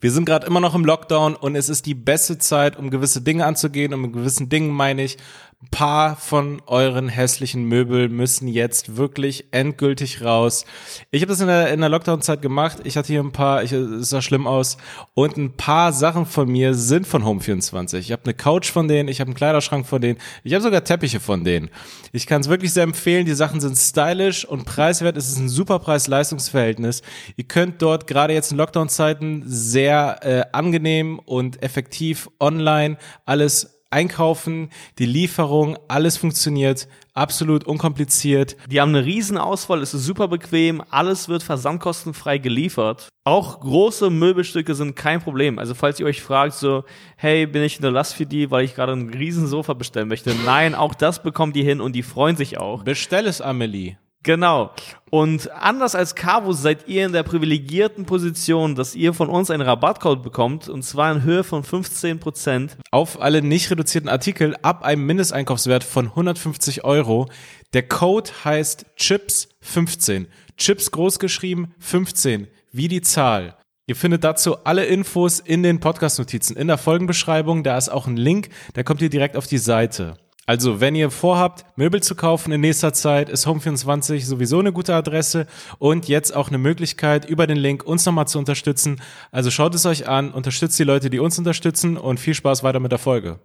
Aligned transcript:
Wir 0.00 0.12
sind 0.12 0.26
gerade 0.26 0.46
immer 0.46 0.60
noch 0.60 0.76
im 0.76 0.84
Lockdown 0.84 1.34
und 1.34 1.56
es 1.56 1.68
ist 1.68 1.84
die 1.84 1.94
beste 1.94 2.38
Zeit, 2.38 2.76
um 2.76 2.88
gewisse 2.88 3.20
Dinge 3.20 3.44
anzugehen. 3.44 3.92
Und 3.92 4.02
mit 4.02 4.12
gewissen 4.12 4.48
Dingen 4.48 4.70
meine 4.70 5.02
ich, 5.02 5.16
ein 5.60 5.70
paar 5.72 6.14
von 6.14 6.62
euren 6.66 7.08
hässlichen 7.08 7.64
Möbel 7.64 8.08
müssen 8.08 8.46
jetzt 8.46 8.96
wirklich 8.96 9.46
endgültig 9.50 10.22
raus. 10.22 10.64
Ich 11.10 11.20
habe 11.20 11.32
das 11.32 11.40
in 11.40 11.48
der, 11.48 11.72
in 11.72 11.80
der 11.80 11.88
Lockdown-Zeit 11.88 12.42
gemacht. 12.42 12.78
Ich 12.84 12.96
hatte 12.96 13.08
hier 13.08 13.20
ein 13.20 13.32
paar, 13.32 13.64
ich, 13.64 13.72
es 13.72 14.10
sah 14.10 14.22
schlimm 14.22 14.46
aus. 14.46 14.76
Und 15.14 15.36
ein 15.36 15.56
paar 15.56 15.92
Sachen 15.92 16.26
von 16.26 16.48
mir 16.48 16.74
sind 16.74 17.08
von 17.08 17.24
Home24. 17.24 17.98
Ich 17.98 18.12
habe 18.12 18.22
eine 18.22 18.34
Couch 18.34 18.70
von 18.70 18.86
denen, 18.86 19.08
ich 19.08 19.18
habe 19.18 19.30
einen 19.30 19.36
Kleiderschrank 19.36 19.84
von 19.84 20.00
denen, 20.00 20.20
ich 20.44 20.54
habe 20.54 20.62
sogar 20.62 20.84
Teppiche 20.84 21.18
von 21.18 21.42
denen. 21.42 21.70
Ich 22.12 22.28
kann 22.28 22.40
es 22.40 22.48
wirklich 22.48 22.72
sehr 22.72 22.84
empfehlen. 22.84 23.26
Die 23.26 23.34
Sachen 23.34 23.60
sind 23.60 23.76
stylisch 23.76 24.44
und 24.44 24.64
preiswert. 24.64 25.16
Es 25.16 25.28
ist 25.28 25.38
ein 25.38 25.48
super 25.48 25.80
Preis-Leistungs-Verhältnis. 25.80 27.02
Ihr 27.36 27.44
könnt 27.44 27.82
dort 27.82 28.06
gerade 28.06 28.32
jetzt 28.32 28.52
in 28.52 28.58
Lockdown-Zeiten 28.58 29.42
sehr 29.44 29.87
äh, 29.96 30.44
angenehm 30.52 31.18
und 31.18 31.62
effektiv 31.62 32.28
online 32.40 32.98
alles 33.24 33.78
einkaufen, 33.90 34.70
die 34.98 35.06
Lieferung, 35.06 35.78
alles 35.88 36.16
funktioniert, 36.16 36.88
absolut 37.14 37.64
unkompliziert. 37.64 38.56
Die 38.70 38.80
haben 38.80 38.94
eine 38.94 39.04
riesen 39.04 39.38
Auswahl, 39.38 39.82
es 39.82 39.94
ist 39.94 40.04
super 40.04 40.28
bequem, 40.28 40.82
alles 40.90 41.28
wird 41.28 41.42
versandkostenfrei 41.42 42.38
geliefert. 42.38 43.08
Auch 43.24 43.60
große 43.60 44.10
Möbelstücke 44.10 44.74
sind 44.74 44.96
kein 44.96 45.20
Problem. 45.20 45.58
Also 45.58 45.74
falls 45.74 46.00
ihr 46.00 46.06
euch 46.06 46.22
fragt 46.22 46.54
so, 46.54 46.84
hey, 47.16 47.46
bin 47.46 47.62
ich 47.62 47.76
in 47.76 47.82
der 47.82 47.90
Last 47.90 48.14
für 48.14 48.26
die, 48.26 48.50
weil 48.50 48.64
ich 48.64 48.74
gerade 48.74 48.92
ein 48.92 49.10
riesen 49.10 49.46
Sofa 49.46 49.74
bestellen 49.74 50.08
möchte. 50.08 50.34
Nein, 50.44 50.74
auch 50.74 50.94
das 50.94 51.22
bekommt 51.22 51.56
die 51.56 51.64
hin 51.64 51.80
und 51.80 51.92
die 51.92 52.02
freuen 52.02 52.36
sich 52.36 52.58
auch. 52.58 52.84
Bestell 52.84 53.26
es, 53.26 53.40
Amelie. 53.40 53.96
Genau. 54.24 54.72
Und 55.10 55.50
anders 55.52 55.94
als 55.94 56.14
Cavo 56.14 56.52
seid 56.52 56.88
ihr 56.88 57.06
in 57.06 57.12
der 57.12 57.22
privilegierten 57.22 58.04
Position, 58.04 58.74
dass 58.74 58.94
ihr 58.94 59.14
von 59.14 59.28
uns 59.28 59.50
einen 59.50 59.62
Rabattcode 59.62 60.22
bekommt, 60.22 60.68
und 60.68 60.82
zwar 60.82 61.12
in 61.12 61.22
Höhe 61.22 61.44
von 61.44 61.62
15%. 61.62 62.72
Auf 62.90 63.20
alle 63.20 63.40
nicht 63.40 63.70
reduzierten 63.70 64.10
Artikel 64.10 64.56
ab 64.62 64.82
einem 64.82 65.06
Mindesteinkaufswert 65.06 65.84
von 65.84 66.06
150 66.06 66.84
Euro. 66.84 67.30
Der 67.72 67.86
Code 67.86 68.30
heißt 68.44 68.86
CHIPS15. 68.98 70.26
Chips 70.56 70.90
großgeschrieben 70.90 71.74
15, 71.78 72.48
wie 72.72 72.88
die 72.88 73.02
Zahl. 73.02 73.56
Ihr 73.86 73.96
findet 73.96 74.24
dazu 74.24 74.64
alle 74.64 74.84
Infos 74.84 75.40
in 75.40 75.62
den 75.62 75.80
Podcast-Notizen, 75.80 76.56
in 76.56 76.66
der 76.66 76.76
Folgenbeschreibung. 76.76 77.62
Da 77.62 77.78
ist 77.78 77.88
auch 77.88 78.06
ein 78.06 78.18
Link, 78.18 78.50
da 78.74 78.82
kommt 78.82 79.00
ihr 79.00 79.08
direkt 79.08 79.36
auf 79.36 79.46
die 79.46 79.58
Seite. 79.58 80.18
Also, 80.48 80.80
wenn 80.80 80.94
ihr 80.94 81.10
vorhabt, 81.10 81.66
Möbel 81.76 82.02
zu 82.02 82.14
kaufen 82.14 82.52
in 82.52 82.62
nächster 82.62 82.94
Zeit, 82.94 83.28
ist 83.28 83.46
Home24 83.46 84.24
sowieso 84.24 84.58
eine 84.58 84.72
gute 84.72 84.94
Adresse 84.94 85.46
und 85.78 86.08
jetzt 86.08 86.34
auch 86.34 86.48
eine 86.48 86.56
Möglichkeit, 86.56 87.28
über 87.28 87.46
den 87.46 87.58
Link 87.58 87.84
uns 87.84 88.06
nochmal 88.06 88.28
zu 88.28 88.38
unterstützen. 88.38 89.02
Also 89.30 89.50
schaut 89.50 89.74
es 89.74 89.84
euch 89.84 90.08
an, 90.08 90.30
unterstützt 90.32 90.78
die 90.78 90.84
Leute, 90.84 91.10
die 91.10 91.18
uns 91.18 91.38
unterstützen 91.38 91.98
und 91.98 92.18
viel 92.18 92.32
Spaß 92.32 92.62
weiter 92.62 92.80
mit 92.80 92.92
der 92.92 92.98
Folge. 92.98 93.40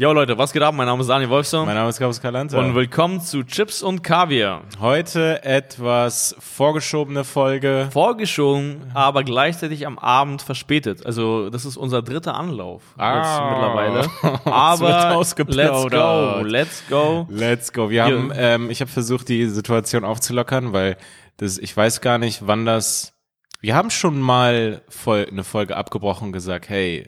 Jo 0.00 0.14
Leute, 0.14 0.38
was 0.38 0.54
geht 0.54 0.62
ab? 0.62 0.74
Mein 0.74 0.86
Name 0.86 1.02
ist 1.02 1.08
Daniel 1.08 1.28
Wolfson. 1.28 1.66
Mein 1.66 1.74
Name 1.74 1.90
ist 1.90 1.98
Carlos 1.98 2.22
Calanta. 2.22 2.58
Und 2.58 2.74
willkommen 2.74 3.20
zu 3.20 3.42
Chips 3.44 3.82
und 3.82 4.02
Kaviar. 4.02 4.62
Heute 4.80 5.44
etwas 5.44 6.34
vorgeschobene 6.38 7.22
Folge. 7.22 7.86
Vorgeschoben, 7.92 8.90
aber 8.94 9.24
gleichzeitig 9.24 9.86
am 9.86 9.98
Abend 9.98 10.40
verspätet. 10.40 11.04
Also 11.04 11.50
das 11.50 11.66
ist 11.66 11.76
unser 11.76 12.00
dritter 12.00 12.34
Anlauf 12.34 12.80
Ah. 12.96 13.50
mittlerweile. 13.50 14.08
Aber 14.46 15.22
let's 15.50 15.90
go, 15.90 16.40
let's 16.40 16.82
go. 16.88 17.26
Let's 17.28 17.72
go. 17.74 17.90
Wir 17.90 18.04
haben, 18.04 18.32
ähm, 18.34 18.70
ich 18.70 18.80
habe 18.80 18.90
versucht, 18.90 19.28
die 19.28 19.44
Situation 19.48 20.04
aufzulockern, 20.06 20.72
weil 20.72 20.96
das, 21.36 21.58
ich 21.58 21.76
weiß 21.76 22.00
gar 22.00 22.16
nicht, 22.16 22.46
wann 22.46 22.64
das. 22.64 23.12
Wir 23.60 23.74
haben 23.74 23.90
schon 23.90 24.18
mal 24.18 24.80
voll, 24.88 25.26
eine 25.30 25.44
Folge 25.44 25.76
abgebrochen 25.76 26.28
und 26.28 26.32
gesagt, 26.32 26.70
hey, 26.70 27.06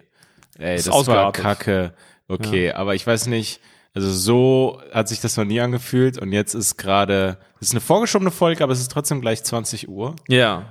ey, 0.58 0.76
Ist 0.76 0.88
das 0.88 1.06
war. 1.06 1.32
Kacke. 1.32 1.94
Okay, 2.32 2.72
aber 2.72 2.94
ich 2.94 3.06
weiß 3.06 3.26
nicht. 3.26 3.60
Also 3.94 4.10
so 4.10 4.80
hat 4.92 5.08
sich 5.08 5.20
das 5.20 5.36
noch 5.36 5.44
nie 5.44 5.60
angefühlt 5.60 6.16
und 6.16 6.32
jetzt 6.32 6.54
ist 6.54 6.78
gerade, 6.78 7.36
es 7.60 7.68
ist 7.68 7.74
eine 7.74 7.82
vorgeschobene 7.82 8.30
Folge, 8.30 8.64
aber 8.64 8.72
es 8.72 8.80
ist 8.80 8.90
trotzdem 8.90 9.20
gleich 9.20 9.44
20 9.44 9.88
Uhr. 9.88 10.16
Ja, 10.28 10.64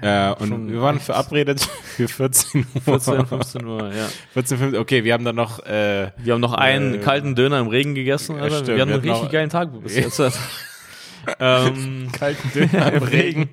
Äh, 0.00 0.32
und 0.34 0.70
wir 0.70 0.80
waren 0.80 1.00
verabredet 1.00 1.60
für 1.96 2.06
14 2.06 2.64
Uhr. 2.86 3.00
14, 3.00 3.26
15 3.26 3.66
Uhr, 3.66 3.92
ja. 3.92 4.06
14, 4.32 4.58
15, 4.58 4.80
okay, 4.80 5.02
wir 5.02 5.12
haben 5.12 5.24
dann 5.24 5.34
noch, 5.34 5.58
äh, 5.66 6.12
Wir 6.18 6.34
haben 6.34 6.40
noch 6.40 6.52
einen 6.54 6.94
Äh, 6.94 6.98
kalten 6.98 7.34
Döner 7.34 7.58
im 7.58 7.66
Regen 7.66 7.96
gegessen. 7.96 8.36
Alter. 8.38 8.58
stimmt, 8.58 8.68
wir 8.68 8.80
hatten 8.82 8.90
wir 8.90 9.00
einen 9.00 9.10
richtig 9.10 9.32
geilen 9.32 9.50
Tag 9.50 9.70
bis 9.82 9.96
jetzt. 9.96 10.20
ähm, 11.40 12.10
kalten 12.12 12.52
Döner 12.54 12.92
im 12.92 13.02
Regen 13.02 13.50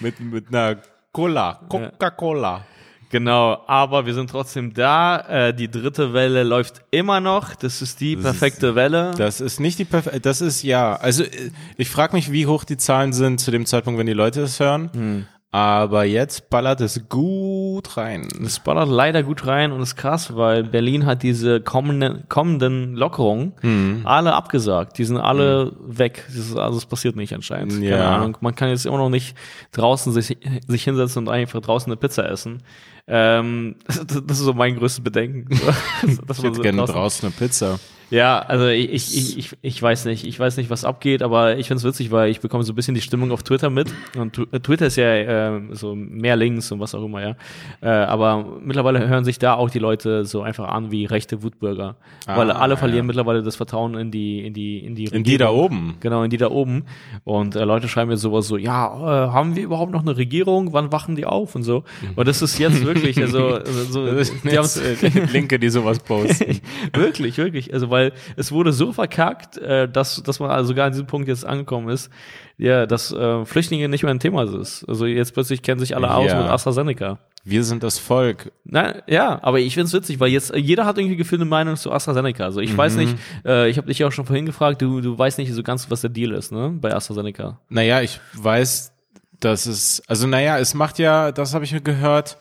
mit, 0.00 0.18
mit 0.18 0.48
einer 0.48 0.78
Cola, 1.12 1.60
Coca-Cola. 1.68 2.64
Genau, 3.10 3.62
aber 3.66 4.04
wir 4.06 4.14
sind 4.14 4.30
trotzdem 4.30 4.74
da. 4.74 5.18
Äh, 5.48 5.54
die 5.54 5.70
dritte 5.70 6.12
Welle 6.12 6.42
läuft 6.42 6.82
immer 6.90 7.20
noch. 7.20 7.54
Das 7.54 7.80
ist 7.82 8.00
die 8.00 8.16
perfekte 8.16 8.74
Welle. 8.74 9.12
Das 9.16 9.40
ist 9.40 9.60
nicht 9.60 9.78
die 9.78 9.84
perfekte, 9.84 10.20
das 10.20 10.40
ist 10.40 10.62
ja, 10.62 10.94
also 10.96 11.22
äh, 11.22 11.50
ich 11.76 11.88
frage 11.88 12.14
mich, 12.16 12.32
wie 12.32 12.46
hoch 12.46 12.64
die 12.64 12.76
Zahlen 12.76 13.12
sind 13.12 13.40
zu 13.40 13.50
dem 13.50 13.64
Zeitpunkt, 13.66 13.98
wenn 13.98 14.06
die 14.06 14.12
Leute 14.12 14.42
es 14.42 14.58
hören. 14.60 14.90
Hm. 14.92 15.26
Aber 15.52 16.04
jetzt 16.04 16.50
ballert 16.50 16.82
es 16.82 17.08
gut 17.08 17.96
rein. 17.96 18.28
Es 18.44 18.58
ballert 18.58 18.90
leider 18.90 19.22
gut 19.22 19.46
rein 19.46 19.72
und 19.72 19.80
ist 19.80 19.96
krass, 19.96 20.36
weil 20.36 20.64
Berlin 20.64 21.06
hat 21.06 21.22
diese 21.22 21.62
kommenden, 21.62 22.28
kommenden 22.28 22.94
Lockerungen 22.94 23.52
Mhm. 23.62 24.02
alle 24.04 24.34
abgesagt. 24.34 24.98
Die 24.98 25.04
sind 25.04 25.16
alle 25.16 25.72
weg. 25.86 26.24
Das 26.26 26.36
ist, 26.36 26.56
also 26.56 26.76
es 26.76 26.84
passiert 26.84 27.16
nicht 27.16 27.32
anscheinend. 27.32 27.72
Keine 27.74 27.88
Ja. 27.88 28.16
Ahnung. 28.16 28.36
Man 28.40 28.54
kann 28.54 28.68
jetzt 28.68 28.84
immer 28.84 28.98
noch 28.98 29.08
nicht 29.08 29.34
draußen 29.72 30.12
sich, 30.12 30.36
sich 30.66 30.84
hinsetzen 30.84 31.26
und 31.26 31.32
einfach 31.32 31.60
draußen 31.62 31.90
eine 31.90 31.96
Pizza 31.96 32.28
essen. 32.28 32.62
Ähm, 33.08 33.76
das, 33.86 34.04
das 34.06 34.38
ist 34.38 34.44
so 34.44 34.52
mein 34.52 34.76
größtes 34.76 35.02
Bedenken. 35.02 35.48
Dass 36.26 36.38
man 36.38 36.46
hätte 36.46 36.56
so 36.56 36.62
gerne 36.62 36.82
draußen- 36.82 36.92
draußen 36.92 37.26
eine 37.28 37.34
Pizza. 37.36 37.78
Ja, 38.10 38.38
also 38.38 38.68
ich, 38.68 38.92
ich, 38.92 39.38
ich, 39.38 39.56
ich, 39.60 39.82
weiß 39.82 40.04
nicht, 40.04 40.26
ich 40.26 40.38
weiß 40.38 40.56
nicht, 40.58 40.70
was 40.70 40.84
abgeht, 40.84 41.22
aber 41.22 41.58
ich 41.58 41.66
find's 41.66 41.82
witzig, 41.82 42.12
weil 42.12 42.30
ich 42.30 42.40
bekomme 42.40 42.62
so 42.62 42.72
ein 42.72 42.76
bisschen 42.76 42.94
die 42.94 43.00
Stimmung 43.00 43.32
auf 43.32 43.42
Twitter 43.42 43.68
mit. 43.68 43.92
Und 44.16 44.38
äh, 44.52 44.60
Twitter 44.60 44.86
ist 44.86 44.96
ja 44.96 45.12
ähm, 45.12 45.70
so 45.74 45.94
mehr 45.96 46.36
Links 46.36 46.70
und 46.70 46.78
was 46.78 46.94
auch 46.94 47.04
immer, 47.04 47.20
ja. 47.20 47.36
Äh, 47.80 47.88
aber 47.88 48.58
mittlerweile 48.62 49.08
hören 49.08 49.24
sich 49.24 49.40
da 49.40 49.54
auch 49.54 49.70
die 49.70 49.80
Leute 49.80 50.24
so 50.24 50.42
einfach 50.42 50.68
an 50.68 50.92
wie 50.92 51.04
rechte 51.04 51.42
Wutbürger. 51.42 51.96
weil 52.26 52.50
Ah, 52.50 52.58
alle 52.60 52.76
verlieren 52.76 53.04
ja. 53.04 53.06
mittlerweile 53.08 53.42
das 53.42 53.56
Vertrauen 53.56 53.96
in 53.96 54.10
die, 54.12 54.46
in 54.46 54.54
die, 54.54 54.78
in 54.78 54.94
die 54.94 55.06
In 55.06 55.24
die 55.24 55.36
da 55.36 55.50
oben. 55.50 55.96
Genau, 55.98 56.22
in 56.22 56.30
die 56.30 56.36
da 56.36 56.50
oben. 56.50 56.84
Und 57.24 57.56
äh, 57.56 57.64
Leute 57.64 57.88
schreiben 57.88 58.10
mir 58.10 58.16
sowas 58.16 58.46
so, 58.46 58.56
ja, 58.56 58.86
äh, 58.86 59.32
haben 59.32 59.56
wir 59.56 59.64
überhaupt 59.64 59.90
noch 59.90 60.02
eine 60.02 60.16
Regierung? 60.16 60.72
Wann 60.72 60.92
wachen 60.92 61.16
die 61.16 61.26
auf 61.26 61.56
und 61.56 61.64
so? 61.64 61.82
Und 62.14 62.28
das 62.28 62.40
ist 62.40 62.58
jetzt 62.58 62.84
wirklich, 62.84 63.18
also, 63.18 63.58
so, 63.90 64.06
die 64.44 64.48
jetzt, 64.48 64.76
äh, 64.76 65.26
Linke, 65.32 65.58
die 65.58 65.70
sowas 65.70 65.98
posten. 65.98 66.60
wirklich, 66.94 67.36
wirklich. 67.38 67.74
Also, 67.74 67.90
weil 67.96 68.12
es 68.36 68.52
wurde 68.52 68.72
so 68.72 68.92
verkackt, 68.92 69.56
äh, 69.58 69.88
dass, 69.88 70.22
dass 70.22 70.38
man 70.38 70.50
also 70.50 70.68
sogar 70.68 70.86
an 70.86 70.92
diesem 70.92 71.06
Punkt 71.06 71.28
jetzt 71.28 71.46
angekommen 71.46 71.88
ist, 71.88 72.10
ja, 72.58 72.86
dass 72.86 73.10
äh, 73.12 73.44
Flüchtlinge 73.44 73.88
nicht 73.88 74.02
mehr 74.02 74.12
ein 74.12 74.20
Thema 74.20 74.44
ist. 74.60 74.84
Also 74.88 75.06
jetzt 75.06 75.32
plötzlich 75.34 75.62
kennen 75.62 75.80
sich 75.80 75.96
alle 75.96 76.12
aus 76.14 76.30
Ja. 76.30 76.40
mit 76.42 76.50
AstraZeneca. 76.50 77.18
Wir 77.48 77.62
sind 77.62 77.82
das 77.84 77.98
Volk. 77.98 78.50
Nein, 78.64 79.02
ja, 79.06 79.38
aber 79.42 79.60
ich 79.60 79.74
find's 79.74 79.92
witzig, 79.92 80.18
weil 80.20 80.30
jetzt 80.30 80.52
äh, 80.52 80.58
jeder 80.58 80.84
hat 80.84 80.98
irgendwie 80.98 81.16
gefühlt 81.16 81.40
eine 81.40 81.48
Meinung 81.48 81.76
zu 81.76 81.92
AstraZeneca. 81.92 82.44
Also 82.44 82.60
ich 82.60 82.76
weiß 82.76 82.96
nicht, 82.96 83.16
äh, 83.44 83.68
ich 83.70 83.76
habe 83.78 83.86
dich 83.88 83.98
ja 84.00 84.08
auch 84.08 84.12
schon 84.12 84.26
vorhin 84.26 84.46
gefragt, 84.46 84.82
du, 84.82 85.00
du 85.00 85.16
weißt 85.16 85.38
nicht 85.38 85.52
so 85.52 85.62
ganz, 85.62 85.90
was 85.90 86.00
der 86.00 86.10
Deal 86.10 86.32
ist, 86.32 86.50
ne, 86.52 86.70
bei 86.80 86.92
AstraZeneca. 86.94 87.58
Naja, 87.68 88.00
ich 88.02 88.20
weiß, 88.34 88.92
dass 89.40 89.66
es, 89.66 90.02
also 90.08 90.26
naja, 90.26 90.58
es 90.58 90.74
macht 90.74 90.98
ja, 90.98 91.30
das 91.30 91.54
habe 91.54 91.64
ich 91.64 91.72
mir 91.72 91.82
gehört, 91.82 92.36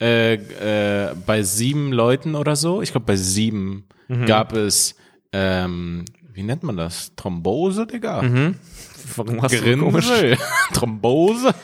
äh, 0.00 0.34
äh, 0.34 1.14
bei 1.26 1.42
sieben 1.42 1.92
Leuten 1.92 2.34
oder 2.34 2.56
so, 2.56 2.82
ich 2.82 2.90
glaube 2.90 3.06
bei 3.06 3.16
sieben 3.16 3.84
Mhm. 4.08 4.26
gab 4.26 4.52
es, 4.54 4.96
ähm, 5.32 6.04
wie 6.32 6.42
nennt 6.42 6.62
man 6.62 6.76
das? 6.76 7.12
Thrombose, 7.16 7.86
Digga? 7.86 8.22
Warum 9.16 9.42
hast 9.42 9.54
du 9.54 9.76
so 9.76 9.84
komisch? 9.84 10.08
Thrombose? 10.72 11.54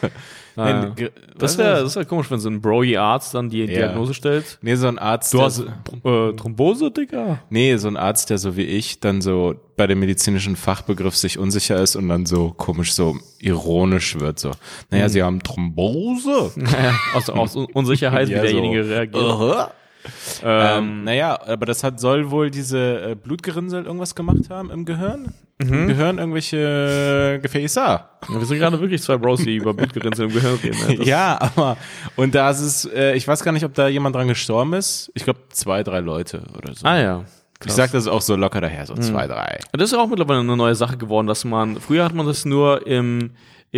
Ah, 0.58 0.86
Nee, 0.86 0.92
ge- 0.94 1.10
Das 1.36 1.58
wäre 1.58 1.82
das 1.82 1.96
wär 1.96 2.06
komisch, 2.06 2.30
wenn 2.30 2.38
so 2.40 2.48
ein 2.48 2.62
Broy-Arzt 2.62 3.34
dann 3.34 3.50
die 3.50 3.58
Ja. 3.60 3.66
Diagnose 3.66 4.14
stellt. 4.14 4.58
Nee, 4.62 4.74
so 4.76 4.88
ein 4.88 4.98
Arzt, 4.98 5.34
Du 5.34 5.42
hast 5.42 5.60
äh, 5.60 6.32
Thrombose, 6.32 6.90
Digga? 6.90 7.40
nee, 7.50 7.76
so 7.76 7.88
ein 7.88 7.98
Arzt, 7.98 8.30
der 8.30 8.38
so 8.38 8.56
wie 8.56 8.62
ich 8.64 8.98
dann 9.00 9.20
so 9.20 9.54
bei 9.76 9.86
dem 9.86 10.00
medizinischen 10.00 10.56
Fachbegriff 10.56 11.14
sich 11.14 11.38
unsicher 11.38 11.78
ist 11.82 11.94
und 11.94 12.08
dann 12.08 12.24
so 12.24 12.54
komisch 12.56 12.94
so 12.94 13.18
ironisch 13.38 14.18
wird, 14.18 14.38
so. 14.38 14.48
Mhm. 14.48 14.54
Naja, 14.92 15.08
sie 15.10 15.22
haben 15.22 15.42
Thrombose. 15.42 16.52
aus, 17.14 17.28
aus 17.28 17.54
Un- 17.54 17.66
Unsicherheit, 17.74 18.28
Ja, 18.30 18.38
wie 18.38 18.46
derjenige 18.46 18.82
so. 18.84 18.90
reagiert. 18.94 19.24
Aha. 19.24 19.62
Ähm, 19.64 19.70
Ähm, 20.42 21.04
naja, 21.04 21.38
aber 21.46 21.66
das 21.66 21.82
hat, 21.82 22.00
soll 22.00 22.30
wohl 22.30 22.50
diese 22.50 23.10
äh, 23.10 23.14
Blutgerinnsel 23.14 23.84
irgendwas 23.84 24.14
gemacht 24.14 24.50
haben 24.50 24.70
im 24.70 24.84
Gehirn? 24.84 25.34
Im 25.58 25.88
Gehirn 25.88 26.18
irgendwelche 26.18 27.38
Gefäße? 27.42 27.80
ja, 27.80 28.10
wir 28.28 28.44
sind 28.44 28.58
gerade 28.58 28.78
wirklich 28.78 29.02
zwei 29.02 29.16
Bros, 29.16 29.40
die 29.40 29.56
über 29.56 29.72
Blutgerinnsel 29.72 30.26
im 30.26 30.32
Gehirn 30.32 30.54
reden. 30.62 30.98
Ne? 30.98 31.04
Ja, 31.04 31.38
aber 31.40 31.78
und 32.16 32.34
da 32.34 32.50
ist 32.50 32.60
es, 32.60 32.84
äh, 32.84 33.14
ich 33.14 33.26
weiß 33.26 33.42
gar 33.42 33.52
nicht, 33.52 33.64
ob 33.64 33.72
da 33.72 33.88
jemand 33.88 34.14
dran 34.14 34.28
gestorben 34.28 34.74
ist. 34.74 35.10
Ich 35.14 35.24
glaube 35.24 35.40
zwei, 35.48 35.82
drei 35.82 36.00
Leute 36.00 36.42
oder 36.58 36.74
so. 36.74 36.86
Ah 36.86 36.98
ja. 36.98 37.24
ich 37.64 37.72
sag 37.72 37.90
das 37.92 38.06
auch 38.06 38.20
so 38.20 38.36
locker 38.36 38.60
daher, 38.60 38.84
so 38.84 38.94
zwei, 38.96 39.26
drei. 39.26 39.58
Das 39.72 39.92
ist 39.92 39.98
auch 39.98 40.08
mittlerweile 40.08 40.40
eine 40.40 40.56
neue 40.56 40.74
Sache 40.74 40.98
geworden, 40.98 41.26
dass 41.26 41.44
man, 41.44 41.80
früher 41.80 42.04
hat 42.04 42.14
man 42.14 42.26
das 42.26 42.44
nur 42.44 42.86
im, 42.86 43.30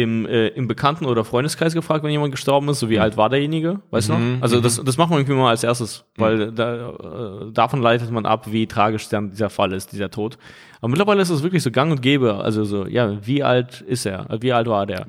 im, 0.03 0.27
äh, 0.27 0.49
im 0.49 0.69
Bekannten- 0.69 1.07
oder 1.07 1.25
Freundeskreis 1.25 1.75
gefragt, 1.75 2.05
wenn 2.05 2.11
jemand 2.11 2.33
gestorben 2.33 2.69
ist, 2.69 2.79
so 2.81 2.89
wie 2.89 2.99
alt 2.99 3.17
war 3.17 3.29
derjenige, 3.29 3.81
weißt 3.91 4.09
du 4.11 4.15
Mhm, 4.15 4.35
noch? 4.37 4.43
Also 4.43 4.61
das, 4.61 4.83
das 4.85 4.97
macht 4.97 5.11
man 5.11 5.19
irgendwie 5.21 5.37
mal 5.37 5.51
als 5.51 5.65
erstes, 5.65 6.05
weil 6.17 6.53
da, 6.53 6.91
äh, 6.91 7.53
davon 7.53 7.83
leitet 7.83 8.11
man 8.11 8.27
ab, 8.27 8.47
wie 8.51 8.67
tragisch 8.67 9.09
dann 9.09 9.31
dieser 9.31 9.51
Fall 9.51 9.73
ist, 9.73 9.93
dieser 9.93 10.11
Tod. 10.11 10.39
Aber 10.81 10.89
mittlerweile 10.89 11.21
ist 11.23 11.31
es 11.31 11.43
wirklich 11.43 11.63
so 11.63 11.71
gang 11.71 11.91
und 11.91 12.03
gäbe, 12.03 12.35
also 12.35 12.65
so, 12.65 12.87
ja, 12.87 13.17
wie 13.27 13.43
alt 13.43 13.81
ist 13.81 14.07
er? 14.07 14.27
Wie 14.41 14.53
alt 14.53 14.67
war 14.69 14.87
der? 14.87 15.07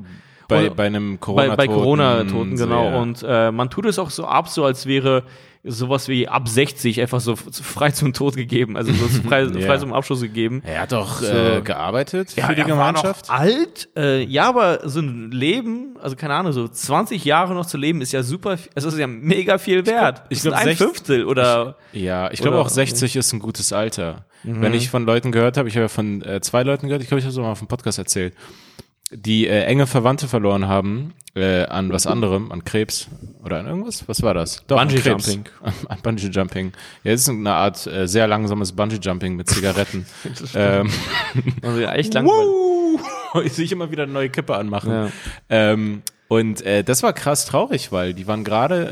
Bei, 0.48 0.68
Und- 0.70 0.76
bei 0.78 0.88
einem 0.88 1.14
bei, 1.14 1.18
Corona-Toten. 1.20 1.58
bei 1.58 1.68
Corona-Toten, 1.68 2.58
so, 2.58 2.66
genau. 2.66 2.86
ja. 2.86 3.00
Und 3.00 3.24
äh, 3.28 3.52
man 3.52 3.70
tut 3.70 3.86
es 3.86 4.00
auch 4.00 4.10
so 4.10 4.26
ab, 4.26 4.48
so 4.50 4.66
als 4.66 4.88
wäre 4.88 5.22
sowas 5.64 6.08
wie 6.08 6.28
ab 6.28 6.48
60 6.48 7.02
einfach 7.02 7.20
so 7.20 7.36
frei 7.36 7.92
zum 7.92 8.14
Tod 8.14 8.36
gegeben, 8.38 8.78
also 8.78 8.94
so 8.94 9.08
frei, 9.28 9.42
Ja. 9.44 9.66
frei 9.68 9.78
zum 9.78 9.92
Abschluss 9.94 10.22
gegeben. 10.22 10.62
Er 10.66 10.82
hat 10.82 10.92
doch 10.94 11.20
So. 11.22 11.28
äh, 11.28 11.62
gearbeitet 11.62 12.32
für 12.32 12.36
die 12.42 12.42
war 12.48 12.56
noch 12.58 12.66
Gemeinschaft. 12.68 13.30
alt, 13.30 13.90
äh, 13.98 14.24
ja, 14.24 14.48
aber 14.48 14.88
so 14.88 15.02
ein 15.02 15.32
Leben, 15.32 15.98
also 16.02 16.16
keine 16.16 16.34
Ahnung, 16.36 16.54
so 16.54 16.68
20 16.68 17.26
Jahre 17.26 17.54
noch 17.54 17.66
zu 17.66 17.78
leben, 17.78 18.02
ist 18.02 18.14
ja 18.14 18.24
super, 18.24 18.58
es 18.74 18.84
ist 18.86 18.98
ja 18.98 19.08
mega 19.08 19.58
viel 19.58 19.86
wert. 19.86 20.24
ich 20.30 20.38
Das 20.42 20.44
glaub, 20.44 20.56
ein 20.56 20.64
60 20.68 20.78
Fünftel 20.88 21.26
oder 21.26 21.76
Ja, 21.92 22.32
ich 22.32 22.40
glaube 22.42 22.58
auch 22.58 22.70
60 22.70 23.16
ist 23.18 23.34
ein 23.34 23.40
gutes 23.40 23.74
Alter. 23.74 24.26
Mhm. 24.44 24.62
Wenn 24.62 24.74
ich 24.74 24.90
von 24.90 25.06
Leuten 25.06 25.34
gehört 25.34 25.58
habe, 25.58 25.68
ich 25.68 25.76
habe 25.76 25.84
ja 25.84 25.90
von 25.90 26.22
äh, 26.22 26.40
zwei 26.40 26.64
Leuten 26.64 26.88
gehört, 26.88 27.02
ich 27.02 27.10
glaube, 27.10 27.20
ich 27.20 27.26
habe 27.26 27.34
es 27.34 27.38
auch 27.38 27.44
mal 27.44 27.52
auf 27.52 27.60
dem 27.60 27.68
Podcast 27.68 27.98
erzählt, 27.98 28.34
die 29.12 29.48
äh, 29.48 29.64
enge 29.64 29.88
Verwandte 29.88 30.28
verloren 30.28 30.68
haben 30.68 31.14
äh, 31.36 31.66
an 31.66 31.92
was 31.92 32.08
anderem, 32.08 32.52
an 32.52 32.64
Krebs 32.64 33.08
oder 33.44 33.60
an 33.60 33.68
irgendwas. 33.68 34.08
Was 34.08 34.22
war 34.22 34.34
das? 34.34 34.64
Doch, 34.68 34.78
Bungee. 34.78 34.98
Jumping. 35.00 35.46
An, 35.88 36.02
Bungee 36.02 36.28
Jumping. 36.28 36.74
Ja, 37.04 37.12
das 37.12 37.22
ist 37.22 37.30
eine 37.30 37.54
Art 37.54 37.88
äh, 37.88 38.08
sehr 38.08 38.28
langsames 38.28 38.74
Bungee 38.74 39.00
Jumping 39.02 39.36
mit 39.36 39.50
Zigaretten. 39.50 40.06
ähm, 40.56 40.90
also 41.62 41.80
ja, 41.80 41.94
echt 41.94 42.14
langweilig. 42.16 42.48
Wuh! 42.48 43.42
ich 43.44 43.54
sehe 43.54 43.68
immer 43.72 43.92
wieder 43.92 44.04
eine 44.04 44.12
neue 44.12 44.30
Kippe 44.30 44.56
anmachen. 44.56 44.92
Ja. 44.92 45.10
Ähm, 45.50 46.02
und 46.30 46.62
äh, 46.62 46.84
das 46.84 47.04
war 47.04 47.12
krass 47.12 47.46
traurig, 47.46 47.92
weil 47.92 48.14
die 48.14 48.28
waren 48.28 48.44
gerade 48.46 48.88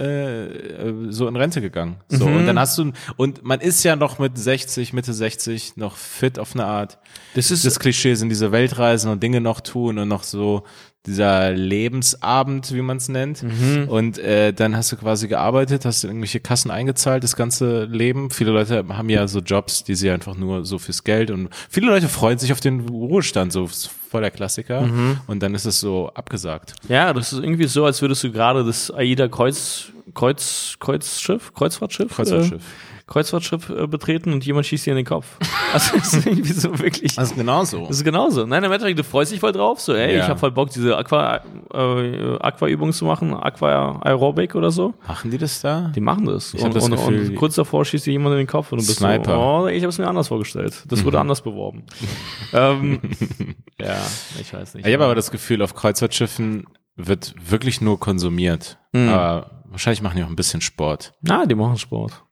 äh, 0.82 0.88
äh, 0.90 1.12
so 1.12 1.28
in 1.28 1.36
Rente 1.36 1.62
gegangen. 1.62 1.96
So 2.10 2.28
Mhm. 2.28 2.36
und 2.38 2.46
dann 2.48 2.60
hast 2.60 2.78
du 2.78 2.92
und 3.16 3.44
man 3.44 3.62
ist 3.62 3.84
ja 3.84 3.96
noch 3.96 4.20
mit 4.20 4.38
60, 4.38 4.92
Mitte 4.92 5.14
60 5.14 5.78
noch 5.78 5.96
fit 5.96 6.40
auf 6.40 6.56
eine 6.56 6.66
Art. 6.66 6.98
Das 7.36 7.52
ist 7.52 7.64
Das 7.64 7.80
Klischee 7.80 8.16
sind 8.16 8.30
diese 8.30 8.52
Weltreisen 8.52 9.12
und 9.12 9.22
Dinge 9.24 9.40
noch 9.40 9.62
tun 9.62 10.00
und 10.00 10.08
noch 10.08 10.24
so 10.24 10.64
dieser 11.08 11.52
Lebensabend, 11.52 12.74
wie 12.74 12.82
man 12.82 12.98
es 12.98 13.10
nennt. 13.10 13.44
Mhm. 13.44 13.88
Und 13.88 14.20
äh, 14.20 14.54
dann 14.54 14.76
hast 14.76 14.92
du 14.92 14.98
quasi 14.98 15.28
gearbeitet, 15.28 15.86
hast 15.86 16.04
du 16.04 16.08
irgendwelche 16.08 16.40
Kassen 16.40 16.70
eingezahlt, 16.70 17.24
das 17.24 17.36
ganze 17.36 17.86
Leben. 17.86 18.30
Viele 18.30 18.52
Leute 18.52 18.86
haben 18.90 19.10
ja 19.10 19.28
so 19.28 19.40
Jobs, 19.40 19.84
die 19.84 19.96
sie 19.96 20.12
einfach 20.12 20.36
nur 20.36 20.66
so 20.66 20.78
fürs 20.78 21.04
Geld 21.04 21.32
und 21.32 21.50
viele 21.70 21.88
Leute 21.88 22.08
freuen 22.08 22.38
sich 22.38 22.52
auf 22.52 22.60
den 22.60 22.82
Ruhestand, 22.82 23.52
so 23.52 23.68
voll 24.10 24.22
der 24.22 24.32
Klassiker. 24.32 24.82
Mhm. 24.82 25.20
Und 25.28 25.42
dann 25.44 25.56
ist 25.56 25.66
es 25.66 25.80
so 25.80 26.10
abgesagt. 26.14 26.74
Ja, 26.90 27.14
das 27.14 27.34
ist 27.34 27.40
irgendwie 27.40 27.68
so, 27.68 27.86
als 27.86 28.02
würdest 28.02 28.24
du 28.24 28.32
gerade 28.32 28.64
das 28.64 28.92
AIDA 28.92 29.28
Kreuz, 29.28 29.86
Kreuz, 30.14 30.76
Kreuzschiff, 30.80 31.54
Kreuzfahrtschiff, 31.54 32.16
Kreuzfahrtschiff. 32.16 32.62
äh, 32.62 32.97
Kreuzfahrtschiff 33.08 33.70
äh, 33.70 33.88
betreten 33.88 34.34
und 34.34 34.46
jemand 34.46 34.66
schießt 34.66 34.86
dir 34.86 34.92
in 34.92 34.98
den 34.98 35.06
Kopf. 35.06 35.38
Also 35.74 35.98
das 35.98 36.14
ist 36.14 36.26
irgendwie 36.26 36.54
so 36.54 36.80
wirklich. 36.80 37.16
Das 37.16 37.32
ist 37.32 37.36
genauso. 37.36 37.88
Das 37.88 37.98
ist 37.98 38.06
genauso. 38.06 38.46
Nein, 38.46 38.64
im 38.64 38.72
Endeffekt, 38.72 38.98
du 38.98 39.04
freust 39.04 39.34
dich 39.34 39.42
voll 39.42 39.52
drauf. 39.52 39.82
So, 39.82 39.94
ey, 39.94 40.16
Ja. 40.16 40.24
ich 40.24 40.30
habe 40.30 40.40
voll 40.40 40.52
Bock, 40.52 40.70
diese 40.70 40.98
Aqua, 40.98 41.42
äh, 41.74 42.38
Aqua-Übung 42.40 42.94
zu 42.94 43.04
machen, 43.04 43.34
Aqua 43.34 44.00
Aerobic 44.02 44.56
oder 44.56 44.72
so. 44.72 44.94
Machen 45.06 45.30
die 45.30 45.38
das 45.38 45.60
da? 45.60 45.92
Die 45.94 46.00
machen 46.00 46.26
das. 46.26 46.54
Ich 46.54 46.62
und, 46.64 46.74
das 46.74 46.86
und, 46.86 46.92
Gefühl, 46.92 47.30
und 47.32 47.36
kurz 47.36 47.56
davor 47.56 47.84
schießt 47.84 48.06
dir 48.06 48.12
jemand 48.12 48.32
in 48.36 48.38
den 48.38 48.48
Kopf 48.48 48.72
und 48.72 48.80
du 48.80 48.86
bist 48.88 49.00
Sniper. 49.00 49.36
Mhm. 49.36 49.42
so, 49.42 49.66
oh, 49.66 49.68
ich 49.68 49.84
habe 49.84 49.90
es 49.90 49.98
mir 49.98 50.08
anders 50.08 50.30
vorgestellt. 50.30 50.86
Das 50.88 51.04
wurde 51.04 51.20
anders 51.20 51.42
beworben. 51.42 51.84
ähm, 52.54 53.02
ja, 53.78 53.98
ich 54.40 54.54
weiß 54.54 54.76
nicht. 54.76 54.88
Ich 54.88 54.94
habe 54.94 55.04
aber 55.04 55.16
das 55.16 55.32
Gefühl, 55.32 55.62
auf 55.62 55.76
Kreuzfahrtschiffen 55.76 56.66
wird 56.96 57.36
wirklich 57.44 57.82
nur 57.82 58.00
konsumiert. 58.00 58.78
Mhm. 58.94 59.10
Aber 59.10 59.64
wahrscheinlich 59.66 60.02
machen 60.02 60.16
die 60.16 60.24
auch 60.24 60.30
ein 60.30 60.38
bisschen 60.38 60.62
Sport. 60.62 61.14
Na, 61.22 61.46
die 61.46 61.56
machen 61.56 61.78
Sport. 61.78 62.24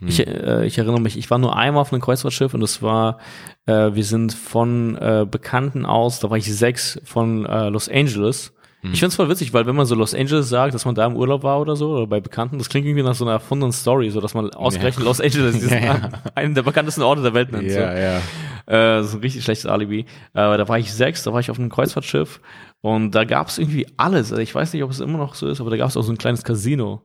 Hm. 0.00 0.08
Ich, 0.08 0.26
äh, 0.26 0.66
ich 0.66 0.78
erinnere 0.78 1.00
mich, 1.00 1.16
ich 1.16 1.30
war 1.30 1.38
nur 1.38 1.56
einmal 1.56 1.82
auf 1.82 1.92
einem 1.92 2.02
Kreuzfahrtschiff 2.02 2.54
und 2.54 2.60
das 2.60 2.82
war, 2.82 3.18
äh, 3.66 3.94
wir 3.94 4.04
sind 4.04 4.32
von 4.32 4.96
äh, 4.96 5.26
Bekannten 5.30 5.86
aus, 5.86 6.20
da 6.20 6.30
war 6.30 6.36
ich 6.36 6.52
sechs, 6.52 7.00
von 7.04 7.46
äh, 7.46 7.68
Los 7.68 7.88
Angeles. 7.88 8.52
Hm. 8.82 8.92
Ich 8.92 9.00
find's 9.00 9.16
voll 9.16 9.28
witzig, 9.28 9.54
weil 9.54 9.66
wenn 9.66 9.76
man 9.76 9.86
so 9.86 9.94
Los 9.94 10.14
Angeles 10.14 10.48
sagt, 10.48 10.74
dass 10.74 10.84
man 10.84 10.94
da 10.94 11.06
im 11.06 11.16
Urlaub 11.16 11.42
war 11.42 11.60
oder 11.60 11.74
so, 11.74 11.92
oder 11.92 12.06
bei 12.06 12.20
Bekannten, 12.20 12.58
das 12.58 12.68
klingt 12.68 12.86
irgendwie 12.86 13.02
nach 13.02 13.14
so 13.14 13.24
einer 13.24 13.32
erfundenen 13.32 13.72
Story, 13.72 14.10
so 14.10 14.20
dass 14.20 14.34
man 14.34 14.50
ausgerechnet 14.50 15.04
Los 15.04 15.20
Angeles 15.20 15.54
diesen, 15.54 15.70
Ja, 15.72 15.84
ja. 15.84 16.10
einen 16.34 16.54
der 16.54 16.62
bekanntesten 16.62 17.02
Orte 17.02 17.22
der 17.22 17.34
Welt 17.34 17.50
nennt. 17.52 17.70
so. 17.70 17.78
ja. 17.78 18.20
Äh, 18.66 19.02
so 19.02 19.18
ein 19.18 19.20
richtig 19.20 19.44
schlechtes 19.44 19.66
Alibi. 19.66 20.00
Äh, 20.00 20.04
da 20.34 20.68
war 20.68 20.78
ich 20.78 20.92
sechs, 20.92 21.22
da 21.22 21.32
war 21.32 21.40
ich 21.40 21.50
auf 21.50 21.58
einem 21.58 21.68
Kreuzfahrtschiff 21.68 22.40
und 22.80 23.14
da 23.14 23.24
gab's 23.24 23.58
irgendwie 23.58 23.86
alles. 23.96 24.30
Also 24.30 24.42
ich 24.42 24.54
weiß 24.54 24.72
nicht, 24.72 24.82
ob 24.82 24.90
es 24.90 25.00
immer 25.00 25.18
noch 25.18 25.34
so 25.34 25.48
ist, 25.48 25.60
aber 25.60 25.70
da 25.70 25.76
gab's 25.76 25.96
auch 25.96 26.02
so 26.02 26.12
ein 26.12 26.18
kleines 26.18 26.44
Casino. 26.44 27.02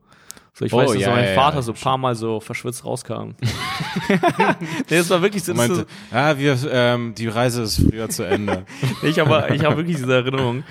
So, 0.59 0.65
ich 0.65 0.73
Oh, 0.73 0.77
weiß, 0.77 0.91
dass 0.91 1.01
ja, 1.01 1.11
mein 1.11 1.23
ja, 1.23 1.33
Vater 1.35 1.55
ja. 1.57 1.61
so 1.61 1.71
ein 1.71 1.77
paar 1.77 1.97
Mal 1.97 2.15
so 2.15 2.41
verschwitzt 2.41 2.83
rauskam. 2.83 3.29
nee, 4.09 4.17
das 4.89 5.09
war 5.09 5.21
wirklich 5.21 5.41
so. 5.41 5.53
Meinte, 5.53 5.85
ah, 6.11 6.37
wir, 6.37 6.57
ähm, 6.69 7.15
die 7.15 7.29
Reise 7.29 7.61
ist 7.61 7.81
früher 7.89 8.09
zu 8.09 8.23
Ende. 8.23 8.65
so 9.01 9.07
ich 9.07 9.19
habe 9.19 9.55
ich 9.55 9.63
hab 9.63 9.77
wirklich 9.77 9.95
diese 9.95 10.13
Erinnerung, 10.13 10.65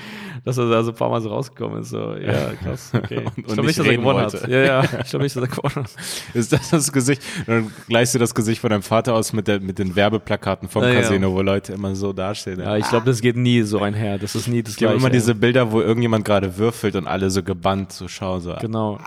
dass 0.45 0.57
er 0.59 0.69
da 0.71 0.83
so 0.83 0.91
ein 0.91 0.97
paar 0.97 1.11
Mal 1.11 1.21
so 1.21 1.29
rausgekommen 1.31 1.81
ist. 1.83 1.91
So, 1.91 2.15
ja, 2.17 2.53
krass. 2.63 2.91
Okay. 2.95 3.19
Und- 3.25 3.39
ich 3.39 3.45
glaube 3.47 3.67
nicht 3.67 3.79
dass 3.79 3.87
er 3.87 3.97
gewonnen 3.97 4.23
wollte. 4.23 4.43
hat. 4.43 4.49
Ja, 4.49 4.59
ja. 4.59 4.83
Ich 5.03 5.11
glaube 5.11 5.23
nicht, 5.25 5.37
dass 5.37 5.43
er 5.43 5.49
gewonnen 5.49 5.75
hat. 5.85 5.91
Ist 6.35 6.53
das 6.53 6.71
das 6.71 6.93
Gesicht? 6.93 7.23
Dann 7.47 7.71
gleichst 7.89 8.15
du 8.15 8.19
das 8.19 8.35
Gesicht 8.35 8.61
von 8.61 8.71
deinem 8.71 8.83
Vater 8.83 9.15
aus 9.15 9.33
mit, 9.33 9.49
der, 9.49 9.61
mit 9.61 9.79
den 9.79 9.95
Werbeplakaten 9.97 10.69
vom 10.69 10.83
Ja, 10.83 10.91
ja. 10.91 11.01
Casino, 11.01 11.33
wo 11.33 11.43
Leute 11.43 11.73
immer 11.73 11.95
so 11.95 12.13
dastehen. 12.13 12.61
Ja, 12.61 12.77
ich 12.77 12.89
glaube, 12.89 13.07
das 13.07 13.21
geht 13.21 13.37
nie 13.37 13.63
so 13.63 13.81
einher. 13.81 14.19
Das 14.19 14.35
ist 14.35 14.49
nie 14.49 14.63
das 14.63 14.73
Ich 14.73 14.79
Gleiche. 14.79 14.97
immer 14.97 15.11
diese 15.11 15.35
Bilder, 15.35 15.71
wo 15.73 15.81
irgendjemand 15.81 16.25
gerade 16.25 16.57
würfelt 16.59 16.97
und 16.97 17.07
alle 17.07 17.31
so 17.31 17.43
gebannt 17.43 17.93
so 17.93 18.09
schauen. 18.09 18.41
So. 18.41 18.55
Genau. 18.61 18.99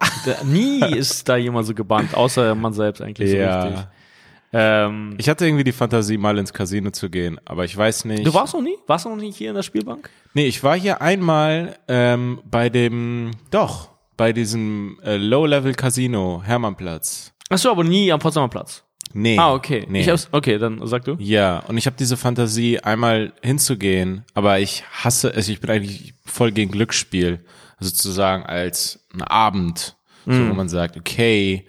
Nie 0.45 0.79
ist 0.97 1.27
da 1.27 1.35
jemand 1.37 1.67
so 1.67 1.73
gebannt, 1.73 2.13
außer 2.15 2.53
man 2.55 2.73
selbst 2.73 3.01
eigentlich 3.01 3.31
so 3.31 3.37
Ja. 3.37 3.63
richtig. 3.63 3.83
Ähm, 4.53 5.15
Ich 5.17 5.29
hatte 5.29 5.45
irgendwie 5.45 5.63
die 5.63 5.71
Fantasie, 5.71 6.17
mal 6.17 6.37
ins 6.37 6.51
Casino 6.53 6.91
zu 6.91 7.09
gehen, 7.09 7.39
aber 7.45 7.63
ich 7.65 7.75
weiß 7.75 8.05
nicht. 8.05 8.25
du 8.25 8.33
warst 8.33 8.53
noch 8.53 8.61
nie? 8.61 8.75
Warst 8.87 9.05
du 9.05 9.09
noch 9.09 9.15
nie 9.17 9.31
hier 9.31 9.49
in 9.49 9.55
der 9.55 9.63
Spielbank? 9.63 10.09
Nee, 10.33 10.47
ich 10.47 10.63
war 10.63 10.77
hier 10.77 11.01
einmal 11.01 11.77
ähm, 11.87 12.39
bei 12.49 12.69
dem, 12.69 13.31
doch, 13.49 13.89
bei 14.17 14.33
diesem 14.33 14.99
äh, 15.03 15.17
Low-Level-Casino, 15.17 16.41
Hermannplatz. 16.45 17.33
Achso, 17.49 17.71
aber 17.71 17.83
nie 17.83 18.11
am 18.11 18.19
Potsdamer 18.19 18.49
Platz. 18.49 18.83
Nee. 19.13 19.37
Ah, 19.37 19.53
okay. 19.53 19.85
Nee. 19.89 20.01
Ich 20.01 20.09
hab's, 20.09 20.29
okay, 20.31 20.57
dann 20.57 20.79
sag 20.87 21.03
du. 21.03 21.15
Ja, 21.19 21.59
und 21.67 21.77
ich 21.77 21.85
habe 21.85 21.97
diese 21.99 22.15
Fantasie, 22.15 22.79
einmal 22.79 23.33
hinzugehen, 23.41 24.23
aber 24.33 24.59
ich 24.59 24.83
hasse 25.03 25.33
es, 25.33 25.49
ich 25.49 25.59
bin 25.59 25.69
eigentlich 25.69 26.13
voll 26.25 26.51
gegen 26.51 26.71
Glücksspiel. 26.71 27.39
Sozusagen 27.79 28.43
als 28.45 29.05
ein 29.13 29.21
Abend, 29.23 29.95
so, 30.25 30.31
Mhm. 30.33 30.49
wo 30.51 30.53
man 30.53 30.69
sagt, 30.69 30.95
okay, 30.97 31.65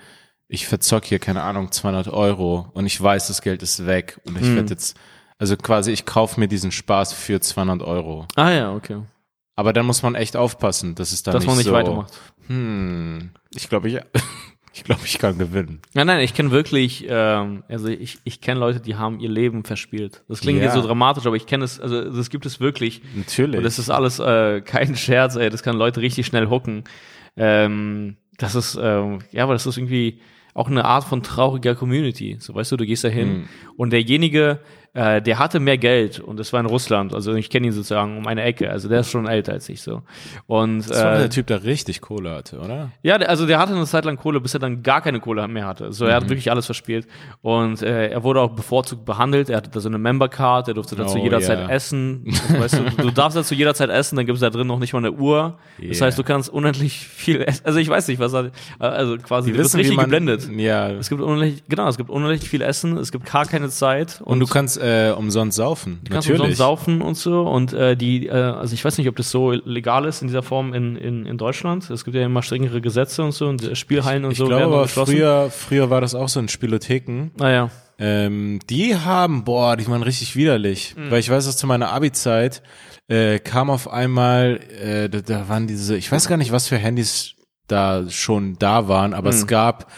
ich 0.53 0.67
verzock 0.67 1.05
hier, 1.07 1.19
keine 1.19 1.43
Ahnung, 1.43 1.73
200 1.73 2.09
Euro 2.09 2.69
und 2.75 2.85
ich 2.87 3.01
weiß, 3.03 3.27
das 3.29 3.41
Geld 3.43 3.63
ist 3.63 3.87
weg 3.87 4.21
und 4.27 4.39
ich 4.41 4.55
werde 4.55 4.69
jetzt, 4.71 4.97
also 5.39 5.57
quasi, 5.57 5.93
ich 5.93 6.05
kaufe 6.05 6.39
mir 6.39 6.47
diesen 6.47 6.71
Spaß 6.71 7.15
für 7.15 7.41
200 7.41 7.83
Euro. 7.83 8.27
Ah 8.37 8.51
ja, 8.51 8.73
okay. 8.75 9.03
Aber 9.57 9.73
dann 9.73 9.87
muss 9.87 10.03
man 10.03 10.15
echt 10.15 10.37
aufpassen, 10.37 10.95
dass 10.95 11.13
es 11.13 11.23
dann 11.23 11.33
Dass 11.33 11.43
nicht 11.43 11.49
man 11.49 11.57
nicht 11.57 11.67
so, 11.67 11.73
weitermacht. 11.73 12.13
Hm, 12.49 13.31
ich 13.55 13.69
glaube, 13.69 13.89
ich, 13.89 13.99
ich 14.75 14.85
glaube, 14.85 15.01
ich 15.05 15.19
kann 15.19 15.39
gewinnen. 15.39 15.81
Nein, 15.95 16.07
nein, 16.07 16.21
ich 16.21 16.35
kenne 16.35 16.51
wirklich, 16.51 17.07
ähm, 17.09 17.65
also 17.69 17.89
ich, 17.89 18.19
ich 18.25 18.43
kenne 18.43 18.61
Leute, 18.61 18.81
die 18.81 18.97
haben 18.97 19.21
ihr 19.21 19.31
Leben 19.31 19.65
verspielt. 19.65 20.23
Das 20.29 20.41
klingt 20.41 20.59
Ja. 20.59 20.65
jetzt 20.67 20.75
so 20.75 20.83
dramatisch, 20.83 21.25
aber 21.27 21.37
ich 21.37 21.47
kenne 21.47 21.65
es, 21.65 21.81
also 21.81 22.11
das 22.11 22.29
gibt 22.29 22.45
es 22.45 22.61
wirklich. 22.61 23.01
Natürlich. 23.15 23.57
Und 23.57 23.65
das 23.65 23.79
ist 23.79 23.89
alles 23.89 24.19
äh, 24.19 24.61
kein 24.61 24.97
Scherz, 24.97 25.37
ey, 25.37 25.49
das 25.49 25.63
kann 25.63 25.77
Leute 25.77 26.03
richtig 26.03 26.27
schnell 26.27 26.49
hucken. 26.51 26.85
Ähm, 27.37 28.17
das 28.39 28.55
ist, 28.55 28.79
ähm, 28.81 29.21
ja, 29.31 29.45
aber 29.45 29.55
das 29.55 29.67
ist 29.67 29.79
irgendwie 29.79 30.21
auch 30.55 30.69
eine 30.69 30.85
Art 30.85 31.05
von 31.05 31.23
trauriger 31.23 31.75
Community. 31.75 32.37
So, 32.39 32.55
weißt 32.55 32.73
du, 32.73 32.77
du 32.77 32.87
gehst 32.87 33.05
da 33.05 33.09
hin 33.09 33.29
Hm. 33.29 33.45
und 33.77 33.91
derjenige, 33.93 34.61
äh, 34.95 35.23
der 35.23 35.39
hatte 35.39 35.59
mehr 35.61 35.79
Geld 35.79 36.21
und 36.21 36.39
das 36.39 36.53
war 36.53 36.61
in 36.61 36.67
Russland, 36.67 37.15
also 37.15 37.35
ich 37.35 37.49
kenne 37.49 37.67
ihn 37.69 37.73
sozusagen 37.73 38.19
um 38.19 38.27
eine 38.27 38.43
Ecke, 38.43 38.71
also 38.71 38.89
der 38.89 39.01
ist 39.01 39.11
schon 39.11 39.27
älter 39.27 39.53
als 39.53 39.69
ich 39.69 39.81
so. 39.83 40.03
Und 40.47 40.81
das 40.89 40.91
war 41.03 41.15
äh, 41.15 41.19
der 41.21 41.31
Typ, 41.31 41.47
der 41.47 41.65
richtig 41.65 42.01
Kohle 42.01 42.31
hatte, 42.31 42.59
oder? 42.59 42.91
ja, 43.03 43.17
also 43.17 43.47
der 43.47 43.59
hatte 43.59 43.75
eine 43.75 43.87
Zeit 43.87 44.05
lang 44.05 44.17
Kohle, 44.17 44.41
bis 44.41 44.53
er 44.55 44.61
dann 44.61 44.83
gar 44.83 45.01
keine 45.01 45.21
Kohle 45.21 45.47
mehr 45.49 45.67
hatte. 45.67 45.93
So, 45.93 46.05
er 46.05 46.13
Mhm. 46.21 46.25
hat 46.25 46.29
wirklich 46.31 46.51
alles 46.51 46.67
verspielt. 46.67 47.07
Und 47.41 47.81
äh, 47.83 48.09
er 48.09 48.23
wurde 48.23 48.41
auch 48.41 48.51
bevorzugt 48.51 49.05
behandelt. 49.05 49.49
Er 49.51 49.57
hatte 49.59 49.71
da 49.71 49.81
so 49.81 49.89
eine 49.89 49.99
Member-Card, 49.99 50.69
er 50.69 50.75
durfte 50.75 50.95
da 50.97 51.07
zu 51.07 51.19
Oh, 51.19 51.23
jeder 51.23 51.39
ja. 51.41 51.47
Zeit 51.47 51.71
essen. 51.71 52.25
Weißt 52.59 52.79
du, 52.79 53.03
du 53.03 53.11
darfst 53.11 53.37
da 53.37 53.43
zu 53.43 53.55
jeder 53.55 53.75
Zeit 53.75 53.89
essen, 53.91 54.17
dann 54.17 54.27
gibt 54.27 54.37
es 54.37 54.41
da 54.41 54.51
drin 54.51 54.67
noch 54.67 54.79
nicht 54.79 54.93
mal 54.93 54.99
eine 54.99 55.13
Uhr. 55.13 55.59
Das 55.79 55.97
Yeah. 55.99 56.07
heißt, 56.07 56.19
du 56.19 56.23
kannst 56.23 56.49
unendlich 56.51 56.99
viel 56.99 57.41
essen. 57.43 57.65
Also 57.65 57.79
ich 57.79 57.89
weiß 57.89 58.09
nicht, 58.09 58.19
was 58.19 58.35
er, 58.35 58.51
also 58.79 59.17
quasi, 59.19 59.51
Die 59.51 59.57
du 59.57 59.63
wissen, 59.65 59.77
wie 59.79 59.81
richtig 59.83 59.97
man- 59.97 60.05
geblendet. 60.07 60.49
Ja. 60.57 60.91
Es 60.91 61.09
gibt 61.09 61.21
unendlich, 61.23 61.63
genau, 61.69 61.89
es 61.89 61.97
gibt 61.97 62.11
unendlich 62.11 62.49
viel 62.49 62.61
Essen, 62.63 62.97
es 62.99 63.11
gibt 63.13 63.31
gar 63.31 63.47
keine 63.47 63.69
Zeit. 63.69 64.21
Und 64.25 64.39
du 64.41 64.47
kannst, 64.47 64.79
äh, 64.83 65.13
umsonst 65.13 65.57
saufen. 65.57 66.01
Du 66.05 66.13
kannst 66.13 66.27
Natürlich. 66.29 66.41
umsonst 66.41 66.59
saufen 66.59 67.03
und 67.03 67.17
so. 67.17 67.43
Und 67.43 67.73
äh, 67.73 67.97
die, 67.97 68.27
äh, 68.27 68.33
also 68.33 68.75
ich 68.75 68.85
weiß 68.85 68.99
nicht, 68.99 69.09
ob 69.09 69.17
das 69.17 69.31
so 69.31 69.53
legal 69.53 70.05
ist 70.05 70.23
in 70.23 70.29
dieser 70.29 70.43
Form 70.43 70.75
in, 70.75 70.97
in, 70.97 71.25
in 71.25 71.39
Deutschland. 71.39 71.89
Es 71.89 72.05
gibt 72.05 72.17
ja 72.17 72.25
immer 72.25 72.43
strengere 72.43 72.81
Gesetze 72.81 73.23
und 73.23 73.33
so 73.33 73.47
und 73.49 73.77
Spielhallen 73.79 74.25
und 74.25 74.33
ich 74.33 74.39
so 74.39 74.47
glaube 74.47 74.63
werden 74.63 74.73
aber 74.75 74.89
früher, 74.89 75.51
früher 75.51 75.89
war 75.91 76.01
das 76.01 76.15
auch 76.15 76.29
so 76.29 76.41
in 76.41 76.49
Spielotheken. 76.49 77.31
Naja. 77.39 77.71
Ähm, 77.99 78.59
die 78.69 78.97
haben, 78.97 79.45
boah, 79.45 79.77
die 79.77 79.87
waren 79.87 80.03
richtig 80.03 80.35
widerlich. 80.35 80.95
Mhm. 80.97 81.11
Weil 81.11 81.21
ich 81.21 81.31
weiß, 81.31 81.47
dass 81.47 81.57
zu 81.57 81.67
meiner 81.67 81.91
Abi-Zeit 81.93 82.63
äh, 83.09 83.39
kam 83.39 83.71
auf 83.71 83.89
einmal, 83.89 84.59
äh, 84.83 85.09
da, 85.09 85.21
da 85.21 85.49
waren 85.49 85.67
diese, 85.69 85.97
ich 85.97 86.11
weiß 86.11 86.27
gar 86.29 86.37
nicht, 86.37 86.51
was 86.51 86.67
für 86.67 86.77
Handys 86.79 87.35
da 87.69 88.09
schon 88.11 88.57
da 88.59 88.89
waren, 88.89 89.15
aber 89.15 89.31
Mhm. 89.31 89.37
es 89.37 89.47
gab 89.47 89.91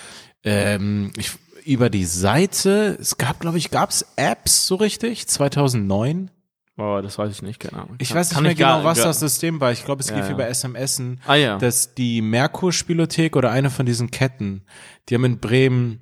ähm, 0.46 1.10
ich, 1.16 1.30
über 1.64 1.90
die 1.90 2.04
Seite, 2.04 2.96
es 3.00 3.16
gab, 3.18 3.40
glaube 3.40 3.58
ich, 3.58 3.70
gab 3.70 3.90
es 3.90 4.06
Apps 4.16 4.66
so 4.66 4.74
richtig, 4.76 5.26
2009? 5.28 6.30
Oh, 6.76 6.98
das 7.02 7.18
weiß 7.18 7.30
ich 7.30 7.42
nicht, 7.42 7.60
keine 7.60 7.82
Ahnung. 7.84 7.96
Ich 8.00 8.12
weiß 8.12 8.28
nicht 8.30 8.34
kann 8.34 8.42
mehr 8.44 8.54
genau, 8.56 8.68
gar- 8.78 8.84
was 8.84 9.00
das 9.00 9.20
System 9.20 9.60
war. 9.60 9.70
Ich 9.70 9.84
glaube, 9.84 10.00
es 10.02 10.10
Ja, 10.10 10.16
lief 10.16 10.26
ja. 10.26 10.32
über 10.32 10.48
SMSen. 10.52 11.20
Ah 11.26 11.36
ja. 11.36 11.56
dass 11.58 11.94
die 11.94 12.20
Merkur-Spielothek 12.20 13.36
oder 13.36 13.50
eine 13.52 13.70
von 13.70 13.86
diesen 13.86 14.10
Ketten, 14.10 14.62
die 15.08 15.14
haben 15.14 15.24
in 15.24 15.38
Bremen, 15.38 16.00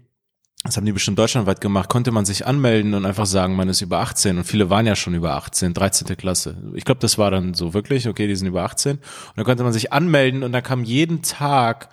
das 0.64 0.76
haben 0.76 0.86
die 0.86 0.92
bestimmt 0.92 1.18
deutschlandweit 1.18 1.60
gemacht, 1.60 1.88
konnte 1.90 2.10
man 2.10 2.24
sich 2.24 2.46
anmelden 2.46 2.94
und 2.94 3.04
einfach 3.04 3.26
sagen, 3.26 3.54
man 3.56 3.68
ist 3.68 3.82
über 3.82 3.98
18 3.98 4.38
und 4.38 4.44
viele 4.44 4.70
waren 4.70 4.86
ja 4.86 4.96
schon 4.96 5.12
über 5.14 5.34
18, 5.34 5.74
13. 5.74 6.16
Klasse. 6.16 6.56
Ich 6.74 6.84
glaube, 6.84 7.00
das 7.00 7.18
war 7.18 7.30
dann 7.30 7.52
so 7.52 7.74
wirklich, 7.74 8.08
okay, 8.08 8.26
die 8.26 8.36
sind 8.36 8.46
über 8.46 8.62
18 8.62 8.96
und 8.96 9.02
dann 9.36 9.44
konnte 9.44 9.64
man 9.64 9.72
sich 9.74 9.92
anmelden 9.92 10.42
und 10.42 10.52
dann 10.52 10.62
kam 10.62 10.84
jeden 10.84 11.20
Tag 11.22 11.88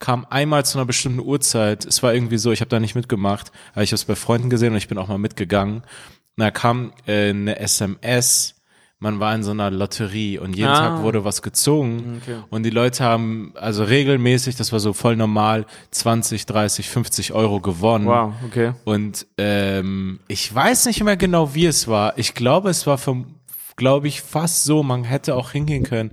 kam 0.00 0.26
einmal 0.28 0.64
zu 0.64 0.78
einer 0.78 0.86
bestimmten 0.86 1.20
Uhrzeit, 1.20 1.84
es 1.84 2.02
war 2.02 2.12
irgendwie 2.12 2.38
so, 2.38 2.50
ich 2.50 2.60
habe 2.60 2.68
da 2.70 2.80
nicht 2.80 2.94
mitgemacht, 2.96 3.52
aber 3.74 3.82
ich 3.82 3.90
habe 3.90 3.96
es 3.96 4.04
bei 4.04 4.16
Freunden 4.16 4.50
gesehen 4.50 4.72
und 4.72 4.78
ich 4.78 4.88
bin 4.88 4.98
auch 4.98 5.08
mal 5.08 5.18
mitgegangen. 5.18 5.76
Und 5.76 5.84
da 6.36 6.50
kam 6.50 6.92
äh, 7.06 7.30
eine 7.30 7.58
SMS, 7.60 8.56
man 8.98 9.18
war 9.20 9.34
in 9.34 9.42
so 9.42 9.50
einer 9.50 9.70
Lotterie 9.70 10.38
und 10.38 10.54
jeden 10.56 10.68
Ah. 10.70 10.78
Tag 10.96 11.02
wurde 11.02 11.24
was 11.24 11.40
gezogen 11.42 12.20
Okay. 12.22 12.36
und 12.50 12.64
die 12.64 12.70
Leute 12.70 13.02
haben 13.04 13.52
also 13.56 13.84
regelmäßig, 13.84 14.56
das 14.56 14.72
war 14.72 14.80
so 14.80 14.92
voll 14.92 15.16
normal, 15.16 15.64
20, 15.90 16.44
30, 16.46 16.88
50 16.88 17.32
Euro 17.32 17.60
gewonnen. 17.60 18.06
Wow, 18.06 18.32
okay. 18.46 18.72
Und 18.84 19.26
ähm, 19.38 20.20
ich 20.28 20.54
weiß 20.54 20.86
nicht 20.86 21.02
mehr 21.02 21.16
genau, 21.16 21.54
wie 21.54 21.66
es 21.66 21.88
war. 21.88 22.18
Ich 22.18 22.34
glaube, 22.34 22.68
es 22.70 22.86
war 22.86 22.98
vom, 22.98 23.34
glaube 23.76 24.08
ich, 24.08 24.20
fast 24.22 24.64
so, 24.64 24.82
man 24.82 25.04
hätte 25.04 25.34
auch 25.34 25.52
hingehen 25.52 25.82
können, 25.84 26.12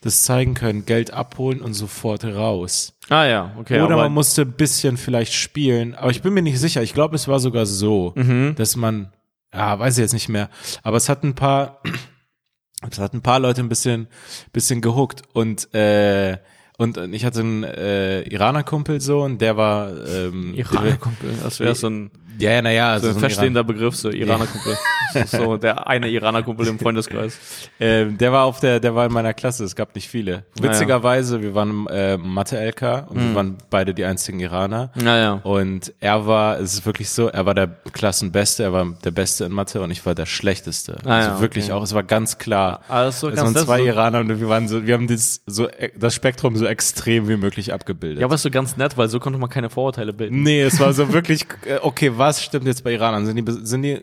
das 0.00 0.22
zeigen 0.22 0.54
können, 0.54 0.86
Geld 0.86 1.12
abholen 1.12 1.60
und 1.60 1.74
sofort 1.74 2.24
raus. 2.24 2.94
Ah 3.08 3.24
ja, 3.24 3.52
okay. 3.58 3.80
Oder 3.80 3.96
man 3.96 4.12
musste 4.12 4.42
ein 4.42 4.52
bisschen 4.52 4.96
vielleicht 4.96 5.32
spielen, 5.32 5.94
aber 5.94 6.10
ich 6.10 6.22
bin 6.22 6.34
mir 6.34 6.42
nicht 6.42 6.60
sicher. 6.60 6.82
Ich 6.82 6.94
glaube, 6.94 7.16
es 7.16 7.26
war 7.28 7.40
sogar 7.40 7.66
so, 7.66 8.12
Mhm. 8.14 8.54
dass 8.56 8.76
man, 8.76 9.12
ja, 9.52 9.78
weiß 9.78 9.98
ich 9.98 10.02
jetzt 10.02 10.12
nicht 10.12 10.28
mehr, 10.28 10.50
aber 10.82 10.96
es 10.98 11.08
hat 11.08 11.24
ein 11.24 11.34
paar, 11.34 11.82
es 12.90 12.98
hat 12.98 13.12
ein 13.14 13.22
paar 13.22 13.40
Leute 13.40 13.60
ein 13.60 13.68
bisschen, 13.68 14.06
bisschen 14.52 14.80
gehuckt 14.80 15.22
und 15.32 15.74
äh, 15.74 16.38
und 16.80 16.96
ich 17.12 17.24
hatte 17.24 17.40
einen 17.40 17.64
äh, 17.64 18.20
Iraner-Kumpel 18.22 19.00
so 19.00 19.22
und 19.22 19.40
der 19.40 19.56
war 19.56 19.90
ähm, 20.06 20.54
Iraner-Kumpel, 20.54 21.30
das 21.42 21.58
wäre 21.58 21.74
so 21.74 21.88
ein, 21.90 22.12
ja, 22.38 22.52
ja, 22.52 22.62
naja, 22.62 22.86
so 22.86 22.92
also 22.92 23.06
ein 23.08 23.12
so 23.12 23.18
ein 23.18 23.20
verstehender 23.20 23.64
Begriff, 23.64 23.96
so 23.96 24.10
Iraner-Kumpel. 24.10 24.76
Ist 25.14 25.30
so 25.32 25.56
der 25.56 25.86
eine 25.86 26.08
Iraner-Kumpel 26.08 26.66
im 26.68 26.78
Freundeskreis. 26.78 27.38
Ähm, 27.80 28.18
der 28.18 28.32
war 28.32 28.44
auf 28.44 28.60
der, 28.60 28.78
der 28.80 28.94
war 28.94 29.06
in 29.06 29.12
meiner 29.12 29.34
Klasse. 29.34 29.64
Es 29.64 29.74
gab 29.74 29.94
nicht 29.94 30.08
viele. 30.08 30.44
Witzigerweise, 30.60 31.42
wir 31.42 31.54
waren 31.54 31.86
äh, 31.86 32.16
Mathe-LK 32.16 33.10
und 33.10 33.16
wir 33.20 33.34
waren 33.34 33.58
beide 33.70 33.94
die 33.94 34.04
einzigen 34.04 34.40
Iraner. 34.40 34.90
Naja. 34.94 35.40
Und 35.44 35.92
er 36.00 36.26
war, 36.26 36.60
es 36.60 36.74
ist 36.74 36.86
wirklich 36.86 37.10
so, 37.10 37.28
er 37.28 37.46
war 37.46 37.54
der 37.54 37.68
Klassenbeste, 37.92 38.62
er 38.64 38.72
war 38.72 38.86
der 39.04 39.10
Beste 39.10 39.44
in 39.44 39.52
Mathe 39.52 39.80
und 39.80 39.90
ich 39.90 40.04
war 40.04 40.14
der 40.14 40.26
Schlechteste. 40.26 40.98
Ah, 41.04 41.16
also 41.16 41.30
ja, 41.30 41.40
wirklich 41.40 41.64
okay. 41.66 41.72
auch, 41.72 41.82
es 41.82 41.94
war 41.94 42.02
ganz 42.02 42.38
klar. 42.38 42.80
Also 42.88 43.28
es 43.28 43.36
waren 43.40 43.56
zwei 43.56 43.78
so- 43.78 43.84
Iraner 43.86 44.20
und 44.20 44.28
wir 44.28 44.48
waren 44.48 44.68
so, 44.68 44.86
wir 44.86 44.94
haben 44.94 45.06
das 45.06 45.40
so, 45.46 45.68
das 45.98 46.14
Spektrum 46.14 46.56
so 46.56 46.66
extrem 46.66 47.28
wie 47.28 47.36
möglich 47.36 47.72
abgebildet. 47.72 48.20
Ja, 48.20 48.26
aber 48.26 48.34
ist 48.34 48.42
so 48.42 48.50
ganz 48.50 48.76
nett, 48.76 48.96
weil 48.96 49.08
so 49.08 49.20
konnte 49.20 49.38
man 49.38 49.48
keine 49.48 49.70
Vorurteile 49.70 50.12
bilden. 50.12 50.42
Nee, 50.42 50.62
es 50.62 50.78
war 50.78 50.92
so 50.92 51.12
wirklich, 51.12 51.46
äh, 51.64 51.78
okay, 51.80 52.12
was 52.14 52.27
stimmt 52.34 52.66
jetzt 52.66 52.84
bei 52.84 52.92
Iranern? 52.92 53.26
Sind 53.26 53.36
die, 53.36 53.44
sind 53.64 53.82
die, 53.82 53.98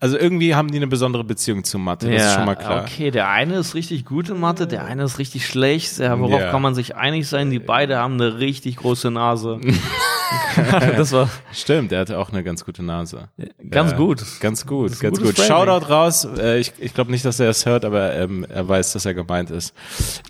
also 0.00 0.16
irgendwie 0.18 0.54
haben 0.54 0.70
die 0.70 0.78
eine 0.78 0.86
besondere 0.86 1.24
Beziehung 1.24 1.64
zu 1.64 1.78
Mathe, 1.78 2.10
das 2.10 2.22
ist 2.26 2.34
schon 2.34 2.44
mal 2.46 2.54
klar. 2.56 2.82
Okay, 2.82 3.10
der 3.10 3.28
eine 3.28 3.56
ist 3.58 3.74
richtig 3.74 4.04
gut 4.04 4.28
in 4.30 4.40
Mathe, 4.40 4.66
der 4.66 4.84
eine 4.84 5.04
ist 5.04 5.18
richtig 5.18 5.46
schlecht. 5.46 5.98
Ja, 5.98 6.18
worauf 6.18 6.40
Ja. 6.40 6.50
kann 6.50 6.62
man 6.62 6.74
sich 6.74 6.96
einig 6.96 7.28
sein? 7.28 7.50
Die 7.50 7.58
beide 7.58 7.98
haben 7.98 8.14
eine 8.14 8.38
richtig 8.38 8.76
große 8.76 9.10
Nase. 9.10 9.60
das 10.96 11.12
war 11.12 11.28
Stimmt, 11.52 11.92
er 11.92 12.00
hatte 12.00 12.18
auch 12.18 12.30
eine 12.30 12.42
ganz 12.44 12.64
gute 12.64 12.82
Nase. 12.82 13.28
ganz 13.70 13.92
Ja, 13.92 13.96
gut. 13.96 14.24
Ganz 14.40 14.66
gut, 14.66 14.98
ganz 15.00 15.18
gut. 15.20 15.36
Framing. 15.38 15.48
Shoutout 15.48 15.86
raus. 15.92 16.26
Äh, 16.38 16.58
ich 16.58 16.72
ich 16.78 16.94
glaube 16.94 17.10
nicht, 17.10 17.24
dass 17.24 17.40
er 17.40 17.48
es 17.50 17.64
hört, 17.66 17.84
aber 17.84 18.14
ähm, 18.14 18.44
er 18.48 18.68
weiß, 18.68 18.92
dass 18.92 19.06
er 19.06 19.14
gemeint 19.14 19.50
ist. 19.50 19.74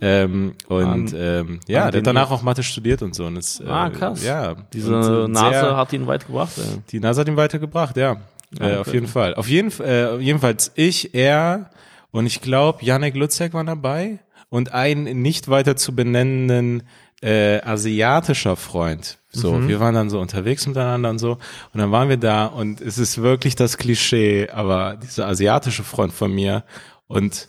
Ähm, 0.01 0.55
und 0.69 1.15
ähm, 1.17 1.61
ja, 1.67 1.91
der 1.91 1.99
hat 2.01 2.07
danach 2.07 2.31
auch 2.31 2.43
Mathe 2.43 2.63
studiert 2.63 3.03
und 3.03 3.15
so. 3.15 3.27
Und 3.27 3.37
ist, 3.37 3.61
äh, 3.61 3.69
Ah, 3.69 3.91
krass. 3.91 4.25
Ja, 4.25 4.55
Diese 4.73 4.95
und 5.25 5.33
Nase 5.33 5.51
sehr- 5.61 5.77
hat 5.77 5.93
ihn 5.93 6.07
weit 6.07 6.27
gebracht. 6.27 6.53
Ey. 6.59 6.81
Die 6.91 7.01
Nase 7.01 7.21
hat 7.23 7.29
ihn 7.29 7.37
weitergebracht, 7.37 7.97
ja. 7.97 8.13
äh, 8.13 8.17
okay. 8.65 8.77
auf 8.77 8.93
jeden 8.93 9.07
Fall. 9.09 9.35
Auf 9.35 9.49
jeden 9.49 9.71
Fall, 9.71 9.87
äh, 9.87 10.17
jedenfalls 10.19 10.73
ich, 10.75 11.15
er 11.15 11.71
und 12.11 12.27
ich 12.27 12.41
glaube, 12.41 12.85
Janek 12.85 13.15
Lutzek 13.17 13.53
waren 13.55 13.67
dabei 13.67 14.19
und 14.51 14.73
ein 14.73 15.03
nicht 15.05 15.49
weiter 15.49 15.77
zu 15.77 15.95
benennenden 15.95 16.83
äh, 17.21 17.61
asiatischer 17.63 18.57
Freund. 18.57 19.19
So, 19.31 19.53
Mhm. 19.55 19.69
wir 19.69 19.81
waren 19.81 19.95
dann 19.95 20.09
so 20.11 20.21
unterwegs 20.21 20.67
miteinander 20.67 21.11
und 21.11 21.19
so. 21.19 21.33
Und 21.73 21.81
dann 21.81 21.91
waren 21.93 22.09
wir 22.09 22.17
da 22.17 22.47
und 22.47 22.81
es 22.81 22.97
ist 22.99 23.21
wirklich 23.21 23.57
das 23.57 23.77
Klischee, 23.77 24.49
aber 24.51 24.97
dieser 24.97 25.27
asiatische 25.27 25.85
Freund 25.85 26.13
von 26.13 26.33
mir 26.33 26.65
und 27.09 27.49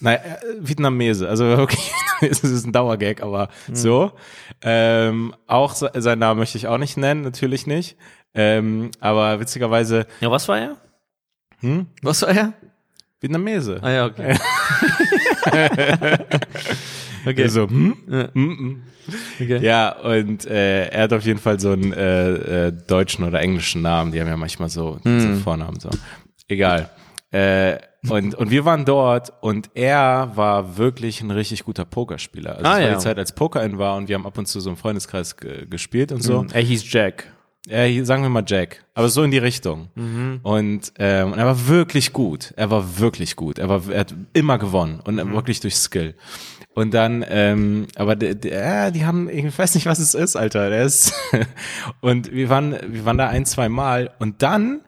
naja, 0.00 0.18
äh, 0.18 0.36
Vietnamese, 0.60 1.26
also 1.28 1.44
wirklich, 1.56 1.90
es 2.20 2.44
ist 2.44 2.66
ein 2.66 2.72
Dauergag, 2.72 3.22
aber 3.22 3.48
Mhm. 3.68 3.74
so. 3.74 4.12
Ähm, 4.62 5.34
auch 5.46 5.74
se- 5.74 5.90
seinen 5.94 6.18
Namen 6.18 6.38
möchte 6.40 6.58
ich 6.58 6.66
auch 6.68 6.78
nicht 6.78 6.96
nennen, 6.96 7.22
natürlich 7.22 7.66
nicht. 7.66 7.96
Ähm, 8.34 8.90
aber 9.00 9.40
witzigerweise, 9.40 10.06
Ja, 10.20 10.30
was 10.30 10.46
war 10.48 10.58
er? 10.58 10.76
hm? 11.60 11.86
Was 12.02 12.20
war 12.22 12.28
er? 12.28 12.52
Vietnamese. 13.20 13.78
Ah 13.82 13.90
ja, 13.90 14.04
okay. 14.06 14.36
okay. 17.26 17.48
So, 17.48 17.68
hm? 17.68 17.96
Ja. 18.08 18.28
Hm, 18.32 18.58
hm. 18.58 18.82
okay. 19.40 19.58
Ja, 19.64 19.96
und 20.00 20.46
äh, 20.46 20.86
er 20.88 21.02
hat 21.04 21.12
auf 21.12 21.24
jeden 21.24 21.38
Fall 21.40 21.58
so 21.60 21.70
einen 21.72 21.92
äh, 21.92 22.66
äh, 22.68 22.72
deutschen 22.86 23.24
oder 23.24 23.40
englischen 23.40 23.82
Namen. 23.82 24.12
Die 24.12 24.20
haben 24.20 24.28
ja 24.28 24.36
manchmal 24.36 24.68
so 24.68 24.98
Hm. 25.02 25.18
diese 25.18 25.34
Vornamen 25.36 25.78
so. 25.80 25.90
Egal. 26.48 26.90
Äh, 27.32 27.78
und, 28.08 28.34
und 28.36 28.50
wir 28.50 28.64
waren 28.64 28.84
dort 28.84 29.32
und 29.40 29.68
er 29.74 30.30
war 30.36 30.76
wirklich 30.78 31.20
ein 31.22 31.32
richtig 31.32 31.64
guter 31.64 31.84
Pokerspieler. 31.84 32.52
Also 32.58 32.64
Ah, 32.64 32.74
es 32.74 32.80
war 32.82 32.88
ja. 32.88 32.94
die 32.94 33.00
Zeit, 33.02 33.18
als 33.18 33.32
Poker 33.34 33.64
in 33.64 33.78
war 33.78 33.96
und 33.96 34.08
wir 34.08 34.14
haben 34.14 34.26
ab 34.26 34.38
und 34.38 34.46
zu 34.46 34.60
so 34.60 34.70
im 34.70 34.76
Freundeskreis 34.76 35.36
ge 35.36 35.66
gespielt 35.68 36.12
und 36.12 36.22
so. 36.22 36.46
Er 36.52 36.62
hieß 36.62 36.90
Jack. 36.92 37.32
Äh, 37.68 38.04
sagen 38.04 38.22
wir 38.22 38.28
mal 38.28 38.44
Jack, 38.46 38.84
aber 38.94 39.08
so 39.08 39.24
in 39.24 39.32
die 39.32 39.38
Richtung. 39.38 39.88
Und, 40.44 40.92
ähm, 41.00 41.32
und 41.32 41.38
er 41.40 41.46
war 41.46 41.66
wirklich 41.66 42.12
gut. 42.12 42.54
Er 42.56 42.70
war 42.70 43.00
wirklich 43.00 43.34
gut. 43.34 43.58
Er 43.58 43.68
war, 43.68 43.82
er 43.90 44.00
hat 44.00 44.14
immer 44.34 44.56
gewonnen 44.58 45.00
und 45.04 45.16
wirklich 45.32 45.58
durch 45.58 45.74
Skill. 45.74 46.14
Und 46.76 46.92
dann, 46.92 47.24
ähm, 47.26 47.86
aber 47.96 48.16
der, 48.16 48.90
die 48.90 49.06
haben, 49.06 49.30
ich 49.30 49.58
weiß 49.58 49.74
nicht, 49.76 49.86
was 49.86 49.98
es 49.98 50.12
ist, 50.12 50.36
Alter. 50.36 50.68
Der 50.68 50.82
ist 50.82 51.14
und 52.02 52.30
wir 52.32 52.50
waren, 52.50 52.76
wir 52.86 53.06
waren 53.06 53.16
da 53.16 53.28
ein, 53.28 53.46
zwei 53.46 53.70
Mal 53.70 54.10
und 54.18 54.42
dann 54.42 54.82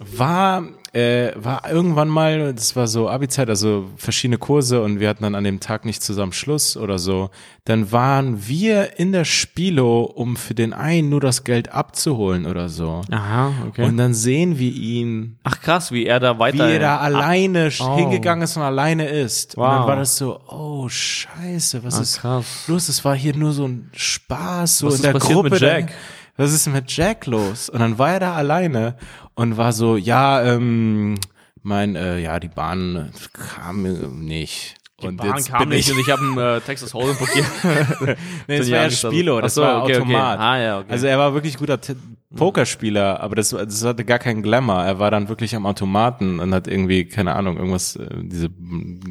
war 0.00 0.64
äh, 0.92 1.32
war 1.36 1.70
irgendwann 1.70 2.08
mal, 2.08 2.52
das 2.52 2.74
war 2.76 2.86
so 2.88 3.08
Abi-Zeit, 3.08 3.48
also 3.48 3.88
verschiedene 3.96 4.38
Kurse 4.38 4.82
und 4.82 4.98
wir 5.00 5.08
hatten 5.08 5.22
dann 5.22 5.34
an 5.34 5.44
dem 5.44 5.60
Tag 5.60 5.84
nicht 5.84 6.02
zusammen 6.02 6.32
Schluss 6.32 6.76
oder 6.76 6.98
so. 6.98 7.30
Dann 7.64 7.92
waren 7.92 8.48
wir 8.48 8.98
in 8.98 9.12
der 9.12 9.24
Spilo, 9.24 10.02
um 10.02 10.36
für 10.36 10.54
den 10.54 10.72
einen 10.72 11.08
nur 11.10 11.20
das 11.20 11.44
Geld 11.44 11.72
abzuholen 11.72 12.46
oder 12.46 12.68
so. 12.68 13.02
Aha, 13.10 13.52
okay. 13.68 13.84
Und 13.84 13.96
dann 13.98 14.14
sehen 14.14 14.58
wir 14.58 14.72
ihn, 14.72 15.38
Ach 15.44 15.60
krass, 15.60 15.92
wie 15.92 16.06
er 16.06 16.18
da 16.20 16.34
wie 16.36 16.40
weiter. 16.40 16.68
er 16.68 16.78
da 16.80 16.96
alleine 16.98 17.68
sch- 17.68 17.86
oh. 17.86 17.96
hingegangen 17.96 18.42
ist 18.42 18.56
und 18.56 18.62
alleine 18.62 19.06
ist. 19.08 19.56
Und 19.56 19.62
dann 19.64 19.80
Wow. 19.82 19.86
war 19.88 19.96
das 19.96 20.16
so, 20.16 20.40
oh 20.48 20.88
Scheiße, 20.88 21.84
was 21.84 21.98
Ah, 21.98 22.02
ist 22.02 22.20
krass. 22.20 22.64
los? 22.66 22.88
Es 22.88 23.04
war 23.04 23.14
hier 23.14 23.36
nur 23.36 23.52
so 23.52 23.66
ein 23.68 23.90
Spaß, 23.94 24.78
so 24.78 24.86
Was 24.86 24.94
in 24.94 24.96
ist 24.96 25.04
der 25.04 25.12
passiert 25.12 25.34
Gruppe. 25.34 25.50
mit 25.50 25.60
Jack? 25.60 25.92
Was 26.40 26.54
ist 26.54 26.66
mit 26.68 26.90
Jack 26.90 27.26
los? 27.26 27.68
Und 27.68 27.80
dann 27.80 27.98
war 27.98 28.12
er 28.12 28.20
da 28.20 28.34
alleine 28.34 28.96
und 29.34 29.58
war 29.58 29.74
so, 29.74 29.98
ja, 29.98 30.42
ähm, 30.42 31.18
mein, 31.62 31.96
äh, 31.96 32.18
ja, 32.18 32.40
die 32.40 32.48
Bahn 32.48 33.12
kam 33.34 33.82
nicht. 34.24 34.79
Und 35.08 35.16
Bahn 35.16 35.36
jetzt 35.36 35.48
kam 35.48 35.60
bin 35.60 35.68
nicht 35.70 35.88
ich. 35.88 35.94
und 35.94 36.00
ich 36.00 36.10
habe 36.10 36.22
einen 36.22 36.38
äh, 36.38 36.60
Texas 36.60 36.92
Hold'em 36.94 37.16
blockiert. 37.16 37.46
Nee, 38.48 38.58
das 38.58 38.70
war 38.70 38.78
ja 38.82 38.90
Spielo, 38.90 39.40
das 39.40 39.54
so, 39.54 39.62
war 39.62 39.82
okay, 39.82 39.92
okay. 39.94 40.00
Automat. 40.02 40.38
Ah, 40.38 40.58
ja, 40.60 40.78
okay. 40.80 40.86
Also 40.92 41.06
er 41.06 41.18
war 41.18 41.34
wirklich 41.34 41.56
guter 41.56 41.80
T 41.80 41.94
Pokerspieler, 42.32 43.20
aber 43.20 43.34
das, 43.34 43.50
das 43.50 43.84
hatte 43.84 44.04
gar 44.04 44.20
keinen 44.20 44.42
Glamour. 44.44 44.84
Er 44.84 45.00
war 45.00 45.10
dann 45.10 45.28
wirklich 45.28 45.56
am 45.56 45.66
Automaten 45.66 46.38
und 46.38 46.54
hat 46.54 46.68
irgendwie, 46.68 47.04
keine 47.04 47.34
Ahnung, 47.34 47.56
irgendwas, 47.56 47.96
äh, 47.96 48.06
diese 48.22 48.48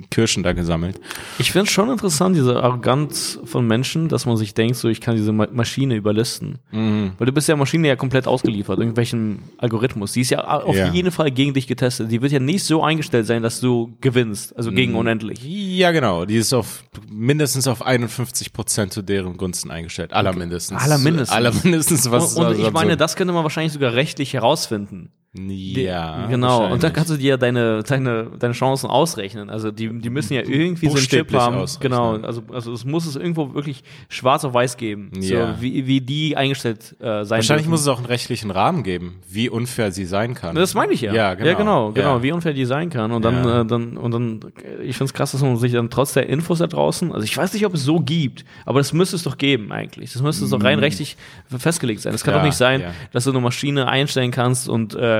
Kirschen 0.09 0.41
da 0.41 0.53
gesammelt. 0.53 1.01
Ich 1.37 1.51
finde 1.51 1.65
es 1.65 1.71
schon 1.71 1.89
interessant, 1.89 2.37
diese 2.37 2.63
Arroganz 2.63 3.37
von 3.43 3.67
Menschen, 3.67 4.07
dass 4.07 4.25
man 4.25 4.37
sich 4.37 4.53
denkt, 4.53 4.77
so 4.77 4.87
ich 4.87 5.01
kann 5.01 5.17
diese 5.17 5.33
Ma 5.33 5.47
Maschine 5.51 5.95
überlisten. 5.95 6.59
Mhm. 6.71 7.11
Weil 7.17 7.25
du 7.27 7.33
bist 7.33 7.49
der 7.49 7.57
Maschine 7.57 7.89
ja 7.89 7.97
komplett 7.97 8.25
ausgeliefert, 8.25 8.79
irgendwelchen 8.79 9.39
Algorithmus. 9.57 10.13
Die 10.13 10.21
ist 10.21 10.29
ja 10.31 10.39
auf 10.45 10.75
Ja. 10.77 10.89
jeden 10.93 11.11
Fall 11.11 11.29
gegen 11.29 11.53
dich 11.53 11.67
getestet. 11.67 12.09
Die 12.11 12.21
wird 12.21 12.31
ja 12.31 12.39
nicht 12.39 12.63
so 12.63 12.81
eingestellt 12.83 13.25
sein, 13.27 13.43
dass 13.43 13.59
du 13.59 13.97
gewinnst, 13.99 14.55
also 14.55 14.71
Mhm. 14.71 14.75
gegen 14.75 14.95
unendlich. 14.95 15.41
Ja, 15.79 15.91
genau. 15.91 16.25
Die 16.25 16.35
ist 16.35 16.51
auf 16.51 16.83
mindestens 17.09 17.65
auf 17.65 17.85
51 17.85 18.51
Prozent 18.51 18.91
zu 18.91 19.01
deren 19.01 19.37
Gunsten 19.37 19.71
eingestellt. 19.71 20.11
Allermindestens. 20.11 20.81
Allermindestens. 20.81 21.33
Allermindestens. 21.33 22.11
Was 22.11 22.33
und 22.35 22.47
und 22.47 22.59
ich 22.59 22.71
meine, 22.73 22.97
das 22.97 23.15
könnte 23.15 23.33
man 23.33 23.43
wahrscheinlich 23.43 23.71
sogar 23.71 23.93
rechtlich 23.93 24.33
herausfinden. 24.33 25.13
Die- 25.31 25.83
ja, 25.83 26.25
genau. 26.25 26.71
Und 26.73 26.81
dann 26.81 26.91
kannst 26.91 27.11
du 27.11 27.15
dir 27.15 27.37
deine, 27.37 27.83
deine, 27.83 28.31
deine 28.39 28.53
Chancen 28.55 28.89
ausrechnen. 28.89 29.51
Also 29.51 29.69
die, 29.69 29.87
die 29.99 30.09
müssen 30.09 30.33
ja 30.33 30.41
irgendwie 30.41 30.87
so 30.89 30.95
einen 30.97 31.05
Chip 31.05 31.31
haben. 31.33 31.55
ausrechnen. 31.57 31.91
Genau. 31.91 32.15
Also, 32.25 32.41
also 32.51 32.73
es 32.73 32.83
muss 32.83 33.05
es 33.05 33.15
irgendwo 33.15 33.53
wirklich 33.53 33.83
schwarz 34.09 34.43
auf 34.43 34.55
weiß 34.55 34.77
geben. 34.77 35.11
Ja. 35.21 35.53
So, 35.55 35.61
wie, 35.61 35.85
wie 35.85 36.01
die 36.01 36.35
eingestellt 36.35 36.95
äh, 36.99 37.25
sein 37.25 37.29
Wahrscheinlich 37.37 37.47
dürfen. 37.65 37.69
muss 37.69 37.81
es 37.81 37.87
auch 37.87 37.97
einen 37.97 38.07
rechtlichen 38.07 38.49
Rahmen 38.49 38.81
geben, 38.81 39.19
wie 39.29 39.49
unfair 39.49 39.91
sie 39.91 40.05
sein 40.05 40.33
kann. 40.33 40.55
Das 40.55 40.73
meine 40.73 40.93
ich 40.93 41.01
ja. 41.01 41.13
Ja, 41.13 41.35
genau. 41.35 41.47
Ja, 41.47 41.53
genau, 41.57 41.91
genau 41.91 42.15
Ja. 42.17 42.23
wie 42.23 42.31
unfair 42.31 42.53
die 42.53 42.65
sein 42.65 42.89
kann. 42.89 43.11
Und 43.11 43.23
dann, 43.23 43.43
Ja. 43.43 43.61
äh, 43.61 43.65
dann, 43.67 43.97
und 43.97 44.11
dann, 44.11 44.39
ich 44.81 44.97
finde 44.97 45.05
es 45.09 45.13
krass, 45.13 45.33
dass 45.33 45.43
man 45.43 45.57
sich 45.57 45.73
dann 45.73 45.91
trotz 45.91 46.13
der 46.13 46.27
Infos 46.27 46.57
da 46.57 46.65
draußen, 46.65 47.11
also 47.11 47.23
ich 47.23 47.37
weiß 47.37 47.53
nicht, 47.53 47.67
ob 47.67 47.75
es 47.75 47.83
so 47.83 47.99
gibt, 47.99 48.45
aber 48.65 48.79
das 48.79 48.93
müsste 48.93 49.15
es 49.15 49.21
doch 49.21 49.37
geben 49.37 49.71
eigentlich. 49.71 50.11
Das 50.11 50.23
müsste 50.23 50.45
es 50.45 50.49
doch 50.49 50.63
rein 50.63 50.79
rechtlich 50.79 51.17
festgelegt 51.55 52.01
sein. 52.01 52.15
Es 52.15 52.23
kann 52.23 52.33
doch 52.33 52.41
nicht 52.43 52.57
sein, 52.57 52.81
dass 53.11 53.25
du 53.25 53.29
eine 53.29 53.41
Maschine 53.41 53.87
einstellen 53.87 54.31
kannst 54.31 54.67
und 54.67 54.95
äh, 54.95 55.18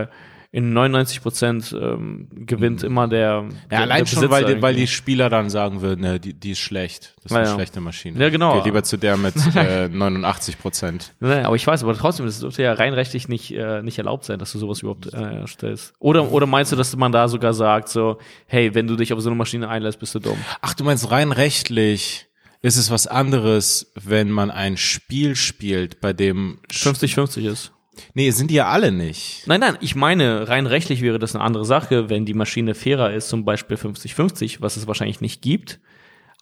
in 0.51 0.73
99 0.73 1.21
Prozent 1.21 1.75
ähm, 1.79 2.27
gewinnt 2.31 2.81
immer 2.81 3.07
der, 3.07 3.43
der 3.69 3.77
Ja, 3.77 3.83
allein 3.83 3.99
der 3.99 4.05
schon, 4.07 4.31
weil, 4.31 4.45
die, 4.45 4.61
weil 4.61 4.73
die. 4.73 4.87
Spieler 4.87 5.29
dann 5.29 5.51
sagen 5.51 5.81
würden, 5.81 6.01
ne, 6.01 6.19
die, 6.19 6.33
die 6.33 6.51
ist 6.51 6.59
schlecht. 6.59 7.13
Das 7.17 7.25
ist 7.25 7.31
Ja, 7.31 7.37
eine 7.37 7.53
schlechte 7.53 7.79
Maschine. 7.79 8.19
Ja, 8.19 8.29
genau. 8.29 8.55
Geht 8.55 8.65
lieber 8.65 8.83
zu 8.83 8.97
der 8.97 9.15
mit 9.15 9.35
äh, 9.55 9.87
89 9.87 10.57
Prozent. 10.57 11.13
Nein, 11.19 11.45
aber 11.45 11.55
ich 11.55 11.67
weiß, 11.67 11.83
aber 11.83 11.95
trotzdem, 11.95 12.25
das 12.25 12.39
dürfte 12.39 12.63
ja 12.63 12.73
rein 12.73 12.93
rechtlich 12.95 13.27
nicht, 13.27 13.51
äh, 13.51 13.83
nicht 13.83 13.99
erlaubt 13.99 14.25
sein, 14.25 14.39
dass 14.39 14.51
du 14.51 14.57
sowas 14.57 14.81
überhaupt 14.81 15.13
äh, 15.13 15.17
erstellst. 15.17 15.93
Oder, 15.99 16.31
oder 16.31 16.47
meinst 16.47 16.71
du, 16.71 16.75
dass 16.75 16.95
man 16.95 17.11
da 17.11 17.27
sogar 17.27 17.53
sagt, 17.53 17.89
so, 17.89 18.17
hey, 18.47 18.73
wenn 18.73 18.87
du 18.87 18.95
dich 18.95 19.13
auf 19.13 19.19
so 19.21 19.29
eine 19.29 19.35
Maschine 19.35 19.69
einlässt, 19.69 19.99
bist 19.99 20.15
du 20.15 20.19
dumm? 20.19 20.37
Ach, 20.61 20.73
du 20.73 20.83
meinst 20.83 21.11
rein 21.11 21.31
rechtlich 21.31 22.25
ist 22.61 22.75
es 22.75 22.91
was 22.91 23.07
anderes, 23.07 23.91
wenn 23.95 24.31
man 24.31 24.51
ein 24.51 24.75
Spiel 24.77 25.35
spielt, 25.35 26.01
bei 26.01 26.11
dem 26.11 26.59
50-50 26.69 27.49
ist. 27.49 27.71
Nee, 28.13 28.31
sind 28.31 28.51
die 28.51 28.55
ja 28.55 28.67
alle 28.67 28.91
nicht. 28.91 29.43
Nein, 29.45 29.59
nein, 29.59 29.77
ich 29.81 29.95
meine, 29.95 30.47
rein 30.47 30.67
rechtlich 30.67 31.01
wäre 31.01 31.19
das 31.19 31.35
eine 31.35 31.43
andere 31.43 31.65
Sache, 31.65 32.09
wenn 32.09 32.25
die 32.25 32.33
Maschine 32.33 32.75
fairer 32.75 33.13
ist, 33.13 33.29
zum 33.29 33.45
Beispiel 33.45 33.77
50-50, 33.77 34.57
was 34.61 34.77
es 34.77 34.87
wahrscheinlich 34.87 35.21
nicht 35.21 35.41
gibt, 35.41 35.79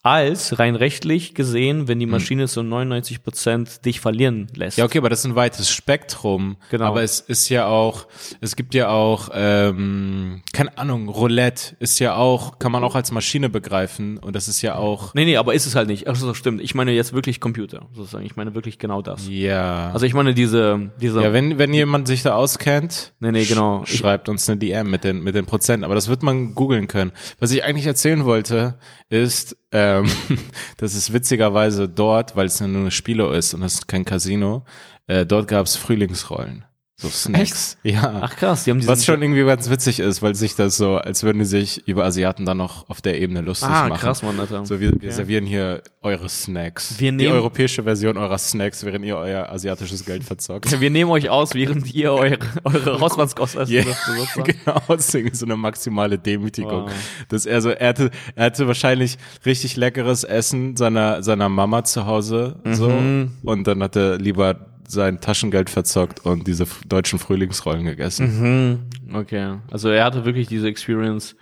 als 0.08 0.58
rein 0.60 0.76
rechtlich 0.76 1.34
gesehen, 1.36 1.88
wenn 1.88 2.00
die 2.00 2.06
Maschine 2.06 2.48
zu 2.48 2.64
99 2.64 3.24
Prozent 3.24 3.86
dich 3.86 4.00
verlieren 4.00 4.48
lässt. 4.56 4.78
Ja, 4.78 4.86
okay, 4.86 4.98
aber 5.00 5.10
das 5.10 5.20
ist 5.20 5.26
ein 5.26 5.36
weites 5.36 5.70
Spektrum. 5.70 6.58
Genau. 6.70 6.86
Aber 6.86 7.04
es 7.04 7.20
ist 7.20 7.50
ja 7.50 7.68
auch, 7.68 8.08
es 8.42 8.56
gibt 8.56 8.74
ja 8.74 8.90
auch, 8.90 9.30
ähm, 9.34 10.42
keine 10.54 10.78
Ahnung, 10.78 11.10
Roulette 11.10 11.76
ist 11.80 12.00
ja 12.00 12.16
auch, 12.16 12.60
kann 12.60 12.72
man 12.72 12.84
auch 12.84 12.96
als 12.96 13.12
Maschine 13.12 13.50
begreifen. 13.50 14.18
Und 14.18 14.36
das 14.36 14.48
ist 14.48 14.62
ja 14.62 14.76
auch, 14.76 15.14
Nee, 15.14 15.26
nee, 15.26 15.38
aber 15.38 15.54
ist 15.54 15.66
es 15.66 15.76
halt 15.76 15.88
nicht. 15.88 16.08
Ach 16.08 16.16
so, 16.16 16.34
stimmt. 16.34 16.62
Ich 16.62 16.74
meine 16.76 16.92
jetzt 16.92 17.14
wirklich 17.14 17.40
Computer, 17.40 17.88
sozusagen. 17.94 18.26
Ich 18.26 18.36
meine 18.36 18.56
wirklich 18.56 18.80
genau 18.80 19.02
das. 19.02 19.28
ja. 19.28 19.92
Also 19.92 20.06
ich 20.06 20.14
meine 20.14 20.34
diese, 20.34 20.92
diese, 21.02 21.22
ja, 21.22 21.34
wenn, 21.34 21.58
wenn 21.58 21.74
jemand 21.74 22.08
sich 22.08 22.24
da 22.24 22.36
auskennt, 22.36 23.14
Nee, 23.20 23.32
nee, 23.32 23.46
genau. 23.46 23.84
sch 23.86 23.98
schreibt 23.98 24.30
uns 24.30 24.48
eine 24.50 24.58
DM 24.58 24.90
mit 24.90 25.04
den, 25.04 25.22
mit 25.24 25.36
den 25.36 25.46
Prozenten. 25.46 25.84
Aber 25.84 25.96
das 25.96 26.08
wird 26.08 26.24
man 26.24 26.54
googeln 26.56 26.88
können. 26.88 27.12
Was 27.40 27.52
ich 27.52 27.64
eigentlich 27.64 27.86
erzählen 27.88 28.26
wollte, 28.26 28.78
ist, 29.10 29.58
ähm, 30.00 30.38
dass 30.78 30.94
es 30.94 31.14
witzigerweise 31.14 31.88
dort, 31.90 32.36
weil 32.36 32.48
es 32.48 32.60
nur 32.60 32.82
eine 32.82 32.92
Spielo 32.92 33.32
ist 33.32 33.54
und 33.54 33.62
das 33.62 33.76
ist 33.76 33.88
kein 33.88 34.06
Casino, 34.06 34.66
äh, 35.08 35.26
dort 35.26 35.48
gab 35.48 35.66
es 35.66 35.76
Frühlingsrollen. 35.76 36.66
So 37.00 37.10
Snacks. 37.10 37.78
Ja. 37.84 38.22
ach 38.24 38.36
krass, 38.36 38.64
die 38.64 38.72
haben 38.72 38.80
diesen, 38.80 38.90
Was 38.90 39.06
schon 39.06 39.22
irgendwie 39.22 39.46
ganz 39.46 39.70
witzig 39.70 40.00
ist, 40.00 40.24
weil 40.24 40.34
sich 40.34 40.56
das 40.56 40.78
so, 40.78 40.96
als 40.96 41.22
würden 41.22 41.38
die 41.38 41.46
sich 41.46 41.88
über 41.88 42.06
Asiaten 42.06 42.44
dann 42.44 42.58
noch 42.58 42.90
auf 42.90 43.02
der 43.02 43.22
Ebene 43.22 43.42
lustig 43.42 43.70
ah, 43.70 43.88
machen. 43.88 44.00
krass, 44.02 44.24
Mann, 44.24 44.40
Alter. 44.40 44.66
So, 44.66 44.80
wir, 44.80 45.00
wir 45.00 45.12
servieren 45.12 45.46
hier 45.46 45.84
eure 46.02 46.28
Snacks. 46.28 47.00
Wir 47.00 47.12
die 47.12 47.18
nehmen- 47.18 47.34
europäische 47.36 47.84
Version 47.84 48.18
eurer 48.18 48.40
Snacks, 48.40 48.84
während 48.84 49.06
ihr 49.06 49.16
euer 49.16 49.48
asiatisches 49.48 50.06
Geld 50.06 50.24
verzockt. 50.24 50.82
Wir 50.82 50.90
nehmen 50.90 51.12
euch 51.12 51.30
aus, 51.30 51.54
während 51.54 51.94
ihr 51.94 52.12
eure, 52.14 52.40
eure 52.64 53.00
Hausmannskost 53.00 53.58
esst. 53.58 53.72
Yeah. 53.72 53.86
genau, 54.44 54.82
deswegen 54.90 55.36
so 55.36 55.46
eine 55.46 55.56
maximale 55.56 56.18
Demütigung. 56.18 56.86
Wow. 56.86 56.92
Dass 57.30 57.46
er 57.46 57.62
so, 57.62 57.70
er 57.70 57.90
hatte, 57.90 58.10
er 58.36 58.46
hatte 58.46 58.66
wahrscheinlich 58.66 59.20
richtig 59.46 59.76
leckeres 59.76 60.24
Essen 60.24 60.76
seiner, 60.76 61.22
seiner 61.22 61.48
Mama 61.48 61.84
zu 61.84 62.08
Hause, 62.08 62.56
so. 62.72 62.90
Mhm. 62.90 63.34
Und 63.44 63.68
dann 63.68 63.84
hat 63.84 63.96
er 63.96 64.18
lieber 64.18 64.56
sein 64.88 65.20
Taschengeld 65.22 65.70
verzockt 65.70 66.26
und 66.26 66.48
diese 66.48 66.66
deutschen 66.88 67.20
Frühlingsrollen 67.20 67.86
gegessen. 67.86 68.88
Mhm. 69.10 69.16
Okay, 69.16 69.58
also 69.70 69.90
er 69.90 70.04
hatte 70.06 70.26
wirklich 70.26 70.48
diese 70.48 70.68
Experience. 70.68 71.36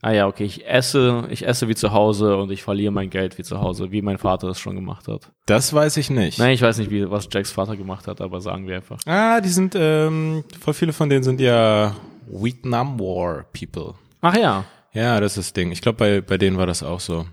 Ah 0.00 0.12
ja, 0.12 0.26
okay, 0.28 0.44
ich 0.44 0.64
esse, 0.68 1.26
ich 1.30 1.44
esse 1.46 1.66
wie 1.68 1.74
zu 1.74 1.92
Hause 1.92 2.36
und 2.36 2.52
ich 2.52 2.62
verliere 2.62 2.92
mein 2.92 3.10
Geld 3.10 3.36
wie 3.38 3.42
zu 3.42 3.60
Hause, 3.60 3.90
wie 3.90 4.00
mein 4.00 4.18
Vater 4.18 4.48
es 4.48 4.60
schon 4.60 4.76
gemacht 4.76 5.08
hat. 5.08 5.32
Das 5.46 5.72
weiß 5.72 5.96
ich 5.96 6.08
nicht. 6.10 6.38
Nein, 6.38 6.52
ich 6.52 6.62
weiß 6.62 6.78
nicht, 6.78 6.90
wie, 6.90 7.10
was 7.10 7.28
Jacks 7.32 7.50
Vater 7.50 7.76
gemacht 7.76 8.06
hat, 8.06 8.20
aber 8.20 8.40
sagen 8.40 8.68
wir 8.68 8.76
einfach. 8.76 9.00
Ah, 9.06 9.40
die 9.40 9.48
sind, 9.48 9.74
ähm, 9.76 10.44
voll 10.60 10.74
viele 10.74 10.92
von 10.92 11.08
denen 11.08 11.24
sind 11.24 11.40
ja 11.40 11.96
Vietnam 12.28 13.00
War 13.00 13.46
People. 13.52 13.94
Ach 14.20 14.36
ja, 14.36 14.64
Ja, 14.92 15.18
das 15.20 15.32
ist 15.36 15.48
das 15.48 15.52
Ding. 15.54 15.72
Ich 15.72 15.80
glaube, 15.80 15.98
bei, 15.98 16.20
bei 16.20 16.38
denen 16.38 16.58
war 16.58 16.66
das 16.66 16.82
auch 16.84 17.00
so. 17.00 17.26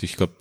Ich 0.00 0.16
glaube, 0.16 0.34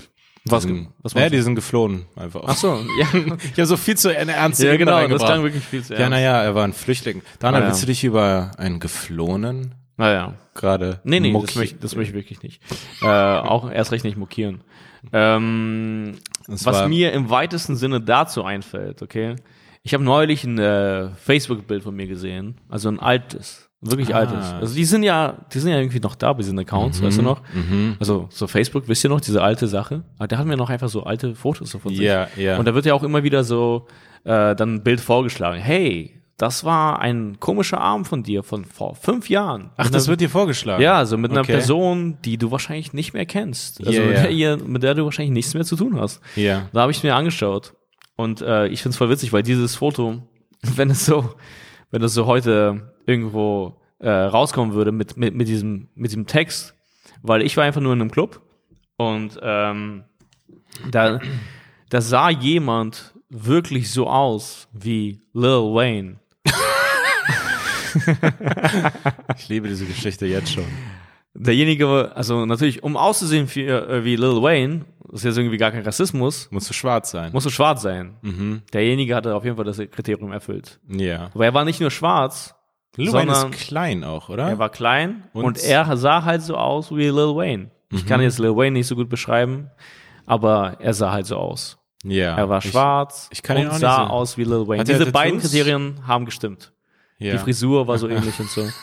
Was 0.46 0.64
sind, 0.64 0.90
was 1.02 1.14
ja, 1.14 1.24
du? 1.30 1.30
die 1.38 1.42
sind 1.42 1.56
geflohen 1.56 2.06
einfach. 2.16 2.44
ach 2.46 2.56
so, 2.58 2.68
ja, 3.00 3.08
Ich 3.14 3.52
habe 3.54 3.66
so 3.66 3.78
viel 3.78 3.96
zu 3.96 4.10
eine 4.16 4.34
ernste 4.34 4.68
ja 4.68 4.76
genau, 4.76 5.08
das 5.08 5.24
klang 5.24 5.42
wirklich 5.44 5.64
viel 5.64 5.84
zu 5.84 5.94
Ja, 5.94 6.00
ernst. 6.00 6.12
naja, 6.12 6.44
er 6.44 6.54
war 6.56 6.66
ein 6.66 6.74
Flüchtling. 6.74 7.22
Daniel, 7.40 7.62
Ah, 7.62 7.64
ja. 7.66 7.70
willst 7.70 7.82
du 7.84 7.88
dich 7.88 8.04
über 8.04 8.52
einen 8.58 8.80
Geflohenen 8.82 9.76
Naja, 9.96 10.34
gerade 10.54 11.00
nee, 11.06 11.20
nee, 11.22 11.32
das 11.40 11.56
möchte, 11.56 11.78
das 11.80 11.96
möchte 11.96 12.10
ich 12.12 12.16
wirklich 12.16 12.42
nicht. 12.44 12.62
Äh, 13.02 13.06
auch 13.08 13.72
erst 13.72 13.92
recht 13.94 14.04
nicht 14.04 14.18
mokieren. 14.18 14.62
Ähm, 15.14 16.16
was 16.48 16.88
mir 16.90 17.14
im 17.14 17.30
weitesten 17.30 17.76
Sinne 17.76 18.02
dazu 18.02 18.44
einfällt, 18.44 19.02
okay? 19.02 19.36
Ich 19.84 19.94
habe 19.94 20.04
neulich 20.04 20.44
ein 20.46 20.58
äh, 20.60 21.10
Facebook-Bild 21.16 21.84
von 21.84 21.96
mir 21.96 22.08
gesehen, 22.08 22.58
also 22.70 22.90
ein 22.90 23.00
altes, 23.00 23.63
wirklich 23.84 24.14
Ah. 24.14 24.20
altes. 24.20 24.54
Also 24.54 24.76
die 24.76 24.86
sind 24.86 25.04
ja, 25.04 25.38
die 25.54 25.60
sind 25.60 25.72
ja 25.72 25.78
irgendwie 25.78 26.00
noch 26.00 26.16
da 26.16 26.32
bei 26.34 26.40
diesen 26.40 26.58
Accounts, 26.60 27.02
weißt 27.02 27.18
du 27.20 27.22
noch? 27.22 27.42
Mhm. 27.54 27.96
Also 28.00 28.28
so 28.30 28.48
Facebook, 28.48 28.88
wisst 28.88 29.04
ihr 29.04 29.10
noch, 29.10 29.22
diese 29.22 29.42
alte 29.42 29.68
Sache? 29.68 30.04
Aber 30.18 30.28
da 30.28 30.38
hatten 30.38 30.50
wir 30.50 30.58
noch 30.58 30.70
einfach 30.70 30.90
so 30.90 31.04
alte 31.04 31.36
Fotos 31.36 31.70
so 31.72 31.80
von 31.80 31.92
sich. 31.94 32.04
Ja, 32.04 32.28
ja. 32.38 32.58
Und 32.58 32.66
da 32.66 32.74
wird 32.76 32.86
ja 32.86 32.94
auch 32.94 33.04
immer 33.04 33.24
wieder 33.24 33.44
so 33.44 33.88
äh, 34.24 34.56
dann 34.56 34.76
ein 34.76 34.84
Bild 34.84 35.02
vorgeschlagen. 35.02 35.60
Hey, 35.60 36.20
das 36.38 36.64
war 36.64 37.00
ein 37.00 37.40
komischer 37.40 37.80
Arm 37.80 38.06
von 38.06 38.24
dir 38.24 38.42
von 38.42 38.66
vor 38.66 38.96
fünf 38.96 39.30
Jahren. 39.30 39.70
Ach, 39.78 39.90
das 39.92 40.08
wird 40.08 40.20
dir 40.20 40.30
vorgeschlagen? 40.30 40.82
ja, 40.82 40.98
also 40.98 41.18
mit 41.18 41.32
einer 41.32 41.42
Okay. 41.42 41.52
Person, 41.54 42.18
die 42.26 42.38
du 42.38 42.50
wahrscheinlich 42.52 42.92
nicht 42.94 43.14
mehr 43.14 43.26
kennst. 43.26 43.80
Also 43.86 43.92
Ja, 44.02 44.08
mit, 44.08 44.18
der, 44.18 44.30
ihr, 44.32 44.58
mit 44.58 44.82
der 44.84 44.96
du 44.96 45.06
wahrscheinlich 45.06 45.32
nichts 45.34 45.54
mehr 45.54 45.64
zu 45.64 45.76
tun 45.76 46.00
hast. 46.00 46.22
Ja. 46.36 46.70
Da 46.74 46.82
habe 46.82 46.92
ich 46.92 47.04
mir 47.04 47.16
angeschaut. 47.16 47.74
Und 48.16 48.42
äh, 48.42 48.68
ich 48.68 48.82
find's 48.82 48.98
voll 48.98 49.10
witzig, 49.10 49.32
weil 49.34 49.44
dieses 49.44 49.76
Foto, 49.76 50.24
wenn 50.76 50.90
es 50.90 51.06
so, 51.06 51.34
wenn 51.92 52.02
es 52.02 52.14
so 52.14 52.26
heute 52.26 52.93
irgendwo 53.06 53.80
äh, 54.00 54.10
rauskommen 54.10 54.74
würde 54.74 54.92
mit, 54.92 55.18
mit, 55.18 55.34
mit, 55.34 55.48
diesem, 55.48 55.88
mit 55.96 56.12
diesem 56.12 56.28
Text, 56.28 56.76
weil 57.22 57.42
ich 57.42 57.56
war 57.58 57.64
einfach 57.64 57.82
nur 57.82 57.94
in 57.94 58.02
einem 58.02 58.12
Club 58.12 58.42
und 58.98 59.40
ähm, 59.42 60.04
da, 60.92 61.20
da 61.90 62.02
sah 62.02 62.30
jemand 62.30 63.14
wirklich 63.30 63.92
so 63.92 64.08
aus 64.10 64.68
wie 64.74 65.22
Lil 65.34 65.74
Wayne. 65.74 66.20
Ich 69.38 69.50
liebe 69.50 69.68
diese 69.68 69.86
Geschichte 69.86 70.26
jetzt 70.26 70.52
schon. 70.54 70.64
derjenige, 71.36 72.12
also 72.16 72.46
natürlich, 72.46 72.82
um 72.84 72.98
auszusehen 72.98 73.48
wie, 73.54 73.66
äh, 73.66 74.04
wie 74.04 74.16
Lil 74.16 74.42
Wayne, 74.42 74.86
das 75.12 75.22
ist 75.22 75.26
jetzt 75.26 75.38
irgendwie 75.38 75.58
gar 75.58 75.72
kein 75.72 75.84
Rassismus, 75.84 76.48
Musst 76.52 76.70
du 76.70 76.74
schwarz 76.74 77.12
sein. 77.12 77.32
musst 77.34 77.46
du 77.46 77.50
schwarz 77.52 77.82
sein. 77.84 78.16
mhm. 78.22 78.62
Derjenige 78.74 79.16
hatte 79.16 79.36
auf 79.36 79.44
jeden 79.44 79.56
Fall 79.58 79.66
das 79.66 79.78
Kriterium 79.78 80.32
erfüllt. 80.32 80.80
Ja. 80.88 81.30
Aber 81.34 81.46
er 81.46 81.54
war 81.54 81.66
nicht 81.66 81.80
nur 81.82 81.92
schwarz, 81.92 82.56
Lil 82.96 83.12
Wayne 83.14 83.32
ist 83.32 83.52
klein 83.52 84.04
auch, 84.04 84.30
oder? 84.30 84.48
er 84.50 84.60
war 84.60 84.70
klein 84.70 85.24
und, 85.34 85.46
Und- 85.46 85.64
er 85.64 85.98
sah 85.98 86.24
halt 86.24 86.42
so 86.44 86.56
aus 86.58 86.92
wie 86.92 87.04
Lil 87.06 87.36
Wayne. 87.36 87.72
Ich 87.92 88.04
Mhm. 88.04 88.08
kann 88.08 88.22
jetzt 88.22 88.40
Lil 88.40 88.56
Wayne 88.56 88.72
nicht 88.72 88.88
so 88.88 88.96
gut 88.96 89.10
beschreiben, 89.10 89.70
aber 90.26 90.78
er 90.80 90.94
sah 90.94 91.12
halt 91.12 91.26
so 91.26 91.38
aus. 91.38 91.78
ja. 92.04 92.36
Er 92.36 92.50
war 92.50 92.60
Ich- 92.64 92.72
schwarz 92.72 93.30
ich 93.32 93.42
kann 93.42 93.58
und 93.58 93.64
ihn 93.64 93.70
auch 93.70 93.78
sah 93.78 93.96
sehen. 93.98 94.08
aus 94.12 94.38
wie 94.38 94.44
Lil 94.44 94.68
Wayne. 94.68 94.82
Hat 94.82 94.88
Diese 94.88 95.12
beiden? 95.12 95.40
Kriterien 95.40 96.00
haben 96.08 96.26
gestimmt. 96.26 96.72
Ja. 97.18 97.32
Die 97.34 97.38
Frisur 97.38 97.88
war 97.88 97.98
so 97.98 98.08
ähnlich 98.10 98.38
und 98.40 98.50
so. 98.50 98.62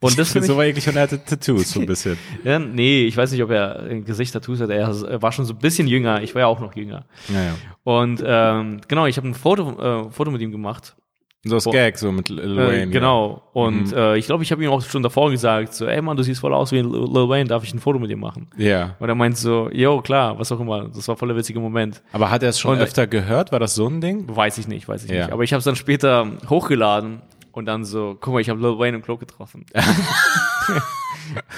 Und 0.00 0.16
das 0.16 0.30
so 0.32 0.56
war 0.56 0.62
eigentlich 0.62 0.88
und 0.88 0.94
er 0.94 1.02
hatte 1.02 1.24
Tattoos 1.24 1.72
so 1.72 1.80
ein 1.80 1.86
bisschen. 1.86 2.16
ja, 2.44 2.60
nee, 2.60 3.06
ich 3.06 3.16
weiß 3.16 3.32
nicht, 3.32 3.42
ob 3.42 3.50
er 3.50 3.80
ein 3.80 4.04
Gesicht 4.04 4.32
Tattoos 4.32 4.60
hat. 4.60 4.70
Er 4.70 4.88
er 4.88 5.22
war 5.22 5.32
schon 5.32 5.44
so 5.44 5.52
ein 5.54 5.58
bisschen 5.58 5.88
jünger. 5.88 6.22
Ich 6.22 6.36
war 6.36 6.40
ja 6.42 6.46
auch 6.46 6.60
noch 6.60 6.76
jünger. 6.76 7.04
Naja. 7.28 7.54
Und 7.82 8.22
ähm, 8.24 8.80
genau, 8.86 9.06
ich 9.06 9.16
habe 9.16 9.26
ein 9.26 9.34
Foto, 9.34 10.06
äh, 10.06 10.10
Foto 10.12 10.30
mit 10.30 10.40
ihm 10.40 10.52
gemacht. 10.52 10.94
So 11.44 11.54
als 11.54 11.64
Gag, 11.66 11.96
so 11.98 12.10
mit 12.10 12.28
Lil 12.30 12.58
Äh, 12.58 12.66
Wayne. 12.68 12.90
genau. 12.90 13.42
Und 13.52 13.92
Mhm. 13.92 13.96
äh, 13.96 14.18
ich 14.18 14.26
glaube, 14.26 14.42
ich 14.42 14.50
habe 14.50 14.62
ihm 14.64 14.70
auch 14.70 14.82
schon 14.82 15.04
davor 15.04 15.30
gesagt, 15.30 15.72
so, 15.72 15.86
ey 15.86 16.02
Mann, 16.02 16.16
du 16.16 16.24
siehst 16.24 16.40
voll 16.40 16.52
aus 16.52 16.72
wie 16.72 16.80
Lil 16.80 17.28
Wayne, 17.28 17.48
darf 17.48 17.62
ich 17.62 17.72
ein 17.72 17.78
Foto 17.78 17.98
mit 18.00 18.10
dir 18.10 18.16
machen? 18.16 18.48
Ja. 18.56 18.66
ja. 18.68 18.96
Und 18.98 19.08
er 19.08 19.14
meint 19.14 19.36
so, 19.38 19.70
yo, 19.70 20.00
klar, 20.02 20.36
was 20.38 20.50
auch 20.50 20.58
immer. 20.58 20.88
Das 20.88 21.06
war 21.06 21.16
voll 21.16 21.28
der 21.28 21.36
witzige 21.36 21.60
Moment. 21.60 22.02
Aber 22.12 22.30
hat 22.30 22.42
er 22.42 22.48
es 22.48 22.58
schon 22.58 22.72
Und- 22.72 22.80
öfter 22.80 23.06
gehört? 23.06 23.52
War 23.52 23.60
das 23.60 23.76
so 23.76 23.86
ein 23.86 24.00
Ding? 24.00 24.24
Weiß 24.28 24.58
ich 24.58 24.66
nicht, 24.66 24.88
weiß 24.88 25.04
ich 25.04 25.10
Ja. 25.10 25.26
nicht. 25.26 25.32
Aber 25.32 25.44
ich 25.44 25.52
habe 25.52 25.58
es 25.58 25.64
dann 25.64 25.76
später 25.76 26.26
hochgeladen 26.50 27.22
und 27.52 27.66
dann 27.66 27.84
so, 27.84 28.16
guck 28.20 28.34
mal, 28.34 28.40
ich 28.40 28.50
habe 28.50 28.60
Lil 28.60 28.76
Wayne 28.78 28.96
im 28.96 29.02
Klo 29.02 29.16
getroffen. 29.16 29.64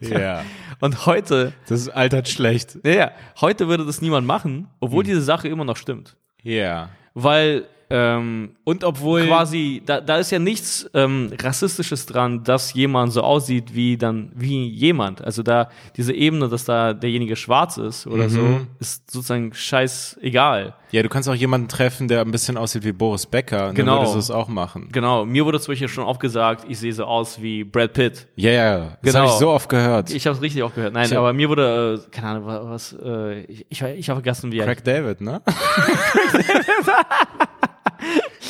Ja. 0.00 0.42
Und 0.80 1.06
heute, 1.06 1.52
Das 1.68 1.80
ist 1.80 1.88
altert 1.88 2.28
schlecht. 2.28 2.78
naja, 2.84 3.10
heute 3.40 3.68
würde 3.68 3.84
das 3.84 4.02
niemand 4.02 4.26
machen, 4.26 4.68
obwohl 4.80 5.02
Mhm. 5.04 5.08
diese 5.08 5.22
Sache 5.22 5.48
immer 5.48 5.64
noch 5.64 5.76
stimmt. 5.76 6.16
Ja. 6.42 6.90
Weil 7.14 7.64
ähm, 7.88 8.50
Und 8.64 8.82
obwohl. 8.84 9.26
quasi, 9.26 9.82
da, 9.86 10.00
da 10.00 10.16
ist 10.18 10.30
ja 10.32 10.38
nichts 10.38 10.88
ähm, 10.94 11.32
Rassistisches 11.40 12.06
dran, 12.06 12.42
dass 12.44 12.74
jemand 12.74 13.12
so 13.12 13.22
aussieht 13.22 13.74
wie 13.74 13.96
dann, 13.96 14.32
wie 14.34 14.68
jemand. 14.68 15.24
Also 15.24 15.42
da, 15.42 15.68
diese 15.96 16.12
Ebene, 16.12 16.48
dass 16.48 16.64
da 16.64 16.92
derjenige 16.94 17.36
schwarz 17.36 17.76
ist 17.76 18.06
oder 18.06 18.28
so, 18.28 18.40
Mhm. 18.40 18.66
ist 18.80 19.10
sozusagen 19.10 19.52
scheißegal. 19.54 20.74
Ja, 20.92 21.02
du 21.02 21.08
kannst 21.08 21.28
auch 21.28 21.34
jemanden 21.34 21.68
treffen, 21.68 22.06
der 22.08 22.20
ein 22.20 22.30
bisschen 22.30 22.56
aussieht 22.56 22.84
wie 22.84 22.92
Boris 22.92 23.26
Becker. 23.26 23.68
Und 23.70 23.74
Genau. 23.74 23.92
Dann 23.96 24.00
würdest 24.02 24.14
du 24.14 24.18
es 24.20 24.30
auch 24.30 24.48
machen. 24.48 24.88
Genau, 24.92 25.24
mir 25.24 25.44
wurde 25.44 25.58
zum 25.60 25.72
Beispiel 25.72 25.88
schon 25.88 26.04
oft 26.04 26.20
gesagt, 26.20 26.64
ich 26.68 26.78
sehe 26.78 26.92
so 26.92 27.04
aus 27.04 27.42
wie 27.42 27.64
Brad 27.64 27.92
Pitt. 27.92 28.26
Ja, 28.36 28.50
ja. 28.52 28.78
Das 29.02 29.12
Genau. 29.12 29.18
habe 29.24 29.26
ich 29.28 29.34
so 29.38 29.50
oft 29.50 29.68
gehört. 29.68 30.10
Ich 30.10 30.26
habe 30.26 30.36
es 30.36 30.42
richtig 30.42 30.62
auch 30.62 30.72
gehört. 30.74 30.92
Nein, 30.94 31.10
hab- 31.10 31.18
aber 31.18 31.32
mir 31.32 31.48
wurde, 31.48 32.04
äh, 32.06 32.10
keine 32.10 32.28
Ahnung, 32.28 32.46
wa- 32.46 32.62
was, 32.70 32.94
äh, 33.02 33.40
ich, 33.42 33.66
ich, 33.68 33.82
ich 33.82 34.08
habe 34.08 34.20
vergessen, 34.20 34.52
wie 34.52 34.58
er 34.58 34.64
Craig 34.66 34.84
David, 34.84 35.20
ne? 35.20 35.42
Craig 35.46 36.32
David, 36.32 37.48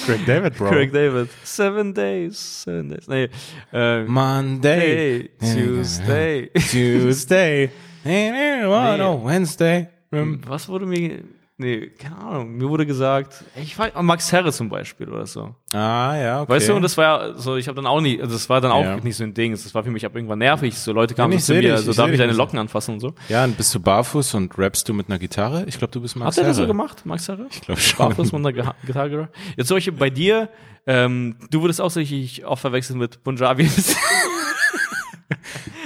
Craig 0.05 0.25
David, 0.27 0.57
bro. 0.57 0.69
Craig 0.71 0.93
David. 0.93 1.29
Seven 1.43 1.93
days, 1.93 2.39
seven 2.39 2.91
days. 2.91 3.09
Nee, 3.09 3.29
äh, 3.73 4.05
Monday. 4.05 5.31
hey, 5.41 5.55
Tuesday. 5.55 6.51
Tuesday. 6.71 7.71
oh, 8.07 8.97
no, 8.97 9.25
Wednesday. 9.25 9.89
Um, 10.13 10.41
Was 10.47 10.69
wurde 10.69 10.87
mir, 10.87 11.25
nee, 11.59 11.89
keine 11.89 12.17
Ahnung, 12.19 12.57
mir 12.57 12.69
wurde 12.69 12.87
gesagt, 12.87 13.45
ich 13.61 13.79
weiß, 13.79 13.93
Max 14.03 14.31
Herre 14.33 14.53
zum 14.53 14.69
Beispiel 14.69 15.09
oder 15.09 15.27
so. 15.27 15.55
Ah, 15.73 16.15
ja, 16.17 16.43
okay. 16.43 16.53
Weißt 16.53 16.69
du, 16.69 16.75
und 16.75 16.83
das 16.83 16.97
war 16.97 17.05
ja 17.31 17.35
so, 17.39 17.57
ich 17.57 17.67
habe 17.69 17.77
dann 17.77 17.87
auch 17.87 18.01
nie, 18.01 18.21
also 18.21 18.33
das 18.35 18.49
war 18.49 18.61
dann 18.61 18.73
auch 18.73 18.85
Ja. 18.85 18.97
nicht 18.97 19.17
so 19.17 19.25
ein 19.25 19.35
Ding, 19.35 19.53
das 19.53 19.75
war 19.75 19.83
für 19.85 19.91
mich 19.91 20.05
ab 20.07 20.15
irgendwann 20.15 20.39
nervig, 20.39 20.79
so 20.79 20.93
Leute 20.93 21.15
kamen 21.15 21.33
Ja, 21.35 21.39
so 21.39 21.53
zu 21.55 21.59
mir, 21.61 21.79
so 21.79 21.91
ich 21.91 21.97
darf 21.97 22.11
ich 22.11 22.19
deine 22.19 22.33
Locken 22.33 22.59
anfassen 22.59 22.95
und 22.95 23.01
so. 23.01 23.15
ja, 23.29 23.45
und 23.45 23.57
bist 23.57 23.75
du 23.75 23.81
barfuß 23.81 24.35
und 24.35 24.57
rappst 24.59 24.89
du 24.89 24.95
mit 24.95 25.09
einer 25.09 25.19
Gitarre? 25.19 25.65
Ich 25.67 25.79
glaube, 25.79 25.93
du 25.93 26.01
bist 26.01 26.17
Max 26.17 26.37
Hat 26.37 26.45
er 26.45 26.49
das 26.49 26.57
so 26.57 26.63
Herre. 26.63 26.69
gemacht, 26.73 27.05
Max 27.07 27.29
Herre? 27.29 27.47
Ich 27.51 27.61
glaube 27.61 27.81
schon. 27.81 27.99
Barfuß 28.09 28.33
mit 28.33 28.47
einer 28.47 28.73
Gitarre? 28.85 29.29
Jetzt 29.57 29.69
solche 29.69 29.93
bei 29.93 30.11
dir, 30.11 30.49
ähm, 30.87 31.37
du 31.51 31.63
würdest 31.63 31.81
auch 31.81 31.91
sicherlich 31.91 32.45
oft 32.47 32.61
verwechseln 32.61 32.99
mit 32.99 33.23
Punjabi. 33.25 33.69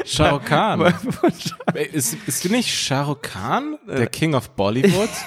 Shah 0.04 0.38
Khan. 0.40 0.80
Ist, 1.92 2.24
bist 2.26 2.44
du 2.44 2.48
nicht 2.48 2.68
Shah 2.68 3.14
Khan, 3.22 3.78
der 3.86 4.06
King 4.08 4.34
of 4.34 4.50
Bollywood? 4.50 5.08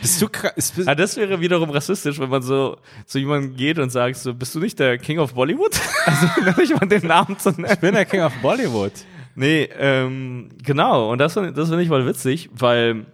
bist 0.00 0.20
du 0.22 0.26
kra- 0.26 0.54
ist, 0.56 0.76
bist, 0.76 0.88
Ah, 0.88 0.94
das 0.94 1.16
wäre 1.16 1.40
wiederum 1.40 1.70
rassistisch, 1.70 2.18
wenn 2.18 2.28
man 2.30 2.42
so 2.42 2.76
zu 3.06 3.18
jemandem 3.18 3.56
geht 3.56 3.78
und 3.78 3.90
sagt, 3.90 4.16
so, 4.16 4.34
bist 4.34 4.54
du 4.54 4.60
nicht 4.60 4.78
der 4.78 4.98
King 4.98 5.18
of 5.18 5.34
Bollywood? 5.34 5.78
Also 6.06 6.26
nicht 6.60 6.80
mal 6.80 6.86
den 6.88 7.06
Namen 7.06 7.38
zu 7.38 7.50
nennen. 7.50 7.68
Ich 7.72 7.80
bin 7.80 7.94
der 7.94 8.04
King 8.06 8.22
of 8.22 8.32
Bollywood. 8.40 8.92
Nee, 9.34 9.68
ähm, 9.78 10.48
genau. 10.64 11.10
Und 11.12 11.18
das, 11.18 11.34
das 11.34 11.68
finde 11.68 11.82
ich 11.82 11.88
mal 11.88 12.06
witzig, 12.06 12.48
weil, 12.52 13.06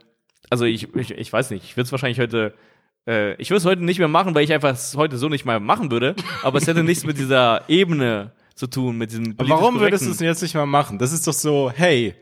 also 0.48 0.64
ich, 0.64 0.94
ich, 0.94 1.10
ich 1.10 1.32
weiß 1.32 1.50
nicht, 1.50 1.64
ich 1.64 1.76
würde 1.76 1.86
es 1.86 1.92
wahrscheinlich 1.92 2.18
heute, 2.20 2.54
äh, 3.06 3.34
ich 3.34 3.50
würde 3.50 3.58
es 3.58 3.64
heute 3.64 3.84
nicht 3.84 3.98
mehr 3.98 4.08
machen, 4.08 4.34
weil 4.34 4.44
ich 4.44 4.52
einfach 4.52 4.72
es 4.72 4.96
heute 4.96 5.18
so 5.18 5.28
nicht 5.28 5.44
mehr 5.44 5.60
machen 5.60 5.90
würde. 5.90 6.14
Aber 6.42 6.58
es 6.58 6.66
hätte 6.66 6.82
nichts 6.84 7.04
mit 7.04 7.18
dieser 7.18 7.68
Ebene 7.68 8.32
zu 8.54 8.68
tun, 8.68 8.96
mit 8.96 9.10
diesem 9.10 9.34
Warum 9.38 9.80
würdest 9.80 10.06
du 10.06 10.10
es 10.12 10.20
jetzt 10.20 10.40
nicht 10.42 10.54
mal 10.54 10.64
machen? 10.66 10.98
Das 10.98 11.12
ist 11.12 11.26
doch 11.26 11.32
so, 11.32 11.72
hey, 11.74 12.14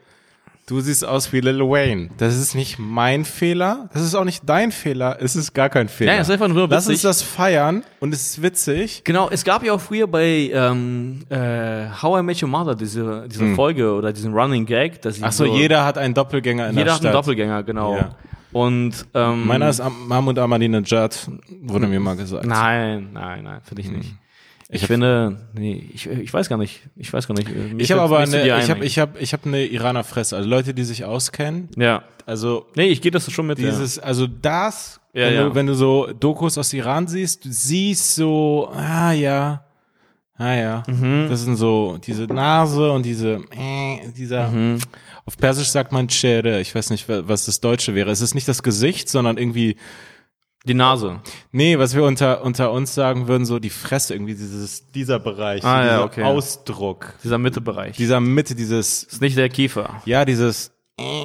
du 0.67 0.81
siehst 0.81 1.05
aus 1.05 1.33
wie 1.33 1.41
Lil 1.41 1.61
Wayne. 1.61 2.11
Das 2.19 2.37
ist 2.37 2.55
nicht 2.55 2.79
mein 2.79 3.25
Fehler. 3.25 3.89
Das 3.93 4.03
ist 4.03 4.15
auch 4.15 4.25
nicht 4.25 4.43
dein 4.49 4.73
Fehler. 4.73 5.19
Es 5.21 5.37
ist 5.37 5.53
gar 5.55 5.69
kein 5.69 5.89
Fehler. 5.89 6.15
Ja, 6.15 6.21
es 6.21 6.29
ist 6.29 6.33
einfach 6.33 6.49
nur 6.49 6.69
Lass 6.69 6.87
uns 6.87 6.95
witzig. 6.95 7.03
das 7.03 7.23
feiern 7.23 7.83
und 8.01 8.15
es 8.15 8.23
ist 8.31 8.43
witzig. 8.43 9.03
Genau, 9.05 9.29
es 9.31 9.45
gab 9.45 9.63
ja 9.65 9.73
auch 9.73 9.81
früher 9.81 10.07
bei 10.07 10.51
ähm, 10.53 11.21
äh, 11.29 11.89
How 12.01 12.21
I 12.21 12.23
Met 12.23 12.43
Your 12.43 12.49
Mother 12.49 12.75
diese, 12.75 13.27
diese 13.29 13.55
Folge 13.55 13.93
oder 13.93 14.13
diesen 14.13 14.33
Running 14.35 14.65
Gag, 14.67 15.03
dass 15.03 15.17
Hm. 15.19 15.25
Ach 15.25 15.33
so, 15.33 15.45
jeder 15.45 15.85
hat 15.85 15.99
einen 15.99 16.15
Doppelgänger 16.15 16.69
in 16.69 16.73
jeder 16.73 16.85
der 16.85 16.95
hat 16.95 17.01
einen 17.01 17.11
Stadt. 17.13 17.15
Doppelgänger, 17.27 17.63
genau. 17.65 17.97
Ja. 17.97 18.15
Und 18.53 19.07
ähm, 19.15 19.47
Meiner 19.47 19.69
ist 19.71 19.81
Am- 19.81 20.07
Mahmoud 20.09 20.39
Ahmadinejad, 20.39 21.29
wurde 21.63 21.87
mir 21.87 22.01
mal 22.01 22.17
gesagt. 22.17 22.45
Nein, 22.45 23.09
nein, 23.15 23.45
nein, 23.45 23.61
finde 23.65 23.81
ich 23.83 23.89
Hm. 23.89 23.97
nicht. 23.97 24.15
Ich, 24.75 24.87
finde, 24.87 25.39
nee, 25.55 25.85
ich, 25.95 26.07
ich 26.09 26.33
weiß 26.33 26.49
gar 26.49 26.57
nicht. 26.57 26.81
Ich 26.97 27.13
weiß 27.13 27.29
gar 27.29 27.35
nicht. 27.35 27.49
Mir 27.49 27.81
Ich 27.81 27.89
fällt 27.89 28.01
habe 28.01 28.15
aber 28.15 28.19
eine, 28.21 28.43
ich 28.63 28.71
habe 28.71 28.85
ich 28.85 28.99
habe 28.99 29.19
ich 29.19 29.33
habe 29.35 29.47
eine 29.47 29.65
Iraner 29.67 30.03
Fresse, 30.03 30.37
also 30.37 30.49
Leute, 30.49 30.73
die 30.75 30.85
sich 30.85 31.05
auskennen. 31.05 31.69
Ja. 31.77 32.03
Also 32.27 32.67
Nee, 32.75 32.87
ich 32.87 33.01
gehe 33.03 33.11
das 33.11 33.31
schon 33.31 33.47
mit. 33.47 33.59
dieses, 33.59 33.99
also 33.99 34.27
das, 34.27 34.99
Ja, 35.13 35.27
wenn, 35.27 35.35
ja. 35.35 35.45
Du, 35.49 35.55
wenn 35.55 35.67
du 35.67 35.75
so 35.75 36.09
Dokus 36.19 36.57
aus 36.57 36.73
Iran 36.73 37.07
siehst, 37.07 37.45
du 37.45 37.51
siehst 37.53 38.15
so, 38.17 38.71
ah 38.75 39.13
ja, 39.13 39.63
ah 40.39 40.55
ja, 40.55 40.83
Mhm. 40.89 41.27
das 41.29 41.43
sind 41.43 41.57
so 41.57 41.99
diese 42.05 42.25
Nase 42.25 42.91
und 42.93 43.05
diese, 43.05 43.41
äh, 43.51 44.09
dieser, 44.17 44.49
Mhm. 44.51 44.79
auf 45.27 45.37
Persisch 45.37 45.69
sagt 45.69 45.93
man 45.93 46.07
Chere, 46.09 46.61
ich 46.61 46.75
weiß 46.75 46.89
nicht, 46.91 47.09
wa- 47.09 47.23
was 47.27 47.45
das 47.45 47.61
Deutsche 47.61 47.95
wäre. 47.95 48.11
Es 48.11 48.21
ist 48.23 48.35
nicht 48.35 48.49
das 48.49 48.63
Gesicht, 48.63 49.09
sondern 49.11 49.37
irgendwie, 49.37 49.71
ja. 49.71 49.75
Die 50.65 50.75
Nase. 50.75 51.21
nee, 51.51 51.77
was 51.79 51.95
wir 51.97 52.05
unter, 52.05 52.43
unter 52.43 52.71
uns 52.71 52.95
sagen 52.95 53.27
würden, 53.27 53.45
so 53.45 53.59
die 53.59 53.71
Fresse, 53.71 54.15
irgendwie 54.15 54.35
dieses, 54.35 54.91
dieser 54.93 55.19
Bereich, 55.19 55.65
Ah, 55.65 55.79
ja, 55.79 55.85
dieser 55.95 56.05
okay. 56.05 56.23
Ausdruck, 56.23 57.15
Dieser 57.25 57.39
Mittebereich. 57.39 57.97
dieser 57.97 58.21
Mitte, 58.21 58.55
dieses, 58.55 59.03
ist 59.03 59.21
nicht 59.21 59.37
der 59.37 59.49
Kiefer. 59.49 60.01
ja, 60.05 60.25
dieses, 60.25 60.71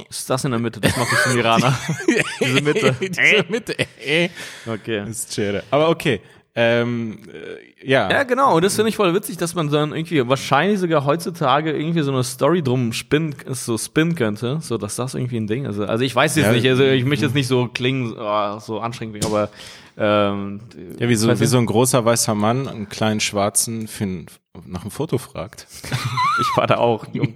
Ist 0.09 0.27
das 0.29 0.43
in 0.45 0.51
der 0.51 0.59
Mitte? 0.59 0.79
Das 0.81 0.97
macht 0.97 1.11
das 1.11 1.27
ein 1.27 1.37
Iraner. 1.37 1.77
Diese 2.41 2.61
Mitte. 2.61 2.95
diese 2.99 3.45
Mitte, 3.49 3.75
Okay. 4.65 5.09
ist 5.09 5.35
Chere. 5.35 5.63
Aber 5.69 5.89
okay, 5.89 6.19
ähm, 6.59 7.19
äh, 7.31 7.87
ja. 7.87 8.09
Ja, 8.09 8.23
genau. 8.23 8.55
Und 8.55 8.65
das 8.65 8.75
finde 8.75 8.89
ich 8.89 8.95
voll 8.95 9.13
witzig, 9.13 9.37
dass 9.37 9.53
man 9.53 9.69
dann 9.69 9.93
irgendwie 9.93 10.27
wahrscheinlich 10.27 10.79
sogar 10.79 11.05
heutzutage 11.05 11.71
irgendwie 11.71 12.01
so 12.01 12.11
eine 12.11 12.23
Story 12.23 12.63
drum 12.63 12.93
spinnen, 12.93 13.35
so 13.49 13.77
spinnen 13.77 14.15
könnte, 14.15 14.57
so 14.61 14.79
dass 14.79 14.95
das 14.95 15.13
irgendwie 15.13 15.37
ein 15.37 15.45
Ding 15.45 15.65
ist. 15.65 15.79
Also 15.79 16.03
ich 16.03 16.15
weiß 16.15 16.35
jetzt 16.35 16.47
Ja. 16.47 16.51
nicht, 16.53 16.67
also 16.67 16.83
ich 16.83 17.05
möchte 17.05 17.25
jetzt 17.25 17.35
nicht 17.35 17.47
so 17.47 17.67
klingen, 17.71 18.15
oh, 18.17 18.57
so 18.59 18.79
anstrengend, 18.79 19.23
aber 19.23 19.49
ähm, 19.97 20.59
Ja, 20.99 21.09
wie 21.09 21.15
so, 21.15 21.39
wie 21.39 21.45
so 21.45 21.57
ein 21.57 21.65
großer 21.65 22.03
weißer 22.05 22.35
Mann, 22.35 22.67
einen 22.67 22.89
kleinen 22.89 23.19
schwarzen, 23.19 23.87
für 23.87 24.03
ein, 24.05 24.25
nach 24.65 24.81
einem 24.81 24.91
Foto 24.91 25.17
fragt. 25.17 25.67
ich 26.41 26.57
war 26.57 26.67
da 26.67 26.77
auch 26.77 27.05
jung. 27.13 27.33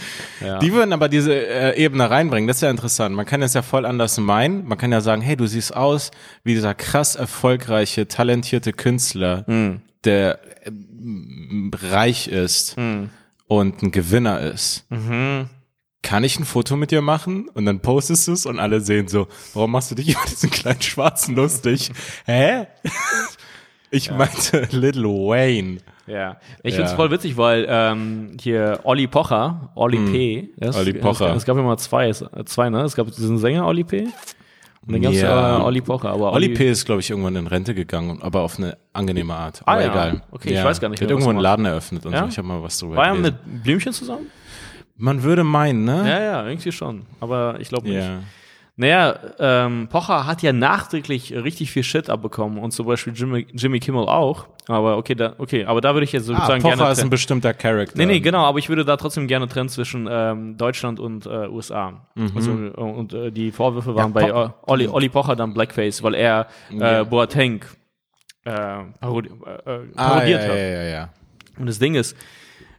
ja. 0.40 0.58
Die 0.58 0.72
würden 0.72 0.92
aber 0.92 1.08
diese 1.08 1.34
äh, 1.34 1.76
Ebene 1.82 2.08
reinbringen. 2.10 2.46
Das 2.48 2.58
ist 2.58 2.62
ja 2.62 2.70
interessant. 2.70 3.14
Man 3.14 3.26
kann 3.26 3.42
es 3.42 3.54
ja 3.54 3.62
voll 3.62 3.84
anders 3.86 4.18
meinen. 4.18 4.66
Man 4.66 4.78
kann 4.78 4.92
ja 4.92 5.00
sagen, 5.00 5.22
hey, 5.22 5.36
du 5.36 5.46
siehst 5.46 5.74
aus 5.76 6.10
wie 6.44 6.54
dieser 6.54 6.74
krass 6.74 7.16
erfolgreiche, 7.16 8.08
talentierte 8.08 8.72
Künstler, 8.72 9.44
Hm. 9.46 9.80
der 10.04 10.38
äh, 10.66 10.70
reich 11.90 12.28
ist 12.28 12.76
und 13.46 13.82
ein 13.82 13.90
Gewinner 13.90 14.40
ist. 14.40 14.86
Mhm. 14.90 15.48
Kann 16.04 16.22
ich 16.22 16.38
ein 16.38 16.44
Foto 16.44 16.76
mit 16.76 16.90
dir 16.90 17.00
machen? 17.02 17.48
Und 17.54 17.64
dann 17.66 17.80
postest 17.80 18.28
du 18.28 18.32
es 18.32 18.44
und 18.46 18.58
alle 18.60 18.80
sehen 18.80 19.08
so, 19.08 19.26
warum 19.54 19.72
machst 19.72 19.90
du 19.90 19.94
dich 19.94 20.10
über 20.10 20.20
diesen 20.30 20.50
kleinen 20.50 20.80
Schwarzen 20.82 21.34
lustig? 21.34 21.90
Hä? 22.26 22.66
Ich 23.90 24.10
meinte 24.10 24.66
Little 24.72 25.04
Wayne. 25.04 25.78
Ja, 26.08 26.36
ich 26.64 26.72
Ja. 26.72 26.78
finde 26.78 26.82
es 26.90 26.92
voll 26.94 27.12
witzig, 27.12 27.36
weil 27.36 27.64
ähm, 27.68 28.36
hier 28.40 28.80
Olli 28.82 29.06
Pocher, 29.06 29.70
Olli 29.76 29.98
P. 29.98 30.48
Das, 30.56 30.74
Hm. 30.74 30.82
Olli 30.82 30.92
Pocher. 30.94 31.30
Es, 31.30 31.36
es 31.38 31.44
gab 31.44 31.56
immer 31.58 31.76
zwei, 31.76 32.08
es- 32.08 32.22
äh, 32.22 32.44
zwei, 32.44 32.70
ne? 32.70 32.80
Es 32.82 32.96
gab 32.96 33.06
diesen 33.06 33.38
Sänger 33.38 33.64
Olli 33.66 33.84
P. 33.84 34.08
Und 34.86 34.92
dann 34.94 35.00
gab 35.00 35.12
es 35.12 35.20
Ja. 35.20 35.58
äh, 35.58 35.62
Olli 35.62 35.80
Pocher. 35.80 36.10
Aber 36.10 36.32
Olli 36.32 36.48
P. 36.48 36.68
ist, 36.70 36.84
glaube 36.86 37.02
ich, 37.02 37.10
irgendwann 37.10 37.36
in 37.36 37.46
Rente 37.46 37.72
gegangen, 37.72 38.20
aber 38.20 38.40
auf 38.40 38.58
eine 38.58 38.76
angenehme 38.92 39.32
Art. 39.32 39.62
Ah, 39.64 39.72
Aber 39.74 39.82
ja. 39.84 39.90
egal. 39.92 40.22
Okay, 40.32 40.54
ich 40.58 40.64
weiß 40.64 40.80
gar 40.80 40.88
nicht 40.88 40.98
Der 41.00 41.06
hat 41.06 41.10
irgendwo 41.10 41.30
einen. 41.30 41.38
Laden 41.38 41.64
eröffnet 41.64 42.04
und 42.04 42.12
Ja? 42.14 42.22
so. 42.24 42.28
Ich 42.30 42.38
habe 42.38 42.48
mal 42.48 42.62
was 42.64 42.76
drüber 42.78 42.96
War 42.96 43.06
er 43.06 43.14
mit 43.14 43.62
Blümchen 43.62 43.92
zusammen? 43.92 44.26
Man 44.96 45.22
würde 45.22 45.44
meinen, 45.44 45.84
ne? 45.84 46.04
Ja, 46.08 46.20
ja, 46.20 46.46
irgendwie 46.46 46.72
schon. 46.72 47.02
Aber 47.20 47.56
ich 47.58 47.68
glaube 47.68 47.88
nicht. 47.88 47.96
Ja. 48.04 48.20
Naja, 48.76 49.16
ähm, 49.38 49.86
Pocher 49.88 50.26
hat 50.26 50.42
ja 50.42 50.52
nachträglich 50.52 51.32
richtig 51.32 51.70
viel 51.70 51.84
Shit 51.84 52.10
abbekommen 52.10 52.58
und 52.58 52.72
zum 52.72 52.86
Beispiel 52.86 53.12
Jimmy, 53.14 53.46
Jimmy 53.52 53.78
Kimmel 53.78 54.08
auch. 54.08 54.46
Aber 54.66 54.96
okay, 54.96 55.14
da, 55.14 55.34
okay, 55.38 55.64
aber 55.64 55.80
da 55.80 55.94
würde 55.94 56.04
ich 56.04 56.12
jetzt 56.12 56.24
Ah, 56.24 56.34
sozusagen 56.34 56.60
Pocher 56.62 56.76
gerne 56.76 56.90
ist 56.92 57.00
ein 57.02 57.10
bestimmter 57.10 57.54
Charakter. 57.54 57.96
Nee, 57.96 58.06
nee, 58.06 58.18
genau, 58.18 58.44
aber 58.44 58.58
ich 58.58 58.68
würde 58.68 58.84
da 58.84 58.96
trotzdem 58.96 59.28
gerne 59.28 59.46
trennen 59.46 59.68
zwischen 59.68 60.08
ähm, 60.10 60.56
Deutschland 60.56 60.98
und 60.98 61.24
äh, 61.26 61.46
USA. 61.48 62.04
Also, 62.34 62.50
äh, 62.50 62.70
und 62.70 63.12
äh, 63.14 63.30
die 63.30 63.52
Vorwürfe 63.52 63.94
waren 63.94 64.12
bei 64.12 64.28
Po- 64.32 64.52
Olli, 64.66 64.88
Olli 64.88 65.08
Pocher 65.08 65.36
dann 65.36 65.54
Blackface, 65.54 66.02
weil 66.02 66.14
er 66.14 66.48
äh, 66.72 66.76
Ja. 66.76 67.04
Boateng 67.04 67.64
äh, 68.44 68.50
parodi 69.00 69.28
äh, 69.28 69.70
äh, 69.70 69.80
Ah, 69.94 70.08
parodiert 70.14 70.42
ja, 70.42 70.48
hat. 70.48 70.56
ja, 70.56 70.64
ja, 70.66 70.82
ja. 70.82 71.08
Und 71.58 71.66
das 71.66 71.78
Ding 71.78 71.94
ist, 71.94 72.16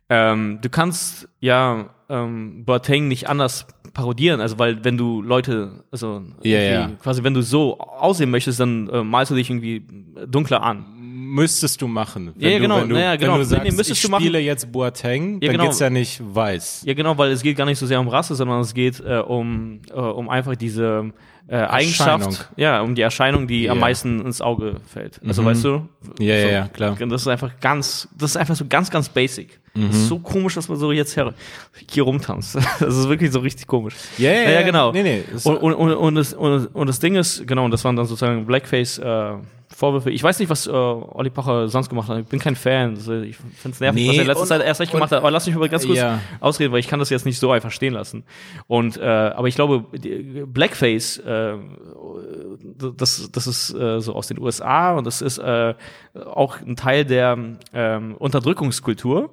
ähm, 0.10 0.60
du 0.62 0.70
kannst 0.70 1.28
ja 1.40 1.90
ähm, 2.10 2.66
Boateng 2.66 3.08
nicht 3.08 3.28
anders 3.30 3.68
parodieren, 3.94 4.42
also 4.42 4.60
weil 4.60 4.84
wenn 4.84 4.98
du 4.98 5.22
Leute, 5.22 5.86
also 5.92 6.24
irgendwie 6.42 6.50
ja. 6.50 6.90
quasi 7.02 7.24
wenn 7.24 7.34
du 7.34 7.42
so 7.42 7.80
aussehen 7.80 8.30
möchtest, 8.30 8.60
dann 8.60 8.90
äh, 8.90 9.04
malst 9.04 9.32
du 9.32 9.36
dich 9.36 9.50
irgendwie 9.50 9.86
dunkler 10.28 10.62
an. 10.62 10.86
Müsstest 11.26 11.82
du 11.82 11.88
machen. 11.88 12.34
Wenn 12.36 12.44
Ja, 12.44 12.50
ja, 12.50 12.56
du, 12.58 12.62
genau. 12.62 12.82
Wenn 12.82 12.90
du, 12.90 12.96
Naja, 12.96 13.16
genau. 13.16 13.34
Wenn 13.34 13.40
du 13.40 13.46
sagst, 13.46 13.72
nee, 13.78 13.82
ich 13.82 14.00
spiele 14.02 14.40
jetzt 14.40 14.72
Boateng, 14.72 15.34
Ja, 15.42 15.48
dann 15.48 15.52
genau. 15.52 15.64
geht's 15.66 15.80
ja 15.80 15.90
nicht 15.90 16.22
weiß. 16.24 16.84
Ja, 16.86 16.94
genau, 16.94 17.18
weil 17.18 17.32
es 17.32 17.42
geht 17.42 17.58
gar 17.58 17.66
nicht 17.66 17.80
so 17.80 17.86
sehr 17.86 18.00
um 18.00 18.08
Rasse, 18.08 18.36
sondern 18.36 18.60
es 18.62 18.74
geht 18.74 19.00
äh, 19.00 19.18
um, 19.20 19.80
äh, 19.90 19.94
um 20.00 20.30
einfach 20.30 20.56
diese 20.56 21.12
äh, 21.48 21.58
Eigenschaft, 21.58 22.50
ja, 22.58 22.82
um 22.82 22.96
die 22.96 23.04
Erscheinung, 23.04 23.46
die 23.48 23.70
am 23.70 23.78
Ja. 23.78 23.82
meisten 23.82 24.20
ins 24.26 24.42
Auge 24.42 24.78
fällt. 24.92 25.22
Also 25.28 25.42
Mhm. 25.44 25.46
weißt 25.46 25.64
du? 25.66 25.70
Ja, 25.70 26.42
so, 26.42 26.48
ja, 26.48 26.50
ja, 26.50 26.68
klar. 26.70 26.96
Das 27.08 27.22
ist 27.22 27.28
einfach 27.28 27.52
ganz, 27.62 28.08
das 28.18 28.32
ist 28.32 28.38
einfach 28.38 28.56
so 28.56 28.66
ganz, 28.68 28.90
ganz 28.90 29.10
basic. 29.10 29.60
Das 29.76 29.84
Mhm. 29.84 29.90
ist 29.92 30.08
so 30.08 30.20
komisch, 30.20 30.56
dass 30.56 30.70
man 30.70 30.78
so 30.80 30.92
jetzt 30.92 31.16
her, 31.18 31.34
hier 31.90 32.04
rumtanzt. 32.04 32.56
Das 32.80 32.96
ist 32.98 33.08
wirklich 33.10 33.32
so 33.32 33.40
richtig 33.40 33.68
komisch. 33.68 33.94
Ja, 34.18 34.32
ja, 34.32 34.50
ja, 34.52 34.62
genau. 34.64 34.92
Nee, 34.92 35.04
nee, 35.04 35.24
und, 35.44 35.58
und, 35.58 35.74
und, 35.76 35.94
und, 35.94 36.16
das, 36.16 36.34
und, 36.34 36.68
und 36.74 36.88
das 36.88 37.00
Ding 37.00 37.16
ist, 37.16 37.46
genau, 37.46 37.66
und 37.66 37.72
das 37.72 37.84
waren 37.84 37.96
dann 37.96 38.06
sozusagen 38.08 38.46
Blackface 38.48 38.98
äh, 39.00 39.34
Vorwürfe. 39.76 40.10
Ich 40.10 40.24
weiß 40.24 40.40
nicht, 40.40 40.50
was 40.50 40.68
äh, 40.68 40.72
Olli 40.72 41.30
Pocher 41.30 41.68
sonst 41.68 41.90
gemacht 41.90 42.08
hat. 42.08 42.20
Ich 42.20 42.26
bin 42.28 42.40
kein 42.40 42.56
Fan. 42.56 42.92
Also 42.96 43.14
Ich 43.14 43.36
finde 43.36 43.74
es 43.76 43.80
nervig, 43.82 44.02
Nee, 44.02 44.08
was 44.10 44.16
er 44.16 44.22
in 44.22 44.28
letzter 44.28 44.46
Zeit 44.46 44.62
erst 44.64 44.80
recht 44.82 44.92
gemacht 44.94 45.12
hat. 45.12 45.20
Aber 45.20 45.32
lass 45.32 45.46
mich 45.46 45.56
mal 45.56 45.68
ganz 45.68 45.86
kurz 45.86 45.98
Ja. 46.00 46.20
ausreden, 46.40 46.72
weil 46.72 46.80
ich 46.80 46.88
kann 46.88 47.00
das 47.00 47.10
jetzt 47.10 47.26
nicht 47.26 47.40
so 47.40 47.52
einfach 47.52 47.72
stehen 47.72 47.94
lassen. 47.94 48.24
Und 48.68 48.98
äh, 48.98 49.04
aber 49.04 49.48
ich 49.50 49.56
glaube, 49.56 49.84
Blackface, 50.48 51.18
äh, 51.20 51.54
das, 52.98 53.30
das 53.32 53.48
ist 53.48 53.74
äh, 53.74 54.00
so 54.02 54.14
aus 54.14 54.28
den 54.28 54.40
USA 54.40 54.94
und 54.94 55.06
das 55.06 55.22
ist 55.22 55.38
äh, 55.38 55.74
auch 56.26 56.60
ein 56.62 56.76
Teil 56.76 57.06
der 57.06 57.38
ähm, 57.74 58.16
Unterdrückungskultur. 58.16 59.32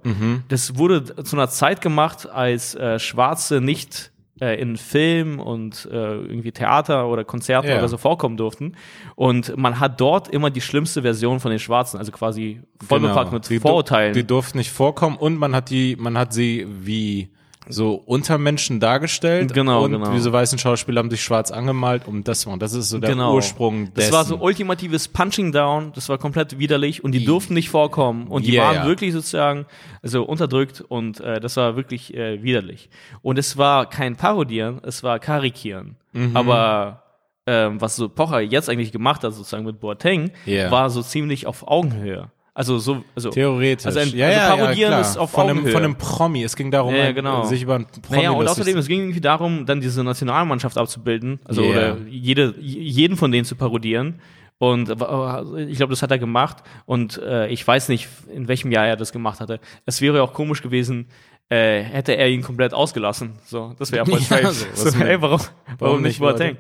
Das 0.48 0.76
wurde 0.76 1.04
zu 1.24 1.36
einer 1.36 1.48
Zeit 1.48 1.80
gemacht, 1.80 2.28
als 2.28 2.74
äh, 2.74 2.98
Schwarze 2.98 3.60
nicht 3.60 4.11
äh, 4.42 4.60
in 4.60 4.76
Film 4.76 5.38
und 5.38 5.88
äh, 5.90 5.94
irgendwie 6.16 6.50
Theater 6.52 7.06
oder 7.08 7.22
Konzerte 7.24 7.68
Ja. 7.68 7.78
oder 7.78 7.88
so 7.88 7.96
vorkommen 7.96 8.36
durften. 8.36 8.72
Und 9.14 9.56
man 9.56 9.78
hat 9.78 10.00
dort 10.00 10.26
immer 10.28 10.50
die 10.50 10.60
schlimmste 10.60 11.02
Version 11.02 11.38
von 11.38 11.50
den 11.52 11.60
Schwarzen, 11.60 11.98
also 11.98 12.10
quasi 12.10 12.60
vollbepackt 12.86 13.32
mit 13.32 13.42
Genau. 13.44 13.48
Die 13.48 13.54
du- 13.58 13.60
Vorurteilen. 13.68 14.12
Die 14.14 14.26
durften 14.26 14.58
nicht 14.58 14.72
vorkommen 14.72 15.16
und 15.16 15.36
man 15.38 15.54
hat 15.54 15.70
die, 15.70 15.96
man 15.96 16.18
hat 16.18 16.32
sie 16.32 16.66
wie 16.68 17.28
so 17.68 17.94
Untermenschen 17.94 18.80
dargestellt. 18.80 19.54
Genau, 19.54 19.84
und 19.84 19.92
genau. 19.92 20.12
diese 20.12 20.32
weißen 20.32 20.58
Schauspieler 20.58 20.98
haben 20.98 21.10
sich 21.10 21.22
schwarz 21.22 21.50
angemalt, 21.50 22.06
um 22.08 22.24
das 22.24 22.44
und 22.46 22.60
das 22.60 22.72
ist 22.74 22.88
so 22.88 22.98
der 22.98 23.10
Genau. 23.10 23.34
Ursprung 23.34 23.92
dessen. 23.94 24.10
Das 24.10 24.12
war 24.12 24.24
so 24.24 24.36
ultimatives 24.38 25.08
Punching 25.08 25.52
Down, 25.52 25.92
das 25.94 26.08
war 26.08 26.18
komplett 26.18 26.58
widerlich 26.58 27.04
und 27.04 27.12
die 27.12 27.24
durften 27.24 27.54
nicht 27.54 27.70
vorkommen 27.70 28.26
und 28.26 28.46
die 28.46 28.52
Yeah, 28.54 28.64
waren 28.66 28.74
ja. 28.76 28.86
wirklich 28.86 29.12
sozusagen 29.12 29.66
also 30.02 30.24
unterdrückt 30.24 30.80
und 30.80 31.20
äh, 31.20 31.40
das 31.40 31.56
war 31.56 31.76
wirklich 31.76 32.14
äh, 32.14 32.42
widerlich. 32.42 32.90
Und 33.22 33.38
es 33.38 33.56
war 33.56 33.88
kein 33.88 34.16
Parodieren, 34.16 34.80
es 34.82 35.02
war 35.02 35.18
Karikieren. 35.20 35.96
Mhm. 36.12 36.36
Aber 36.36 37.02
ähm, 37.46 37.80
was 37.80 37.96
so 37.96 38.08
Pocher 38.08 38.40
jetzt 38.40 38.68
eigentlich 38.68 38.92
gemacht 38.92 39.24
hat, 39.24 39.34
sozusagen 39.34 39.64
mit 39.64 39.80
Boateng, 39.80 40.30
Yeah. 40.46 40.70
war 40.70 40.90
so 40.90 41.02
ziemlich 41.02 41.46
auf 41.46 41.66
Augenhöhe. 41.66 42.30
Also 42.54 42.78
so, 42.78 43.02
also 43.14 43.30
Theoretisch. 43.30 43.86
Also, 43.86 44.00
ein, 44.00 44.14
ja, 44.14 44.26
also 44.26 44.38
ja, 44.40 44.56
parodieren 44.56 44.92
ja, 44.92 45.00
ist 45.00 45.16
auf 45.16 45.30
von 45.30 45.48
einem, 45.48 45.66
von 45.66 45.82
einem 45.82 45.94
Promi. 45.96 46.42
Es 46.44 46.54
ging 46.54 46.70
darum, 46.70 46.94
Ja, 46.94 47.10
genau. 47.12 47.44
sich 47.44 47.62
über 47.62 47.76
einen 47.76 47.86
Promi 47.86 48.18
Naja, 48.18 48.30
und 48.32 48.46
außerdem, 48.46 48.76
es 48.76 48.86
ging 48.88 49.00
irgendwie 49.00 49.22
darum, 49.22 49.64
dann 49.64 49.80
diese 49.80 50.04
Nationalmannschaft 50.04 50.76
abzubilden, 50.76 51.40
also 51.44 51.62
Yeah. 51.62 51.70
oder 51.94 51.96
jede, 52.08 52.54
jeden 52.60 53.16
von 53.16 53.32
denen 53.32 53.46
zu 53.46 53.56
parodieren. 53.56 54.20
Und 54.58 54.90
äh, 54.90 55.64
ich 55.64 55.78
glaube, 55.78 55.90
das 55.92 56.02
hat 56.02 56.10
er 56.10 56.18
gemacht. 56.18 56.58
Und 56.84 57.18
äh, 57.18 57.48
ich 57.48 57.66
weiß 57.66 57.88
nicht, 57.88 58.06
in 58.32 58.46
welchem 58.48 58.70
Jahr 58.70 58.86
er 58.86 58.96
das 58.96 59.12
gemacht 59.12 59.40
hatte. 59.40 59.58
Es 59.86 60.00
wäre 60.02 60.22
auch 60.22 60.34
komisch 60.34 60.60
gewesen, 60.62 61.08
äh, 61.48 61.80
hätte 61.82 62.16
er 62.16 62.28
ihn 62.28 62.42
komplett 62.42 62.74
ausgelassen. 62.74 63.32
So, 63.46 63.74
das 63.78 63.90
wäre 63.92 64.04
voll 64.04 64.18
Ja, 64.20 64.24
strange. 64.26 64.52
so, 64.52 64.66
so, 64.74 64.86
was 64.88 64.96
mit- 64.98 65.08
ey, 65.08 65.22
warum, 65.22 65.40
warum, 65.40 65.76
warum 65.78 66.02
nicht? 66.02 66.18
Boateng? 66.20 66.58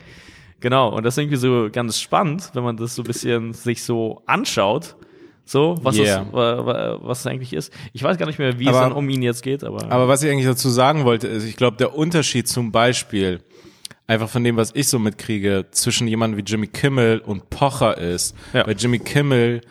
Genau, 0.60 0.88
und 0.88 1.04
das 1.04 1.14
ist 1.14 1.18
irgendwie 1.18 1.36
so 1.36 1.68
ganz 1.70 2.00
spannend, 2.00 2.50
wenn 2.54 2.62
man 2.64 2.76
das 2.78 2.94
so 2.94 3.02
ein 3.02 3.06
bisschen 3.06 3.52
sich 3.52 3.82
so 3.84 4.22
anschaut. 4.26 4.96
So, 5.44 5.76
was, 5.82 5.96
Yeah. 5.96 6.22
es, 6.26 6.32
wa- 6.32 6.66
wa- 6.66 6.98
was 7.02 7.20
es 7.20 7.26
eigentlich 7.26 7.52
ist. 7.52 7.72
Ich 7.92 8.02
weiß 8.02 8.16
gar 8.16 8.26
nicht 8.26 8.38
mehr, 8.38 8.58
wie 8.58 8.68
Aber- 8.68 8.78
es 8.78 8.82
dann 8.84 8.92
um 8.92 9.08
ihn 9.08 9.22
jetzt 9.22 9.42
geht, 9.42 9.64
aber. 9.64 9.90
Aber 9.90 10.08
was 10.08 10.22
ich 10.22 10.30
eigentlich 10.30 10.46
dazu 10.46 10.70
sagen 10.70 11.04
wollte, 11.04 11.26
ist, 11.28 11.44
ich 11.44 11.56
glaube, 11.56 11.76
der 11.76 11.94
Unterschied 11.96 12.46
zum 12.48 12.70
Beispiel, 12.72 13.40
einfach 14.06 14.28
von 14.28 14.44
dem, 14.44 14.56
was 14.56 14.70
ich 14.74 14.88
so 14.88 14.98
mitkriege, 14.98 15.66
zwischen 15.72 16.06
jemandem 16.06 16.38
wie 16.38 16.48
Jimmy 16.50 16.66
Kimmel 16.68 17.18
und 17.20 17.50
Pocher 17.50 17.98
ist. 17.98 18.34
Ja. 18.52 18.62
Bei 18.64 18.72
Jimmy 18.72 18.98
Kimmel 18.98 19.62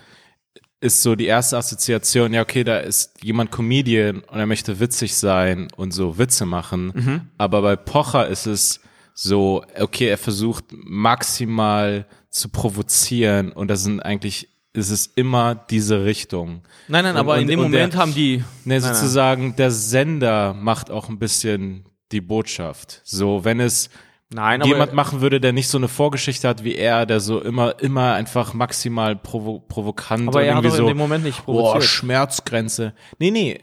ist 0.82 1.04
so 1.04 1.16
die 1.16 1.26
erste 1.28 1.58
Assoziation, 1.58 2.34
ja, 2.34 2.42
okay, 2.42 2.64
da 2.64 2.80
ist 2.80 3.24
jemand 3.24 3.52
Comedian 3.52 4.22
und 4.22 4.40
er 4.40 4.48
möchte 4.48 4.80
witzig 4.80 5.16
sein 5.16 5.68
und 5.78 5.92
so 5.94 6.18
Witze 6.18 6.46
machen. 6.46 6.92
Mhm. 6.96 7.22
Aber 7.38 7.62
bei 7.62 7.76
Pocher 7.76 8.28
ist 8.28 8.48
es 8.48 8.80
so, 9.14 9.64
okay, 9.80 10.08
er 10.08 10.18
versucht 10.18 10.66
maximal 10.72 12.06
zu 12.30 12.50
provozieren 12.50 13.52
und 13.52 13.68
das 13.68 13.84
sind 13.84 14.00
eigentlich, 14.00 14.48
ist 14.74 14.90
es 14.90 15.08
immer 15.16 15.56
diese 15.56 16.06
Richtung. 16.06 16.62
Nein, 16.88 17.04
nein, 17.04 17.14
Und- 17.16 17.20
aber 17.20 17.36
in 17.38 17.42
und- 17.44 17.48
dem 17.50 17.60
und 17.60 17.72
der- 17.72 17.80
Moment 17.82 17.96
haben 17.98 18.14
die. 18.14 18.38
Ne, 18.38 18.44
Nein, 18.66 18.82
nein. 18.82 18.94
sozusagen, 18.96 19.56
der 19.56 19.72
Sender 19.72 20.54
macht 20.54 20.90
auch 20.92 21.10
ein 21.10 21.20
bisschen 21.20 21.86
die 22.12 22.22
Botschaft. 22.22 23.02
So, 23.04 23.44
wenn 23.44 23.60
es 23.60 23.90
Nein, 24.34 24.62
jemand 24.64 24.94
machen 24.94 25.20
würde, 25.20 25.42
der 25.42 25.52
nicht 25.52 25.68
so 25.68 25.78
eine 25.78 25.90
Vorgeschichte 25.90 26.48
hat 26.48 26.64
wie 26.64 26.76
er, 26.76 27.06
der 27.06 27.20
so 27.20 27.42
immer, 27.42 27.82
immer 27.82 28.14
einfach 28.14 28.54
maximal 28.54 29.14
provo 29.16 29.60
provokant 29.60 30.30
aber 30.30 30.40
und 30.40 30.46
er 30.46 30.56
hat 30.56 30.64
irgendwie 30.64 30.78
in 30.78 30.84
so, 30.84 30.88
dem 30.88 30.98
Moment 30.98 31.24
nicht 31.26 31.46
boah, 31.46 31.74
provoziert. 31.74 31.84
Schmerzgrenze. 31.90 32.94
Nee, 33.20 33.32
nee. 33.32 33.60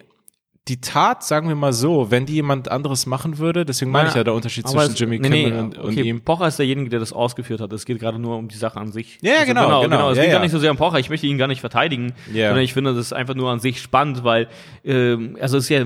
Die 0.69 0.81
Tat, 0.81 1.25
sagen 1.25 1.49
wir 1.49 1.57
mal 1.57 1.73
so, 1.73 2.11
wenn 2.11 2.27
die 2.27 2.35
jemand 2.35 2.71
anderes 2.71 3.07
machen 3.07 3.39
würde, 3.39 3.65
deswegen 3.65 3.91
meine 3.91 4.11
ich 4.11 4.15
ja 4.15 4.23
der 4.23 4.35
Unterschied 4.35 4.69
zwischen 4.69 4.93
es- 4.93 4.99
Jimmy 5.01 5.19
nee, 5.19 5.29
Kimmel 5.29 5.51
nee, 5.53 5.59
und, 5.59 5.79
und 5.79 5.85
okay, 5.93 6.03
ihm. 6.03 6.21
Pocher 6.21 6.47
ist 6.49 6.59
derjenige, 6.59 6.91
der 6.91 7.01
das 7.01 7.13
ausgeführt 7.13 7.61
hat. 7.61 7.73
Es 7.73 7.87
geht 7.87 7.99
gerade 7.99 8.19
nur 8.19 8.37
um 8.37 8.49
die 8.49 8.57
Sache 8.57 8.79
an 8.79 8.93
sich. 8.93 9.19
Ja, 9.23 9.31
ja, 9.33 9.39
also, 9.41 9.47
genau, 9.55 9.81
genau, 9.83 10.11
Es 10.11 10.19
ja, 10.19 10.25
geht 10.25 10.33
gar 10.33 10.41
ja. 10.41 10.45
nicht 10.45 10.53
so 10.53 10.59
sehr 10.59 10.71
um 10.71 10.77
Pocher. 10.77 10.99
Ich 10.99 11.09
möchte 11.09 11.27
ihn 11.27 11.39
gar 11.39 11.47
nicht 11.49 11.61
verteidigen, 11.61 12.13
Ja. 12.33 12.49
sondern 12.49 12.65
ich 12.65 12.75
finde 12.75 12.95
das 12.95 13.13
einfach 13.13 13.35
nur 13.35 13.51
an 13.51 13.61
sich 13.61 13.81
spannend, 13.81 14.25
weil 14.25 14.49
ähm, 14.85 15.37
also 15.41 15.57
es 15.57 15.65
ist 15.65 15.71
ja, 15.71 15.85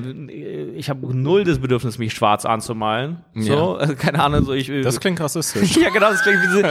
ich 0.76 0.90
habe 0.90 1.14
null 1.16 1.44
das 1.44 1.58
Bedürfnis, 1.60 1.98
mich 1.98 2.12
schwarz 2.12 2.44
anzumalen. 2.44 3.18
So, 3.36 3.76
also, 3.76 3.94
keine 3.94 4.22
Ahnung, 4.22 4.44
so 4.44 4.52
ich. 4.52 4.68
äh, 4.68 4.82
Das 4.82 4.98
klingt 5.00 5.20
rassistisch. 5.20 5.76
ja, 5.80 5.90
genau, 5.90 6.10
das 6.10 6.22
klingt 6.22 6.38
wie 6.42 6.48
so, 6.48 6.62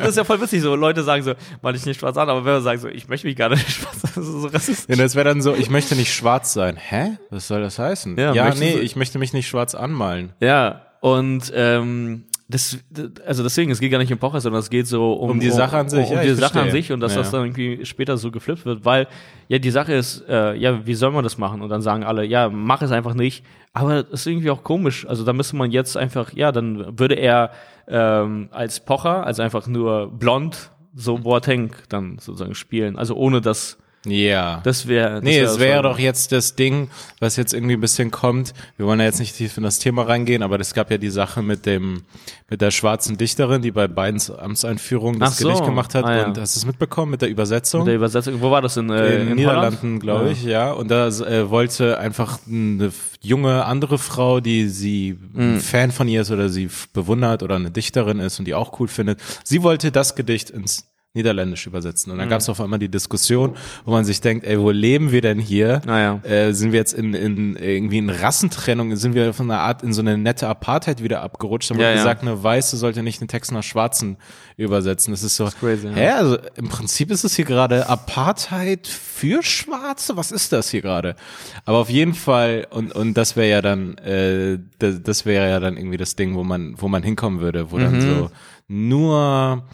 das 0.00 0.08
ist 0.10 0.16
ja 0.16 0.24
voll 0.24 0.40
witzig. 0.40 0.60
So 0.62 0.74
Leute 0.74 1.02
sagen 1.04 1.22
so, 1.22 1.34
mal 1.62 1.74
ich 1.76 1.86
nicht 1.86 2.00
schwarz 2.00 2.16
an, 2.16 2.28
aber 2.28 2.44
wenn 2.44 2.54
man 2.54 2.62
sagt 2.62 2.80
so, 2.80 2.88
ich 2.88 3.08
möchte 3.08 3.26
mich 3.28 3.36
gar 3.36 3.48
nicht 3.48 3.70
schwarz 3.70 4.04
an, 4.04 4.10
das 4.16 4.26
ist 4.26 4.32
so 4.42 4.46
rassistisch. 4.48 4.96
Ja, 4.96 5.02
das 5.02 5.14
wäre 5.14 5.28
dann 5.28 5.40
so, 5.40 5.54
ich 5.54 5.70
möchte 5.70 5.94
nicht 5.94 6.12
schwarz 6.12 6.52
sein. 6.52 6.76
Hä? 6.76 7.18
Was 7.30 7.46
soll 7.48 7.59
das 7.60 7.78
heißen? 7.78 8.16
Ja, 8.18 8.32
Ja, 8.34 8.54
nee, 8.54 8.78
ich 8.78 8.96
möchte 8.96 9.18
mich 9.18 9.32
nicht 9.32 9.48
schwarz 9.48 9.74
anmalen. 9.74 10.32
Ja, 10.40 10.82
und 11.00 11.52
ähm, 11.54 12.24
das, 12.48 12.78
also 13.24 13.44
deswegen, 13.44 13.70
es 13.70 13.78
geht 13.78 13.92
gar 13.92 13.98
nicht 13.98 14.12
um 14.12 14.18
Pocher, 14.18 14.40
sondern 14.40 14.58
es 14.58 14.70
geht 14.70 14.86
so 14.88 15.12
um, 15.12 15.30
Um 15.30 15.40
die 15.40 15.50
Sache 15.50 15.76
an 15.78 15.88
sich, 15.88 16.08
um, 16.10 16.16
ja, 16.16 16.22
die 16.22 16.30
Sache 16.34 16.44
an 16.46 16.50
verstehe. 16.64 16.72
sich 16.72 16.92
und 16.92 16.98
dass 17.00 17.12
Ja. 17.14 17.18
das 17.20 17.30
dann 17.30 17.42
irgendwie 17.44 17.84
später 17.86 18.16
so 18.16 18.30
geflippt 18.32 18.64
wird, 18.66 18.84
weil 18.84 19.06
ja 19.48 19.58
die 19.60 19.70
Sache 19.70 19.92
ist, 19.94 20.24
äh, 20.28 20.54
ja, 20.56 20.84
wie 20.84 20.94
soll 20.94 21.12
man 21.12 21.22
das 21.22 21.38
machen? 21.38 21.62
Und 21.62 21.68
dann 21.68 21.80
sagen 21.80 22.02
alle, 22.02 22.24
ja, 22.24 22.48
mach 22.48 22.82
es 22.82 22.90
einfach 22.90 23.14
nicht. 23.14 23.44
Aber 23.72 24.02
das 24.02 24.22
ist 24.22 24.26
irgendwie 24.26 24.50
auch 24.50 24.64
komisch. 24.64 25.06
Also 25.06 25.24
da 25.24 25.32
müsste 25.32 25.54
man 25.54 25.70
jetzt 25.70 25.96
einfach, 25.96 26.32
ja, 26.32 26.50
dann 26.50 26.98
würde 26.98 27.14
er 27.14 27.52
ähm, 27.86 28.48
als 28.50 28.80
Pocher, 28.80 29.24
also 29.24 29.42
einfach 29.42 29.68
nur 29.68 30.10
blond, 30.10 30.72
so 30.92 31.18
Boateng 31.18 31.70
dann 31.88 32.18
sozusagen 32.18 32.56
spielen. 32.56 32.98
Also 32.98 33.14
ohne 33.14 33.40
dass 33.40 33.78
Ja. 34.06 34.60
das 34.64 34.86
wäre. 34.88 35.20
Nee, 35.22 35.42
das 35.42 35.52
es 35.52 35.58
wär 35.58 35.68
wäre 35.74 35.82
doch 35.82 35.98
jetzt 35.98 36.32
das 36.32 36.54
Ding, 36.56 36.88
was 37.18 37.36
jetzt 37.36 37.52
irgendwie 37.52 37.74
ein 37.74 37.80
bisschen 37.80 38.10
kommt. 38.10 38.54
Wir 38.76 38.86
wollen 38.86 38.98
ja 38.98 39.06
jetzt 39.06 39.20
nicht 39.20 39.36
tief 39.36 39.56
in 39.58 39.62
das 39.62 39.78
Thema 39.78 40.02
reingehen, 40.02 40.42
aber 40.42 40.58
es 40.58 40.72
gab 40.72 40.90
ja 40.90 40.96
die 40.96 41.10
Sache 41.10 41.42
mit 41.42 41.66
dem, 41.66 42.02
mit 42.48 42.60
der 42.62 42.70
schwarzen 42.70 43.18
Dichterin, 43.18 43.60
die 43.60 43.70
bei 43.72 43.88
Bidens 43.88 44.30
Amtseinführung 44.30 45.18
das 45.20 45.36
so. 45.38 45.48
Gedicht 45.48 45.66
gemacht 45.66 45.94
hat. 45.94 46.04
Ah, 46.06 46.16
ja. 46.16 46.24
Und 46.26 46.38
hast 46.38 46.56
du 46.56 46.60
es 46.60 46.66
mitbekommen 46.66 47.10
mit 47.10 47.20
der 47.22 47.28
Übersetzung? 47.28 47.80
mit 47.80 47.88
der 47.88 47.96
Übersetzung. 47.96 48.40
Wo 48.40 48.50
war 48.50 48.62
das 48.62 48.76
in, 48.78 48.88
äh, 48.90 49.20
in, 49.22 49.28
in 49.28 49.36
Niederlanden, 49.36 50.00
glaube 50.00 50.30
ich, 50.30 50.44
ja. 50.44 50.72
Und 50.72 50.90
da 50.90 51.08
äh, 51.08 51.50
wollte 51.50 51.98
einfach 51.98 52.38
eine 52.48 52.92
junge 53.20 53.64
andere 53.66 53.98
Frau, 53.98 54.40
die 54.40 54.68
sie 54.68 55.18
Hm. 55.34 55.56
ein 55.56 55.60
Fan 55.60 55.90
von 55.90 56.08
ihr 56.08 56.22
ist 56.22 56.30
oder 56.30 56.48
sie 56.48 56.68
bewundert 56.92 57.42
oder 57.42 57.56
eine 57.56 57.70
Dichterin 57.70 58.18
ist 58.18 58.38
und 58.38 58.46
die 58.46 58.54
auch 58.54 58.80
cool 58.80 58.88
findet. 58.88 59.20
Sie 59.44 59.62
wollte 59.62 59.92
das 59.92 60.14
Gedicht 60.14 60.50
ins 60.50 60.89
Niederländisch 61.12 61.66
übersetzen. 61.66 62.12
Und 62.12 62.18
dann 62.18 62.28
gab 62.28 62.40
es 62.40 62.48
auf 62.48 62.60
einmal 62.60 62.78
die 62.78 62.88
Diskussion, 62.88 63.56
wo 63.84 63.90
man 63.90 64.04
sich 64.04 64.20
denkt, 64.20 64.46
ey, 64.46 64.60
wo 64.60 64.70
leben 64.70 65.10
wir 65.10 65.20
denn 65.20 65.40
hier? 65.40 65.82
Naja. 65.84 66.20
Äh, 66.22 66.52
sind 66.52 66.70
wir 66.70 66.78
jetzt 66.78 66.92
in, 66.94 67.14
in 67.14 67.56
irgendwie 67.56 67.98
in 67.98 68.10
Rassentrennung, 68.10 68.94
sind 68.94 69.14
wir 69.16 69.34
von 69.34 69.50
einer 69.50 69.60
Art 69.60 69.82
in 69.82 69.92
so 69.92 70.02
eine 70.02 70.16
nette 70.16 70.46
Apartheid 70.46 71.02
wieder 71.02 71.22
abgerutscht? 71.22 71.68
Da 71.70 71.74
Ja, 71.74 71.78
wurde 71.80 71.88
ja. 71.88 71.94
gesagt, 71.96 72.22
eine 72.22 72.40
Weiße 72.40 72.76
sollte 72.76 73.02
nicht 73.02 73.20
einen 73.20 73.26
Text 73.26 73.50
nach 73.50 73.64
Schwarzen 73.64 74.18
übersetzen. 74.56 75.10
Das 75.12 75.24
ist 75.24 75.34
so, 75.34 75.48
crazy, 75.58 75.88
ja. 75.88 75.94
hä? 75.94 76.08
Also 76.10 76.38
im 76.54 76.68
Prinzip 76.68 77.10
ist 77.10 77.24
es 77.24 77.34
hier 77.34 77.44
gerade 77.44 77.88
Apartheid 77.88 78.86
für 78.86 79.42
Schwarze? 79.42 80.16
Was 80.16 80.30
ist 80.30 80.52
das 80.52 80.70
hier 80.70 80.80
gerade? 80.82 81.16
Aber 81.64 81.78
auf 81.78 81.90
jeden 81.90 82.14
Fall, 82.14 82.68
und, 82.70 82.94
und 82.94 83.14
das 83.14 83.34
wäre 83.34 83.50
ja 83.50 83.62
dann, 83.62 83.98
äh, 83.98 84.60
das, 84.78 85.02
das 85.02 85.26
wäre 85.26 85.48
ja 85.50 85.58
dann 85.58 85.76
irgendwie 85.76 85.96
das 85.96 86.14
Ding, 86.14 86.36
wo 86.36 86.44
man, 86.44 86.74
wo 86.80 86.86
man 86.86 87.02
hinkommen 87.02 87.40
würde, 87.40 87.72
wo 87.72 87.78
Mhm. 87.78 87.82
dann 87.82 88.00
so 88.00 88.30
nur 88.68 89.64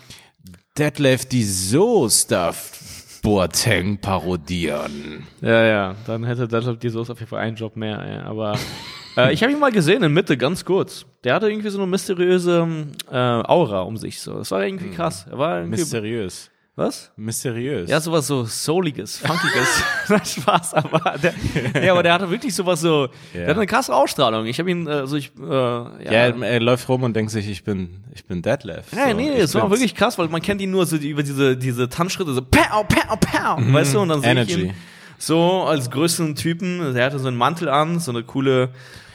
Detlef 0.79 1.25
die 1.25 1.45
Soest 1.45 2.31
darf 2.31 3.21
Boateng 3.23 3.99
parodieren. 3.99 5.27
Ja, 5.41 5.65
ja, 5.65 5.95
dann 6.07 6.25
hätte 6.25 6.47
Detlef 6.47 6.79
die 6.79 6.91
Soße 6.91 7.13
auf 7.13 7.19
jeden 7.19 7.31
Fall 7.31 7.41
einen 7.41 7.57
Job 7.57 7.77
mehr. 7.77 8.07
Ja. 8.07 8.23
Aber 8.25 8.59
äh, 9.17 9.33
ich 9.33 9.43
habe 9.43 9.53
ihn 9.53 9.59
mal 9.59 9.73
gesehen 9.73 10.03
in 10.03 10.13
Mitte, 10.13 10.37
ganz 10.37 10.65
kurz. 10.65 11.07
Der 11.25 11.35
hatte 11.35 11.49
irgendwie 11.49 11.71
so 11.71 11.79
eine 11.79 11.87
mysteriöse 11.87 12.69
äh, 13.11 13.17
Aura 13.17 13.81
um 13.81 13.97
sich. 13.97 14.21
So, 14.21 14.35
das 14.35 14.51
war 14.51 14.65
irgendwie 14.65 14.91
krass. 14.91 15.27
Er 15.31 15.39
war 15.39 15.59
irgendwie, 15.59 15.81
Mysteriös. 15.81 16.51
Was? 16.77 17.11
Mysteriös. 17.17 17.89
Ja, 17.91 18.01
sowas 18.01 18.27
so 18.27 18.45
souliges, 18.45 19.19
funkiges. 19.19 19.83
Spaß, 20.41 20.75
aber 20.75 21.17
der, 21.19 21.35
ja, 21.83 21.93
aber 21.93 22.03
der 22.03 22.13
hatte 22.13 22.31
wirklich 22.31 22.55
sowas 22.55 22.81
so, 22.81 23.09
der 23.35 23.49
hat 23.49 23.57
eine 23.57 23.67
krasse 23.67 23.95
Ausstrahlung. 23.95 24.47
Ich 24.47 24.59
habe 24.59 24.71
ihn, 24.71 24.87
äh, 24.87 25.07
so 25.07 25.17
ich, 25.17 25.33
äh, 25.41 25.43
ja, 25.45 25.95
ja, 26.05 26.29
er, 26.29 26.61
läuft 26.61 26.89
rum 26.89 27.03
und 27.03 27.15
denkt 27.17 27.33
sich, 27.33 27.49
ich 27.49 27.65
bin, 27.65 28.05
ich 28.15 28.25
bin 28.27 28.43
Detlef. 28.43 28.93
Ja, 28.95 29.09
So, 29.11 29.17
nee, 29.17 29.31
ich 29.33 29.39
es 29.41 29.55
war 29.55 29.71
wirklich 29.71 29.95
krass, 29.95 30.19
weil 30.19 30.29
man 30.29 30.43
kennt 30.43 30.61
ihn 30.61 30.71
nur 30.71 30.85
so 30.87 30.97
über 30.97 31.23
diese, 31.23 31.57
diese 31.57 31.89
Tanzschritte, 31.89 32.33
so 32.35 32.43
pow, 32.43 32.87
pow, 32.87 33.21
pow, 33.21 33.73
weißt 33.73 33.95
du, 33.95 34.01
und 34.01 34.11
dann 34.11 34.21
sehe 34.21 34.43
ich 34.43 34.57
ihn 34.59 34.75
so 35.19 35.63
als 35.63 35.91
größten 35.91 36.35
Typen, 36.35 36.93
der 36.95 37.07
hatte 37.07 37.19
so 37.19 37.29
einen 37.29 37.39
Mantel 37.39 37.71
an, 37.71 38.01
so 38.01 38.11
eine 38.11 38.23
coole, 38.23 38.69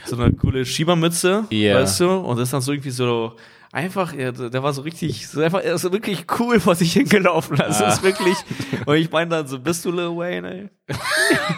so 0.05 0.15
eine 0.15 0.31
coole 0.33 0.65
Schiebermütze, 0.65 1.45
Ja. 1.51 1.75
weißt 1.75 1.99
du, 1.99 2.09
und 2.09 2.37
das 2.37 2.47
ist 2.47 2.53
dann 2.53 2.61
so 2.61 2.71
irgendwie 2.71 2.89
so, 2.89 3.35
einfach, 3.71 4.13
ja, 4.13 4.31
der 4.31 4.63
war 4.63 4.73
so 4.73 4.81
richtig, 4.81 5.27
so 5.27 5.41
einfach, 5.41 5.61
er 5.63 5.75
ist 5.75 5.81
so 5.81 5.91
wirklich 5.91 6.25
cool 6.39 6.59
vor 6.59 6.75
sich 6.75 6.93
hingelaufen, 6.93 7.57
das 7.57 7.81
Ah. 7.81 7.89
ist 7.89 8.03
wirklich, 8.03 8.35
und 8.85 8.95
ich 8.95 9.11
meine 9.11 9.29
dann 9.29 9.47
so, 9.47 9.59
bist 9.59 9.85
du 9.85 9.91
Lil 9.91 10.09
Wayne, 10.15 10.53
ey? 10.53 10.69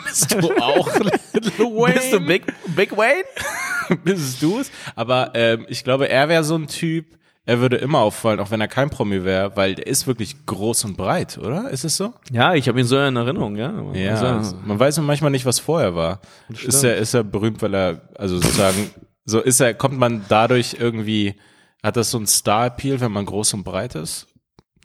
Bist 0.06 0.32
du 0.34 0.52
auch 0.62 0.88
Lil 1.00 1.12
Wayne? 1.60 1.94
Bist 1.96 2.14
du 2.14 2.20
Big, 2.20 2.44
Big 2.76 2.96
Wayne? 2.96 3.24
Bist 4.04 4.42
du 4.42 4.60
es? 4.60 4.72
Aber 4.96 5.32
ähm, 5.34 5.66
ich 5.70 5.84
glaube, 5.84 6.08
er 6.10 6.30
wäre 6.30 6.44
so 6.44 6.56
ein 6.56 6.68
Typ, 6.68 7.18
er 7.46 7.60
würde 7.60 7.76
immer 7.78 8.00
auffallen, 8.00 8.40
auch 8.40 8.52
wenn 8.52 8.62
er 8.62 8.70
kein 8.70 8.90
Promi 8.90 9.24
wäre, 9.26 9.56
weil 9.58 9.76
der 9.76 9.88
ist 9.88 10.08
wirklich 10.08 10.46
groß 10.46 10.86
und 10.86 10.96
breit, 10.96 11.38
oder? 11.38 11.70
Ist 11.72 11.84
es 11.84 11.98
so? 11.98 12.14
Ja, 12.32 12.54
ich 12.54 12.68
habe 12.70 12.80
ihn 12.80 12.86
so 12.86 12.98
in 12.98 13.16
Erinnerung, 13.18 13.58
ja. 13.58 13.74
Ja. 13.94 14.12
Also, 14.12 14.26
also, 14.28 14.56
man 14.64 14.80
weiß 14.80 14.98
manchmal 15.00 15.32
nicht, 15.32 15.46
was 15.46 15.60
vorher 15.60 15.94
war. 15.96 16.22
Ist 16.50 16.84
er, 16.84 16.96
ist 16.98 17.14
er 17.14 17.24
berühmt, 17.26 17.62
weil 17.62 17.74
er, 17.74 18.02
also 18.18 18.38
sozusagen, 18.38 18.92
so 19.26 19.42
ist 19.42 19.60
er, 19.60 19.74
kommt 19.74 19.98
man 19.98 20.24
dadurch 20.30 20.78
irgendwie, 20.80 21.36
hat 21.84 21.98
das 21.98 22.10
so 22.12 22.18
ein 22.18 22.26
Star-Appeal, 22.28 23.00
wenn 23.02 23.12
man 23.12 23.26
groß 23.26 23.54
und 23.56 23.64
breit 23.64 23.96
ist? 23.96 24.28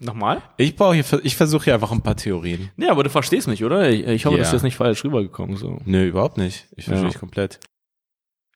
Nochmal? 0.01 0.43
Ich 0.59 0.77
brauche 0.77 0.95
hier, 0.95 1.05
ich 1.25 1.37
versuche 1.37 1.65
hier 1.65 1.75
einfach 1.75 1.91
ein 1.91 2.03
paar 2.03 2.17
Theorien. 2.17 2.71
Ja, 2.77 2.91
aber 2.93 3.03
du 3.03 3.11
verstehst 3.11 3.49
mich, 3.49 3.65
oder? 3.65 3.89
Ich, 3.91 4.07
ich 4.07 4.27
hoffe, 4.27 4.37
Ja. 4.37 4.41
das 4.41 4.49
ist 4.49 4.53
jetzt 4.55 4.63
nicht 4.63 4.77
falsch 4.77 5.03
rübergekommen, 5.05 5.57
so. 5.57 5.79
Nö, 5.85 6.07
überhaupt 6.07 6.37
nicht. 6.39 6.67
Ich 6.77 6.85
verstehe 6.85 7.05
Ja. 7.07 7.11
dich 7.11 7.19
komplett. 7.19 7.59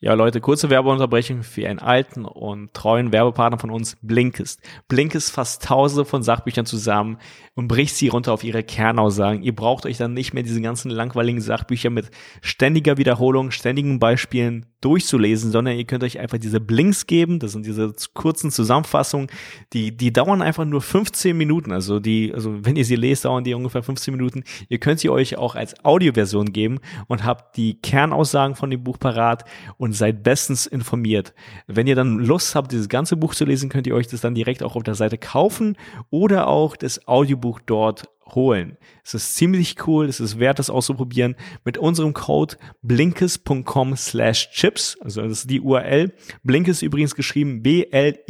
Ja, 0.01 0.15
Leute, 0.15 0.41
kurze 0.41 0.69
Werbeunterbrechung 0.69 1.45
für 1.45 1.69
einen 1.69 1.79
alten 1.79 2.25
und 2.25 2.75
treuen 2.75 3.13
Werbepartner 3.13 3.59
von 3.61 3.71
uns, 3.71 3.97
Blinkist. 4.03 4.61
Blinkist 4.89 5.31
fasst 5.31 5.65
tausende 5.65 6.05
von 6.05 6.25
Sachbüchern 6.25 6.67
zusammen 6.67 7.19
und 7.55 7.69
bricht 7.69 7.95
sie 7.95 8.09
runter 8.09 8.33
auf 8.33 8.43
ihre 8.43 8.65
Kernaussagen. 8.65 9.45
Ihr 9.45 9.55
braucht 9.55 9.87
euch 9.87 9.99
dann 9.99 10.13
nicht 10.15 10.35
mehr 10.35 10.43
diese 10.43 10.61
ganzen 10.61 10.91
langweiligen 10.91 11.41
Sachbücher 11.41 11.91
mit 11.91 12.11
ständiger 12.41 12.99
Wiederholung, 12.99 13.53
ständigen 13.53 14.01
Beispielen 14.01 14.67
durchzulesen, 14.83 15.51
sondern 15.51 15.77
ihr 15.77 15.85
könnt 15.85 16.05
euch 16.05 16.19
einfach 16.19 16.39
diese 16.39 16.61
Blinks 16.61 17.07
geben. 17.07 17.39
Das 17.39 17.53
sind 17.53 17.65
diese 17.65 17.93
kurzen 18.13 18.51
Zusammenfassungen, 18.51 19.29
die, 19.73 19.97
die 19.97 20.13
dauern 20.13 20.43
einfach 20.43 20.65
nur 20.65 20.83
15 20.83 21.37
Minuten. 21.37 21.73
Also 21.73 22.01
die, 22.01 22.33
also 22.35 22.65
wenn 22.65 22.77
ihr 22.77 22.85
sie 22.85 22.97
lest, 22.97 23.25
dauern 23.25 23.45
die 23.45 23.55
ungefähr 23.55 23.83
15 23.83 24.13
Minuten. 24.13 24.45
Ihr 24.69 24.79
könnt 24.79 25.01
sie 25.01 25.09
euch 25.09 25.39
auch 25.39 25.55
als 25.55 25.83
Audioversion 25.85 26.53
geben 26.53 26.81
und 27.07 27.25
habt 27.25 27.57
die 27.57 27.81
Kernaussagen 27.81 28.57
von 28.57 28.71
dem 28.71 28.83
Buch 28.85 28.99
parat 28.99 29.45
und 29.79 29.95
seid 29.95 30.23
bestens 30.23 30.67
informiert. 30.67 31.33
Wenn 31.67 31.87
ihr 31.87 31.95
dann 31.97 32.19
Lust 32.19 32.55
habt, 32.55 32.73
dieses 32.73 32.89
ganze 32.89 33.17
Buch 33.17 33.35
zu 33.35 33.45
lesen, 33.45 33.71
könnt 33.71 33.87
ihr 33.87 33.95
euch 33.95 34.09
das 34.09 34.21
dann 34.21 34.35
direkt 34.35 34.63
auch 34.63 34.77
auf 34.77 34.83
der 34.83 34.95
Seite 34.95 35.17
kaufen 35.17 35.77
oder 36.11 36.49
auch 36.49 36.77
das 36.77 37.07
Audiobuch 37.07 37.61
dort 37.65 38.12
holen. 38.27 38.77
Es 39.05 39.15
ist 39.15 39.35
ziemlich 39.37 39.87
cool, 39.87 40.07
es 40.07 40.21
ist 40.21 40.39
wert, 40.39 40.59
das 40.59 40.71
auszuprobieren. 40.71 41.37
Mit 41.65 41.79
unserem 41.79 42.13
Code 42.15 42.57
blinkes.com 42.83 43.97
slash 43.97 44.51
chips, 44.51 44.97
also 45.01 45.23
das 45.23 45.41
ist 45.41 45.51
die 45.51 45.61
URL. 45.61 46.13
Blinkes 46.43 46.83
übrigens 46.83 47.15
geschrieben 47.15 47.63
B-L-I-N-K-I-S-T.de 47.63 48.21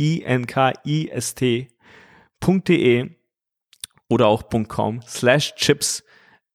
oder 4.08 4.26
auch 4.26 4.44
.com 4.68 5.00
slash 5.02 5.54
chips. 5.54 6.04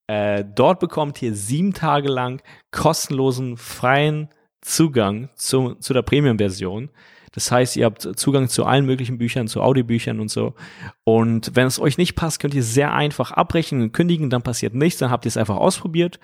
Äh, 0.07 0.45
dort 0.45 0.79
bekommt 0.79 1.21
ihr 1.21 1.33
sieben 1.35 1.73
Tage 1.73 2.07
lang 2.07 2.41
kostenlosen, 2.71 3.57
freien 3.57 4.29
Zugang 4.61 5.29
zu, 5.35 5.75
zu 5.75 5.93
der 5.93 6.01
Premium-Version. 6.01 6.89
Das 7.37 7.51
heißt, 7.51 7.75
ihr 7.75 7.85
habt 7.85 8.01
Zugang 8.17 8.49
zu 8.49 8.65
allen 8.65 8.87
möglichen 8.87 9.19
Büchern, 9.19 9.47
zu 9.47 9.61
Audiobüchern 9.61 10.19
und 10.19 10.31
so. 10.31 10.55
Und 11.03 11.51
wenn 11.53 11.67
es 11.67 11.79
euch 11.79 11.99
nicht 11.99 12.15
passt, 12.15 12.39
könnt 12.39 12.55
ihr 12.55 12.63
sehr 12.63 12.95
einfach 12.95 13.29
abbrechen 13.29 13.79
und 13.79 13.91
kündigen, 13.91 14.31
dann 14.31 14.41
passiert 14.41 14.73
nichts, 14.73 14.97
dann 14.97 15.11
habt 15.11 15.23
ihr 15.25 15.29
es 15.29 15.37
einfach 15.37 15.57
ausprobiert. 15.57 16.19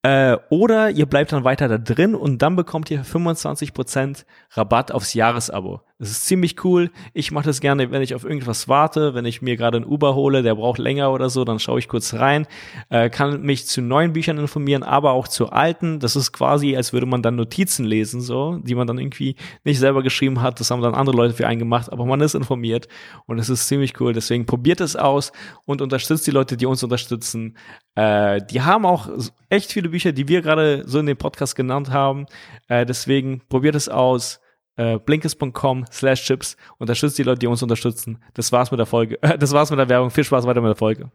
Äh, 0.00 0.38
oder 0.48 0.88
ihr 0.88 1.04
bleibt 1.04 1.32
dann 1.32 1.44
weiter 1.44 1.68
da 1.68 1.76
drin 1.76 2.14
und 2.14 2.40
dann 2.40 2.56
bekommt 2.56 2.90
ihr 2.90 3.04
25% 3.04 4.24
Rabatt 4.52 4.92
aufs 4.92 5.12
Jahresabo. 5.12 5.82
Das 5.98 6.10
ist 6.10 6.26
ziemlich 6.26 6.62
cool. 6.62 6.90
Ich 7.14 7.32
mache 7.32 7.46
das 7.46 7.60
gerne, 7.60 7.90
wenn 7.90 8.02
ich 8.02 8.14
auf 8.14 8.24
irgendwas 8.24 8.68
warte, 8.68 9.14
wenn 9.14 9.24
ich 9.24 9.40
mir 9.40 9.56
gerade 9.56 9.78
ein 9.78 9.86
Uber 9.86 10.14
hole, 10.14 10.42
der 10.42 10.54
braucht 10.54 10.78
länger 10.78 11.10
oder 11.10 11.30
so, 11.30 11.46
dann 11.46 11.58
schaue 11.58 11.78
ich 11.78 11.88
kurz 11.88 12.12
rein, 12.12 12.46
äh, 12.90 13.08
kann 13.08 13.40
mich 13.40 13.66
zu 13.66 13.80
neuen 13.80 14.12
Büchern 14.12 14.36
informieren, 14.36 14.82
aber 14.82 15.12
auch 15.12 15.26
zu 15.26 15.48
alten. 15.48 15.98
Das 15.98 16.14
ist 16.14 16.32
quasi, 16.32 16.76
als 16.76 16.92
würde 16.92 17.06
man 17.06 17.22
dann 17.22 17.36
Notizen 17.36 17.86
lesen, 17.86 18.20
so, 18.20 18.58
die 18.58 18.74
man 18.74 18.86
dann 18.86 18.98
irgendwie 18.98 19.36
nicht 19.64 19.78
selber 19.78 20.02
geschrieben 20.02 20.42
hat. 20.42 20.60
Das 20.60 20.70
haben 20.70 20.82
dann 20.82 20.94
andere 20.94 21.16
Leute 21.16 21.32
für 21.32 21.46
einen 21.46 21.60
gemacht, 21.60 21.90
aber 21.90 22.04
man 22.04 22.20
ist 22.20 22.34
informiert 22.34 22.88
und 23.24 23.38
es 23.38 23.48
ist 23.48 23.66
ziemlich 23.66 23.98
cool. 23.98 24.12
Deswegen 24.12 24.44
probiert 24.44 24.82
es 24.82 24.96
aus 24.96 25.32
und 25.64 25.80
unterstützt 25.80 26.26
die 26.26 26.30
Leute, 26.30 26.58
die 26.58 26.66
uns 26.66 26.84
unterstützen. 26.84 27.56
Äh, 27.94 28.42
die 28.50 28.60
haben 28.60 28.84
auch 28.84 29.08
echt 29.48 29.72
viele 29.72 29.88
Bücher, 29.88 30.12
die 30.12 30.28
wir 30.28 30.42
gerade 30.42 30.84
so 30.86 30.98
in 30.98 31.06
dem 31.06 31.16
Podcast 31.16 31.56
genannt 31.56 31.90
haben. 31.90 32.26
Äh, 32.68 32.84
deswegen 32.84 33.40
probiert 33.48 33.76
es 33.76 33.88
aus. 33.88 34.40
Äh, 34.76 34.98
blinkes.com 34.98 35.86
slash 35.90 36.24
chips 36.24 36.56
unterstützt 36.78 37.18
die 37.18 37.22
Leute, 37.22 37.40
die 37.40 37.46
uns 37.46 37.62
unterstützen. 37.62 38.22
Das 38.34 38.52
war's 38.52 38.70
mit 38.70 38.78
der 38.78 38.86
Folge. 38.86 39.18
Das 39.38 39.52
war's 39.52 39.70
mit 39.70 39.78
der 39.78 39.88
Werbung. 39.88 40.10
Viel 40.10 40.24
Spaß 40.24 40.46
weiter 40.46 40.60
mit 40.60 40.68
der 40.68 40.76
Folge. 40.76 41.10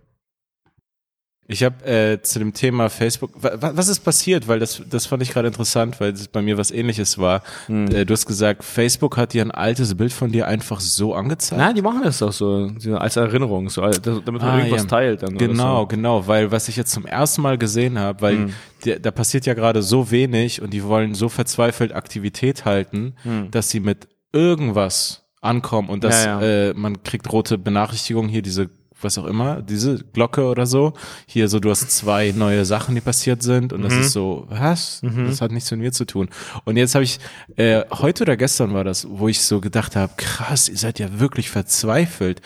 Ich 1.47 1.63
habe 1.63 1.83
äh, 1.85 2.21
zu 2.21 2.39
dem 2.39 2.53
Thema 2.53 2.89
Facebook, 2.89 3.31
wa, 3.35 3.51
wa- 3.59 3.71
was 3.75 3.89
ist 3.89 3.99
passiert? 4.01 4.47
Weil 4.47 4.59
das, 4.59 4.81
das 4.89 5.05
fand 5.05 5.21
ich 5.21 5.31
gerade 5.31 5.47
interessant, 5.49 5.99
weil 5.99 6.13
es 6.13 6.27
bei 6.29 6.41
mir 6.41 6.57
was 6.57 6.71
ähnliches 6.71 7.17
war. 7.17 7.43
Hm. 7.65 7.87
Äh, 7.93 8.05
du 8.05 8.13
hast 8.13 8.25
gesagt, 8.25 8.63
Facebook 8.63 9.17
hat 9.17 9.33
dir 9.33 9.41
ein 9.43 9.51
altes 9.51 9.95
Bild 9.95 10.13
von 10.13 10.31
dir 10.31 10.47
einfach 10.47 10.79
so 10.79 11.13
angezeigt. 11.13 11.59
Nein, 11.59 11.75
die 11.75 11.81
machen 11.81 12.01
das 12.03 12.19
doch 12.19 12.31
so 12.31 12.71
so 12.77 12.95
als 12.95 13.17
Erinnerung, 13.17 13.69
so 13.69 13.81
als- 13.81 14.01
damit 14.01 14.25
man 14.25 14.41
Ah, 14.41 14.57
irgendwas 14.59 14.83
ja. 14.83 14.87
teilt. 14.87 15.23
Dann 15.23 15.37
Genau, 15.37 15.79
Oder 15.81 15.87
genau, 15.89 16.25
weil 16.27 16.51
was 16.51 16.69
ich 16.69 16.77
jetzt 16.77 16.91
zum 16.93 17.05
ersten 17.05 17.41
Mal 17.41 17.57
gesehen 17.57 17.99
habe, 17.99 18.21
weil 18.21 18.35
Hm. 18.37 18.53
der, 18.85 18.99
da 18.99 19.11
passiert 19.11 19.45
ja 19.45 19.53
gerade 19.53 19.81
so 19.83 20.09
wenig 20.09 20.61
und 20.61 20.71
die 20.71 20.83
wollen 20.85 21.15
so 21.15 21.27
verzweifelt 21.27 21.93
Aktivität 21.93 22.63
halten, 22.63 23.13
dass 23.51 23.69
sie 23.69 23.81
mit 23.81 24.07
irgendwas 24.31 25.25
ankommen 25.41 25.89
und 25.89 26.03
dass 26.03 26.23
Hm. 26.23 26.27
Ja, 26.29 26.41
ja. 26.41 26.69
Äh, 26.69 26.73
man 26.75 27.03
kriegt 27.03 27.31
rote 27.31 27.57
Benachrichtigungen 27.57 28.29
hier, 28.29 28.41
diese 28.41 28.69
was 29.03 29.17
auch 29.17 29.25
immer, 29.25 29.61
diese 29.61 30.03
Glocke 30.13 30.45
oder 30.45 30.65
so. 30.65 30.93
Hier 31.25 31.47
so, 31.47 31.59
du 31.59 31.69
hast 31.69 31.89
zwei 31.91 32.31
neue 32.35 32.65
Sachen, 32.65 32.95
die 32.95 33.01
passiert 33.01 33.43
sind 33.43 33.73
und 33.73 33.81
das 33.81 33.93
Mhm. 33.95 34.01
ist 34.01 34.11
so, 34.13 34.45
was? 34.49 35.01
Das 35.01 35.41
hat 35.41 35.51
nichts 35.51 35.69
mit 35.71 35.79
mir 35.79 35.91
zu 35.91 36.05
tun. 36.05 36.29
Und 36.65 36.77
jetzt 36.77 36.95
habe 36.95 37.03
ich, 37.03 37.19
äh, 37.55 37.83
heute 37.91 38.23
oder 38.23 38.37
gestern 38.37 38.73
war 38.73 38.83
das, 38.83 39.07
wo 39.09 39.27
ich 39.27 39.41
so 39.41 39.59
gedacht 39.61 39.95
habe, 39.95 40.13
krass, 40.17 40.69
ihr 40.69 40.77
seid 40.77 40.99
ja 40.99 41.19
wirklich 41.19 41.49
verzweifelt, 41.49 42.41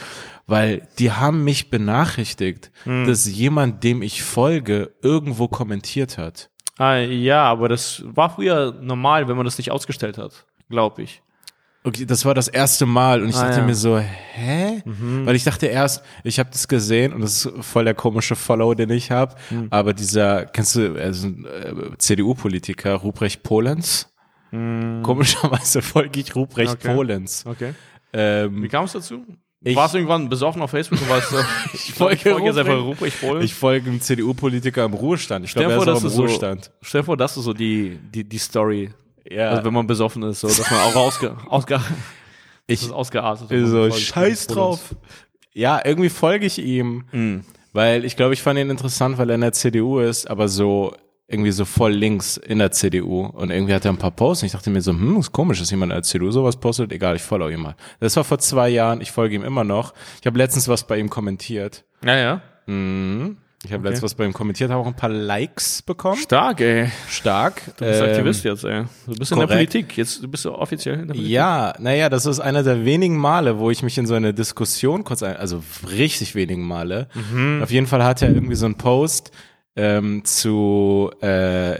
weil 0.47 0.87
die 0.99 1.11
haben 1.11 1.43
mich 1.43 1.69
benachrichtigt, 1.69 2.71
Mhm. 2.85 3.07
dass 3.07 3.25
jemand, 3.27 3.83
dem 3.83 4.01
ich 4.01 4.23
folge, 4.23 4.91
irgendwo 5.01 5.47
kommentiert 5.47 6.17
hat. 6.17 6.49
Ah, 6.77 6.97
ja, 6.97 7.43
aber 7.43 7.69
das 7.69 8.03
war 8.05 8.29
früher 8.35 8.73
normal, 8.81 9.27
wenn 9.27 9.37
man 9.37 9.45
das 9.45 9.57
nicht 9.57 9.71
ausgestellt 9.71 10.17
hat, 10.17 10.45
glaube 10.69 11.03
ich. 11.03 11.21
Okay, 11.87 12.05
das 12.05 12.25
war 12.25 12.33
das 12.33 12.47
erste 12.47 12.85
Mal 12.87 13.21
und 13.21 13.29
ich 13.29 13.35
Ah, 13.35 13.41
dachte 13.43 13.57
ja. 13.57 13.61
Mhm. 13.61 13.67
mir 13.67 13.75
so, 13.75 13.97
hä? 13.99 14.81
Weil 14.85 15.35
ich 15.35 15.43
dachte 15.43 15.67
erst, 15.67 16.03
ich 16.23 16.39
habe 16.39 16.49
das 16.51 16.67
gesehen 16.67 17.13
und 17.13 17.21
das 17.21 17.45
ist 17.45 17.63
voll 17.65 17.85
der 17.85 17.93
komische 17.93 18.35
Follow, 18.35 18.73
den 18.73 18.89
ich 18.89 19.11
habe, 19.11 19.35
Mhm. 19.51 19.67
aber 19.69 19.93
dieser, 19.93 20.45
kennst 20.47 20.75
du, 20.75 20.95
also, 20.99 21.27
äh, 21.27 21.73
CDU-Politiker 21.97 22.95
Ruprecht 22.95 23.43
Polenz? 23.43 24.11
Komischerweise 25.03 25.81
folge 25.81 26.19
ich 26.21 26.35
Ruprecht 26.35 26.73
Mhm. 26.83 26.89
Okay. 26.89 26.95
Polenz. 26.95 27.43
Okay. 27.45 27.73
Ähm, 28.13 28.63
Wie 28.63 28.67
kam 28.69 28.85
es 28.85 28.93
dazu? 28.93 29.23
Ich- 29.63 29.75
Warst 29.75 29.93
du 29.95 29.97
irgendwann 29.97 30.29
besoffen 30.29 30.61
auf 30.61 30.71
Facebook 30.71 31.01
und 31.01 31.09
warst 31.09 31.29
so, 31.29 31.37
ich 31.73 31.93
folge 31.93 32.29
jetzt 32.45 32.57
einfach 32.57 32.77
Ruprecht. 32.79 33.19
Polen? 33.19 33.41
ich 33.43 33.53
folge 33.53 33.89
einem 33.89 33.99
CDU-Politiker 33.99 34.85
im 34.85 34.93
Ruhestand. 34.93 35.45
Ich 35.45 35.53
glaube, 35.53 35.71
er 35.73 35.81
vor, 35.81 35.87
ist 35.87 35.89
auch 35.97 36.01
im 36.01 36.07
ist 36.07 36.13
so, 36.13 36.21
Ruhestand. 36.21 36.71
stell 36.81 37.01
dir 37.01 37.05
vor, 37.05 37.17
das 37.17 37.35
ist 37.35 37.43
so 37.43 37.53
die, 37.53 37.99
die, 38.13 38.23
die 38.23 38.37
Story. 38.37 38.91
Ja, 39.29 39.49
Also 39.49 39.65
wenn 39.65 39.73
man 39.73 39.87
besoffen 39.87 40.23
ist, 40.23 40.41
so, 40.41 40.47
dass 40.47 40.69
man 40.69 40.79
auch 40.81 40.95
ausge, 40.95 41.35
ausge, 41.49 41.79
ich 42.67 42.79
das 42.79 42.87
ist 42.89 42.93
ausgeartet. 42.93 43.49
so, 43.67 43.91
scheiß 43.91 44.47
drauf. 44.47 44.95
Ja, 45.53 45.81
irgendwie 45.83 46.09
folge 46.09 46.45
ich 46.45 46.59
ihm. 46.59 47.05
Mhm. 47.11 47.45
Weil 47.73 48.05
ich 48.05 48.15
glaube, 48.15 48.33
ich 48.33 48.41
fand 48.41 48.59
ihn 48.59 48.69
interessant, 48.69 49.17
weil 49.17 49.29
er 49.29 49.35
in 49.35 49.41
der 49.41 49.51
CDU 49.53 49.99
ist, 49.99 50.29
aber 50.29 50.47
so 50.47 50.93
irgendwie 51.27 51.51
so 51.51 51.65
voll 51.65 51.91
links 51.91 52.37
in 52.37 52.59
der 52.59 52.71
CDU. 52.71 53.25
Und 53.25 53.49
irgendwie 53.49 53.73
hat 53.73 53.83
er 53.83 53.91
ein 53.91 53.97
paar 53.97 54.11
Posts 54.11 54.43
und 54.43 54.45
ich 54.47 54.51
dachte 54.51 54.69
mir 54.69 54.81
so, 54.81 54.91
hm, 54.91 55.17
ist 55.17 55.31
komisch, 55.31 55.59
dass 55.59 55.71
jemand 55.71 55.91
in 55.91 55.95
der 55.97 56.03
CDU 56.03 56.31
sowas 56.31 56.55
postet. 56.57 56.91
Egal, 56.91 57.15
ich 57.15 57.21
folge 57.23 57.51
ihm 57.53 57.61
mal. 57.63 57.75
Das 57.99 58.15
war 58.15 58.23
vor 58.23 58.37
zwei 58.39 58.69
Jahren, 58.69 59.01
ich 59.01 59.11
folge 59.11 59.35
ihm 59.35 59.43
immer 59.43 59.63
noch. 59.63 59.93
Ich 60.21 60.27
habe 60.27 60.37
letztens 60.37 60.67
was 60.67 60.85
bei 60.85 60.99
ihm 60.99 61.09
kommentiert. 61.09 61.83
Ja, 62.05 62.15
ja. 62.15 62.41
Mhm. 62.67 63.37
Ich 63.65 63.73
habe 63.73 63.83
letztens 63.83 64.03
was 64.03 64.15
bei 64.15 64.25
ihm 64.25 64.33
kommentiert, 64.33 64.69
habe 64.71 64.81
auch 64.81 64.87
ein 64.87 64.95
paar 64.95 65.09
Likes 65.09 65.81
bekommen. 65.81 66.17
Stark, 66.17 66.61
ey. 66.61 66.89
Stark. 67.09 67.61
Du 67.77 67.85
bist 67.85 68.01
Ähm, 68.01 68.09
Aktivist 68.09 68.43
jetzt, 68.45 68.63
ey. 68.63 68.83
Du 69.07 69.15
bist 69.15 69.31
in 69.31 69.39
der 69.39 69.47
korrekt. 69.47 69.71
Politik. 69.71 69.97
Jetzt 69.97 70.23
du 70.23 70.27
bist 70.27 70.45
du 70.45 70.53
offiziell 70.53 70.95
in 70.95 71.07
der 71.07 71.13
Politik. 71.15 71.31
Ja, 71.31 71.73
naja, 71.79 72.09
das 72.09 72.25
ist 72.25 72.39
einer 72.39 72.63
der 72.63 72.85
wenigen 72.85 73.17
Male, 73.17 73.59
wo 73.59 73.71
ich 73.71 73.83
mich 73.83 73.97
in 73.97 74.05
so 74.05 74.13
eine 74.13 74.33
Diskussion 74.33 75.03
kurz 75.03 75.23
ein, 75.23 75.35
also 75.35 75.63
richtig 75.91 76.35
wenigen 76.35 76.61
Male. 76.65 77.07
Auf 77.61 77.71
jeden 77.71 77.87
Fall 77.87 78.03
hat 78.03 78.21
er 78.21 78.29
irgendwie 78.29 78.55
so 78.55 78.65
einen 78.65 78.75
Post 78.75 79.31
ähm, 79.75 80.23
zu, 80.23 81.11
äh, 81.21 81.75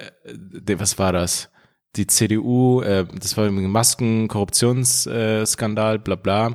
was 0.77 0.99
war 0.99 1.13
das? 1.13 1.49
Die 1.95 2.07
CDU, 2.07 2.81
äh, 2.81 3.05
das 3.19 3.37
war 3.37 3.45
irgendwie 3.45 3.67
Masken, 3.67 4.27
Korruptionsskandal, 4.27 5.95
äh, 5.95 5.99
bla 5.99 6.15
bla. 6.15 6.51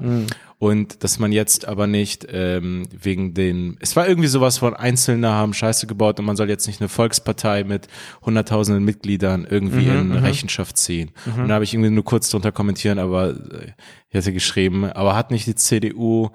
Und 0.59 1.05
dass 1.05 1.19
man 1.19 1.33
jetzt 1.33 1.67
aber 1.67 1.87
nicht 1.87 2.27
ähm, 2.31 2.87
wegen 2.93 3.33
den, 3.33 3.79
es 3.81 3.97
war 3.97 4.07
irgendwie 4.07 4.29
sowas 4.29 4.59
von 4.59 4.75
Einzelne 4.75 5.31
haben 5.31 5.55
Scheiße 5.55 5.87
gebaut 5.87 6.19
und 6.19 6.27
man 6.27 6.37
soll 6.37 6.51
jetzt 6.51 6.67
nicht 6.67 6.83
eine 6.83 6.91
Volkspartei 6.91 7.65
mit 7.65 7.89
hunderttausenden 8.27 8.85
Mitgliedern 8.85 9.47
irgendwie 9.49 9.87
in 9.87 10.13
Rechenschaft 10.13 10.77
ziehen. 10.77 11.13
Und 11.39 11.49
da 11.49 11.55
habe 11.55 11.65
ich 11.65 11.73
irgendwie 11.73 11.89
nur 11.89 12.05
kurz 12.05 12.29
drunter 12.29 12.53
kommentieren, 12.53 12.99
aber 12.99 13.31
äh, 13.31 13.73
ich 14.11 14.17
hatte 14.17 14.35
geschrieben, 14.35 14.85
aber 14.85 15.17
hat 15.17 15.31
nicht 15.31 15.47
die 15.47 15.55
CDU 15.55 16.29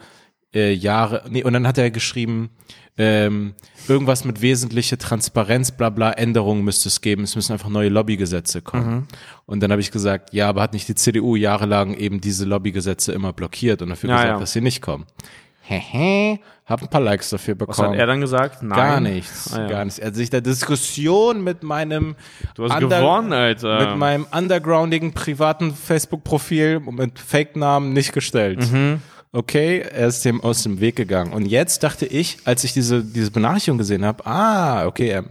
äh, 0.55 0.71
Jahre, 0.73 1.23
nee, 1.29 1.43
und 1.43 1.53
dann 1.53 1.67
hat 1.67 1.77
er 1.77 1.91
geschrieben, 1.91 2.49
ähm, 2.97 3.53
irgendwas 3.89 4.23
mit 4.23 4.41
wesentliche 4.41 4.97
Transparenz, 4.97 5.71
bla 5.71 5.89
bla, 5.89 6.11
Änderungen 6.13 6.63
müsste 6.63 6.87
es 6.87 7.01
geben, 7.01 7.23
es 7.23 7.35
müssen 7.35 7.51
einfach 7.51 7.67
neue 7.69 7.89
Lobbygesetze 7.89 8.61
kommen. 8.61 9.07
Und 9.45 9.59
dann 9.61 9.71
habe 9.71 9.81
ich 9.81 9.91
gesagt, 9.91 10.31
ja, 10.33 10.47
aber 10.47 10.61
hat 10.61 10.71
nicht 10.73 10.87
die 10.87 10.95
CDU 10.95 11.35
jahrelang 11.35 11.93
eben 11.93 12.21
diese 12.21 12.45
Lobbygesetze 12.45 13.11
immer 13.11 13.33
blockiert 13.33 13.81
und 13.81 13.89
dafür 13.89 14.09
Ja, 14.09 14.15
gesagt, 14.15 14.33
ja. 14.33 14.39
dass 14.39 14.53
sie 14.53 14.61
nicht 14.61 14.81
kommen. 14.81 15.05
Hehe, 15.67 16.39
hab 16.67 16.81
ein 16.83 16.89
paar 16.89 17.01
Likes 17.01 17.31
dafür 17.31 17.55
Was 17.59 17.69
hat 17.69 17.75
bekommen. 17.77 17.99
er 17.99 18.05
dann 18.05 18.21
gesagt? 18.21 18.61
Nein. 18.61 18.77
Gar 18.77 18.99
nichts, 19.01 19.51
Ah, 19.53 19.61
ja. 19.61 19.67
gar 19.67 19.83
nichts. 19.85 19.97
Er 19.99 20.07
hat 20.07 20.15
sich 20.15 20.29
der 20.29 20.41
Diskussion 20.41 21.43
mit 21.43 21.63
meinem 21.63 22.15
Du 22.53 22.63
hast 22.69 22.81
Under- 22.83 22.99
gewonnen, 22.99 23.33
Alter. 23.33 23.87
mit 23.89 23.97
meinem 23.97 24.27
undergroundigen 24.31 25.13
privaten 25.13 25.73
Facebook-Profil 25.73 26.79
mit 26.81 27.17
Fake-Namen 27.19 27.93
nicht 27.93 28.13
gestellt. 28.13 28.71
Mhm. 28.71 29.01
Okay, 29.35 29.79
er 29.79 30.07
ist 30.07 30.23
dem 30.23 30.39
aus 30.39 30.63
dem 30.63 30.79
Weg 30.79 30.95
gegangen. 30.95 31.33
Und 31.33 31.45
jetzt 31.45 31.83
dachte 31.83 32.05
ich, 32.05 32.37
als 32.45 32.63
ich 32.63 32.71
diese, 32.71 33.03
diese 33.03 33.31
Benachrichtigung 33.31 33.77
gesehen 33.77 34.05
habe, 34.05 34.25
ah, 34.25 34.87
okay, 34.87 35.09
er, 35.09 35.25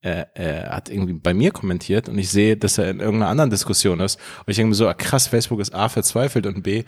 er, 0.00 0.36
er 0.36 0.76
hat 0.76 0.90
irgendwie 0.90 1.14
bei 1.14 1.34
mir 1.34 1.50
kommentiert 1.50 2.08
und 2.08 2.16
ich 2.18 2.30
sehe, 2.30 2.56
dass 2.56 2.78
er 2.78 2.88
in 2.90 3.00
irgendeiner 3.00 3.32
anderen 3.32 3.50
Diskussion 3.50 3.98
ist. 3.98 4.20
Und 4.46 4.50
ich 4.52 4.54
denke 4.54 4.68
mir 4.68 4.74
so, 4.76 4.86
ah, 4.86 4.94
krass, 4.94 5.26
Facebook 5.26 5.58
ist 5.58 5.74
A, 5.74 5.88
verzweifelt 5.88 6.46
und 6.46 6.62
B, 6.62 6.84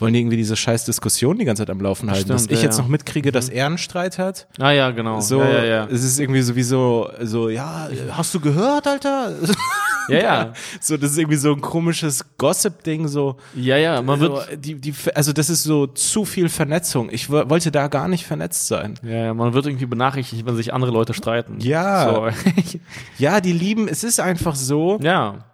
wollen 0.00 0.12
die 0.12 0.20
irgendwie 0.20 0.36
diese 0.36 0.56
scheiß 0.56 0.84
Diskussion 0.84 1.38
die 1.38 1.44
ganze 1.44 1.62
Zeit 1.62 1.70
am 1.70 1.80
Laufen 1.80 2.10
halten. 2.10 2.24
Stimmt, 2.24 2.40
dass 2.40 2.46
ich 2.46 2.58
ja, 2.58 2.64
jetzt 2.64 2.76
ja. 2.76 2.82
noch 2.82 2.88
mitkriege, 2.88 3.32
dass 3.32 3.48
er 3.48 3.66
einen 3.66 3.78
Streit 3.78 4.18
hat. 4.18 4.46
ah 4.58 4.70
ja, 4.70 4.90
genau. 4.90 5.20
So, 5.20 5.40
ja, 5.40 5.48
ja, 5.50 5.64
ja. 5.64 5.84
es 5.86 6.04
ist 6.04 6.18
irgendwie 6.18 6.42
sowieso 6.42 7.10
so, 7.22 7.48
ja, 7.48 7.88
hast 8.12 8.34
du 8.34 8.40
gehört, 8.40 8.86
Alter? 8.86 9.32
Ja, 10.08 10.18
ja. 10.18 10.52
So, 10.80 10.96
das 10.96 11.12
ist 11.12 11.18
irgendwie 11.18 11.36
so 11.36 11.52
ein 11.52 11.60
komisches 11.60 12.24
Gossip-Ding, 12.38 13.08
so. 13.08 13.36
Ja, 13.54 13.76
ja, 13.76 14.00
man 14.00 14.20
so, 14.20 14.32
wird, 14.32 14.64
die, 14.64 14.74
die, 14.76 14.94
also 15.14 15.32
das 15.32 15.50
ist 15.50 15.64
so 15.64 15.86
zu 15.86 16.24
viel 16.24 16.48
Vernetzung. 16.48 17.10
Ich 17.10 17.30
wo- 17.30 17.48
wollte 17.50 17.70
da 17.70 17.88
gar 17.88 18.08
nicht 18.08 18.24
vernetzt 18.26 18.68
sein. 18.68 18.94
ja, 19.02 19.26
ja, 19.26 19.34
man 19.34 19.52
wird 19.52 19.66
irgendwie 19.66 19.86
benachrichtigt, 19.86 20.46
wenn 20.46 20.56
sich 20.56 20.72
andere 20.72 20.92
Leute 20.92 21.14
streiten. 21.14 21.60
Ja. 21.60 22.32
So. 22.32 22.48
Ja, 23.18 23.40
die 23.40 23.52
lieben, 23.52 23.88
es 23.88 24.04
ist 24.04 24.20
einfach 24.20 24.54
so, 24.54 24.98
ja. 25.02 25.44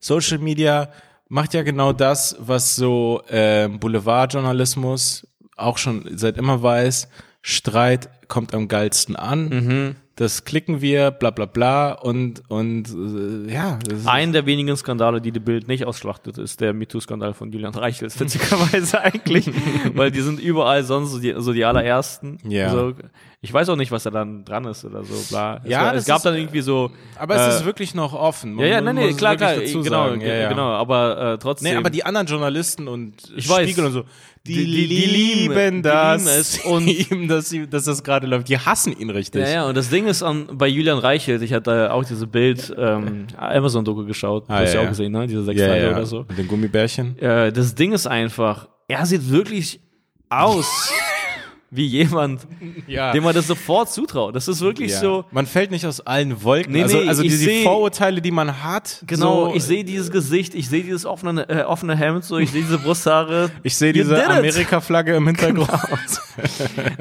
Social 0.00 0.38
Media 0.38 0.88
macht 1.32 1.54
ja 1.54 1.62
genau 1.62 1.94
das, 1.94 2.36
was 2.38 2.76
so 2.76 3.22
ähm, 3.30 3.80
Boulevardjournalismus 3.80 5.26
auch 5.56 5.78
schon 5.78 6.04
seit 6.14 6.36
immer 6.36 6.62
weiß. 6.62 7.08
Streit 7.40 8.10
kommt 8.28 8.54
am 8.54 8.68
geilsten 8.68 9.16
an. 9.16 9.48
Mhm. 9.48 9.96
Das 10.14 10.44
klicken 10.44 10.82
wir, 10.82 11.10
bla 11.10 11.30
bla 11.30 11.46
bla 11.46 11.92
und 11.92 12.42
und 12.50 12.90
äh, 12.90 13.50
ja. 13.50 13.78
Ein 14.04 14.34
der 14.34 14.44
wenigen 14.44 14.76
Skandale, 14.76 15.22
die 15.22 15.32
die 15.32 15.40
Bild 15.40 15.68
nicht 15.68 15.86
ausschlachtet, 15.86 16.36
ist 16.36 16.60
der 16.60 16.74
MeToo-Skandal 16.74 17.32
von 17.32 17.50
Julian 17.50 17.74
Reichelt, 17.74 18.20
witzigerweise 18.20 19.00
eigentlich, 19.02 19.50
weil 19.94 20.10
die 20.10 20.20
sind 20.20 20.38
überall 20.38 20.84
sonst 20.84 21.12
so 21.12 21.18
die, 21.18 21.34
so 21.38 21.54
die 21.54 21.64
allerersten. 21.64 22.38
Ja. 22.46 22.70
So, 22.70 22.92
ich 23.44 23.52
weiß 23.52 23.68
auch 23.70 23.76
nicht, 23.76 23.90
was 23.90 24.04
da 24.04 24.10
dann 24.10 24.44
dran 24.44 24.64
ist 24.66 24.84
oder 24.84 25.02
so, 25.04 25.14
bla. 25.28 25.60
Es, 25.64 25.68
Ja, 25.70 25.82
war- 25.86 25.92
das 25.94 26.02
es 26.02 26.06
gab 26.08 26.18
ist- 26.18 26.22
dann 26.26 26.36
irgendwie 26.36 26.60
so. 26.60 26.90
Aber 27.18 27.34
es 27.34 27.40
äh, 27.54 27.56
ist 27.58 27.64
wirklich 27.64 27.92
noch 27.94 28.14
offen. 28.14 28.56
Ja, 28.58 28.66
ja, 28.66 28.74
Man 28.80 28.94
nein, 28.94 29.06
nee, 29.08 29.12
klar, 29.14 29.34
klar, 29.36 29.56
genau, 29.56 29.82
sagen. 29.82 30.20
ge- 30.20 30.28
ja, 30.28 30.34
ja. 30.42 30.48
genau, 30.48 30.68
aber 30.70 31.32
äh, 31.34 31.38
trotzdem. 31.38 31.72
Nee, 31.72 31.76
aber 31.76 31.90
die 31.90 32.04
anderen 32.04 32.26
Journalisten 32.28 32.86
und 32.86 33.14
Ich 33.36 33.48
weiß. 33.48 33.64
Spiegel 33.68 33.86
und 33.86 33.92
so, 33.92 34.04
die, 34.46 34.54
Die- 34.54 34.64
die- 34.66 34.86
die 34.88 35.04
lieben, 35.06 35.82
das, 35.82 36.22
lieben 36.24 36.40
es 36.40 36.58
und- 36.64 36.86
lieben, 36.86 37.26
dass, 37.28 37.48
sie, 37.48 37.66
dass 37.68 37.82
das 37.84 38.04
gerade 38.04 38.28
läuft. 38.28 38.48
Die 38.48 38.58
hassen 38.58 38.96
ihn 38.96 39.10
richtig. 39.10 39.42
Ja, 39.42 39.48
ja, 39.50 39.66
und 39.66 39.76
das 39.76 39.88
Ding 39.90 40.06
ist 40.06 40.22
an, 40.22 40.46
bei 40.52 40.68
Julian 40.68 40.98
Reichelt, 40.98 41.42
ich 41.42 41.52
hatte 41.52 41.92
auch 41.92 42.04
diese 42.04 42.28
Bild 42.28 42.72
ähm, 42.78 43.26
Amazon-Doku 43.36 44.04
geschaut, 44.06 44.44
Ah, 44.46 44.58
du 44.58 44.62
hast 44.62 44.68
ja, 44.68 44.74
ja 44.74 44.80
auch 44.80 44.84
ja. 44.84 44.88
gesehen, 44.90 45.10
ne? 45.12 45.26
Diese 45.26 45.42
sechs 45.42 45.60
ja, 45.60 45.66
Teile 45.66 45.84
ja. 45.86 45.90
oder 45.92 46.06
so. 46.06 46.24
Mit 46.28 46.38
den 46.38 46.46
Gummibärchen. 46.46 47.18
Äh, 47.18 47.52
das 47.52 47.74
Ding 47.74 47.92
ist 47.92 48.06
einfach, 48.06 48.68
er 48.86 49.04
sieht 49.04 49.28
wirklich 49.30 49.80
aus 50.28 50.92
wie 51.74 51.86
jemand, 51.86 52.42
Ja. 52.86 53.12
dem 53.12 53.24
man 53.24 53.34
das 53.34 53.46
sofort 53.46 53.90
zutraut. 53.90 54.36
Das 54.36 54.46
ist 54.46 54.60
wirklich 54.60 54.92
ja. 54.92 55.00
so. 55.00 55.24
Man 55.30 55.46
fällt 55.46 55.70
nicht 55.70 55.86
aus 55.86 56.00
allen 56.00 56.42
Wolken. 56.44 56.72
Nee, 56.72 56.82
also 56.82 56.98
nee, 56.98 57.08
also 57.08 57.22
ich 57.22 57.32
die, 57.32 57.38
die 57.38 57.44
seh- 57.44 57.62
Vorurteile, 57.64 58.20
die 58.20 58.30
man 58.30 58.62
hat. 58.62 59.02
Genau, 59.06 59.48
so, 59.48 59.54
ich 59.56 59.64
sehe 59.64 59.82
dieses 59.82 60.10
Gesicht, 60.10 60.54
ich 60.54 60.68
sehe 60.68 60.82
dieses 60.84 61.06
offene, 61.06 61.48
äh, 61.48 61.62
offene 61.62 61.96
Hemd, 61.96 62.24
so, 62.24 62.36
ich 62.38 62.50
sehe 62.50 62.62
diese 62.62 62.78
Brusthaare. 62.78 63.50
Ich 63.64 63.74
sehe 63.76 63.92
diese. 63.92 64.22
Amerika-Flagge 64.28 65.14
im 65.16 65.26
Hintergrund. 65.26 65.68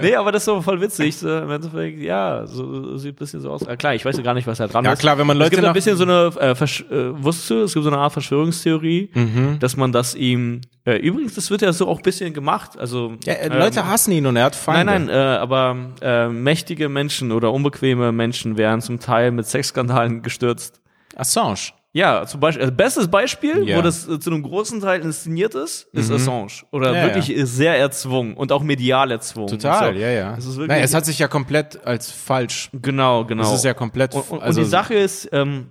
Nee, 0.02 0.16
aber 0.16 0.32
das 0.32 0.42
ist 0.42 0.46
so 0.46 0.62
voll 0.62 0.82
witzig. 0.82 1.16
So, 1.18 1.30
Im 1.38 1.50
Endeffekt, 1.52 2.00
ja, 2.02 2.46
so, 2.46 2.98
sieht 2.98 3.14
ein 3.14 3.16
bisschen 3.16 3.40
so 3.42 3.52
aus. 3.52 3.62
Äh, 3.64 3.78
klar, 3.78 3.94
ich 3.96 4.04
weiß 4.04 4.18
ja 4.18 4.24
gar 4.24 4.34
nicht, 4.34 4.48
was 4.48 4.58
da 4.58 4.68
dran 4.68 4.84
Ja, 4.86 4.94
ist. 4.94 5.00
klar, 5.00 5.18
wenn 5.18 5.28
man 5.28 5.38
Es 5.38 5.44
Leute 5.44 5.56
gibt 5.58 5.68
ein 5.68 5.74
bisschen 5.74 5.96
so 5.98 6.04
eine, 6.04 6.32
äh, 6.40 6.56
Versch 6.56 6.82
äh, 6.92 7.24
wusstest 7.24 7.50
du, 7.50 7.62
es 7.64 7.74
gibt 7.74 7.84
so 7.84 7.90
eine 7.90 8.00
Art 8.00 8.14
Verschwörungstheorie, 8.14 9.10
Mhm. 9.14 9.58
dass 9.60 9.78
man 9.78 9.92
das 9.92 10.16
ihm, 10.16 10.62
äh, 10.86 10.98
übrigens, 10.98 11.36
das 11.36 11.50
wird 11.50 11.62
ja 11.62 11.72
so 11.74 11.88
auch 11.88 11.98
ein 11.98 12.04
bisschen 12.04 12.34
gemacht, 12.34 12.78
also. 12.78 13.14
Ja, 13.26 13.34
äh, 13.34 13.48
Leute 13.58 13.80
ähm, 13.80 13.88
hassen 13.88 14.12
ihn 14.12 14.26
und 14.26 14.36
er 14.36 14.46
hat 14.46 14.56
Feinde. 14.62 14.86
Nein, 14.92 15.06
nein, 15.06 15.16
äh, 15.16 15.38
aber 15.38 15.76
äh, 16.02 16.28
mächtige 16.30 16.88
Menschen 16.90 17.32
oder 17.32 17.52
unbequeme 17.52 18.12
Menschen 18.12 18.58
werden 18.58 18.82
zum 18.82 19.00
Teil 19.00 19.32
mit 19.32 19.46
Sexskandalen 19.48 20.22
gestürzt. 20.22 20.82
Assange. 21.16 21.72
Ja, 21.94 22.26
zum 22.26 22.40
Beispiel, 22.40 22.62
also 22.64 22.74
bestes 22.74 23.08
Beispiel, 23.10 23.68
Ja. 23.68 23.78
wo 23.78 23.82
das 23.82 24.08
äh, 24.08 24.18
zu 24.18 24.30
einem 24.32 24.44
großen 24.44 24.80
Teil 24.80 25.02
inszeniert 25.02 25.56
ist, 25.56 25.90
ist 25.92 26.10
Assange. 26.10 26.48
Oder 26.72 26.92
Mhm. 26.92 26.96
Ja, 26.96 27.04
wirklich 27.04 27.28
ja. 27.28 27.46
sehr 27.46 27.78
erzwungen 27.78 28.34
und 28.36 28.54
auch 28.54 28.64
medial 28.64 29.12
erzwungen. 29.12 29.50
Total, 29.50 29.94
so. 29.94 30.00
ja, 30.00 30.08
ja. 30.10 30.38
Wirklich, 30.38 30.68
Nein, 30.70 30.84
es 30.84 30.94
hat 30.94 31.06
sich 31.06 31.20
ja 31.20 31.28
komplett 31.28 31.86
als 31.86 32.10
falsch. 32.10 32.70
genau, 32.72 33.26
genau. 33.26 33.44
Das 33.44 33.54
ist 33.56 33.66
ja 33.66 33.74
komplett. 33.74 34.16
und, 34.16 34.30
und, 34.32 34.42
also, 34.42 34.62
und 34.62 34.66
die 34.68 34.70
Sache 34.72 34.94
ist, 34.94 35.28
ähm, 35.34 35.68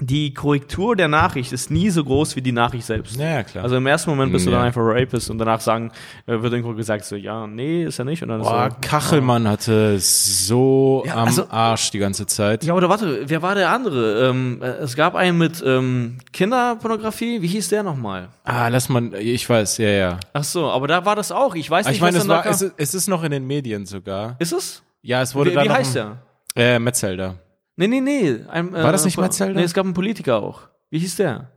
die 0.00 0.32
Korrektur 0.34 0.96
der 0.96 1.08
Nachricht 1.08 1.52
ist 1.52 1.70
nie 1.70 1.90
so 1.90 2.02
groß 2.04 2.34
wie 2.36 2.42
die 2.42 2.52
Nachricht 2.52 2.86
selbst. 2.86 3.16
Ja, 3.16 3.42
klar. 3.42 3.64
Also 3.64 3.76
im 3.76 3.86
ersten 3.86 4.10
Moment 4.10 4.32
bist 4.32 4.46
du 4.46 4.50
dann 4.50 4.62
einfach 4.62 4.80
Rapist 4.82 5.30
und 5.30 5.38
danach 5.38 5.60
sagen, 5.60 5.92
äh, 6.26 6.40
wird 6.40 6.52
irgendwo 6.52 6.74
gesagt 6.74 7.04
so, 7.04 7.16
ja, 7.16 7.46
nee, 7.46 7.84
ist 7.84 7.98
er 7.98 8.04
nicht. 8.04 8.22
Und 8.22 8.30
dann 8.30 8.40
Boah, 8.42 8.70
so, 8.70 8.76
Kachelmann 8.80 9.46
hatte 9.48 9.94
es 9.94 10.46
so 10.46 11.02
Ja, 11.06 11.14
am 11.16 11.28
also- 11.28 11.46
Arsch 11.50 11.90
die 11.90 11.98
ganze 11.98 12.26
Zeit. 12.26 12.64
Ja, 12.64 12.74
oder 12.74 12.88
warte, 12.88 13.22
wer 13.28 13.42
war 13.42 13.54
der 13.54 13.70
andere? 13.70 14.28
Ähm, 14.30 14.58
äh, 14.62 14.66
es 14.66 14.96
gab 14.96 15.14
einen 15.14 15.38
mit 15.38 15.62
ähm, 15.66 16.18
Kinderpornografie. 16.32 17.42
Wie 17.42 17.46
hieß 17.48 17.68
der 17.68 17.82
nochmal? 17.82 18.28
Ah, 18.44 18.68
lass 18.68 18.88
mal, 18.88 19.14
ich 19.14 19.48
weiß, 19.48 19.78
ja, 19.78 19.88
ja. 19.88 20.20
Ach 20.32 20.44
so, 20.44 20.70
aber 20.70 20.86
da 20.88 21.04
war 21.04 21.16
das 21.16 21.32
auch. 21.32 21.54
Ich 21.54 21.70
weiß 21.70 21.86
Aber 21.86 21.90
nicht, 21.90 21.98
ich 21.98 22.02
meine, 22.02 22.16
was 22.16 22.22
es, 22.22 22.28
dann 22.28 22.36
war, 22.36 22.42
da 22.44 22.50
es, 22.50 22.62
ist, 22.62 22.74
es 22.76 22.94
ist 22.94 23.08
noch 23.08 23.22
in 23.22 23.30
den 23.32 23.46
Medien 23.46 23.86
sogar. 23.86 24.36
Ist 24.38 24.52
es? 24.52 24.82
Ja, 25.02 25.22
es 25.22 25.34
wurde 25.34 25.50
Wie, 25.50 25.54
da 25.54 25.64
wie 25.64 25.68
noch 25.68 25.74
heißt 25.76 25.94
der? 25.94 26.16
Äh, 26.56 26.78
Metzelder. 26.78 27.36
Nee, 27.80 27.86
nee, 27.88 28.00
nee. 28.00 28.36
Ein, 28.48 28.74
äh, 28.74 28.82
War 28.82 28.92
das 28.92 29.04
nicht 29.06 29.16
Po- 29.16 29.22
Metzelder? 29.22 29.54
Nee, 29.54 29.64
es 29.64 29.72
gab 29.74 29.84
einen 29.86 29.94
Politiker 29.94 30.36
auch. 30.42 30.62
Wie 30.90 30.98
hieß 30.98 31.16
der? 31.16 31.50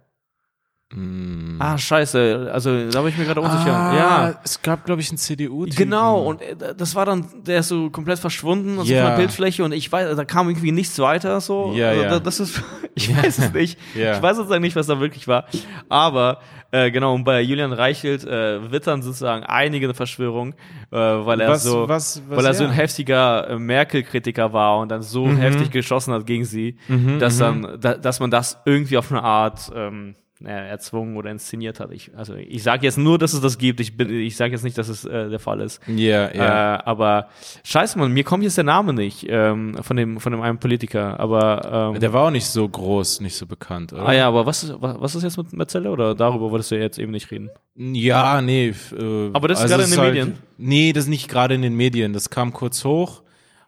Hm. 0.94 1.58
Ah, 1.60 1.78
scheiße. 1.78 2.50
Also, 2.54 2.90
da 2.90 3.00
habe 3.00 3.10
ich 3.10 3.18
mir 3.18 3.26
gerade 3.26 3.42
unsicher. 3.42 3.74
Ah, 3.76 3.96
ja. 3.96 4.40
es 4.44 4.62
gab, 4.62 4.86
glaube 4.86 5.02
ich, 5.02 5.10
einen 5.10 5.18
cdu 5.18 5.66
-Typen. 5.66 5.76
Genau, 5.76 6.22
und 6.24 6.42
äh, 6.42 6.56
das 6.78 6.94
war 6.94 7.06
dann, 7.06 7.26
der 7.46 7.60
ist 7.60 7.70
so 7.70 7.90
komplett 7.90 8.20
verschwunden 8.20 8.76
Ja. 8.84 9.02
von 9.02 9.10
der 9.12 9.16
Bildfläche 9.18 9.64
und 9.64 9.72
ich 9.72 9.92
weiß, 9.92 10.16
da 10.16 10.24
kam 10.26 10.50
irgendwie 10.50 10.72
nichts 10.72 10.98
weiter 11.00 11.42
so. 11.42 11.74
Ja, 11.76 11.90
also, 11.90 12.02
ja. 12.04 12.10
da- 12.10 12.20
Das 12.20 12.40
ist, 12.40 12.62
ich 12.96 13.16
weiß 13.16 13.40
es 13.40 13.54
nicht. 13.54 13.80
Ich 13.96 14.22
weiß 14.22 14.38
sozusagen 14.38 14.62
nicht, 14.62 14.76
was 14.76 14.88
da 14.88 15.00
wirklich 15.00 15.28
war. 15.28 15.46
Aber 15.90 16.40
äh, 16.74 16.90
genau, 16.92 17.14
und 17.14 17.24
bei 17.24 17.40
Julian 17.42 17.72
Reichelt 17.72 18.26
äh, 18.26 18.72
wittern 18.72 19.02
sozusagen 19.04 19.44
einige 19.46 19.86
eine 19.86 19.94
Verschwörung, 19.94 20.54
äh, 20.92 20.96
weil 20.98 21.40
er 21.40 21.50
Was- 21.52 21.64
so, 21.64 21.88
was- 21.88 22.22
was 22.28 22.38
weil 22.38 22.46
er 22.46 22.54
so 22.56 22.64
er? 22.64 22.70
ein 22.72 22.76
heftiger 22.76 23.48
äh, 23.52 23.60
Merkel-Kritiker 23.60 24.52
war 24.54 24.80
und 24.80 24.90
dann 24.90 25.02
so 25.04 25.26
Mhm. 25.26 25.38
heftig 25.38 25.70
geschossen 25.72 26.14
hat 26.14 26.26
gegen 26.26 26.46
sie, 26.46 26.78
dass 27.20 27.38
dann, 27.38 27.78
da, 27.80 27.94
dass 27.94 28.20
man 28.20 28.32
das 28.32 28.60
irgendwie 28.66 28.98
auf 28.98 29.12
eine 29.12 29.22
Art 29.24 29.72
ähm, 29.76 30.16
erzwungen 30.52 31.18
oder 31.18 31.32
inszeniert 31.32 31.80
hat. 31.80 31.92
Ich, 31.92 32.12
also 32.16 32.36
ich 32.36 32.64
sage 32.64 32.86
jetzt 32.86 32.98
nur, 32.98 33.18
dass 33.18 33.34
es 33.34 33.42
das 33.42 33.58
gibt. 33.58 33.80
Ich, 33.80 33.98
bin- 33.98 34.10
ich 34.10 34.36
sage 34.36 34.52
jetzt 34.54 34.64
nicht, 34.64 34.78
dass 34.78 34.90
es 34.90 35.06
äh, 35.06 35.30
der 35.30 35.40
Fall 35.40 35.62
ist. 35.62 35.80
Ja, 35.88 36.32
ja. 36.34 36.76
Äh, 36.76 36.84
aber 36.86 37.28
scheiße, 37.64 37.98
Mann, 37.98 38.12
mir 38.12 38.24
kommt 38.24 38.44
jetzt 38.44 38.58
der 38.58 38.64
Name 38.64 38.94
nicht 38.94 39.26
ähm, 39.30 39.78
von 39.82 39.98
dem 39.98 40.20
von 40.20 40.32
dem 40.32 40.42
einen 40.42 40.58
Politiker. 40.60 41.20
Aber 41.20 41.92
ähm, 41.96 42.00
der 42.00 42.14
war 42.14 42.28
auch 42.28 42.32
nicht 42.32 42.46
so 42.46 42.68
groß, 42.68 43.22
nicht 43.22 43.36
so 43.36 43.46
bekannt, 43.46 43.94
oder? 43.94 44.06
ah 44.08 44.14
ja, 44.14 44.28
aber 44.28 44.46
was 44.46 44.64
ist, 44.64 44.74
was, 44.80 45.00
was 45.00 45.16
ist 45.16 45.24
jetzt 45.24 45.38
mit 45.38 45.54
Metzeler 45.54 45.92
oder 45.92 46.14
darüber 46.16 46.52
wolltest 46.52 46.72
du 46.72 46.76
jetzt 46.80 47.00
eben 47.00 47.12
nicht 47.12 47.32
reden? 47.32 47.50
Ja, 47.76 48.42
nee. 48.42 48.68
Äh, 48.70 49.30
Aber 49.34 49.48
das 49.48 49.64
ist 49.64 49.72
also 49.72 49.76
gerade 49.78 49.84
in 49.86 49.90
den 49.92 50.00
halt- 50.00 50.14
Medien? 50.14 50.38
Nee, 50.60 50.94
das 50.94 51.06
ist 51.06 51.10
nicht 51.10 51.28
gerade 51.28 51.56
in 51.56 51.62
den 51.64 51.76
Medien. 51.76 52.14
Das 52.14 52.30
kam 52.30 52.54
kurz 52.54 52.86
hoch 52.86 53.23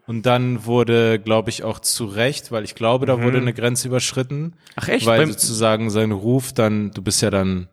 Und 0.07 0.25
dann 0.27 0.65
wurde, 0.65 1.19
glaube 1.19 1.49
ich, 1.49 1.63
auch 1.63 1.79
zu 1.79 2.05
Recht, 2.05 2.51
weil 2.51 2.63
ich 2.63 2.75
glaube, 2.75 3.05
da 3.07 3.21
wurde 3.23 3.37
eine 3.39 3.53
Grenze 3.53 3.87
überschritten. 3.87 4.53
Ach 4.75 4.87
echt? 4.87 5.05
Weil 5.07 5.21
Beim- 5.21 5.31
sozusagen 5.31 5.89
sein 5.89 6.11
Ruf 6.11 6.53
dann, 6.53 6.91
du 6.91 7.01
bist 7.01 7.21
ja 7.23 7.31
dann, 7.31 7.67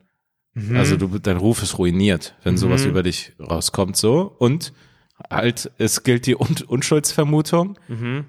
Mhm. 0.54 0.76
also 0.76 0.96
du, 0.96 1.18
dein 1.18 1.36
Ruf 1.36 1.62
ist 1.62 1.78
ruiniert, 1.78 2.34
wenn 2.42 2.56
sowas 2.56 2.84
über 2.84 3.02
dich 3.02 3.32
rauskommt, 3.40 3.96
so. 3.96 4.34
Und 4.38 4.72
halt, 5.30 5.70
es 5.78 6.02
gilt 6.04 6.26
die 6.26 6.34
Un 6.36 6.56
Unschuldsvermutung. 6.66 7.78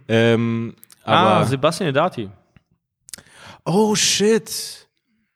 Ähm, 0.08 0.76
aber, 1.04 1.36
ah, 1.41 1.45
Sebastian 1.45 1.89
Edati. 1.89 2.30
oh 3.66 3.95
shit. 3.95 4.88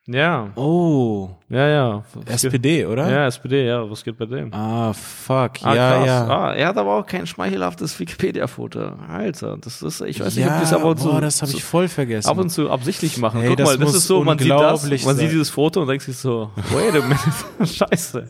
Ja, 0.10 0.48
Oh, 0.56 1.30
ja, 1.50 1.68
ja. 1.68 2.04
Was 2.14 2.24
geht- 2.42 2.54
SPD, 2.54 2.86
oder? 2.86 3.10
Ja, 3.12 3.28
SPD, 3.28 3.68
ja, 3.68 3.90
was 3.92 4.06
geht 4.06 4.18
bei 4.18 4.26
dem? 4.26 4.54
Ah, 4.54 4.94
fuck. 4.94 5.52
Ah, 5.64 5.76
ja, 5.76 5.92
krass. 5.98 6.08
ja. 6.08 6.28
Ah, 6.28 6.54
er 6.54 6.68
hat 6.70 6.78
aber 6.78 6.96
auch 7.00 7.06
kein 7.06 7.28
schmeichelhaftes 7.28 8.00
Wikipedia-Foto. 8.00 8.94
Alter, 9.10 9.58
das 9.60 9.82
ist, 9.82 10.00
ich 10.00 10.22
weiß 10.22 10.36
nicht, 10.38 10.46
ja, 10.46 10.54
ob 10.54 10.58
die 10.60 10.64
es 10.64 10.72
aber 10.74 10.98
so, 10.98 11.12
boah, 11.12 11.20
das 11.20 11.42
habe 11.42 11.52
ich 11.52 11.62
voll 11.62 11.90
vergessen. 11.90 12.30
ab 12.30 12.38
und 12.38 12.50
zu 12.50 12.70
absichtlich 12.72 13.18
machen. 13.18 13.42
Ey, 13.42 13.50
Guck 13.50 13.58
das 13.58 13.68
mal, 13.68 13.78
das 13.78 13.86
muss 13.88 13.96
ist 13.98 14.08
so, 14.08 14.24
man 14.24 14.40
sieht 14.40 14.50
das, 14.50 15.06
man 15.06 15.16
sieht 15.18 15.32
dieses 15.32 15.50
Foto 15.50 15.82
und 15.82 15.88
denkt 15.90 16.04
sich 16.06 16.16
so, 16.18 16.52
wait 16.56 16.96
a 16.96 17.06
minute, 17.06 17.20
scheiße. 17.66 18.30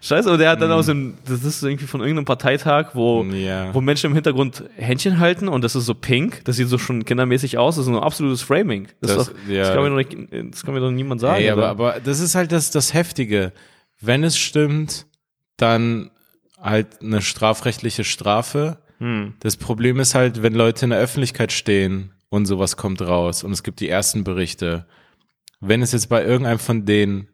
Scheiße, 0.00 0.30
und 0.30 0.40
er 0.40 0.50
hat 0.50 0.60
dann 0.60 0.68
Mhm. 0.70 0.74
auch 0.76 0.82
so 0.82 0.92
ein, 0.92 1.14
das 1.26 1.42
ist 1.44 1.62
irgendwie 1.62 1.86
von 1.86 2.00
irgendeinem 2.00 2.24
Parteitag, 2.26 2.90
wo, 2.94 3.24
Ja. 3.24 3.74
wo 3.74 3.80
Menschen 3.80 4.08
im 4.10 4.14
Hintergrund 4.14 4.64
Händchen 4.76 5.18
halten 5.18 5.48
und 5.48 5.62
das 5.62 5.74
ist 5.74 5.86
so 5.86 5.94
pink, 5.94 6.44
das 6.44 6.56
sieht 6.56 6.68
so 6.68 6.78
schon 6.78 7.04
kindermäßig 7.04 7.58
aus, 7.58 7.76
das 7.76 7.86
ist 7.86 7.92
ein 7.92 7.98
absolutes 7.98 8.42
Framing. 8.42 8.88
Das, 9.00 9.14
Das- 9.16 9.26
doch, 9.28 9.34
ja. 9.48 9.62
das, 9.62 9.74
kann 9.74 9.82
mir 9.82 9.88
doch 9.90 9.96
nicht, 9.96 10.52
das 10.54 10.64
kann 10.64 10.74
mir 10.74 10.80
doch 10.80 10.90
niemand 10.90 11.20
sagen. 11.20 11.42
Ey, 11.42 11.50
aber, 11.50 11.68
aber 11.68 11.96
das 12.04 12.20
ist 12.20 12.34
halt 12.34 12.52
das, 12.52 12.70
das 12.70 12.94
Heftige. 12.94 13.52
Wenn 14.00 14.22
es 14.24 14.36
stimmt, 14.38 15.06
dann 15.56 16.10
halt 16.60 17.00
eine 17.02 17.22
strafrechtliche 17.22 18.04
Strafe. 18.04 18.78
Hm. 18.98 19.34
Das 19.40 19.56
Problem 19.56 20.00
ist 20.00 20.14
halt, 20.14 20.42
wenn 20.42 20.54
Leute 20.54 20.84
in 20.86 20.90
der 20.90 20.98
Öffentlichkeit 21.00 21.52
stehen 21.52 22.12
und 22.28 22.46
sowas 22.46 22.76
kommt 22.76 23.00
raus 23.02 23.44
und 23.44 23.52
es 23.52 23.62
gibt 23.62 23.80
die 23.80 23.88
ersten 23.88 24.24
Berichte. 24.24 24.86
Wenn 25.60 25.80
es 25.82 25.92
jetzt 25.92 26.08
bei 26.08 26.24
irgendeinem 26.24 26.58
von 26.58 26.84
denen, 26.84 27.28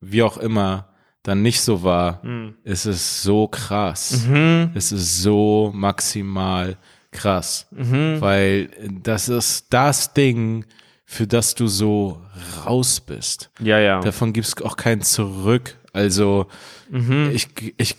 wie 0.00 0.22
auch 0.22 0.38
immer, 0.38 0.88
dann 1.26 1.42
nicht 1.42 1.60
so 1.60 1.82
war, 1.82 2.22
ist 2.62 2.84
es 2.86 3.22
so 3.22 3.48
krass. 3.48 4.26
Mhm. 4.28 4.70
Es 4.74 4.92
ist 4.92 5.22
so 5.22 5.72
maximal 5.74 6.76
krass. 7.10 7.66
Weil 7.70 8.68
das 9.02 9.28
ist 9.28 9.66
das 9.70 10.12
Ding, 10.12 10.64
für 11.04 11.26
das 11.26 11.54
du 11.54 11.66
so 11.66 12.22
raus 12.64 13.00
bist. 13.00 13.50
Ja, 13.60 13.78
ja. 13.78 14.00
Davon 14.00 14.32
gibt's 14.32 14.60
auch 14.62 14.76
kein 14.76 15.02
Zurück. 15.02 15.76
Also 15.92 16.46
Mhm. 16.90 17.30
ich, 17.32 17.48
ich 17.78 17.96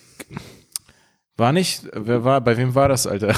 war 1.35 1.51
nicht, 1.51 1.83
wer 1.93 2.23
war, 2.23 2.39
bei 2.41 2.55
wem 2.57 2.73
war 2.75 2.87
das, 2.87 3.05
Alter? 3.07 3.35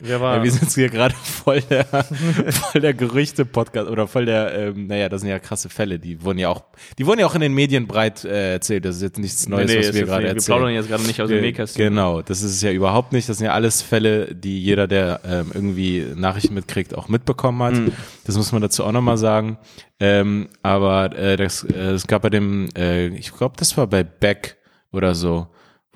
Wer 0.00 0.20
war? 0.20 0.36
Ja, 0.36 0.44
wir 0.44 0.50
sind 0.50 0.72
hier 0.72 0.88
gerade 0.88 1.14
voll 1.14 1.60
der, 1.62 1.84
voll 2.50 2.80
der 2.80 2.94
Gerüchte-Podcast 2.94 3.88
oder 3.90 4.06
voll 4.06 4.26
der, 4.26 4.54
ähm, 4.54 4.86
naja, 4.86 5.08
das 5.08 5.22
sind 5.22 5.30
ja 5.30 5.38
krasse 5.38 5.68
Fälle, 5.68 5.98
die 5.98 6.22
wurden 6.22 6.38
ja 6.38 6.48
auch, 6.48 6.64
die 6.98 7.06
wurden 7.06 7.20
ja 7.20 7.26
auch 7.26 7.34
in 7.34 7.40
den 7.40 7.54
Medien 7.54 7.86
breit 7.86 8.24
äh, 8.24 8.52
erzählt. 8.52 8.84
Das 8.84 8.96
ist 8.96 9.02
jetzt 9.02 9.18
nichts 9.18 9.48
Neues, 9.48 9.68
was 9.68 9.86
ist 9.86 9.94
wir 9.94 10.00
jetzt 10.00 10.08
gerade 10.08 10.26
erzählen. 10.28 10.36
Wir 10.36 10.44
plaudern 10.44 10.74
jetzt 10.74 10.88
gerade 10.88 11.02
nicht 11.04 11.20
aus 11.20 11.28
dem 11.28 11.40
Nähkästchen. 11.40 11.84
Genau, 11.84 12.22
das 12.22 12.42
ist 12.42 12.52
es 12.52 12.62
ja 12.62 12.70
überhaupt 12.70 13.12
nicht. 13.12 13.28
Das 13.28 13.38
sind 13.38 13.46
ja 13.46 13.52
alles 13.52 13.82
Fälle, 13.82 14.34
die 14.34 14.62
jeder, 14.62 14.86
der 14.86 15.20
ähm, 15.24 15.50
irgendwie 15.52 16.06
Nachrichten 16.14 16.54
mitkriegt, 16.54 16.94
auch 16.94 17.08
mitbekommen 17.08 17.62
hat. 17.62 17.74
Mhm. 17.74 17.92
Das 18.24 18.36
muss 18.36 18.52
man 18.52 18.62
dazu 18.62 18.84
auch 18.84 18.92
nochmal 18.92 19.18
sagen. 19.18 19.58
Ähm, 20.00 20.48
aber 20.62 21.16
äh, 21.16 21.36
das, 21.36 21.64
äh, 21.64 21.92
es 21.92 22.06
gab 22.06 22.22
bei 22.22 22.30
dem, 22.30 22.68
äh, 22.76 23.08
ich 23.08 23.32
glaube, 23.32 23.56
das 23.58 23.76
war 23.76 23.86
bei 23.86 24.04
Beck 24.04 24.56
oder 24.92 25.14
so, 25.14 25.48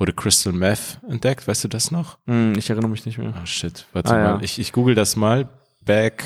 wurde 0.02 0.12
Crystal 0.14 0.52
Meth 0.52 0.98
entdeckt. 1.08 1.46
Weißt 1.46 1.62
du 1.62 1.68
das 1.68 1.92
noch? 1.92 2.18
Hm, 2.26 2.54
ich 2.58 2.68
erinnere 2.68 2.90
mich 2.90 3.06
nicht 3.06 3.18
mehr. 3.18 3.32
Oh 3.40 3.46
shit, 3.46 3.86
warte 3.92 4.10
Ah, 4.10 4.14
mal. 4.14 4.24
ja. 4.24 4.38
Ich, 4.42 4.58
ich 4.58 4.72
google 4.72 4.96
das 4.96 5.14
mal. 5.14 5.48
Beck. 5.80 6.24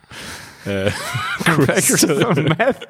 äh, 0.64 0.90
Crystal 1.44 2.34
Meth. 2.42 2.86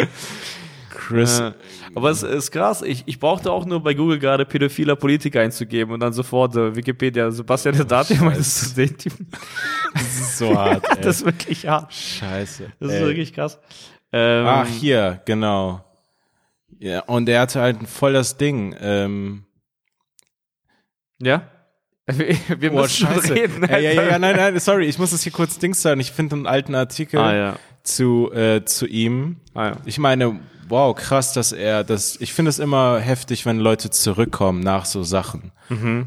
Chris. 0.91 1.41
Äh, 1.41 1.53
aber 1.97 2.11
es 2.11 2.23
ist 2.23 2.53
krass, 2.53 2.83
ich, 2.83 3.03
ich 3.07 3.19
brauchte 3.19 3.51
auch 3.51 3.65
nur 3.67 3.83
bei 3.83 3.95
Google 3.95 4.21
gerade 4.21 4.45
pädophiler 4.45 4.95
Politiker 4.95 5.41
einzugeben 5.41 5.93
und 5.93 5.99
dann 6.01 6.13
sofort 6.13 6.55
äh, 6.55 6.77
Wikipedia, 6.77 7.29
Sebastian 7.33 7.75
der 7.77 7.85
Dati, 7.85 8.15
meinst 8.17 8.77
du 8.79 8.87
den 8.87 8.97
Typen? 8.97 9.27
Das 9.93 10.03
ist 10.03 10.39
so 10.39 10.57
hart. 10.57 10.85
Ey. 10.89 10.97
Das 11.03 11.17
ist 11.17 11.25
wirklich 11.27 11.67
hart. 11.67 11.93
Scheiße. 11.93 12.71
Das 12.79 12.93
ist 12.93 12.95
Ey. 13.01 13.07
wirklich 13.07 13.33
krass. 13.33 13.59
Ähm, 14.13 14.47
Ach, 14.47 14.69
hier, 14.69 15.21
genau. 15.25 15.85
Ja, 16.79 17.01
und 17.05 17.29
er 17.29 17.41
hatte 17.41 17.61
halt 17.61 17.89
voll 17.89 18.13
das 18.13 18.37
Ding. 18.37 18.77
Ähm, 18.81 19.46
Ja? 21.21 21.43
Wir, 22.09 22.37
wir 22.61 22.71
boah, 22.71 22.83
müssen 22.83 23.05
scheiße. 23.05 23.35
reden. 23.35 23.67
Ja, 23.69 23.79
ja, 23.79 23.91
ja, 23.91 24.03
ja, 24.11 24.19
nein, 24.21 24.37
nein, 24.37 24.61
sorry, 24.61 24.87
ich 24.87 24.97
muss 24.97 25.11
das 25.11 25.25
hier 25.25 25.33
kurz 25.33 25.59
Dings 25.59 25.83
sagen. 25.83 25.99
Ich 26.01 26.13
finde 26.13 26.37
einen 26.37 26.47
alten 26.47 26.77
Artikel 26.77 27.19
Ah 27.19 27.35
ja. 27.35 27.57
zu, 27.83 28.31
äh, 28.33 28.65
zu 28.65 28.87
ihm. 28.87 29.39
Ah, 29.55 29.71
ja. 29.71 29.77
Ich 29.87 29.99
meine, 29.99 30.39
wow, 30.69 30.95
krass, 30.95 31.33
dass 31.33 31.51
er 31.51 31.83
das. 31.83 32.17
Ich 32.21 32.33
finde 32.33 32.51
es 32.51 32.61
immer 32.61 33.01
heftig, 33.01 33.45
wenn 33.45 33.59
Leute 33.59 33.91
zurückkommen 33.91 34.61
nach 34.61 34.85
so 34.85 35.03
Sachen. 35.03 35.51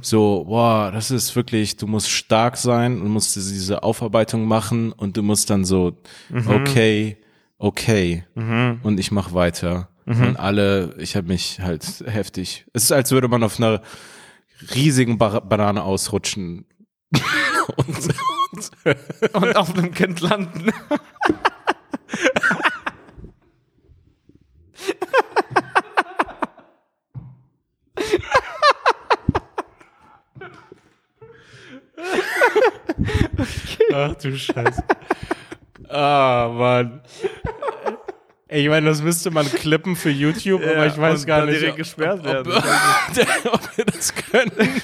So, 0.02 0.46
wow, 0.48 0.90
das 0.90 1.12
ist 1.12 1.36
wirklich, 1.36 1.76
du 1.76 1.86
musst 1.86 2.10
stark 2.10 2.56
sein 2.56 3.02
und 3.02 3.10
musst 3.10 3.36
diese 3.36 3.84
Aufarbeitung 3.84 4.46
machen 4.46 4.94
und 4.94 5.18
du 5.18 5.22
musst 5.22 5.50
dann 5.50 5.66
so, 5.66 5.98
okay, 6.48 7.18
okay, 7.58 8.24
und 8.84 8.98
ich 9.02 9.12
mach 9.12 9.34
weiter. 9.34 9.90
Und 10.06 10.38
alle, 10.38 10.96
ich 10.98 11.18
habe 11.18 11.28
mich 11.28 11.60
halt 11.60 11.84
heftig. 12.08 12.66
Es 12.72 12.86
ist, 12.86 12.94
als 12.94 13.12
würde 13.12 13.28
man 13.28 13.44
auf 13.44 13.58
einer 13.60 13.82
riesigen 14.74 15.18
Ba- 15.18 15.40
Banane 15.40 15.84
ausrutschen. 15.84 16.66
und, 17.76 17.88
und, 18.54 19.36
Und 19.36 19.56
auf 19.56 19.74
einem 19.76 19.94
Kind 19.94 20.22
landen. 20.22 20.72
Ach 33.94 34.16
du 34.16 34.38
Scheiße. 34.38 34.84
Ah, 35.90 36.50
Mann. 36.54 37.02
Ey, 38.50 38.64
Ich 38.64 38.70
meine, 38.70 38.88
das 38.90 39.02
müsste 39.02 39.30
man 39.32 39.46
klippen 39.46 39.96
für 39.96 40.10
YouTube, 40.10 40.62
aber 40.66 40.88
ich 40.88 40.98
weiß 40.98 41.26
gar 41.26 41.46
nicht, 41.46 41.62
direkt 41.62 41.78
gesperrt 41.78 42.20
ob, 42.22 42.26
werden. 42.26 42.52
ob, 42.52 43.54
ob 43.54 43.78
wir 43.78 43.86
das 43.86 44.14
können. 44.14 44.52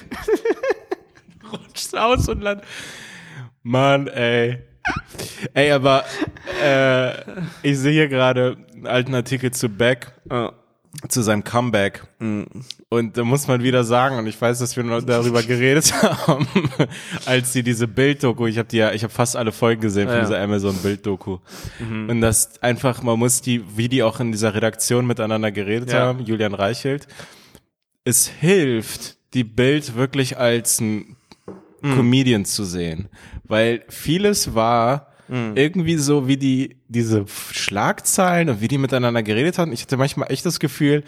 Rutscht 1.51 1.95
aus 1.95 2.29
und 2.29 2.41
land. 2.41 2.61
Mann, 3.63 4.07
ey. 4.07 4.59
Ey, 5.55 5.71
aber 5.71 6.05
äh, 6.63 7.11
ich 7.63 7.79
sehe 7.79 7.91
hier 7.93 8.07
gerade 8.07 8.55
einen 8.73 8.85
alten 8.85 9.15
Artikel 9.15 9.49
zu 9.51 9.67
Beck, 9.67 10.11
Ah. 10.29 10.51
Zu 11.09 11.21
seinem 11.21 11.43
Comeback. 11.43 12.03
Mhm. 12.19 12.45
Und 12.89 13.17
da 13.17 13.23
muss 13.23 13.47
man 13.47 13.61
wieder 13.63 13.83
sagen, 13.83 14.17
und 14.17 14.27
ich 14.27 14.39
weiß, 14.39 14.59
dass 14.59 14.75
wir 14.75 14.83
noch 14.83 15.01
darüber 15.03 15.43
geredet 15.43 15.93
haben, 16.27 16.47
als 17.25 17.53
sie 17.53 17.63
diese 17.63 17.87
Bilddoku, 17.87 18.45
ich 18.47 18.57
habe 18.57 18.67
die 18.67 18.77
ja, 18.77 18.91
ich 18.93 19.03
habe 19.03 19.13
fast 19.13 19.35
alle 19.35 19.51
Folgen 19.51 19.81
gesehen 19.81 20.07
von 20.07 20.17
Ja. 20.17 20.21
dieser 20.23 20.39
Amazon 20.41 20.75
Bilddoku. 20.77 21.39
Mhm. 21.79 22.09
Und 22.09 22.21
das 22.21 22.61
einfach, 22.63 23.03
man 23.03 23.19
muss 23.19 23.41
die, 23.41 23.63
wie 23.77 23.89
die 23.89 24.03
auch 24.03 24.19
in 24.19 24.31
dieser 24.31 24.53
Redaktion 24.53 25.05
miteinander 25.07 25.51
geredet 25.51 25.91
Ja. 25.91 25.99
haben, 26.01 26.21
Julian 26.23 26.53
Reichelt, 26.53 27.07
es 28.03 28.27
hilft, 28.27 29.17
die 29.33 29.43
Bild 29.43 29.95
wirklich 29.95 30.37
als 30.37 30.79
ein 30.79 31.15
Mhm. 31.81 31.95
Comedian 31.97 32.45
zu 32.45 32.63
sehen. 32.63 33.09
Weil 33.43 33.83
vieles 33.89 34.55
war 34.55 35.11
Mhm. 35.27 35.53
irgendwie 35.55 35.97
so, 35.97 36.27
wie 36.27 36.37
die, 36.37 36.75
diese 36.87 37.25
Schlagzeilen 37.51 38.49
und 38.49 38.61
wie 38.61 38.67
die 38.67 38.77
miteinander 38.77 39.23
geredet 39.23 39.57
haben. 39.57 39.71
Ich 39.73 39.81
hatte 39.81 39.97
manchmal 39.97 40.31
echt 40.31 40.45
das 40.45 40.59
Gefühl, 40.59 41.03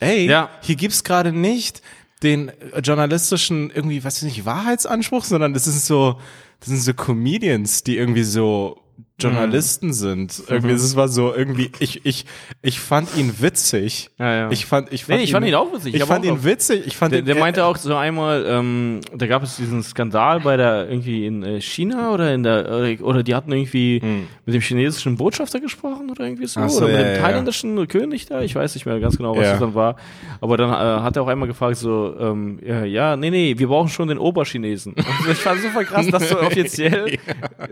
ey, 0.00 0.26
Ja. 0.26 0.50
hier 0.60 0.76
gibt's 0.76 1.04
gerade 1.04 1.32
nicht 1.32 1.80
den 2.22 2.48
äh, 2.48 2.80
journalistischen 2.82 3.70
irgendwie, 3.74 4.04
was 4.04 4.16
weiß 4.16 4.28
ich 4.30 4.36
nicht, 4.36 4.46
Wahrheitsanspruch, 4.46 5.24
sondern 5.24 5.54
das 5.54 5.66
ist 5.66 5.86
so, 5.86 6.20
das 6.60 6.68
sind 6.68 6.78
so 6.80 6.94
Comedians, 6.94 7.82
die 7.82 7.96
irgendwie 7.96 8.22
so 8.24 8.81
Journalisten 9.22 9.86
Mhm. 9.88 9.92
sind. 9.92 10.42
Irgendwie, 10.48 10.72
das 10.72 10.96
war 10.96 11.08
so 11.08 11.34
irgendwie, 11.34 11.70
ich, 11.78 12.04
ich, 12.04 12.24
ich 12.62 12.80
fand 12.80 13.16
ihn 13.16 13.34
witzig. 13.40 14.10
Ja, 14.18 14.34
ja. 14.34 14.50
Ich 14.50 14.66
fand, 14.66 14.92
ich 14.92 15.06
Nee, 15.08 15.14
fand 15.14 15.24
ich 15.24 15.32
fand 15.32 15.46
ihn 15.46 15.54
auch 15.54 15.72
witzig. 15.72 15.94
Ich, 15.94 16.00
Ich 16.00 16.06
fand 16.06 16.24
auch 16.24 16.28
ihn 16.28 16.34
auf- 16.34 16.44
witzig. 16.44 16.82
Ich 16.86 16.96
fand 16.96 17.12
Der, 17.12 17.20
ihn, 17.20 17.26
der 17.26 17.34
meinte 17.36 17.64
auch 17.64 17.76
so 17.76 17.94
einmal, 17.94 18.44
ähm, 18.48 19.00
da 19.16 19.26
gab 19.26 19.42
es 19.42 19.56
diesen 19.56 19.82
Skandal 19.82 20.40
bei 20.40 20.56
der 20.56 20.88
irgendwie 20.88 21.26
in 21.26 21.42
äh, 21.42 21.60
China 21.60 22.12
oder 22.12 22.32
in 22.34 22.42
der 22.42 22.68
äh, 22.68 22.98
oder 23.02 23.22
die 23.22 23.34
hatten 23.34 23.52
irgendwie 23.52 24.00
mit 24.46 24.54
dem 24.54 24.60
chinesischen 24.60 25.16
Botschafter 25.16 25.60
gesprochen 25.60 26.10
oder 26.10 26.24
irgendwie 26.24 26.46
so 26.46 26.66
so, 26.68 26.78
oder 26.78 26.86
mit 26.88 26.96
ja, 26.96 27.02
dem 27.02 27.14
ja, 27.16 27.20
thailändischen 27.22 27.88
König 27.88 28.26
da, 28.26 28.40
ich 28.42 28.54
weiß 28.54 28.74
nicht 28.74 28.86
mehr 28.86 28.98
ganz 29.00 29.16
genau, 29.16 29.36
was 29.36 29.48
das 29.48 29.58
dann 29.60 29.74
war. 29.74 29.96
Aber 30.40 30.56
dann 30.56 30.70
äh, 30.70 31.02
hat 31.02 31.16
er 31.16 31.22
auch 31.22 31.28
einmal 31.28 31.48
gefragt 31.48 31.76
so, 31.76 32.14
ähm, 32.18 32.58
ja, 32.64 33.16
nee, 33.16 33.30
nee, 33.30 33.54
wir 33.56 33.66
brauchen 33.68 33.88
schon 33.88 34.08
den 34.08 34.18
Oberchinesen. 34.18 34.94
Ich 35.30 35.38
fand 35.38 35.60
super 35.60 35.84
krass, 35.84 36.06
das 36.10 36.28
so 36.28 36.40
offiziell 36.40 37.18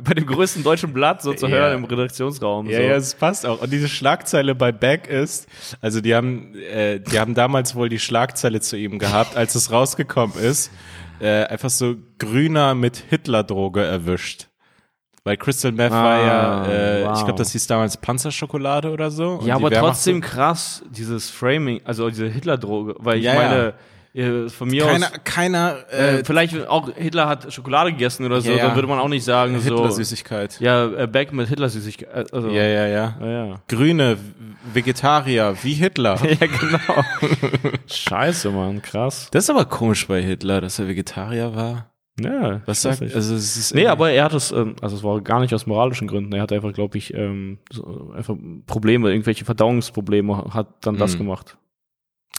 bei 0.05 0.15
dem 0.15 0.25
größten 0.27 0.63
deutschen 0.63 0.93
Blatt 0.93 1.21
so 1.23 1.33
zu 1.41 1.47
Ja. 1.47 1.57
hören 1.57 1.79
im 1.79 1.85
Redaktionsraum. 1.85 2.69
Ja, 2.71 2.77
so. 2.79 2.83
ja, 2.85 2.95
es 2.97 3.15
passt 3.15 3.45
auch. 3.47 3.61
Und 3.63 3.73
diese 3.73 3.89
Schlagzeile 3.89 4.55
bei 4.55 4.71
Beck 4.73 5.09
ist, 5.09 5.49
also 5.81 6.01
die 6.01 6.15
haben, 6.15 6.55
äh, 6.55 7.01
die 7.01 7.19
haben 7.19 7.35
damals 7.35 7.75
wohl 7.75 7.89
die 7.89 7.99
Schlagzeile 7.99 8.61
zu 8.61 8.77
ihm 8.77 8.99
gehabt, 8.99 9.37
als 9.37 9.55
es 9.55 9.73
rausgekommen 9.73 10.39
ist. 10.39 10.71
äh, 11.23 11.45
einfach 11.45 11.69
so 11.69 11.97
grüner 12.19 12.75
mit 12.75 12.97
Hitler-Droge 13.11 13.85
erwischt. 13.85 14.47
Weil 15.23 15.37
Crystal 15.37 15.71
Meth 15.71 15.91
war 15.93 16.19
ja, 16.25 16.63
Ah, 16.63 16.67
äh, 16.67 17.01
ich 17.03 17.07
wow. 17.09 17.25
glaube, 17.25 17.39
das 17.39 17.53
hieß 17.53 17.67
damals 17.67 17.99
Panzerschokolade 17.99 18.91
oder 18.91 19.11
so. 19.11 19.39
Ja, 19.45 19.57
aber 19.57 19.71
Wehrmacht- 19.71 19.81
trotzdem 19.97 20.23
krass, 20.23 20.83
dieses 20.89 21.29
Framing, 21.29 21.83
also 21.85 22.09
diese 22.09 22.27
Hitler-Droge, 22.27 22.95
weil 23.01 23.19
ich 23.19 23.25
Ja, 23.25 23.35
ja. 23.35 23.41
meine, 23.43 23.67
äh, 23.67 23.73
von 24.49 24.69
mir 24.69 24.85
Keiner, 24.87 25.07
aus, 25.07 25.13
keiner 25.23 25.77
äh, 25.93 26.19
äh, 26.19 26.25
vielleicht 26.25 26.67
auch 26.67 26.93
Hitler 26.97 27.29
hat 27.29 27.53
Schokolade 27.53 27.93
gegessen 27.93 28.27
oder 28.27 28.41
so, 28.41 28.51
Ja, 28.51 28.67
dann 28.67 28.75
würde 28.75 28.89
man 28.89 28.99
auch 28.99 29.09
nicht 29.09 29.25
sagen, 29.25 29.59
so, 29.61 29.63
Hitler-Süßigkeit. 29.77 30.61
ja, 30.61 30.87
äh, 30.87 31.07
Back 31.07 31.33
mit 31.33 31.49
Hitler-Süßigkeit, 31.49 32.33
also, 32.33 32.49
Ja, 32.49 32.65
ja, 32.65 32.87
ja. 32.89 33.15
ja. 33.21 33.61
Grüne, 33.69 34.17
Vegetarier, 34.73 35.55
wie 35.63 35.75
Hitler. 35.75 36.19
Ja, 36.25 36.47
genau. 36.47 37.05
Scheiße, 37.87 38.51
Mann, 38.51 38.83
krass. 38.83 39.29
Das 39.33 39.45
ist 39.45 39.51
aber 39.51 39.65
komisch 39.65 40.07
bei 40.09 40.21
Hitler, 40.23 40.61
dass 40.61 40.79
er 40.79 40.89
Vegetarier 40.89 41.55
war. 41.55 41.87
Ja, 42.21 42.61
Was 42.67 42.83
sagt, 42.83 43.01
also 43.01 43.35
es 43.35 43.57
ist 43.57 43.75
Nee, 43.75 43.87
aber 43.87 44.11
er 44.11 44.25
hat 44.25 44.35
es, 44.35 44.53
ähm, 44.53 44.77
also 44.83 44.95
es 44.97 45.03
war 45.03 45.21
gar 45.23 45.41
nicht 45.41 45.55
aus 45.55 45.67
moralischen 45.67 46.07
Gründen. 46.07 46.33
Er 46.35 46.43
hat 46.43 46.53
einfach, 46.53 46.73
glaube 46.75 46.99
ich, 46.99 47.15
ähm, 47.15 47.59
so 47.73 48.13
einfach 48.15 48.35
Probleme, 48.67 49.11
irgendwelche 49.11 49.45
Verdauungsprobleme, 49.47 50.53
hat 50.53 50.67
dann 50.83 50.99
das 50.99 51.15
Mhm. 51.15 51.19
gemacht. 51.19 51.57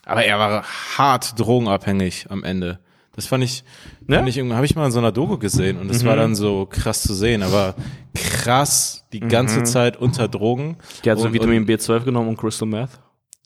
Aber 0.05 0.23
er 0.25 0.39
war 0.39 0.63
hart 0.97 1.39
drogenabhängig 1.39 2.27
am 2.29 2.43
Ende. 2.43 2.79
Das 3.15 3.27
fand 3.27 3.43
ich, 3.43 3.63
Ja? 4.07 4.17
fand 4.17 4.29
ich 4.29 4.37
irgendwie, 4.37 4.55
habe 4.55 4.65
ich 4.65 4.75
mal 4.75 4.85
in 4.85 4.91
so 4.91 4.99
einer 4.99 5.11
Doku 5.11 5.37
gesehen 5.37 5.77
und 5.79 5.89
das 5.89 6.05
war 6.05 6.15
Mhm. 6.15 6.19
dann 6.19 6.35
so 6.35 6.65
krass 6.65 7.01
zu 7.03 7.13
sehen, 7.13 7.43
aber 7.43 7.75
krass 8.15 9.05
die 9.13 9.19
ganze 9.19 9.59
Mhm. 9.59 9.65
Zeit 9.65 9.97
unter 9.97 10.27
Drogen. 10.27 10.77
Der 11.03 11.11
hat 11.13 11.19
so 11.19 11.25
Und- 11.27 11.33
Vitamin 11.33 11.65
B12 11.65 12.05
genommen 12.05 12.29
und 12.29 12.37
Crystal 12.37 12.67
Meth. 12.67 12.89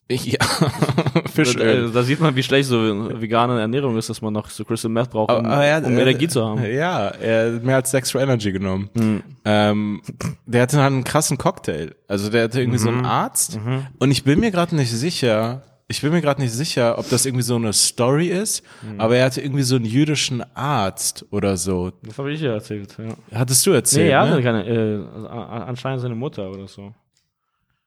Ja, 0.07 0.37
Da, 1.15 1.21
Fischöl. 1.31 1.91
da 1.91 2.03
sieht 2.03 2.19
man, 2.19 2.35
wie 2.35 2.43
schlecht 2.43 2.69
so 2.69 2.79
vegane 3.19 3.59
Ernährung 3.59 3.97
ist, 3.97 4.07
dass 4.07 4.21
man 4.21 4.33
noch 4.33 4.51
so 4.51 4.63
Crystal 4.63 4.91
Meth 4.91 5.09
braucht, 5.09 5.31
um, 5.31 5.43
Aber 5.47 5.65
er 5.65 5.77
hat- 5.77 5.83
um 5.85 5.93
er- 5.93 6.01
Energie 6.01 6.27
zu 6.27 6.45
haben. 6.45 6.63
Ja, 6.63 7.07
er 7.07 7.55
hat 7.55 7.63
mehr 7.63 7.77
als 7.77 7.91
Extra 7.91 8.19
Energy 8.21 8.51
genommen. 8.51 8.89
Mhm. 8.93 9.23
Ähm, 9.45 10.01
der 10.45 10.61
hatte 10.61 10.77
dann 10.77 10.93
einen 10.93 11.03
krassen 11.03 11.39
Cocktail. 11.39 11.95
Also 12.07 12.29
der 12.29 12.43
hatte 12.43 12.59
irgendwie 12.61 12.77
so 12.77 12.91
Mhm. 12.91 12.97
einen 12.97 13.05
Arzt 13.07 13.57
und 13.97 14.11
ich 14.11 14.23
bin 14.23 14.39
mir 14.39 14.51
gerade 14.51 14.75
nicht 14.75 14.91
sicher, 14.91 15.63
ich 15.87 16.01
bin 16.01 16.11
mir 16.11 16.21
gerade 16.21 16.41
nicht 16.41 16.51
sicher, 16.53 16.97
ob 16.97 17.07
das 17.09 17.25
irgendwie 17.25 17.43
so 17.43 17.55
eine 17.55 17.71
Story 17.73 18.27
ist, 18.27 18.63
Mhm. 18.81 18.99
aber 18.99 19.17
er 19.17 19.25
hatte 19.25 19.41
irgendwie 19.41 19.63
so 19.63 19.75
einen 19.75 19.85
jüdischen 19.85 20.43
Arzt 20.55 21.25
oder 21.31 21.57
so. 21.57 21.91
Das 22.03 22.17
habe 22.17 22.31
ich 22.33 22.41
ja 22.41 22.53
erzählt, 22.53 22.95
ja. 22.97 23.15
Hattest 23.37 23.65
du 23.65 23.71
erzählt? 23.71 24.05
Nee, 24.05 24.11
er 24.11 24.21
hatte 24.21 24.35
ne? 24.35 24.41
keine, 24.43 24.65
äh, 24.65 25.27
anscheinend 25.27 26.01
seine 26.01 26.15
Mutter 26.15 26.49
oder 26.49 26.67
so. 26.67 26.93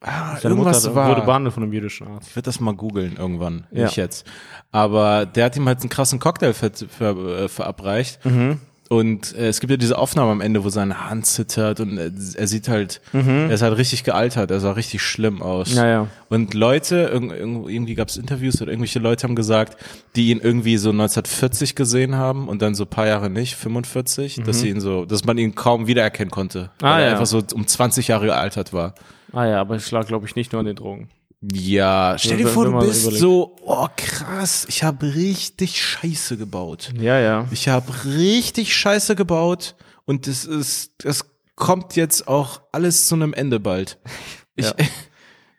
ah, 0.00 0.36
Seine 0.36 0.54
irgendwas 0.54 0.84
Mutter 0.84 0.94
war. 0.94 1.08
wurde 1.10 1.22
behandelt 1.22 1.52
von 1.54 1.62
einem 1.64 1.72
jüdischen 1.72 2.06
Arzt. 2.06 2.28
Ich 2.28 2.36
werde 2.36 2.44
das 2.46 2.60
mal 2.60 2.74
googeln 2.74 3.16
irgendwann, 3.16 3.66
Ja. 3.72 3.84
nicht 3.84 3.96
jetzt. 3.96 4.26
Aber 4.70 5.26
der 5.26 5.46
hat 5.46 5.56
ihm 5.56 5.66
halt 5.66 5.80
einen 5.80 5.88
krassen 5.88 6.20
Cocktail 6.20 6.52
ver 6.52 6.70
ver 6.72 7.16
äh, 7.16 7.48
verabreicht. 7.48 8.24
Mhm. 8.24 8.60
Und 8.88 9.34
äh, 9.36 9.48
es 9.48 9.60
gibt 9.60 9.70
ja 9.70 9.76
diese 9.76 9.98
Aufnahme 9.98 10.30
am 10.32 10.40
Ende, 10.40 10.64
wo 10.64 10.70
seine 10.70 11.10
Hand 11.10 11.26
zittert 11.26 11.78
und 11.80 11.98
er, 11.98 12.10
er 12.36 12.46
sieht 12.46 12.68
halt, 12.68 13.02
er 13.12 13.50
ist 13.50 13.60
halt 13.60 13.76
richtig 13.76 14.02
gealtert, 14.02 14.50
er 14.50 14.60
sah 14.60 14.72
richtig 14.72 15.02
schlimm 15.02 15.42
aus. 15.42 15.72
Mhm. 15.72 15.76
Ja, 15.76 15.86
ja. 15.86 16.06
Und 16.30 16.54
Leute, 16.54 17.10
irg 17.12 17.24
irg- 17.24 17.68
irgendwie 17.68 17.94
gab 17.94 18.08
es 18.08 18.16
Interviews 18.16 18.62
oder 18.62 18.70
irgendwelche 18.72 18.98
Leute 18.98 19.24
haben 19.24 19.34
gesagt, 19.36 19.76
die 20.16 20.30
ihn 20.30 20.40
irgendwie 20.40 20.78
so 20.78 20.88
1940 20.90 21.74
gesehen 21.74 22.14
haben 22.16 22.48
und 22.48 22.62
dann 22.62 22.74
so 22.74 22.84
ein 22.84 22.90
paar 22.90 23.06
Jahre 23.06 23.28
nicht, 23.28 23.56
45, 23.56 24.42
dass 24.46 24.60
sie 24.60 24.70
ihn 24.70 24.80
so, 24.80 25.04
dass 25.04 25.24
man 25.26 25.36
ihn 25.36 25.54
kaum 25.54 25.86
wiedererkennen 25.86 26.30
konnte. 26.30 26.70
Mhm. 26.80 26.86
Ah, 26.86 26.94
weil 26.94 27.00
er 27.02 27.06
ja. 27.08 27.12
einfach 27.12 27.26
so 27.26 27.42
um 27.54 27.66
20 27.66 28.08
Jahre 28.08 28.24
gealtert 28.26 28.72
war. 28.72 28.94
Ah 29.32 29.44
ja, 29.44 29.60
aber 29.60 29.74
es 29.76 29.90
lag, 29.90 30.06
glaube 30.06 30.26
ich, 30.26 30.34
nicht 30.34 30.52
nur 30.52 30.60
an 30.60 30.66
den 30.66 30.76
Drogen. 30.76 31.08
Ja, 31.40 32.16
stell 32.18 32.36
dir 32.38 32.46
Wenn- 32.46 32.52
vor, 32.52 32.64
wenn 32.64 32.72
du 32.72 32.86
bist 32.86 33.02
überlegt. 33.02 33.20
so, 33.20 33.56
oh 33.64 33.86
krass, 33.96 34.66
ich 34.68 34.82
habe 34.82 35.14
richtig 35.14 35.80
Scheiße 35.80 36.36
gebaut. 36.36 36.90
Ja, 36.98 37.20
ja. 37.20 37.46
Ich 37.52 37.68
habe 37.68 37.92
richtig 38.04 38.74
Scheiße 38.76 39.14
gebaut 39.14 39.76
und 40.04 40.26
es 40.26 40.44
ist, 40.44 40.92
das 41.04 41.24
kommt 41.54 41.94
jetzt 41.96 42.26
auch 42.26 42.62
alles 42.72 43.06
zu 43.06 43.14
einem 43.14 43.32
Ende 43.34 43.60
bald. 43.60 43.98
Ich, 44.56 44.66
Ja. 44.66 44.74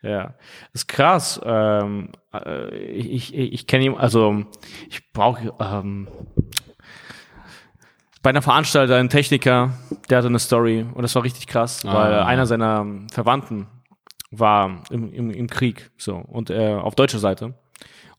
Ja, 0.01 0.34
ist 0.73 0.88
krass. 0.89 1.39
Ähm, 1.43 2.11
äh, 2.34 2.75
ich 2.77 3.34
ich, 3.34 3.53
ich 3.53 3.67
kenne 3.67 3.86
ihn, 3.86 3.95
also 3.95 4.45
ich 4.89 5.11
brauche 5.13 5.53
ähm, 5.59 6.07
bei 8.21 8.30
einer 8.32 8.41
Veranstalter 8.41 8.95
ein 8.97 9.09
Techniker, 9.09 9.71
der 10.09 10.17
hatte 10.17 10.27
eine 10.27 10.39
Story 10.39 10.86
und 10.93 11.01
das 11.01 11.15
war 11.15 11.23
richtig 11.23 11.47
krass, 11.47 11.86
weil 11.86 12.13
Ah. 12.13 12.25
einer 12.25 12.45
seiner 12.45 12.86
Verwandten 13.11 13.67
war 14.32 14.84
im, 14.91 15.11
im, 15.13 15.32
im 15.32 15.47
Krieg 15.47 15.89
so 15.97 16.15
und 16.15 16.49
er 16.49 16.84
auf 16.84 16.95
deutscher 16.95 17.19
Seite 17.19 17.53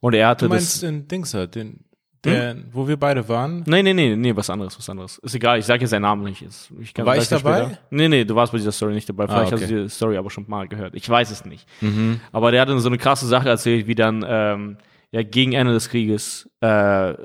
und 0.00 0.14
er 0.14 0.28
hatte 0.28 0.46
du 0.46 0.50
meinst 0.50 0.74
das. 0.74 0.80
den 0.80 1.06
Dingser, 1.08 1.46
den, 1.46 1.84
der, 2.24 2.56
wo 2.72 2.86
wir 2.86 2.98
beide 2.98 3.26
waren? 3.28 3.62
Nee, 3.66 3.82
nee, 3.82 3.94
nee, 3.94 4.14
nee, 4.14 4.36
was 4.36 4.50
anderes, 4.50 4.76
was 4.76 4.90
anderes. 4.90 5.16
Ist 5.18 5.34
egal, 5.34 5.58
ich 5.58 5.64
sage 5.64 5.80
jetzt 5.80 5.90
seinen 5.90 6.02
Namen 6.02 6.24
nicht. 6.24 6.44
Ich 6.80 6.92
kann, 6.92 7.06
War 7.06 7.16
ich 7.16 7.28
dabei? 7.28 7.64
Später. 7.64 7.78
Nee, 7.90 8.08
nee, 8.08 8.24
du 8.24 8.34
warst 8.34 8.52
bei 8.52 8.58
dieser 8.58 8.72
Story 8.72 8.92
nicht 8.92 9.08
dabei. 9.08 9.26
Vielleicht 9.26 9.52
Ah, 9.52 9.56
hast 9.56 9.62
okay. 9.62 9.72
du 9.74 9.82
die 9.84 9.88
Story 9.88 10.18
aber 10.18 10.28
schon 10.28 10.44
mal 10.46 10.68
gehört. 10.68 10.94
Ich 10.94 11.08
weiß 11.08 11.30
es 11.30 11.46
nicht. 11.46 11.66
Mhm. 11.80 12.20
Aber 12.32 12.50
der 12.50 12.60
hat 12.60 12.68
dann 12.68 12.78
so 12.80 12.88
eine 12.90 12.98
krasse 12.98 13.26
Sache 13.26 13.48
erzählt, 13.48 13.86
wie 13.86 13.94
dann 13.94 14.22
ähm, 14.28 14.76
ja 15.12 15.22
gegen 15.22 15.52
Ende 15.52 15.72
des 15.72 15.88
Krieges, 15.88 16.50
äh, 16.62 17.10
äh, 17.12 17.16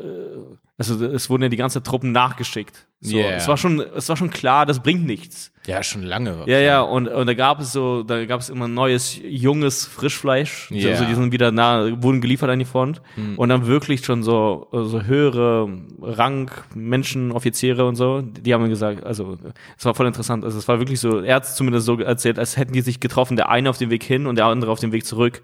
also 0.78 1.06
es 1.06 1.30
wurden 1.30 1.44
ja 1.44 1.50
die 1.50 1.58
ganzen 1.58 1.84
Truppen 1.84 2.12
nachgeschickt. 2.12 2.86
So, 3.00 3.18
Yeah. 3.18 3.36
Es 3.36 3.48
war 3.48 3.56
schon, 3.56 3.80
es 3.80 4.10
war 4.10 4.18
schon 4.18 4.30
klar, 4.30 4.66
das 4.66 4.82
bringt 4.82 5.06
nichts. 5.06 5.52
Ja, 5.68 5.84
schon 5.84 6.04
lange. 6.04 6.44
Ja, 6.48 6.60
ja, 6.60 6.82
und, 6.82 7.08
und 7.08 7.28
da 7.28 7.34
gab 7.34 7.60
es 7.60 7.72
so, 7.72 8.04
da 8.04 8.26
gab 8.26 8.42
es 8.42 8.50
immer 8.50 8.68
neues, 8.68 9.20
junges 9.24 9.86
Frischfleisch. 9.86 10.70
Ja. 10.72 10.92
Also 10.92 11.06
die 11.06 11.14
sind 11.14 11.32
wieder 11.32 11.52
nah, 11.52 12.02
wurden 12.02 12.20
geliefert 12.20 12.50
an 12.50 12.60
die 12.60 12.66
Front. 12.66 13.02
Und 13.38 13.50
dann 13.50 13.68
wirklich 13.68 14.04
schon 14.04 14.24
so, 14.24 14.68
so 14.72 15.04
höhere 15.04 15.70
Rang, 16.02 16.52
Menschen, 16.74 17.32
Offiziere 17.32 17.86
und 17.86 17.96
so, 17.96 18.22
die 18.22 18.54
haben 18.54 18.68
gesagt, 18.70 19.04
also 19.04 19.38
es 19.78 19.86
war 19.86 19.96
voll 19.96 20.08
interessant. 20.08 20.44
Also 20.44 20.58
es 20.58 20.68
war 20.68 20.80
wirklich 20.80 21.00
so, 21.00 21.20
er 21.20 21.36
hat 21.36 21.44
es 21.44 21.56
zumindest 21.56 21.86
so 21.86 22.00
erzählt, 22.00 22.38
als 22.38 22.58
hätten 22.58 22.74
die 22.74 22.82
sich 22.82 23.00
getroffen, 23.00 23.36
der 23.36 23.50
eine 23.50 23.70
auf 23.70 23.78
dem 23.78 23.92
Weg 23.92 24.04
hin 24.04 24.26
und 24.28 24.36
der 24.36 24.46
andere 24.46 24.72
auf 24.72 24.80
dem 24.80 24.92
Weg 24.92 25.06
zurück. 25.06 25.42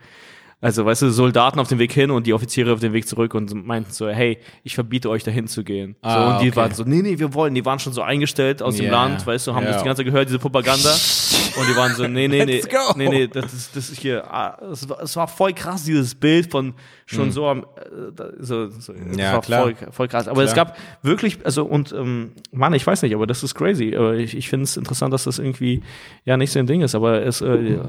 Also, 0.62 0.86
weißt 0.86 1.02
du, 1.02 1.10
Soldaten 1.10 1.60
auf 1.60 1.68
dem 1.70 1.80
Weg 1.80 1.92
hin 1.92 2.12
und 2.12 2.28
die 2.28 2.34
Offiziere 2.34 2.72
auf 2.72 2.80
dem 2.80 2.94
Weg 2.94 3.08
zurück 3.08 3.34
und 3.34 3.52
meinten 3.66 3.92
so, 3.92 4.08
hey, 4.08 4.38
ich 4.64 4.76
verbiete 4.76 5.10
euch 5.10 5.24
dahin 5.24 5.48
zu 5.48 5.64
gehen. 5.64 5.96
so, 6.04 6.08
Ah, 6.08 6.36
und 6.36 6.44
die 6.44 6.50
okay. 6.50 6.56
waren 6.56 6.72
so, 6.74 6.84
nee, 6.84 7.02
nee, 7.02 7.18
wir 7.18 7.34
wollen, 7.34 7.56
die 7.56 7.66
waren 7.66 7.80
schon 7.80 7.94
so 7.94 8.04
eingestellt 8.04 8.62
aus 8.62 8.76
dem 8.76 8.86
Ja, 8.86 8.92
Land, 8.92 9.26
weißt 9.26 9.48
du, 9.48 9.56
haben 9.56 9.64
ja. 9.66 9.72
das 9.72 9.82
die 9.82 9.86
ganze 9.86 10.02
Zeit 10.04 10.06
gehört, 10.12 10.28
diese 10.30 10.38
Propaganda. 10.38 10.92
Und 10.92 11.68
die 11.68 11.76
waren 11.76 11.94
so, 11.96 12.08
nee, 12.08 12.28
nee, 12.28 12.46
nee, 12.46 12.58
Let's 12.62 12.70
go. 12.70 12.94
nee, 12.96 13.10
nee, 13.10 13.28
das 13.28 13.52
ist, 13.52 13.76
das 13.76 13.90
ist 13.90 14.00
hier, 14.00 14.24
ah, 14.32 14.58
es 14.72 14.88
war, 14.88 15.02
es 15.02 15.16
war 15.16 15.28
voll 15.28 15.52
krass, 15.54 15.84
dieses 15.84 16.14
Bild 16.14 16.52
von 16.52 16.76
schon 17.08 17.32
so 17.32 17.48
am, 17.48 17.62
äh, 17.62 17.64
so, 18.40 18.70
so 18.70 18.94
das. 18.94 19.18
Ja, 19.18 19.34
war 19.34 19.42
klar. 19.42 19.62
voll, 19.64 19.76
voll 19.90 20.08
krass. 20.08 20.28
Aber 20.28 20.44
es 20.44 20.54
Klar. 20.54 20.68
gab 20.68 20.78
wirklich, 21.02 21.40
also, 21.44 21.66
und, 21.66 21.92
ähm, 21.92 22.34
Mann, 22.52 22.74
ich 22.74 22.86
weiß 22.86 23.02
nicht, 23.02 23.16
aber 23.16 23.26
das 23.26 23.42
ist 23.44 23.56
crazy. 23.56 23.96
Aber 23.98 24.14
ich, 24.16 24.38
ich 24.38 24.48
finde 24.48 24.66
es 24.66 24.78
interessant, 24.78 25.12
dass 25.12 25.24
das 25.24 25.40
irgendwie, 25.40 25.82
ja, 26.24 26.38
nicht 26.38 26.52
so 26.52 26.60
ein 26.60 26.68
Ding 26.68 26.82
ist, 26.82 26.94
aber 26.96 27.26
es, 27.26 27.42
äh, 27.42 27.80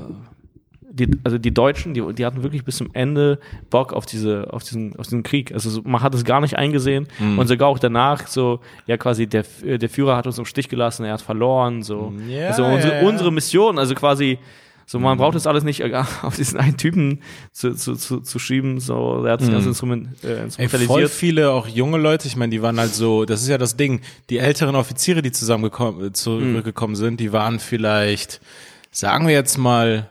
die, 0.95 1.09
also 1.25 1.39
die 1.39 1.53
Deutschen, 1.55 1.95
die, 1.95 2.03
die 2.15 2.27
hatten 2.27 2.43
wirklich 2.43 2.65
bis 2.65 2.77
zum 2.77 2.91
Ende 2.93 3.39
Bock 3.71 3.93
auf 3.93 4.05
diese, 4.07 4.53
auf 4.53 4.63
diesen, 4.63 4.95
auf 4.97 5.07
diesen 5.07 5.23
Krieg. 5.23 5.53
Also 5.53 5.71
so, 5.71 5.81
man 5.85 6.03
hat 6.03 6.15
es 6.15 6.25
gar 6.25 6.41
nicht 6.41 6.57
eingesehen 6.59 7.09
Mhm. 7.19 7.39
und 7.39 7.47
sogar 7.47 7.69
auch 7.69 7.79
danach 7.79 8.27
so, 8.27 8.61
ja 8.87 8.97
quasi 8.97 9.27
der, 9.27 9.45
äh, 9.65 9.79
der 9.79 9.89
Führer 9.89 10.17
hat 10.17 10.27
uns 10.27 10.39
im 10.39 10.45
Stich 10.45 10.69
gelassen, 10.69 11.05
er 11.05 11.15
hat 11.15 11.23
verloren, 11.23 11.83
so. 11.83 12.13
Ja, 12.29 12.49
also 12.49 12.65
unsere, 12.65 12.97
Mhm. 12.99 13.03
ja. 13.03 13.09
unsere 13.09 13.33
Mission, 13.33 13.79
also 13.79 13.95
quasi, 13.95 14.39
so 14.85 14.99
man 14.99 15.17
braucht 15.17 15.35
das 15.37 15.47
alles 15.47 15.65
nicht 15.65 15.81
äh, 15.81 15.95
auf 16.23 16.37
diesen 16.37 16.59
einen 16.61 16.77
Typen 16.77 17.21
zu, 17.53 17.75
zu, 17.75 17.95
zu, 17.95 18.21
zu 18.21 18.39
schieben, 18.39 18.79
so, 18.81 19.25
er 19.25 19.33
hat 19.33 19.41
das 19.41 19.51
ganze 19.51 19.69
Instrument, 19.69 20.09
äh, 20.23 20.27
Mhm. 20.27 20.31
Ey, 20.31 20.37
voll 20.37 20.45
instrumentalisiert. 20.69 21.11
viele 21.11 21.51
auch 21.53 21.67
junge 21.69 21.97
Leute, 21.99 22.29
ich 22.29 22.37
meine, 22.37 22.51
die 22.51 22.61
waren 22.61 22.79
halt 22.79 22.93
so, 22.93 23.25
das 23.25 23.41
ist 23.43 23.49
ja 23.49 23.57
das 23.59 23.77
Ding, 23.77 24.03
die 24.29 24.39
älteren 24.39 24.75
Offiziere, 24.77 25.23
die 25.23 25.33
zusammengekommen, 25.33 26.09
äh, 26.09 26.13
zurückgekommen 26.13 26.97
sind, 26.97 27.19
die 27.21 27.33
waren 27.33 27.61
vielleicht, 27.61 28.41
sagen 28.91 29.27
wir 29.27 29.33
jetzt 29.35 29.57
mal, 29.57 30.11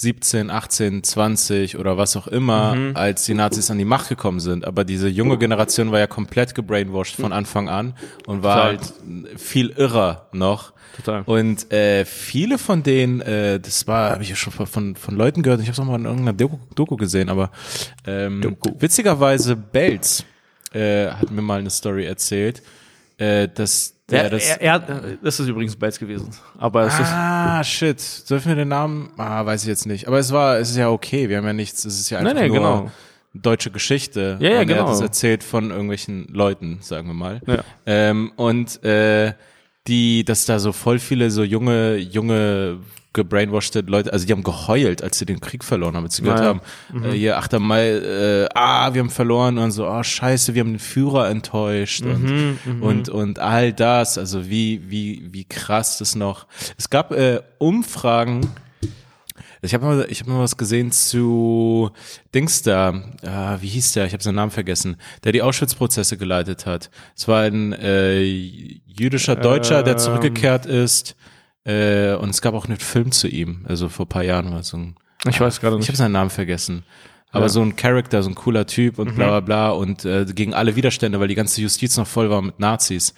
17, 0.00 0.48
18, 0.48 1.02
20 1.02 1.76
oder 1.76 1.96
was 1.96 2.16
auch 2.16 2.28
immer, 2.28 2.76
Mhm. 2.76 2.96
als 2.96 3.24
die 3.24 3.34
Nazis 3.34 3.68
an 3.68 3.78
die 3.78 3.84
Macht 3.84 4.08
gekommen 4.08 4.38
sind. 4.38 4.64
Aber 4.64 4.84
diese 4.84 5.08
junge 5.08 5.38
Generation 5.38 5.90
war 5.90 5.98
ja 5.98 6.06
komplett 6.06 6.54
gebrainwashed 6.54 7.16
von 7.16 7.32
Anfang 7.32 7.68
an 7.68 7.94
und 8.24 8.44
war 8.44 8.70
Total. 8.70 9.24
halt 9.24 9.40
viel 9.40 9.70
irrer 9.70 10.28
noch. 10.30 10.72
Total. 10.94 11.22
Und 11.26 11.72
äh, 11.72 12.04
viele 12.04 12.58
von 12.58 12.84
denen, 12.84 13.22
äh, 13.22 13.58
das 13.58 13.88
war, 13.88 14.12
habe 14.12 14.22
ich 14.22 14.30
ja 14.30 14.36
schon 14.36 14.52
von, 14.52 14.94
von, 14.94 15.16
Leuten 15.16 15.42
gehört, 15.42 15.60
ich 15.62 15.66
habe 15.66 15.72
es 15.72 15.80
auch 15.80 15.84
mal 15.84 15.98
in 15.98 16.04
irgendeiner 16.04 16.32
Doku, 16.32 16.58
Doku 16.76 16.96
gesehen, 16.96 17.28
aber 17.28 17.50
ähm, 18.06 18.56
witzigerweise 18.78 19.56
Belz 19.56 20.24
äh, 20.72 21.08
hat 21.08 21.32
mir 21.32 21.42
mal 21.42 21.58
eine 21.58 21.70
Story 21.70 22.04
erzählt, 22.04 22.62
äh, 23.16 23.48
dass 23.48 23.97
der 24.10 24.24
er, 24.24 24.30
das. 24.30 24.44
er, 24.48 24.60
er, 24.60 24.78
das 25.22 25.38
ist 25.40 25.48
übrigens 25.48 25.76
Bates 25.76 25.98
gewesen. 25.98 26.30
Aber 26.58 26.86
es 26.86 26.94
ist, 26.94 27.06
Ah, 27.12 27.62
shit. 27.62 28.00
Dürfen 28.30 28.48
wir 28.48 28.56
den 28.56 28.68
Namen? 28.68 29.10
Ah, 29.16 29.44
weiß 29.44 29.62
ich 29.62 29.68
jetzt 29.68 29.86
nicht. 29.86 30.06
Aber 30.08 30.18
es 30.18 30.32
war, 30.32 30.58
es 30.58 30.70
ist 30.70 30.76
ja 30.76 30.88
okay. 30.90 31.28
Wir 31.28 31.36
haben 31.38 31.44
ja 31.46 31.52
nichts, 31.52 31.84
es 31.84 32.00
ist 32.00 32.10
ja 32.10 32.18
einfach 32.18 32.34
Nee, 32.34 32.40
nee, 32.42 32.48
nur 32.48 32.56
genau. 32.56 32.90
deutsche 33.34 33.70
Geschichte. 33.70 34.38
Ja, 34.40 34.48
ja, 34.48 34.54
und 34.54 34.58
Er 34.70 34.74
genau. 34.76 34.86
hat 34.88 34.94
es 34.94 35.00
erzählt 35.00 35.44
von 35.44 35.70
irgendwelchen 35.70 36.26
Leuten, 36.32 36.78
sagen 36.80 37.06
wir 37.08 37.14
mal. 37.14 37.40
Ja. 37.46 37.58
Ähm, 37.86 38.32
und 38.36 38.82
äh, 38.84 39.34
die, 39.86 40.24
dass 40.24 40.44
da 40.46 40.58
so 40.58 40.72
voll 40.72 40.98
viele 40.98 41.30
so 41.30 41.42
junge, 41.44 41.96
junge 41.96 42.78
gebrainwashed 43.12 43.74
Leute, 43.88 44.12
also 44.12 44.26
die 44.26 44.32
haben 44.32 44.42
geheult, 44.42 45.02
als 45.02 45.18
sie 45.18 45.24
den 45.26 45.40
Krieg 45.40 45.64
verloren 45.64 45.96
haben, 45.96 46.04
als 46.04 46.16
sie 46.16 46.22
gehört 46.22 46.38
Naja. 46.40 46.48
haben, 46.50 46.60
Mhm. 46.92 47.04
äh, 47.04 47.12
hier 47.12 47.38
8. 47.38 47.58
Mai, 47.58 47.88
äh, 47.88 48.48
ah, 48.54 48.92
wir 48.94 49.00
haben 49.00 49.10
verloren 49.10 49.58
und 49.58 49.70
so, 49.70 49.86
ah, 49.86 50.04
scheiße, 50.04 50.54
wir 50.54 50.60
haben 50.60 50.72
den 50.74 50.78
Führer 50.78 51.28
enttäuscht 51.28 52.04
Mhm, 52.04 52.58
und, 52.80 52.82
und, 52.82 53.08
und 53.08 53.38
all 53.38 53.72
das, 53.72 54.18
also 54.18 54.48
wie, 54.48 54.82
wie, 54.90 55.28
wie 55.32 55.44
krass 55.44 55.98
das 55.98 56.14
noch. 56.14 56.46
Es 56.76 56.90
gab 56.90 57.12
äh, 57.12 57.40
Umfragen, 57.58 58.48
ich 59.60 59.74
habe 59.74 59.84
mal, 59.84 60.06
ich 60.08 60.20
hab 60.20 60.28
mal 60.28 60.38
was 60.38 60.56
gesehen 60.56 60.92
zu 60.92 61.90
Dings 62.34 62.62
da, 62.62 63.02
ah, 63.26 63.56
wie 63.60 63.66
hieß 63.68 63.92
der? 63.92 64.06
Ich 64.06 64.12
habe 64.12 64.22
seinen 64.22 64.36
Namen 64.36 64.52
vergessen, 64.52 64.96
der 65.24 65.32
die 65.32 65.42
Auschwitz-Prozesse 65.42 66.16
geleitet 66.16 66.64
hat. 66.66 66.90
Es 67.16 67.26
war 67.26 67.42
ein 67.42 67.72
äh, 67.72 68.22
jüdischer 68.22 69.34
Deutscher, 69.34 69.82
der 69.82 69.94
Ähm. 69.94 69.98
zurückgekehrt 69.98 70.66
ist. 70.66 71.16
Äh, 71.68 72.14
und 72.14 72.30
es 72.30 72.40
gab 72.42 72.54
auch 72.54 72.64
einen 72.66 72.78
Film 72.78 73.12
zu 73.12 73.28
ihm. 73.28 73.64
Also 73.68 73.88
vor 73.88 74.06
ein 74.06 74.08
paar 74.08 74.24
Jahren 74.24 74.50
war 74.52 74.62
so 74.62 74.76
ein. 74.78 74.96
Ich 75.28 75.40
weiß 75.40 75.60
gerade 75.60 75.76
Ich 75.76 75.80
nicht. 75.80 75.88
habe 75.88 75.96
seinen 75.98 76.12
Namen 76.12 76.30
vergessen. 76.30 76.84
Aber 77.30 77.44
Ja. 77.44 77.48
so 77.50 77.60
ein 77.60 77.76
Charakter, 77.76 78.22
so 78.22 78.30
ein 78.30 78.34
cooler 78.34 78.66
Typ 78.66 78.98
und 78.98 79.14
bla 79.14 79.26
bla 79.28 79.40
bla 79.40 79.70
und 79.70 80.06
äh, 80.06 80.24
gegen 80.34 80.54
alle 80.54 80.76
Widerstände, 80.76 81.20
weil 81.20 81.28
die 81.28 81.34
ganze 81.34 81.60
Justiz 81.60 81.96
noch 81.98 82.06
voll 82.06 82.30
war 82.30 82.40
mit 82.40 82.58
Nazis. 82.58 83.12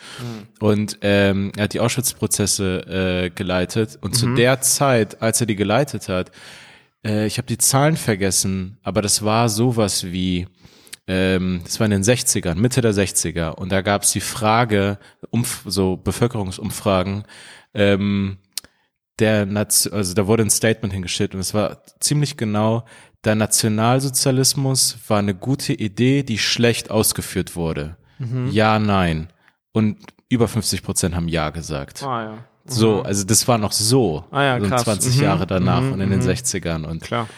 Und 0.59 0.99
ähm, 1.03 1.53
er 1.57 1.65
hat 1.65 1.75
die 1.75 1.81
Auschwitz-Prozesse 1.81 3.27
äh, 3.27 3.31
geleitet 3.31 3.99
und 4.01 4.17
zu 4.17 4.35
der 4.35 4.61
Zeit, 4.63 5.23
als 5.23 5.41
er 5.41 5.47
die 5.47 5.55
geleitet 5.55 6.09
hat, 6.09 6.33
äh, 7.07 7.27
ich 7.27 7.39
habe 7.39 7.47
die 7.47 7.59
Zahlen 7.59 7.97
vergessen, 7.97 8.79
aber 8.83 9.01
das 9.01 9.25
war 9.25 9.49
sowas 9.49 10.05
wie, 10.11 10.49
ähm, 11.07 11.61
das 11.63 11.79
war 11.79 11.85
in 11.85 11.93
den 11.93 12.03
60ern, 12.03 12.57
Mitte 12.57 12.81
der 12.81 12.93
60er 12.95 13.51
und 13.51 13.71
da 13.71 13.81
gab 13.81 14.03
es 14.03 14.11
die 14.11 14.21
Frage, 14.21 14.99
umf 15.31 15.63
so 15.67 15.97
Bevölkerungsumfragen, 15.97 17.23
ähm, 17.75 18.39
der 19.19 19.47
Nation, 19.47 19.93
also 19.93 20.15
da 20.15 20.27
wurde 20.27 20.43
ein 20.43 20.51
Statement 20.51 20.93
hingestellt 20.93 21.35
und 21.35 21.41
es 21.41 21.53
war 21.55 21.83
ziemlich 22.01 22.37
genau, 22.37 22.85
der 23.25 23.35
Nationalsozialismus 23.35 24.99
war 25.09 25.19
eine 25.19 25.35
gute 25.35 25.75
Idee, 25.75 26.23
die 26.23 26.39
schlecht 26.39 26.91
ausgeführt 26.91 27.55
wurde. 27.55 27.97
Ja, 28.51 28.79
nein. 28.79 29.29
Und 29.73 29.97
über 30.29 30.47
50 30.47 30.83
Prozent 30.83 31.15
haben 31.15 31.29
Ja 31.29 31.51
gesagt. 31.51 32.03
Ah, 32.03 32.23
ja. 32.23 32.45
So, 32.67 33.03
also 33.03 33.25
das 33.25 33.49
war 33.49 33.59
noch 33.59 33.73
so. 33.73 34.25
Ah 34.31 34.43
ja, 34.43 34.61
so 34.61 34.67
krass. 34.69 34.85
20 34.85 35.17
Mhm, 35.17 35.23
Jahre 35.23 35.47
danach 35.47 35.81
mhm, 35.81 35.93
und 35.93 36.01
in 36.01 36.11
den 36.11 36.21
mhm. 36.21 36.27
60ern. 36.27 36.85
Und, 36.85 37.03
Klar. 37.03 37.29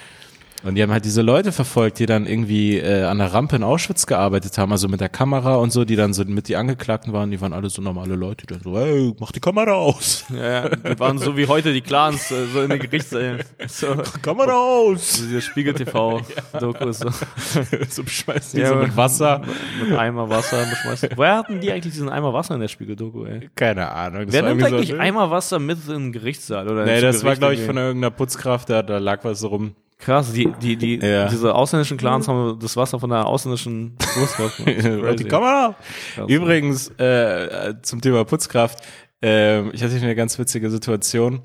Und 0.65 0.75
die 0.75 0.83
haben 0.83 0.93
halt 0.93 1.05
diese 1.05 1.23
Leute 1.23 1.53
verfolgt, 1.53 1.99
die 1.99 2.07
dann 2.07 2.27
irgendwie 2.27 2.79
äh, 2.79 3.05
an 3.05 3.19
der 3.19 3.33
Rampe 3.33 3.57
in 3.57 3.63
Auschwitz 3.63 4.07
gearbeitet 4.07 4.57
haben, 4.59 4.73
also 4.73 4.89
mit 4.89 5.01
der 5.01 5.09
Kamera 5.09 5.57
und 5.57 5.73
so, 5.73 5.85
die 5.85 5.97
dann 5.97 6.13
so 6.13 6.25
mit 6.25 6.49
die 6.49 6.57
Angeklagten 6.57 7.13
waren, 7.13 7.31
die 7.31 7.41
waren 7.41 7.53
alle 7.53 7.69
so 7.71 7.83
normale 7.83 8.15
Leute, 8.15 8.47
die 8.47 8.55
dann 8.55 8.63
so, 8.63 8.77
hey, 8.79 9.13
mach 9.19 9.33
die 9.33 9.41
Kamera 9.41 9.73
aus. 9.73 10.25
Ja, 10.35 10.65
ja, 10.65 10.69
die 10.69 10.99
waren 10.99 11.19
so 11.19 11.37
wie 11.37 11.47
heute 11.47 11.73
die 11.73 11.81
Clans, 11.81 12.31
äh, 12.31 12.47
so 12.53 12.63
in 12.63 12.71
den 12.71 12.79
Gerichtssälen. 12.79 13.43
So, 13.67 13.97
Kamera 14.23 14.53
aus. 14.53 15.15
so 15.19 15.25
diese 15.25 15.41
Spiegel-TV-Dokus. 15.43 17.01
So. 17.03 17.09
so 17.89 18.03
beschmeißen 18.05 18.57
die 18.59 18.63
Ja, 18.63 18.69
so 18.69 18.75
mit 18.77 18.97
Wasser. 18.97 19.43
Mit 19.83 19.97
Eimer 19.99 20.29
Wasser 20.29 20.65
beschmeißen. 20.69 21.11
Woher 21.17 21.37
hatten 21.37 21.61
die 21.61 21.73
eigentlich 21.73 21.93
diesen 21.95 22.09
Eimer 22.09 22.33
Wasser 22.33 22.55
in 22.55 22.61
der 22.61 22.69
Spiegel-Doku, 22.69 23.25
ey? 23.25 23.51
Keine 23.55 23.91
Ahnung. 23.91 24.27
Das 24.27 24.33
Wer 24.35 24.43
war 24.43 24.51
nimmt 24.51 24.65
eigentlich 24.65 24.91
so, 24.91 24.97
Eimer 24.99 25.31
Wasser 25.31 25.59
mit 25.59 25.79
in 25.89 25.95
den 25.95 26.13
Gerichtssaal? 26.13 26.69
Oder 26.69 26.85
Nee, 26.85 27.01
das 27.01 27.17
war, 27.17 27.23
Gericht 27.23 27.41
glaube 27.41 27.55
ich, 27.55 27.61
irgendwie? 27.61 27.75
von 27.75 27.83
irgendeiner 27.85 28.11
Putzkraft, 28.11 28.71
da, 28.71 28.83
da 28.83 28.99
lag 28.99 29.25
was 29.25 29.43
rum. 29.45 29.75
Krass, 30.05 30.33
die, 30.33 30.53
die, 30.61 30.77
die, 30.77 30.97
Ja. 30.97 31.29
diese 31.29 31.55
ausländischen 31.55 31.97
Clans 31.97 32.27
haben 32.29 32.59
das 32.61 32.77
Wasser 32.77 32.99
von 32.99 33.11
der 33.11 33.27
ausländischen 33.27 33.97
Putzkraft. 33.97 34.59
Und 34.67 35.21
die 35.21 35.25
Kamera. 35.25 35.77
Krass. 36.15 36.29
Übrigens, 36.29 36.93
äh, 36.99 37.69
äh, 37.71 37.75
zum 37.83 38.01
Thema 38.01 38.25
Putzkraft, 38.25 38.81
ähm, 39.23 39.71
ich 39.73 39.83
hatte 39.83 39.95
eine 39.95 40.15
ganz 40.17 40.39
witzige 40.39 40.71
Situation, 40.71 41.41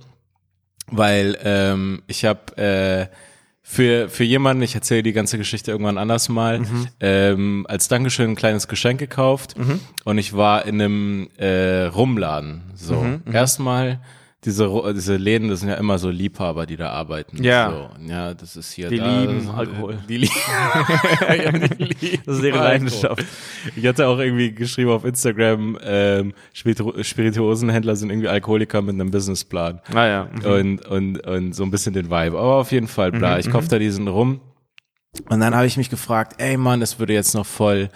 weil 0.90 1.38
ähm, 1.44 2.02
ich 2.08 2.26
habe 2.26 2.58
äh, 2.58 3.08
für, 3.62 4.08
für 4.10 4.24
jemanden, 4.24 4.64
ich 4.64 4.74
erzähle 4.76 5.04
die 5.04 5.12
ganze 5.14 5.38
Geschichte 5.38 5.72
irgendwann 5.72 5.98
anders 5.98 6.30
mal, 6.30 6.62
ähm, 7.02 7.66
als 7.70 7.90
Dankeschön 7.90 8.32
ein 8.32 8.36
kleines 8.36 8.68
Geschenk 8.70 8.98
gekauft 9.00 9.56
und 10.06 10.18
ich 10.18 10.36
war 10.36 10.66
in 10.66 10.82
einem 10.82 11.28
äh, 11.38 11.84
Rumladen. 11.84 12.62
So, 12.76 13.06
erstmal 13.32 14.00
diese, 14.48 14.94
diese 14.96 15.18
Läden, 15.18 15.50
das 15.50 15.60
sind 15.60 15.70
ja 15.70 15.76
immer 15.76 16.00
so 16.00 16.10
Liebhaber, 16.10 16.66
die 16.66 16.78
da 16.78 16.90
arbeiten. 16.90 17.44
Ja. 17.44 17.70
So, 17.70 17.90
ja, 18.10 18.34
das 18.34 18.56
ist 18.56 18.72
hier 18.72 18.90
Die 18.90 18.98
da, 18.98 19.20
lieben 19.22 19.46
das- 19.46 19.56
Alkohol. 19.56 19.98
Die, 20.10 20.18
lie 20.18 20.30
ja, 21.44 21.52
die 21.52 21.84
lieben 21.84 22.24
Das 22.26 22.38
ist 22.38 22.44
ihre. 22.44 22.58
Leidenschaft. 22.58 23.26
Ich 23.76 23.86
hatte 23.86 24.08
auch 24.08 24.18
irgendwie 24.18 24.52
geschrieben 24.54 24.90
auf 24.90 25.06
Instagram, 25.06 25.78
ähm, 25.84 26.34
Spiritu 26.54 26.94
Spirituosenhändler 27.04 27.96
sind 27.96 28.10
irgendwie 28.10 28.30
Alkoholiker 28.30 28.82
mit 28.82 28.96
einem 28.96 29.12
Businessplan. 29.12 29.82
Ah 29.94 30.06
ja. 30.08 30.30
Mhm. 30.34 30.46
Und, 30.46 30.86
und, 30.88 31.28
und 31.28 31.54
so 31.54 31.64
ein 31.64 31.72
bisschen 31.72 31.94
den 31.94 32.06
Vibe. 32.06 32.38
Aber 32.40 32.56
auf 32.56 32.72
jeden 32.72 32.88
Fall, 32.88 33.12
bla, 33.12 33.38
ich 33.40 33.50
kauf 33.52 33.68
da 33.68 33.78
diesen 33.78 34.08
rum. 34.08 34.40
Und 35.30 35.40
dann 35.40 35.56
habe 35.56 35.66
ich 35.68 35.78
mich 35.78 35.90
gefragt, 35.90 36.36
ey 36.40 36.58
Mann, 36.58 36.80
das 36.80 37.00
würde 37.00 37.14
jetzt 37.14 37.34
noch 37.34 37.46
voll, 37.46 37.90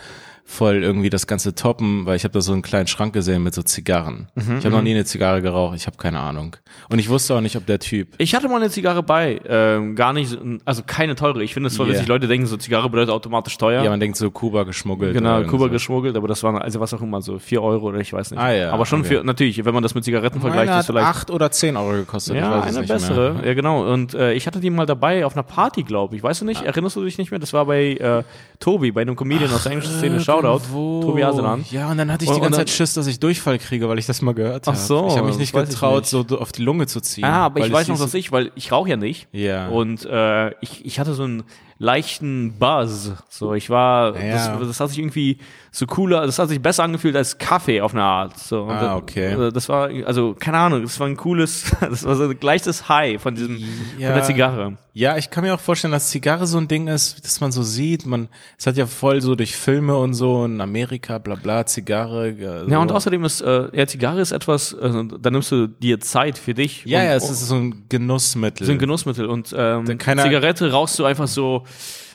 voll 0.51 0.83
irgendwie 0.83 1.09
das 1.09 1.27
Ganze 1.27 1.55
toppen, 1.55 2.05
weil 2.05 2.15
ich 2.17 2.23
habe 2.23 2.33
da 2.33 2.41
so 2.41 2.51
einen 2.51 2.61
kleinen 2.61 2.87
Schrank 2.87 3.13
gesehen 3.13 3.41
mit 3.43 3.53
so 3.53 3.63
Zigarren. 3.63 4.27
ich 4.35 4.65
habe 4.65 4.69
noch 4.69 4.81
nie 4.81 4.91
eine 4.91 5.05
Zigarre 5.05 5.41
geraucht, 5.41 5.75
ich 5.75 5.87
habe 5.87 5.97
keine 5.97 6.19
Ahnung. 6.19 6.57
Und 6.89 6.99
ich 6.99 7.09
wusste 7.09 7.35
auch 7.35 7.41
nicht, 7.41 7.55
ob 7.55 7.65
der 7.65 7.79
Typ. 7.79 8.09
Ich 8.17 8.35
hatte 8.35 8.47
mal 8.49 8.57
eine 8.57 8.69
Zigarre 8.69 9.01
bei, 9.01 9.39
ähm, 9.47 9.95
gar 9.95 10.13
nicht, 10.13 10.37
also 10.65 10.83
keine 10.85 11.15
teure. 11.15 11.43
Ich 11.43 11.53
finde 11.53 11.67
es 11.67 11.75
zwar 11.75 11.85
Yeah. 11.85 11.95
witzig, 11.95 12.07
Leute 12.07 12.27
denken 12.27 12.45
so, 12.47 12.57
Zigarre 12.57 12.89
bedeutet 12.89 13.11
automatisch 13.11 13.57
teuer. 13.57 13.83
Ja, 13.83 13.89
man 13.89 13.99
denkt 13.99 14.17
so 14.17 14.29
Kuba 14.29 14.63
geschmuggelt. 14.63 15.13
Genau, 15.13 15.41
Kuba 15.43 15.65
so. 15.65 15.69
geschmuggelt, 15.69 16.15
aber 16.15 16.27
das 16.27 16.43
waren 16.43 16.57
also 16.57 16.79
was 16.79 16.93
auch 16.93 17.01
immer 17.01 17.21
so 17.21 17.39
vier 17.39 17.61
Euro 17.61 17.87
oder 17.87 17.99
ich 17.99 18.11
weiß 18.11 18.31
nicht. 18.31 18.39
Ah, 18.39 18.51
ja, 18.51 18.71
aber 18.71 18.85
schon 18.85 19.01
okay. 19.01 19.17
für 19.17 19.23
natürlich, 19.23 19.63
wenn 19.63 19.73
man 19.73 19.83
das 19.83 19.95
mit 19.95 20.03
Zigaretten 20.03 20.41
vergleicht, 20.41 20.67
Meine 20.67 20.79
ist 20.79 20.87
hat 20.89 20.93
vielleicht 20.93 21.07
acht 21.07 21.31
oder 21.31 21.51
zehn 21.51 21.77
Euro 21.77 21.93
gekostet. 21.93 22.35
ich 22.35 22.41
ja 22.41 22.61
weiß 22.61 22.71
es 22.71 22.77
eine 22.77 22.87
bessere. 22.87 23.33
Mehr. 23.35 23.47
Ja 23.47 23.53
genau. 23.53 23.91
Und 23.91 24.13
äh, 24.13 24.33
ich 24.33 24.47
hatte 24.47 24.59
die 24.59 24.69
mal 24.69 24.85
dabei 24.85 25.25
auf 25.25 25.33
einer 25.35 25.43
Party, 25.43 25.83
glaube 25.83 26.15
ich. 26.15 26.23
Weißt 26.23 26.41
du 26.41 26.45
nicht? 26.45 26.61
Erinnerst 26.63 26.95
du 26.95 27.03
dich 27.03 27.17
nicht 27.17 27.31
mehr? 27.31 27.39
Das 27.39 27.53
war 27.53 27.65
bei 27.65 27.93
äh, 27.93 28.23
Tobi, 28.59 28.91
bei 28.91 29.01
einem 29.01 29.15
Comedian 29.15 29.51
aus 29.51 29.63
der 29.63 29.73
englischen 29.73 29.97
Szene. 29.97 30.19
Shoutout, 30.41 30.63
Irgendwo. 30.63 31.01
Tobi 31.03 31.23
Haselan. 31.23 31.65
Ja, 31.71 31.89
und 31.91 31.97
dann 31.97 32.11
hatte 32.11 32.23
ich 32.25 32.29
Und- 32.29 32.37
die 32.37 32.41
ganze 32.41 32.59
Zeit 32.59 32.69
Schiss, 32.69 32.93
dass 32.93 33.07
ich 33.07 33.19
Durchfall 33.19 33.57
kriege, 33.59 33.87
weil 33.89 33.99
ich 33.99 34.05
das 34.05 34.21
mal 34.21 34.33
gehört 34.33 34.67
habe. 34.67 34.77
Ach 34.77 34.81
so, 34.81 35.07
Ich 35.07 35.17
habe 35.17 35.27
mich 35.27 35.37
nicht 35.37 35.53
getraut, 35.53 36.01
nicht. 36.01 36.09
so 36.09 36.25
auf 36.37 36.51
die 36.51 36.61
Lunge 36.63 36.87
zu 36.87 36.99
ziehen. 37.01 37.23
Ah, 37.25 37.45
aber 37.45 37.65
ich 37.65 37.71
weiß 37.71 37.87
noch, 37.87 37.99
dass 37.99 38.13
ich, 38.13 38.31
weil 38.31 38.51
ich 38.55 38.71
rauche 38.71 38.89
ja 38.89 38.97
nicht. 38.97 39.27
Ja. 39.31 39.67
Und 39.69 40.05
äh, 40.05 40.49
ich, 40.61 40.85
ich 40.85 40.99
hatte 40.99 41.13
so 41.13 41.23
einen 41.23 41.43
leichten 41.77 42.53
Buzz. 42.59 43.11
So, 43.29 43.53
ich 43.53 43.69
war, 43.69 44.15
Ja. 44.19 44.57
das, 44.57 44.67
das 44.67 44.79
hat 44.79 44.89
sich 44.89 44.99
irgendwie 44.99 45.37
so 45.73 45.85
cooler, 45.85 46.25
das 46.25 46.37
hat 46.37 46.49
sich 46.49 46.61
besser 46.61 46.83
angefühlt 46.83 47.15
als 47.15 47.37
Kaffee 47.37 47.79
auf 47.79 47.93
eine 47.93 48.03
Art. 48.03 48.37
So, 48.37 48.63
und 48.63 48.71
Ah, 48.71 48.81
das- 48.81 49.01
okay. 49.01 49.31
äh, 49.47 49.51
Das 49.53 49.69
war, 49.69 49.89
also 50.05 50.35
keine 50.37 50.57
Ahnung, 50.57 50.81
das 50.83 50.99
war 50.99 51.07
ein 51.07 51.15
cooles, 51.15 51.71
das 51.79 52.03
war 52.03 52.15
so 52.17 52.23
ein 52.25 52.37
gleiches 52.39 52.89
High 52.89 53.21
von 53.21 53.35
diesem, 53.35 53.57
Ja. 53.97 54.07
von 54.09 54.15
der 54.17 54.23
Zigarre. 54.23 54.77
Ja, 54.93 55.15
ich 55.15 55.29
kann 55.29 55.45
mir 55.45 55.53
auch 55.53 55.59
vorstellen, 55.61 55.93
dass 55.93 56.09
Zigarre 56.09 56.45
so 56.45 56.57
ein 56.57 56.67
Ding 56.67 56.89
ist, 56.89 57.23
dass 57.23 57.39
man 57.39 57.53
so 57.53 57.63
sieht. 57.63 58.05
Man, 58.05 58.27
es 58.57 58.67
hat 58.67 58.75
ja 58.75 58.85
voll 58.85 59.21
so 59.21 59.35
durch 59.35 59.55
Filme 59.55 59.95
und 59.95 60.13
so 60.13 60.43
in 60.43 60.59
Amerika, 60.59 61.17
bla 61.19 61.35
bla, 61.35 61.65
Zigarre. 61.65 62.31
Ja, 62.31 62.65
so. 62.65 62.69
Ja, 62.69 62.79
und 62.79 62.91
außerdem 62.91 63.23
ist, 63.23 63.39
äh, 63.39 63.69
ja, 63.71 63.87
Zigarre 63.87 64.19
ist 64.19 64.33
etwas, 64.33 64.73
äh, 64.73 64.91
da 65.21 65.29
nimmst 65.31 65.49
du 65.53 65.67
dir 65.67 66.01
Zeit 66.01 66.37
für 66.37 66.53
dich. 66.53 66.83
Ja, 66.83 66.99
und, 66.99 67.05
ja, 67.05 67.13
es 67.15 67.29
ist 67.29 67.47
so 67.47 67.55
ein 67.55 67.85
Genussmittel. 67.87 68.67
sind 68.67 68.79
Genussmittel 68.79 69.25
und 69.27 69.55
ähm, 69.57 69.85
Zigarette 69.87 70.69
rauchst 70.73 70.99
du 70.99 71.05
einfach 71.05 71.29
so, 71.29 71.63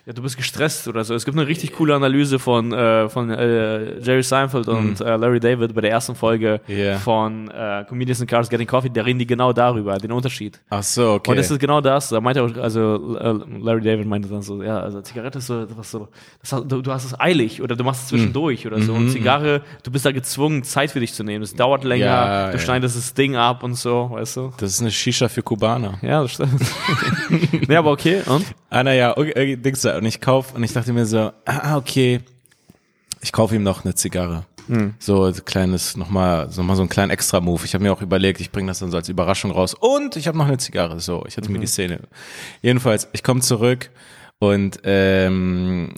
ja, 0.06 0.12
du 0.12 0.22
bist 0.22 0.36
gestresst 0.36 0.86
oder 0.86 1.02
so. 1.04 1.14
Es 1.14 1.24
gibt 1.24 1.36
eine 1.36 1.46
richtig 1.48 1.72
coole 1.72 1.94
Analyse 1.94 2.38
von, 2.38 2.72
äh, 2.72 3.08
von 3.08 3.28
äh, 3.30 3.98
Jerry 4.00 4.22
Seinfeld 4.22 4.68
und 4.68 5.00
äh, 5.00 5.16
Larry 5.16 5.40
David 5.40 5.74
bei 5.74 5.80
der 5.80 5.90
ersten 5.90 6.14
Folge 6.14 6.60
Mhm. 6.68 6.78
Ja. 6.78 6.98
von 6.98 7.50
äh, 7.50 7.84
Comedians 7.88 8.20
in 8.20 8.26
Cars 8.28 8.48
Getting 8.48 8.66
Coffee. 8.68 8.88
Da 8.88 9.02
reden 9.02 9.18
die 9.18 9.26
genau 9.26 9.52
darüber, 9.52 9.98
den 9.98 10.12
Unterschied. 10.12 10.60
Ach 10.70 10.82
so, 10.82 11.14
okay. 11.14 11.32
Und 11.32 11.38
es 11.38 11.50
ist 11.50 11.58
genau 11.58 11.80
das. 11.80 12.08
Da 12.10 12.20
meinte 12.20 12.42
auch, 12.42 12.56
also 12.56 13.16
äh, 13.18 13.34
Larry 13.60 13.80
David 13.82 14.06
meinte 14.06 14.28
dann 14.28 14.42
so, 14.42 14.62
ja, 14.62 14.78
also 14.80 15.00
Zigarette 15.02 15.38
ist 15.38 15.48
so, 15.48 15.66
was 15.76 15.90
so 15.90 16.08
das, 16.40 16.50
du, 16.68 16.82
du 16.82 16.92
hast 16.92 17.04
es 17.04 17.18
eilig 17.18 17.60
oder 17.60 17.74
du 17.74 17.82
machst 17.82 18.02
es 18.04 18.08
zwischendurch 18.08 18.64
oder 18.66 18.80
so. 18.80 18.92
Und 18.94 19.10
Zigarre, 19.10 19.62
du 19.82 19.90
bist 19.90 20.06
da 20.06 20.12
gezwungen, 20.12 20.62
Zeit 20.62 20.92
für 20.92 21.00
dich 21.00 21.14
zu 21.14 21.24
nehmen. 21.24 21.42
Es 21.42 21.54
dauert 21.54 21.82
länger, 21.82 21.96
Mhm. 22.06 22.06
Ja, 22.06 22.46
du 22.48 22.52
ja. 22.52 22.58
schneidest 22.58 22.96
das 22.96 23.12
Ding 23.14 23.34
ab 23.36 23.64
und 23.64 23.74
so, 23.74 24.10
weißt 24.12 24.36
du? 24.36 24.52
das 24.58 24.70
ist 24.74 24.80
eine 24.80 24.90
Shisha 24.92 25.28
für 25.28 25.42
Kubaner. 25.42 25.98
Ja, 26.02 26.22
das 26.22 26.32
stimmt. 26.32 26.60
nee, 27.68 27.74
aber 27.76 27.90
okay. 27.90 28.20
Und? 28.26 28.44
Ah, 28.70 28.82
naja, 28.82 29.16
okay, 29.16 29.30
okay, 29.30 29.56
Dings 29.56 29.82
da. 29.82 29.96
Und 29.96 30.04
ich 30.06 30.20
kauf, 30.20 30.54
und 30.54 30.62
ich 30.62 30.72
dachte 30.72 30.92
mir 30.92 31.06
so, 31.06 31.32
ah, 31.44 31.76
okay, 31.76 32.20
ich 33.20 33.32
kaufe 33.32 33.54
ihm 33.54 33.62
noch 33.62 33.84
eine 33.84 33.94
Zigarre. 33.94 34.44
Hm. 34.68 34.94
So 34.98 35.24
ein 35.24 35.44
kleines, 35.44 35.96
nochmal, 35.96 36.50
so 36.50 36.62
mal 36.64 36.74
so 36.74 36.82
einen 36.82 36.88
kleinen 36.88 37.10
Extra-Move. 37.12 37.64
Ich 37.64 37.74
habe 37.74 37.84
mir 37.84 37.92
auch 37.92 38.02
überlegt, 38.02 38.40
ich 38.40 38.50
bringe 38.50 38.66
das 38.68 38.80
dann 38.80 38.90
so 38.90 38.96
als 38.96 39.08
Überraschung 39.08 39.52
raus. 39.52 39.74
Und 39.74 40.16
ich 40.16 40.26
habe 40.26 40.36
noch 40.36 40.46
eine 40.48 40.58
Zigarre. 40.58 40.98
So, 40.98 41.24
ich 41.28 41.36
hatte 41.36 41.50
mir 41.50 41.58
Mhm. 41.58 41.60
die 41.62 41.66
Szene. 41.68 42.00
Jedenfalls, 42.62 43.06
ich 43.12 43.22
komme 43.22 43.40
zurück 43.40 43.90
und 44.38 44.80
ähm, 44.84 45.88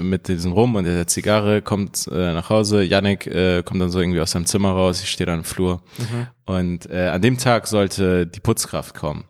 mit 0.00 0.26
diesem 0.26 0.52
Rum 0.52 0.74
und 0.74 0.84
der 0.84 1.06
Zigarre 1.06 1.62
kommt 1.62 2.08
äh, 2.10 2.32
nach 2.32 2.50
Hause. 2.50 2.82
Yannick 2.82 3.26
äh, 3.28 3.62
kommt 3.62 3.80
dann 3.80 3.90
so 3.90 4.00
irgendwie 4.00 4.20
aus 4.20 4.32
seinem 4.32 4.46
Zimmer 4.46 4.70
raus. 4.70 5.00
Ich 5.02 5.10
stehe 5.10 5.26
da 5.26 5.34
im 5.34 5.44
Flur. 5.44 5.80
Mhm. 5.98 6.26
Und 6.44 6.90
äh, 6.90 7.08
an 7.08 7.22
dem 7.22 7.38
Tag 7.38 7.68
sollte 7.68 8.26
die 8.26 8.40
Putzkraft 8.40 8.96
kommen. 8.96 9.24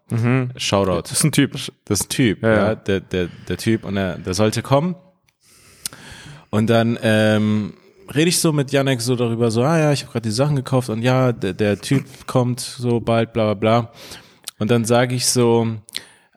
Shoutout. 0.56 1.02
Das 1.02 1.12
ist 1.12 1.24
ein 1.24 1.32
Typ. 1.32 1.52
Das 1.84 2.00
ist 2.00 2.06
ein 2.06 2.08
Typ, 2.08 2.42
ja, 2.42 2.54
Ja. 2.54 2.74
Der, 2.74 3.00
der, 3.00 3.28
der 3.48 3.56
Typ 3.58 3.84
und 3.84 3.96
der, 3.96 4.16
der 4.16 4.32
sollte 4.32 4.62
kommen. 4.62 4.94
Und 6.48 6.70
dann 6.70 6.98
ähm, 7.02 7.74
rede 8.14 8.28
ich 8.30 8.38
so 8.38 8.52
mit 8.52 8.72
Janek 8.72 9.02
so 9.02 9.14
darüber, 9.14 9.50
so, 9.50 9.62
ah 9.62 9.78
ja, 9.78 9.92
ich 9.92 10.02
habe 10.02 10.12
gerade 10.12 10.28
die 10.28 10.34
Sachen 10.34 10.56
gekauft 10.56 10.88
und 10.88 11.02
ja, 11.02 11.32
der, 11.32 11.52
der 11.52 11.80
Typ 11.80 12.04
kommt 12.26 12.60
so 12.60 13.00
bald, 13.00 13.32
bla 13.32 13.52
bla 13.52 13.54
bla. 13.54 13.92
Und 14.58 14.70
dann 14.70 14.84
sage 14.84 15.14
ich 15.14 15.26
so, 15.26 15.66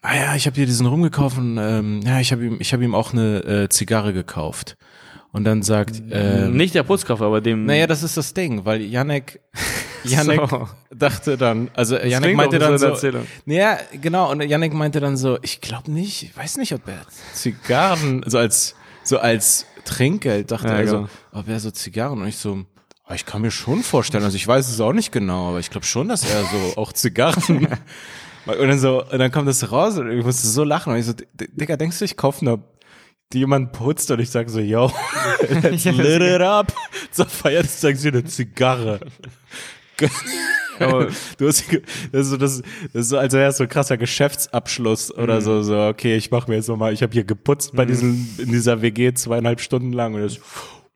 ah 0.01 0.15
ja, 0.15 0.35
ich 0.35 0.45
habe 0.45 0.55
dir 0.55 0.65
diesen 0.65 0.85
rumgekauft 0.85 1.37
und 1.37 1.57
ähm, 1.57 2.01
ja, 2.05 2.19
ich 2.19 2.31
habe 2.31 2.45
ihm, 2.45 2.57
ich 2.59 2.73
habe 2.73 2.83
ihm 2.83 2.95
auch 2.95 3.13
eine 3.13 3.37
äh, 3.43 3.69
Zigarre 3.69 4.13
gekauft. 4.13 4.77
Und 5.33 5.43
dann 5.43 5.61
sagt, 5.61 6.01
ähm, 6.09 6.55
Nicht 6.55 6.73
der 6.73 6.83
Putzkoffer, 6.83 7.25
aber 7.25 7.41
dem. 7.41 7.65
naja, 7.65 7.85
das 7.85 8.01
ist 8.01 8.15
das 8.17 8.33
Ding, 8.33 8.65
weil 8.65 8.81
Janek, 8.81 9.39
Janek 10.03 10.49
So. 10.49 10.67
dachte 10.95 11.37
dann, 11.37 11.69
also 11.75 11.95
Janek 11.97 12.21
klingt 12.23 12.37
meinte 12.37 12.59
dann 12.59 12.77
so, 12.79 12.87
Erzählung. 12.87 13.27
ja, 13.45 13.77
genau, 14.01 14.31
und 14.31 14.41
Janek 14.41 14.73
meinte 14.73 14.99
dann 14.99 15.15
so, 15.17 15.37
ich 15.43 15.59
glaube 15.61 15.91
nicht, 15.91 16.23
ich 16.23 16.35
weiß 16.37 16.57
nicht, 16.57 16.73
ob 16.73 16.87
er 16.87 17.01
Zigarren, 17.33 18.23
so 18.25 18.37
als, 18.39 18.73
so 19.03 19.19
als 19.19 19.65
Trinkgeld 19.85 20.49
dachte 20.49 20.69
Ja, 20.69 20.73
er 20.75 20.85
genau. 20.85 21.01
so, 21.33 21.39
ob 21.39 21.47
er 21.49 21.59
so 21.59 21.71
Zigarren 21.71 22.21
und 22.21 22.27
ich 22.27 22.37
so, 22.37 22.63
"Ah, 23.05 23.13
ich 23.13 23.25
kann 23.25 23.41
mir 23.41 23.51
schon 23.51 23.83
vorstellen, 23.83 24.23
also 24.23 24.37
ich 24.37 24.47
weiß 24.47 24.67
es 24.69 24.79
auch 24.79 24.93
nicht 24.93 25.11
genau, 25.11 25.49
aber 25.49 25.59
ich 25.59 25.69
glaube 25.69 25.85
schon, 25.85 26.07
dass 26.07 26.23
er 26.23 26.41
so 26.43 26.81
auch 26.81 26.93
Zigarren 26.93 27.67
und 28.47 28.67
dann 28.67 28.79
so, 28.79 29.03
und 29.03 29.19
dann 29.19 29.31
kommt 29.31 29.47
das 29.47 29.71
raus 29.71 29.97
und 29.97 30.09
ich 30.11 30.23
musste 30.23 30.47
so 30.47 30.63
lachen 30.63 30.93
und 30.93 30.99
ich 30.99 31.05
so, 31.05 31.13
"D- 31.13 31.25
Digga, 31.53 31.75
denkst 31.77 31.99
du, 31.99 32.05
ich 32.05 32.15
kaufe 32.17 32.41
eine 32.45 32.59
die 33.33 33.39
jemand 33.39 33.73
putzt 33.73 34.09
und 34.09 34.19
ich 34.21 34.29
sage 34.29 34.49
so, 34.49 34.59
yo, 34.61 34.89
let's 35.61 35.83
lit 35.83 36.21
it 36.21 36.41
up. 36.41 36.71
So 37.11 37.25
feiert 37.25 37.69
sagst 37.69 38.05
du 38.05 38.07
eine 38.09 38.23
Zigarre. 38.23 39.01
Aber- 40.79 41.07
du 41.37 41.47
hast, 41.47 41.65
das 42.11 42.21
ist 42.21 42.29
so, 42.29 42.37
das, 42.37 42.61
das 42.93 43.01
ist 43.01 43.09
so, 43.09 43.17
als 43.17 43.33
wäre 43.33 43.49
es 43.49 43.57
so 43.57 43.63
ein 43.63 43.69
krasser 43.69 43.97
Geschäftsabschluss 43.97 45.13
oder 45.13 45.41
so, 45.41 45.61
so, 45.63 45.77
okay, 45.87 46.15
ich 46.15 46.29
mache 46.31 46.49
mir 46.49 46.55
jetzt 46.57 46.69
nochmal, 46.69 46.93
ich 46.93 47.01
habe 47.03 47.11
hier 47.13 47.23
geputzt 47.25 47.71
bei 47.75 47.83
diesen, 47.85 48.29
in 48.37 48.49
dieser 48.51 48.81
WG 48.81 49.13
zweieinhalb 49.13 49.59
Stunden 49.59 49.91
lang 49.91 50.13
und 50.13 50.21
das, 50.21 50.37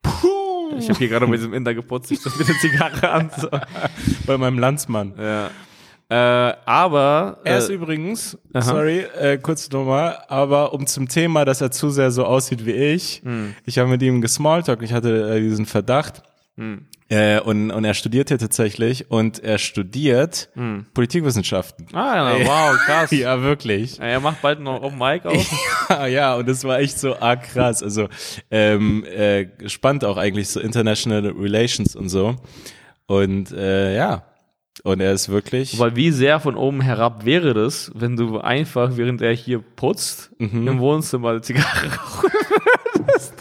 puh, 0.04 0.78
Ich 0.78 0.88
habe 0.88 1.00
hier 1.00 1.10
gerade 1.10 1.28
mit 1.28 1.40
diesem 1.40 1.54
Inder 1.54 1.74
geputzt, 1.74 2.12
ich 2.12 2.22
das 2.24 2.38
mit 2.38 2.48
der 2.48 2.56
Zigarre 2.60 3.10
an. 3.12 3.32
So. 3.38 3.50
bei 4.28 4.38
meinem 4.38 4.60
Landsmann. 4.60 5.16
Ja. 5.18 5.50
Äh, 6.12 6.54
aber. 6.66 7.40
Er 7.46 7.58
ist 7.60 7.70
äh, 7.70 7.74
übrigens, 7.74 8.38
aha. 8.54 8.62
sorry, 8.64 9.00
äh, 9.18 9.38
kurz 9.38 9.70
nochmal, 9.72 10.18
aber 10.28 10.74
um 10.74 10.86
zum 10.86 11.08
Thema, 11.08 11.46
dass 11.46 11.62
er 11.62 11.72
zu 11.72 11.90
sehr 11.90 12.12
so 12.12 12.26
aussieht 12.26 12.66
wie 12.66 12.72
ich, 12.74 13.22
Hm. 13.24 13.56
ich 13.66 13.80
habe 13.80 13.90
mit 13.90 14.02
ihm 14.02 14.20
gesmalltalkt, 14.20 14.84
ich 14.84 14.92
hatte 14.92 15.36
äh, 15.38 15.40
diesen 15.40 15.66
Verdacht. 15.66 16.22
Hm. 16.58 16.86
Äh, 17.08 17.40
und, 17.40 17.72
und 17.72 17.86
er 17.86 17.94
studiert 17.94 18.28
hier 18.28 18.38
tatsächlich 18.38 19.10
und 19.10 19.42
er 19.42 19.58
studiert 19.58 20.50
Hm. 20.54 20.86
Politikwissenschaften. 20.94 21.88
Ah, 21.94 22.38
ja, 22.38 22.46
wow, 22.46 22.78
krass. 22.86 23.12
Ja, 23.12 23.42
wirklich. 23.42 23.98
Ja, 23.98 24.04
Er 24.06 24.20
macht 24.20 24.42
bald 24.42 24.60
noch 24.60 24.82
Open 24.84 24.98
Mic 24.98 25.26
auf. 25.26 25.50
Ja, 25.90 26.08
ja, 26.08 26.36
und 26.36 26.48
das 26.50 26.64
war 26.66 26.80
echt 26.80 27.00
so 27.00 27.18
arg 27.20 27.44
krass. 27.44 27.82
Also 27.84 28.10
ähm, 28.50 29.06
äh, 29.06 29.48
spannend 29.68 30.04
auch 30.04 30.18
eigentlich 30.18 30.50
so 30.50 30.60
International 30.60 31.26
Relations 31.38 31.96
und 31.96 32.10
so. 32.10 32.36
Und 33.08 33.52
äh, 33.54 33.96
ja, 33.96 34.24
und 34.84 35.00
er 35.02 35.12
ist 35.14 35.30
wirklich. 35.30 35.78
Weil 35.80 35.96
wie 35.96 36.12
sehr 36.12 36.40
von 36.40 36.56
oben 36.56 36.82
herab 36.82 37.26
wäre 37.26 37.54
das, 37.54 37.92
wenn 37.94 38.16
du 38.16 38.40
einfach, 38.40 38.98
während 38.98 39.22
er 39.22 39.34
hier 39.34 39.60
putzt, 39.60 40.32
Mhm. 40.40 40.68
im 40.68 40.80
Wohnzimmer 40.80 41.30
eine 41.32 41.42
Zigarre 41.42 41.88
rauchen 41.98 42.30
würdest. 42.98 43.34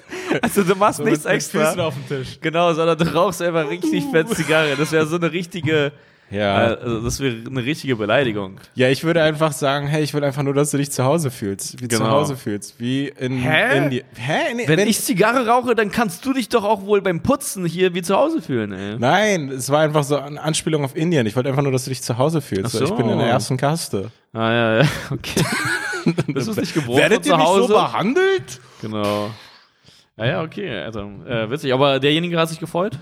Also 0.42 0.62
du 0.62 0.74
machst 0.76 1.02
nichts 1.04 1.24
extra. 1.24 1.74
auf 1.84 1.94
dem 1.94 2.06
Tisch. 2.06 2.38
Genau, 2.40 2.72
sondern 2.72 2.96
du 2.98 3.04
rauchst 3.14 3.42
einfach 3.42 3.68
richtig 3.68 4.04
fett 4.12 4.28
Zigarre. 4.30 4.76
Das 4.76 4.92
wäre 4.92 5.06
so 5.06 5.16
eine 5.16 5.32
richtige, 5.32 5.92
Ja. 6.30 6.72
äh, 6.72 6.76
also 6.76 7.00
das 7.00 7.18
wäre 7.20 7.36
eine 7.46 7.64
richtige 7.64 7.96
Beleidigung. 7.96 8.58
Ja, 8.74 8.88
ich 8.88 9.02
würde 9.02 9.22
einfach 9.22 9.52
sagen, 9.52 9.86
hey, 9.88 10.02
ich 10.02 10.14
will 10.14 10.22
einfach 10.22 10.42
nur, 10.44 10.54
dass 10.54 10.70
du 10.70 10.76
dich 10.78 10.90
zu 10.92 11.04
Hause 11.04 11.30
fühlst. 11.30 11.80
Wie 11.82 11.88
zu 11.88 11.98
Genau. 11.98 12.10
Hause 12.10 12.36
fühlst. 12.36 12.78
Wie 12.78 13.08
in 13.08 13.38
Hä? 13.38 13.78
Indien. 13.78 14.04
Hä? 14.16 14.54
Nee, 14.54 14.68
Wenn, 14.68 14.78
ich 14.88 15.00
Zigarre 15.00 15.46
rauche, 15.48 15.74
dann 15.74 15.90
kannst 15.90 16.24
du 16.24 16.32
dich 16.32 16.48
doch 16.48 16.64
auch 16.64 16.82
wohl 16.86 17.02
beim 17.02 17.20
Putzen 17.20 17.64
hier 17.66 17.94
wie 17.94 18.02
zu 18.02 18.16
Hause 18.16 18.40
fühlen, 18.42 18.72
ey. 18.72 18.96
Nein, 18.98 19.48
es 19.50 19.70
war 19.70 19.80
einfach 19.80 20.04
so 20.04 20.16
eine 20.18 20.40
Anspielung 20.40 20.84
auf 20.84 20.94
Indien. 20.94 21.26
Ich 21.26 21.34
wollte 21.34 21.48
einfach 21.48 21.62
nur, 21.62 21.72
dass 21.72 21.84
du 21.84 21.90
dich 21.90 22.02
zu 22.02 22.16
Hause 22.16 22.40
fühlst. 22.40 22.72
So. 22.72 22.84
Ich 22.84 22.90
bin 22.92 23.08
in 23.08 23.18
der 23.18 23.26
ersten 23.28 23.56
Kaste. 23.56 24.10
Ah, 24.32 24.52
ja, 24.52 24.76
ja, 24.82 24.88
okay. 25.10 25.42
Das 26.34 26.46
ist 26.48 26.56
nicht 26.58 26.72
geboren 26.72 26.96
Werdet 26.98 27.26
ihr 27.26 27.32
zu 27.32 27.36
nicht 27.36 27.46
so 27.46 27.54
Hause. 27.62 27.72
behandelt? 27.74 28.60
genau. 28.80 29.30
Ja, 30.16 30.26
ja, 30.26 30.42
okay, 30.42 30.78
also, 30.80 31.00
äh, 31.26 31.50
witzig. 31.50 31.72
Aber 31.74 31.98
derjenige 31.98 32.38
hat 32.38 32.48
sich 32.48 32.58
gefreut? 32.60 32.98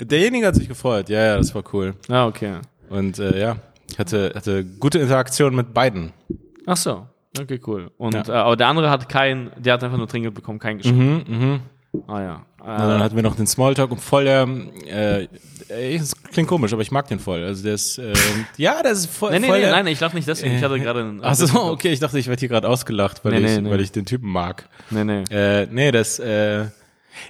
Derjenige 0.00 0.46
hat 0.46 0.54
sich 0.54 0.68
gefreut. 0.68 1.08
Ja, 1.08 1.24
ja, 1.24 1.36
das 1.36 1.54
war 1.54 1.62
cool. 1.72 1.94
Ah, 2.08 2.26
okay. 2.26 2.58
Und 2.88 3.18
äh, 3.18 3.38
ja, 3.40 3.56
hatte, 3.98 4.32
hatte 4.34 4.64
gute 4.64 4.98
Interaktion 4.98 5.54
mit 5.54 5.72
beiden. 5.74 6.12
Ach 6.66 6.76
so. 6.76 7.06
Okay, 7.40 7.60
cool. 7.66 7.90
Und 7.98 8.14
Ja. 8.14 8.22
äh, 8.28 8.32
aber 8.32 8.56
der 8.56 8.66
andere 8.68 8.90
hat 8.90 9.08
kein, 9.08 9.50
der 9.56 9.74
hat 9.74 9.84
einfach 9.84 9.98
nur 9.98 10.08
Trinkgeld 10.08 10.34
bekommen, 10.34 10.58
kein 10.58 10.78
Geschenk. 10.78 10.96
Mhm, 11.28 11.36
mhm. 11.38 11.60
Ah 12.06 12.20
ja. 12.22 12.34
Und 12.60 12.66
dann 12.66 13.00
Äh, 13.00 13.04
hatten 13.04 13.16
wir 13.16 13.22
noch 13.22 13.36
den 13.36 13.46
Smalltalk 13.46 13.90
und 13.90 14.00
voll 14.00 14.24
der, 14.24 14.46
äh, 14.86 15.26
ey, 15.68 15.98
das 15.98 16.12
klingt 16.30 16.48
komisch, 16.48 16.72
aber 16.72 16.82
ich 16.82 16.90
mag 16.90 17.08
den 17.08 17.18
voll. 17.18 17.42
Also 17.42 17.62
der 17.64 17.74
ist, 17.74 17.98
äh, 17.98 18.12
ja, 18.58 18.82
der 18.82 18.92
ist 18.92 19.06
voll, 19.06 19.30
nee, 19.32 19.38
nee, 19.40 19.46
voll 19.46 19.56
nee, 19.58 19.62
der, 19.64 19.72
nein, 19.72 19.86
ich 19.86 19.98
lach 19.98 20.12
nicht 20.12 20.28
deswegen. 20.28 20.54
Ich 20.56 20.62
hatte 20.62 20.78
gerade 20.80 21.00
einen. 21.00 21.20
Ach 21.24 21.34
so, 21.34 21.62
okay, 21.70 21.88
ich 21.90 21.98
dachte, 22.00 22.18
ich 22.18 22.26
werde 22.28 22.38
hier 22.40 22.48
gerade 22.48 22.68
ausgelacht, 22.68 23.24
weil, 23.24 23.40
Nee, 23.40 23.54
ich, 23.56 23.60
nee. 23.60 23.70
weil 23.70 23.80
ich 23.80 23.92
den 23.92 24.04
Typen 24.06 24.30
mag. 24.30 24.68
Nee, 24.90 25.04
nee. 25.04 25.22
Äh, 25.30 25.66
nee, 25.70 25.90
das, 25.90 26.18
äh, 26.18 26.66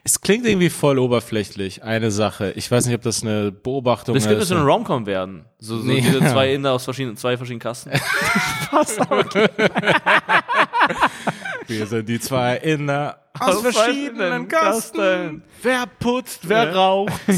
es 0.04 0.20
klingt 0.20 0.46
irgendwie 0.46 0.70
voll 0.70 0.98
oberflächlich, 0.98 1.82
eine 1.82 2.10
Sache. 2.10 2.52
Ich 2.56 2.70
weiß 2.70 2.86
nicht, 2.86 2.94
ob 2.94 3.02
das 3.02 3.22
eine 3.22 3.52
Beobachtung 3.52 4.14
Das 4.14 4.26
könnte 4.26 4.42
ist. 4.42 4.48
so 4.48 4.54
eine 4.56 4.64
Romcom 4.64 5.06
werden. 5.06 5.44
So, 5.58 5.78
so 5.78 5.84
Nee. 5.86 6.00
diese 6.00 6.20
zwei 6.32 6.52
Inder 6.54 6.72
aus 6.72 6.84
verschiedenen, 6.84 7.16
zwei 7.16 7.36
verschiedenen 7.36 7.60
Kasten. 7.60 7.90
Wir 11.66 11.86
sind 11.86 12.08
die 12.08 12.18
zwei 12.20 12.56
Inder 12.56 13.20
aus, 13.38 13.56
Aus 13.56 13.60
verschiedenen 13.62 14.16
verschiedenen 14.16 14.48
Kasten. 14.48 14.98
Kasten. 14.98 15.42
Wer 15.62 15.86
putzt, 15.86 16.48
wer 16.48 16.64
Ja. 16.64 16.72
raucht. 16.72 17.12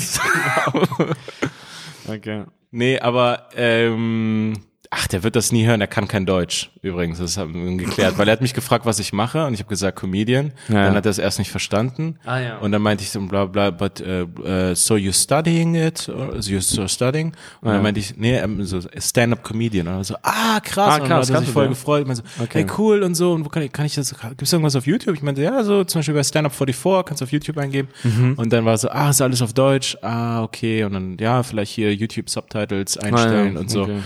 Okay. 2.08 2.44
nee, 2.72 2.98
aber, 2.98 3.48
ähm, 3.54 4.54
ach, 4.94 5.06
der 5.06 5.22
wird 5.22 5.36
das 5.36 5.52
nie 5.52 5.64
hören, 5.64 5.80
der 5.80 5.86
kann 5.88 6.06
kein 6.06 6.26
Deutsch, 6.26 6.70
übrigens. 6.82 7.18
Das 7.18 7.38
haben 7.38 7.54
wir 7.54 7.76
geklärt, 7.78 8.18
weil 8.18 8.28
er 8.28 8.32
hat 8.32 8.42
mich 8.42 8.52
gefragt, 8.52 8.84
was 8.84 8.98
ich 8.98 9.14
mache 9.14 9.46
und 9.46 9.54
ich 9.54 9.60
habe 9.60 9.68
gesagt, 9.70 9.98
Comedian. 9.98 10.52
Ja. 10.68 10.84
Dann 10.84 10.94
hat 10.94 11.06
er 11.06 11.10
es 11.10 11.16
erst 11.18 11.38
nicht 11.38 11.50
verstanden. 11.50 12.18
Ah, 12.26 12.38
ja. 12.38 12.58
Und 12.58 12.72
dann 12.72 12.82
meinte 12.82 13.02
ich 13.02 13.10
so, 13.10 13.18
bla 13.22 13.46
bla, 13.46 13.70
but, 13.70 14.02
uh, 14.02 14.26
uh, 14.42 14.74
so 14.74 14.96
you 14.96 15.10
studying 15.10 15.74
it? 15.76 16.10
Or, 16.10 16.42
so 16.42 16.50
you're 16.52 16.60
so 16.60 16.86
studying? 16.88 17.32
Und 17.62 17.68
Ja. 17.68 17.74
dann 17.74 17.82
meinte 17.82 18.00
ich, 18.00 18.16
nee, 18.18 18.36
ähm, 18.36 18.62
so 18.64 18.80
Stand-up-Comedian. 18.96 19.88
Und 19.88 19.94
er 19.94 20.04
so, 20.04 20.14
ah, 20.22 20.60
krass. 20.60 20.76
Ah, 20.76 20.94
und 20.96 21.00
dann 21.00 21.08
krass, 21.08 21.30
hat 21.30 21.36
er 21.36 21.40
sich 21.40 21.50
voll 21.50 21.64
ja. 21.64 21.70
gefreut. 21.70 22.00
Ich 22.02 22.06
meinte 22.08 22.22
so, 22.36 22.42
Okay. 22.44 22.58
hey, 22.64 22.66
cool 22.76 23.02
und 23.02 23.14
so. 23.14 23.32
Und 23.32 23.44
wo 23.46 23.48
kann 23.48 23.62
ich, 23.62 23.72
kann 23.72 23.86
ich 23.86 23.94
das, 23.94 24.14
gibt's 24.36 24.52
irgendwas 24.52 24.76
auf 24.76 24.86
YouTube? 24.86 25.14
Ich 25.14 25.22
meinte, 25.22 25.42
ja, 25.42 25.64
so 25.64 25.84
zum 25.84 26.00
Beispiel 26.00 26.14
bei 26.14 26.22
Stand-up 26.22 26.52
44, 26.54 27.06
kannst 27.06 27.20
du 27.20 27.24
auf 27.24 27.32
YouTube 27.32 27.56
eingeben. 27.56 27.88
Mhm. 28.04 28.34
Und 28.36 28.52
dann 28.52 28.64
war 28.66 28.76
so, 28.76 28.90
ah, 28.90 29.08
ist 29.10 29.22
alles 29.22 29.40
auf 29.40 29.54
Deutsch? 29.54 29.96
Ah, 30.02 30.42
okay. 30.42 30.84
Und 30.84 30.92
dann, 30.92 31.16
ja, 31.18 31.42
vielleicht 31.42 31.72
hier 31.72 31.94
YouTube-Subtitles 31.94 32.98
einstellen 32.98 33.52
Ah, 33.52 33.54
ja, 33.54 33.60
und 33.60 33.70
so. 33.70 33.82
okay. 33.84 33.98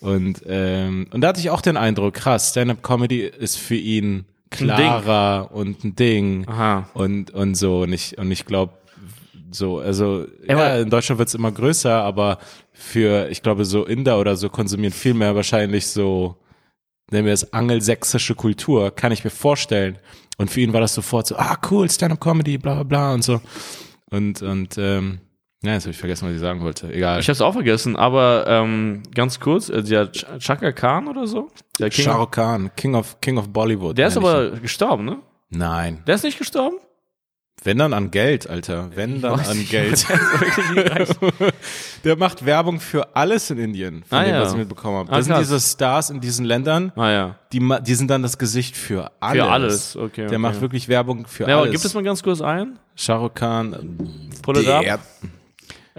Und, 0.00 0.29
ähm, 0.46 1.06
und 1.12 1.20
da 1.20 1.28
hatte 1.28 1.40
ich 1.40 1.50
auch 1.50 1.60
den 1.60 1.76
Eindruck, 1.76 2.14
krass, 2.14 2.50
Stand-up-Comedy 2.50 3.20
ist 3.20 3.56
für 3.56 3.76
ihn 3.76 4.24
klarer 4.50 5.50
und 5.52 5.84
ein 5.84 5.94
Ding. 5.94 6.46
Aha. 6.48 6.88
und 6.94 7.30
und 7.30 7.54
so 7.54 7.82
und 7.82 7.92
ich 7.92 8.18
und 8.18 8.30
ich 8.30 8.46
glaube 8.46 8.72
so 9.52 9.78
also 9.78 10.26
ja, 10.46 10.78
in 10.78 10.90
Deutschland 10.90 11.18
wird's 11.18 11.34
immer 11.34 11.52
größer 11.52 12.02
aber 12.02 12.38
für 12.72 13.28
ich 13.30 13.42
glaube 13.42 13.64
so 13.64 13.84
Inder 13.84 14.18
oder 14.18 14.36
so 14.36 14.48
konsumieren 14.48 14.92
viel 14.92 15.14
mehr 15.14 15.34
wahrscheinlich 15.36 15.86
so 15.86 16.36
nennen 17.10 17.26
wir 17.26 17.32
es 17.32 17.52
angelsächsische 17.52 18.34
Kultur 18.34 18.90
kann 18.90 19.12
ich 19.12 19.24
mir 19.24 19.30
vorstellen. 19.30 19.98
Und 20.38 20.50
für 20.50 20.60
ihn 20.60 20.72
war 20.72 20.80
das 20.80 20.94
sofort 20.94 21.26
so 21.26 21.36
ah 21.36 21.58
cool 21.70 21.90
Stand 21.90 22.12
up 22.12 22.20
Comedy 22.20 22.56
bla 22.58 22.74
bla 22.74 22.82
bla 22.84 23.12
und 23.12 23.22
so. 23.22 23.40
Und 24.10 24.42
und 24.42 24.78
ähm, 24.78 25.20
ja 25.62 25.72
jetzt 25.74 25.82
habe 25.84 25.90
ich 25.90 25.98
vergessen 25.98 26.26
was 26.28 26.34
ich 26.34 26.40
sagen 26.40 26.60
wollte 26.62 26.92
egal 26.92 27.20
Ich 27.20 27.28
hab's 27.28 27.40
auch 27.40 27.52
vergessen, 27.52 27.96
aber 27.96 28.44
ähm, 28.48 29.02
ganz 29.14 29.40
kurz, 29.40 29.68
äh, 29.68 29.82
der 29.82 30.10
Ch 30.10 30.24
Chaka 30.38 30.72
Khan 30.72 31.06
oder 31.08 31.26
so, 31.26 31.48
der 31.78 31.90
King, 31.90 32.04
Shah 32.06 32.26
Khan 32.26 32.70
King 32.76 32.94
of 32.94 33.20
King 33.20 33.38
of 33.38 33.48
Bollywood 33.50 33.96
der 33.98 34.08
ist 34.08 34.16
aber 34.16 34.52
ihn. 34.54 34.62
gestorben, 34.62 35.04
ne? 35.04 35.16
nein 35.50 36.02
Der 36.06 36.14
ist 36.14 36.24
nicht 36.24 36.38
gestorben? 36.38 36.76
wenn 37.62 37.76
dann 37.76 37.92
an 37.92 38.10
Geld 38.10 38.48
Alter 38.48 38.90
wenn 38.94 39.20
dann 39.20 39.38
an 39.38 39.58
nicht. 39.58 39.70
Geld 39.70 40.06
Der 42.04 42.16
macht 42.16 42.46
Werbung 42.46 42.80
für 42.80 43.14
alles 43.14 43.50
in 43.50 43.58
Indien, 43.58 44.02
von 44.04 44.16
Ah, 44.18 44.24
dem, 44.24 44.34
ja. 44.34 44.40
was 44.40 44.52
ich 44.52 44.58
mitbekommen 44.58 44.96
habe. 44.96 45.12
Ah, 45.12 45.16
Das 45.16 45.26
sind 45.26 45.34
krass. 45.34 45.46
diese 45.48 45.60
Stars 45.60 46.08
in 46.08 46.20
diesen 46.22 46.46
Ländern, 46.46 46.90
ah 46.96 47.10
ja. 47.10 47.36
die, 47.52 47.60
die 47.82 47.94
sind 47.94 48.10
dann 48.10 48.22
das 48.22 48.38
Gesicht 48.38 48.76
für 48.76 49.10
alles. 49.20 49.42
Für 49.44 49.50
alles, 49.50 49.96
okay. 49.96 50.20
Der 50.22 50.26
okay. 50.28 50.38
macht 50.38 50.60
wirklich 50.62 50.88
Werbung 50.88 51.26
für 51.26 51.42
Ja, 51.46 51.56
aber 51.56 51.62
alles. 51.64 51.72
gibt 51.72 51.84
es 51.84 51.92
mal 51.92 52.02
ganz 52.02 52.22
kurz 52.22 52.40
ein? 52.40 52.78
Shah 52.96 53.16
Rukh 53.16 53.34
Khan, 53.34 53.98
Pull 54.42 54.56
it 54.58 54.68
up. 54.68 55.00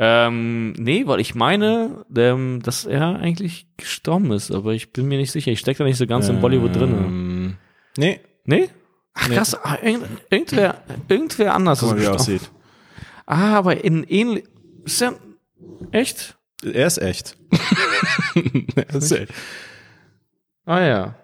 Ähm, 0.03 0.73
nee, 0.73 1.05
weil 1.05 1.19
ich 1.19 1.35
meine, 1.35 2.05
ähm, 2.15 2.59
dass 2.63 2.85
er 2.85 3.19
eigentlich 3.19 3.67
gestorben 3.77 4.31
ist, 4.31 4.49
aber 4.49 4.73
ich 4.73 4.91
bin 4.93 5.07
mir 5.07 5.19
nicht 5.19 5.31
sicher. 5.31 5.51
Ich 5.51 5.59
stecke 5.59 5.79
da 5.79 5.83
nicht 5.83 5.97
so 5.97 6.07
ganz 6.07 6.27
in 6.27 6.41
Bollywood 6.41 6.75
drin. 6.75 6.89
ähm, 6.91 7.57
nee, 7.97 8.19
Nee? 8.45 8.69
Ach 9.13 9.27
Nee. 9.27 9.35
krass, 9.35 9.53
ah, 9.63 9.77
irgend, 9.83 10.07
irgendwer, 10.31 10.81
irgendwer 11.07 11.53
anders 11.53 11.81
guck 11.81 11.89
mal, 11.91 11.99
wie 11.99 12.05
er 12.05 12.13
gestorben. 12.13 12.33
aussieht. 12.39 12.51
Ah, 13.27 13.57
aber 13.57 13.83
in 13.83 14.03
ähnlich. 14.05 14.45
Ist 14.85 15.01
er 15.03 15.13
echt? 15.91 16.35
Er 16.63 16.87
ist 16.87 16.97
echt. 16.97 17.37
er 18.75 18.95
ist 18.95 19.11
echt. 19.11 19.31
Ah 20.65 20.81
ja. 20.81 21.15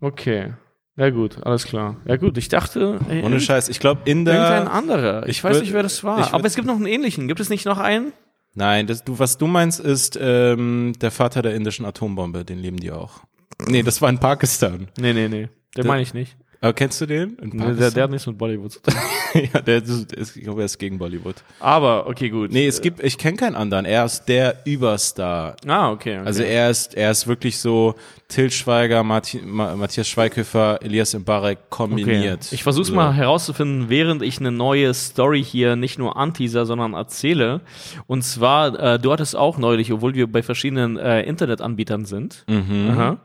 Okay. 0.00 0.52
Ja 0.98 1.10
gut, 1.10 1.38
alles 1.46 1.64
klar. 1.64 1.96
Ja 2.06 2.16
gut, 2.16 2.36
ich 2.38 2.48
dachte, 2.48 2.98
ey, 3.08 3.22
Ohne 3.22 3.40
Scheiß. 3.40 3.68
Ich 3.68 3.78
glaube, 3.78 4.00
in 4.04 4.26
irgendein 4.26 4.64
der. 4.64 4.72
anderer. 4.72 5.22
Ich, 5.24 5.38
Ich 5.38 5.44
weiß 5.44 5.56
würd- 5.56 5.60
nicht, 5.60 5.72
wer 5.72 5.84
das 5.84 6.02
war. 6.02 6.34
Aber 6.34 6.44
es 6.44 6.56
gibt 6.56 6.66
noch 6.66 6.74
einen 6.76 6.86
ähnlichen. 6.86 7.28
Gibt 7.28 7.38
es 7.40 7.48
nicht 7.48 7.64
noch 7.64 7.78
einen? 7.78 8.12
Nein, 8.54 8.88
das, 8.88 9.04
du, 9.04 9.18
was 9.20 9.38
du 9.38 9.46
meinst, 9.46 9.78
ist 9.78 10.18
ähm, 10.20 10.92
der 11.00 11.12
Vater 11.12 11.40
der 11.42 11.54
indischen 11.54 11.86
Atombombe. 11.86 12.44
Den 12.44 12.58
lieben 12.58 12.78
die 12.78 12.90
auch. 12.90 13.20
Nee, 13.68 13.82
das 13.84 14.02
war 14.02 14.08
in 14.10 14.18
Pakistan. 14.18 14.88
Nee, 14.98 15.12
nee, 15.12 15.28
nee. 15.28 15.48
Den 15.76 15.86
meine 15.86 16.02
ich 16.02 16.14
nicht. 16.14 16.36
Aber 16.60 16.72
kennst 16.72 17.00
du 17.00 17.06
den? 17.06 17.36
Nee, 17.40 17.74
Der, 17.74 17.92
der 17.92 18.04
hat 18.04 18.10
nichts 18.10 18.26
mit 18.26 18.36
Bollywood 18.36 18.72
zu 18.72 18.80
tun. 18.80 18.94
ja, 19.54 19.60
der 19.60 19.76
ist, 19.76 20.12
ich 20.36 20.42
glaube, 20.42 20.62
er 20.62 20.64
ist 20.64 20.78
gegen 20.78 20.98
Bollywood. 20.98 21.36
Aber, 21.60 22.08
okay, 22.08 22.30
gut. 22.30 22.50
Nee, 22.50 22.66
es 22.66 22.80
gibt, 22.80 23.02
ich 23.02 23.16
kenne 23.16 23.36
keinen 23.36 23.54
anderen. 23.54 23.84
Er 23.84 24.04
ist 24.04 24.24
der 24.24 24.56
Überstar. 24.64 25.54
Ah, 25.66 25.90
okay. 25.90 26.18
okay. 26.18 26.26
Also 26.26 26.42
er 26.42 26.68
ist, 26.68 26.94
er 26.94 27.12
ist 27.12 27.28
wirklich 27.28 27.58
so 27.58 27.94
Till 28.26 28.50
Schweiger, 28.50 29.04
Marti, 29.04 29.40
Ma, 29.44 29.76
Matthias 29.76 30.08
Schweighöfer, 30.08 30.80
Elias 30.82 31.14
Mbarek 31.14 31.70
kombiniert. 31.70 32.46
Okay. 32.46 32.54
Ich 32.54 32.64
versuche 32.64 32.86
so. 32.86 32.94
mal 32.94 33.14
herauszufinden, 33.14 33.88
während 33.88 34.22
ich 34.22 34.40
eine 34.40 34.50
neue 34.50 34.92
Story 34.94 35.44
hier 35.44 35.76
nicht 35.76 35.98
nur 35.98 36.16
anteaser, 36.16 36.66
sondern 36.66 36.94
erzähle. 36.94 37.60
Und 38.08 38.22
zwar, 38.22 38.78
äh, 38.78 38.98
du 38.98 39.12
hattest 39.12 39.36
auch 39.36 39.58
neulich, 39.58 39.92
obwohl 39.92 40.14
wir 40.14 40.26
bei 40.26 40.42
verschiedenen 40.42 40.98
äh, 40.98 41.22
Internetanbietern 41.22 42.04
sind. 42.04 42.44
Aha. 42.48 43.18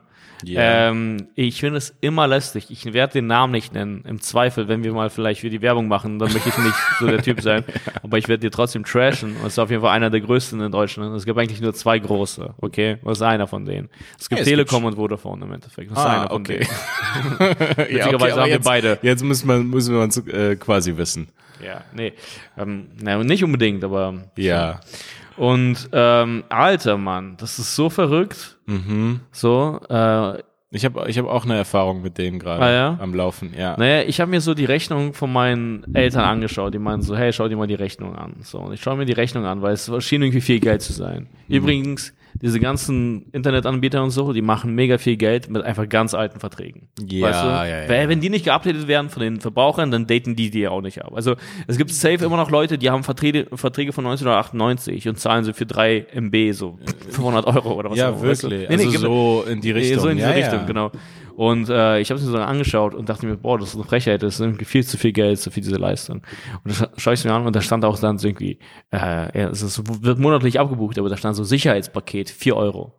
Ja. 0.46 0.90
Ähm, 0.90 1.28
ich 1.36 1.60
finde 1.60 1.78
es 1.78 1.96
immer 2.02 2.28
lästig. 2.28 2.68
Ich 2.70 2.92
werde 2.94 3.14
den 3.14 3.28
Namen 3.28 3.52
nicht 3.52 3.74
nennen. 3.74 4.04
Im 4.08 4.22
Zweifel, 4.22 4.68
wenn 4.68 4.84
wir 4.84 4.94
mal 4.94 5.10
vielleicht 5.10 5.42
für 5.42 5.50
die 5.50 5.62
Werbung 5.62 5.88
machen, 5.88 6.20
dann 6.20 6.32
möchte 6.34 6.50
ich 6.50 6.58
nicht 6.58 6.76
so 7.00 7.08
der 7.08 7.22
Typ 7.22 7.42
sein. 7.42 7.64
Aber 8.02 8.18
ich 8.18 8.28
werde 8.28 8.42
dir 8.42 8.52
trotzdem 8.52 8.84
trashen. 8.84 9.36
Und 9.38 9.48
es 9.48 9.54
ist 9.54 9.60
auf 9.60 9.70
jeden 9.70 9.82
Fall 9.82 9.92
einer 9.92 10.10
der 10.10 10.22
größten 10.22 10.60
in 10.62 10.72
Deutschland. 10.72 11.16
Es 11.16 11.26
gibt 11.26 11.38
eigentlich 11.38 11.62
nur 11.62 11.74
zwei 11.74 12.00
große. 12.00 12.54
Okay, 12.62 12.98
was 13.02 13.18
ist 13.20 13.22
einer 13.24 13.48
von 13.48 13.66
denen? 13.66 13.90
Es 14.20 14.30
gibt 14.30 14.40
Ja, 14.40 14.44
es 14.44 14.50
Telekom 14.50 14.86
und 14.86 14.96
Vodafone 14.96 15.46
im 15.46 15.54
Endeffekt. 15.54 15.92
Das 15.92 15.98
ist 16.00 16.04
Ah, 16.06 16.22
einer 16.22 16.30
von 16.30 16.42
okay. 16.42 16.68
denen. 17.40 17.56
ja, 17.98 18.08
aber 18.14 18.32
haben 18.32 18.38
wir 18.38 18.48
jetzt, 18.48 18.66
beide. 18.66 19.00
Jetzt 19.02 19.24
müssen 19.24 19.48
wir, 19.48 19.58
müssen 19.60 19.94
wir 19.94 20.02
uns 20.02 20.18
äh, 20.28 20.56
quasi 20.56 20.96
wissen. 20.98 21.30
Ja, 21.64 21.82
nee. 21.94 22.14
Ähm, 22.58 22.88
na, 23.02 23.24
nicht 23.24 23.44
unbedingt, 23.44 23.84
aber. 23.84 24.16
Ja. 24.36 24.82
Und 25.38 25.90
ähm, 25.92 26.44
alter 26.50 26.98
Mann, 26.98 27.36
das 27.38 27.60
ist 27.60 27.76
so 27.76 27.90
verrückt. 27.90 28.58
Mhm. 28.66 29.22
So, 29.32 29.80
äh, 29.90 30.40
Ich 30.76 30.86
habe 30.86 31.08
ich 31.08 31.18
hab 31.20 31.28
auch 31.28 31.46
eine 31.46 31.56
Erfahrung 31.56 32.02
mit 32.02 32.18
denen 32.18 32.40
gerade 32.40 32.64
Ah, 32.64 32.72
ja? 32.72 32.98
am 33.00 33.14
Laufen. 33.14 33.54
Ja. 33.58 33.76
Naja, 33.78 34.04
ich 34.08 34.20
habe 34.20 34.32
mir 34.32 34.42
so 34.42 34.54
die 34.56 34.66
Rechnung 34.66 35.14
von 35.14 35.32
meinen 35.32 35.86
Eltern 35.94 36.24
angeschaut. 36.24 36.74
Die 36.74 36.80
meinen 36.80 37.02
so, 37.04 37.16
hey, 37.16 37.32
schau 37.32 37.48
dir 37.48 37.58
mal 37.58 37.68
die 37.68 37.76
Rechnung 37.76 38.16
an. 38.16 38.38
So, 38.42 38.60
und 38.60 38.74
ich 38.74 38.82
schaue 38.82 38.96
mir 38.98 39.06
die 39.06 39.14
Rechnung 39.14 39.46
an, 39.46 39.62
weil 39.62 39.74
es 39.74 39.92
schien 40.00 40.22
irgendwie 40.24 40.42
viel 40.42 40.60
Geld 40.60 40.82
zu 40.82 40.94
sein. 40.94 41.28
Mhm. 41.48 41.56
Übrigens, 41.56 42.14
diese 42.42 42.60
ganzen 42.60 43.30
Internetanbieter 43.32 44.04
und 44.04 44.10
so, 44.10 44.34
die 44.34 44.42
machen 44.42 44.74
mega 44.76 44.98
viel 44.98 45.18
Geld 45.18 45.50
mit 45.50 45.62
einfach 45.64 45.88
ganz 45.88 46.14
alten 46.14 46.40
Verträgen. 46.40 46.90
Ja, 47.00 47.28
weißt 47.28 47.44
du? 47.44 47.48
ja, 47.48 47.66
ja. 47.66 47.90
Weil 47.90 48.10
wenn 48.10 48.20
die 48.20 48.30
nicht 48.30 48.46
geupdatet 48.46 48.88
werden 48.88 49.10
von 49.10 49.22
den 49.22 49.40
Verbrauchern, 49.40 49.92
dann 49.92 50.08
daten 50.08 50.36
die 50.36 50.50
die 50.50 50.68
auch 50.68 50.82
nicht 50.82 51.04
ab. 51.04 51.14
Also 51.16 51.36
es 51.68 51.78
gibt 51.78 51.92
safe 51.92 52.26
immer 52.26 52.38
noch 52.38 52.50
Leute, 52.50 52.78
die 52.78 52.90
haben 52.90 53.04
Verträge, 53.04 53.48
Verträge 53.54 53.94
von 53.94 54.06
1998 54.06 55.08
und 55.08 55.20
zahlen 55.20 55.44
so 55.44 55.54
für 55.54 55.66
3 55.66 56.08
MB 56.14 56.52
so 56.54 56.78
500 57.10 57.46
Euro 57.46 57.74
oder 57.74 57.92
was 57.92 57.98
Ja, 57.98 58.10
auch 58.10 58.20
immer, 58.20 58.30
weißt 58.30 58.44
du? 58.44 58.50
wirklich. 58.50 58.70
Nee, 58.70 58.78
nee, 58.78 58.86
also 58.86 59.00
so 59.00 59.44
in 59.50 59.62
die 59.62 59.72
Richtung. 59.72 60.00
so 60.00 60.08
in 60.10 60.18
diese 60.18 60.30
ja, 60.30 60.36
Richtung, 60.36 60.60
ja. 60.60 60.66
genau. 60.66 60.92
Und 61.36 61.68
äh, 61.70 62.00
ich 62.00 62.10
habe 62.12 62.20
es 62.20 62.26
mir 62.26 62.32
so 62.32 62.38
angeschaut 62.38 62.94
und 62.94 63.10
dachte 63.10 63.26
mir, 63.26 63.38
boah, 63.38 63.58
das 63.58 63.70
ist 63.70 63.76
eine 63.76 63.84
Frechheit, 63.86 64.22
das 64.22 64.36
ist 64.36 64.40
irgendwie 64.40 64.66
viel 64.66 64.86
zu 64.86 64.98
viel 64.98 65.12
Geld 65.14 65.40
so 65.40 65.50
für 65.52 65.62
diese 65.62 65.78
Leistung. 65.78 66.18
Und 66.64 66.72
das 66.72 66.82
scha- 66.82 66.90
schaue 67.00 67.14
ich 67.16 67.26
mir 67.26 67.34
an 67.34 67.46
und 67.48 67.56
da 67.56 67.62
stand 67.62 67.84
auch 67.86 67.98
dann 68.00 68.18
so 68.20 68.28
irgendwie, 68.28 68.60
äh, 68.92 68.98
ja, 69.42 69.50
es 69.50 69.62
ist, 69.62 69.82
wird 70.04 70.20
monatlich 70.20 70.60
abgebucht, 70.60 70.98
aber 71.00 71.10
da 71.10 71.18
stand 71.18 71.36
so 71.36 71.44
Sicherheitspaket, 71.44 72.30
4 72.30 72.56
Euro. 72.56 72.94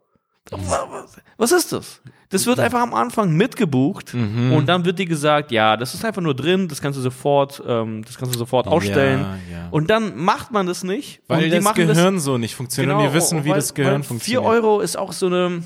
Was 1.37 1.53
ist 1.53 1.72
das? 1.72 2.03
Das 2.30 2.47
wird 2.47 2.59
einfach 2.59 2.80
am 2.80 2.93
Anfang 2.95 3.32
mitgebucht 3.37 4.12
Mhm. 4.14 4.53
und 4.53 4.66
dann 4.68 4.85
wird 4.85 4.99
dir 4.99 5.07
gesagt, 5.07 5.53
ja, 5.53 5.76
das 5.76 5.95
ist 5.95 6.05
einfach 6.05 6.20
nur 6.22 6.35
drin, 6.35 6.68
das 6.68 6.80
kannst 6.80 6.99
du 6.99 7.03
sofort, 7.03 7.62
ähm, 7.66 8.03
das 8.05 8.18
kannst 8.18 8.35
du 8.35 8.39
sofort 8.39 8.66
ausstellen. 8.66 9.20
ja. 9.51 9.68
Und 9.70 9.91
dann 9.91 10.16
macht 10.16 10.51
man 10.53 10.66
das 10.66 10.82
nicht. 10.85 11.22
Weil 11.28 11.49
das 11.51 11.74
Gehirn 11.74 12.18
so 12.18 12.37
nicht 12.39 12.55
funktioniert. 12.57 12.97
und 12.97 13.03
wir 13.05 13.14
wissen, 13.14 13.45
wie 13.45 13.51
weil- 13.51 13.57
das 13.57 13.74
Gehirn 13.74 14.03
funktioniert. 14.03 14.43
4 14.43 14.49
Euro 14.51 14.80
ist 14.80 14.97
auch 14.99 15.12
so 15.12 15.26
eine. 15.26 15.62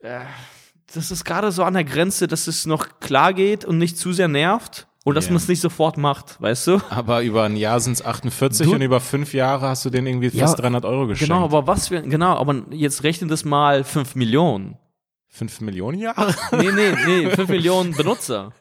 Äh, 0.00 0.20
das 0.94 1.10
ist 1.10 1.24
gerade 1.24 1.52
so 1.52 1.64
an 1.64 1.74
der 1.74 1.84
Grenze, 1.84 2.26
dass 2.26 2.46
es 2.46 2.66
noch 2.66 3.00
klar 3.00 3.32
geht 3.34 3.64
und 3.64 3.78
nicht 3.78 3.96
zu 3.98 4.12
sehr 4.12 4.28
nervt. 4.28 4.86
Und 5.02 5.14
dass 5.14 5.24
Ja. 5.26 5.30
man 5.32 5.36
es 5.38 5.48
nicht 5.48 5.62
sofort 5.62 5.96
macht, 5.96 6.40
weißt 6.42 6.66
du? 6.66 6.78
Aber 6.90 7.22
über 7.22 7.44
ein 7.44 7.56
Jahr 7.56 7.80
sind 7.80 7.94
es 7.94 8.04
48 8.04 8.66
Du- 8.66 8.74
und 8.74 8.82
über 8.82 9.00
fünf 9.00 9.32
Jahre 9.32 9.68
hast 9.68 9.82
du 9.86 9.88
denen 9.90 10.06
irgendwie 10.06 10.28
fast 10.28 10.58
300 10.60 10.84
Euro 10.84 11.06
geschenkt. 11.06 11.32
Genau, 11.32 11.42
aber 11.42 11.66
was 11.66 11.88
für, 11.88 12.02
genau, 12.02 12.36
aber 12.36 12.64
jetzt 12.70 13.02
rechne 13.02 13.26
das 13.26 13.46
mal 13.46 13.82
5 13.82 14.14
Millionen. 14.14 14.76
Fünf 15.26 15.62
Millionen 15.62 15.98
Jahre? 16.00 16.34
Nee, 16.52 16.70
nee, 16.72 16.92
nee, 17.06 17.30
5 17.30 17.48
Millionen 17.48 17.94
Benutzer. 17.94 18.52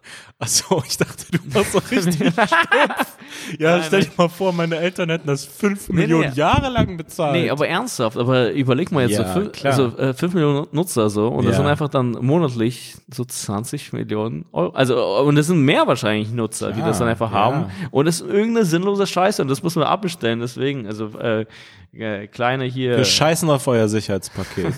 Achso, 0.42 0.82
ich 0.88 0.96
dachte, 0.98 1.26
du 1.32 1.40
machst 1.54 1.74
so 1.74 1.80
richtig 1.92 2.16
stumpf. 2.16 2.38
Ja, 3.60 3.74
Nein, 3.78 3.84
stell 3.86 4.02
dir 4.02 4.12
mal 4.18 4.28
vor, 4.28 4.54
meine 4.54 4.78
Eltern 4.78 5.10
hätten 5.10 5.28
das 5.28 5.46
fünf 5.46 5.88
Nee, 5.90 6.02
Millionen 6.02 6.30
nee. 6.32 6.36
Jahre 6.36 6.70
lang 6.70 6.98
bezahlt. 6.98 7.34
Nee, 7.34 7.50
aber 7.50 7.68
ernsthaft, 7.68 8.18
aber 8.18 8.52
überleg 8.52 8.92
mal 8.92 9.08
jetzt 9.08 9.20
Ja, 9.20 9.28
so, 9.28 9.34
fünf, 9.42 9.52
klar. 9.52 9.74
also, 9.74 9.98
äh, 9.98 10.14
5 10.14 10.34
Millionen 10.34 10.68
Nutzer 10.72 11.10
so 11.10 11.28
und 11.28 11.46
das 11.46 11.54
Ja. 11.54 11.58
sind 11.62 11.68
einfach 11.68 11.90
dann 11.90 12.12
monatlich 12.22 12.96
so 13.14 13.24
20 13.26 13.94
Millionen 13.94 14.46
Euro. 14.52 14.72
Also, 14.74 15.20
und 15.20 15.36
das 15.36 15.48
sind 15.48 15.62
mehr 15.62 15.86
wahrscheinlich 15.88 16.32
Nutzer, 16.32 16.70
die 16.70 16.76
Klar, 16.76 16.88
das 16.88 17.00
dann 17.00 17.08
einfach 17.08 17.32
ja. 17.32 17.38
haben. 17.38 17.66
Und 17.92 18.06
das 18.08 18.22
ist 18.22 18.28
irgendeine 18.30 18.66
sinnlose 18.66 19.06
Scheiße 19.08 19.42
und 19.42 19.48
das 19.48 19.62
muss 19.62 19.76
man 19.76 19.86
abbestellen. 19.86 20.40
Deswegen, 20.40 20.88
also 20.88 21.10
äh, 21.20 21.46
äh, 21.94 22.28
kleine 22.28 22.66
hier. 22.66 22.98
Wir 22.98 23.06
scheißen 23.06 23.50
auf 23.50 23.68
euer 23.68 23.88
Sicherheitspaket. 23.88 24.74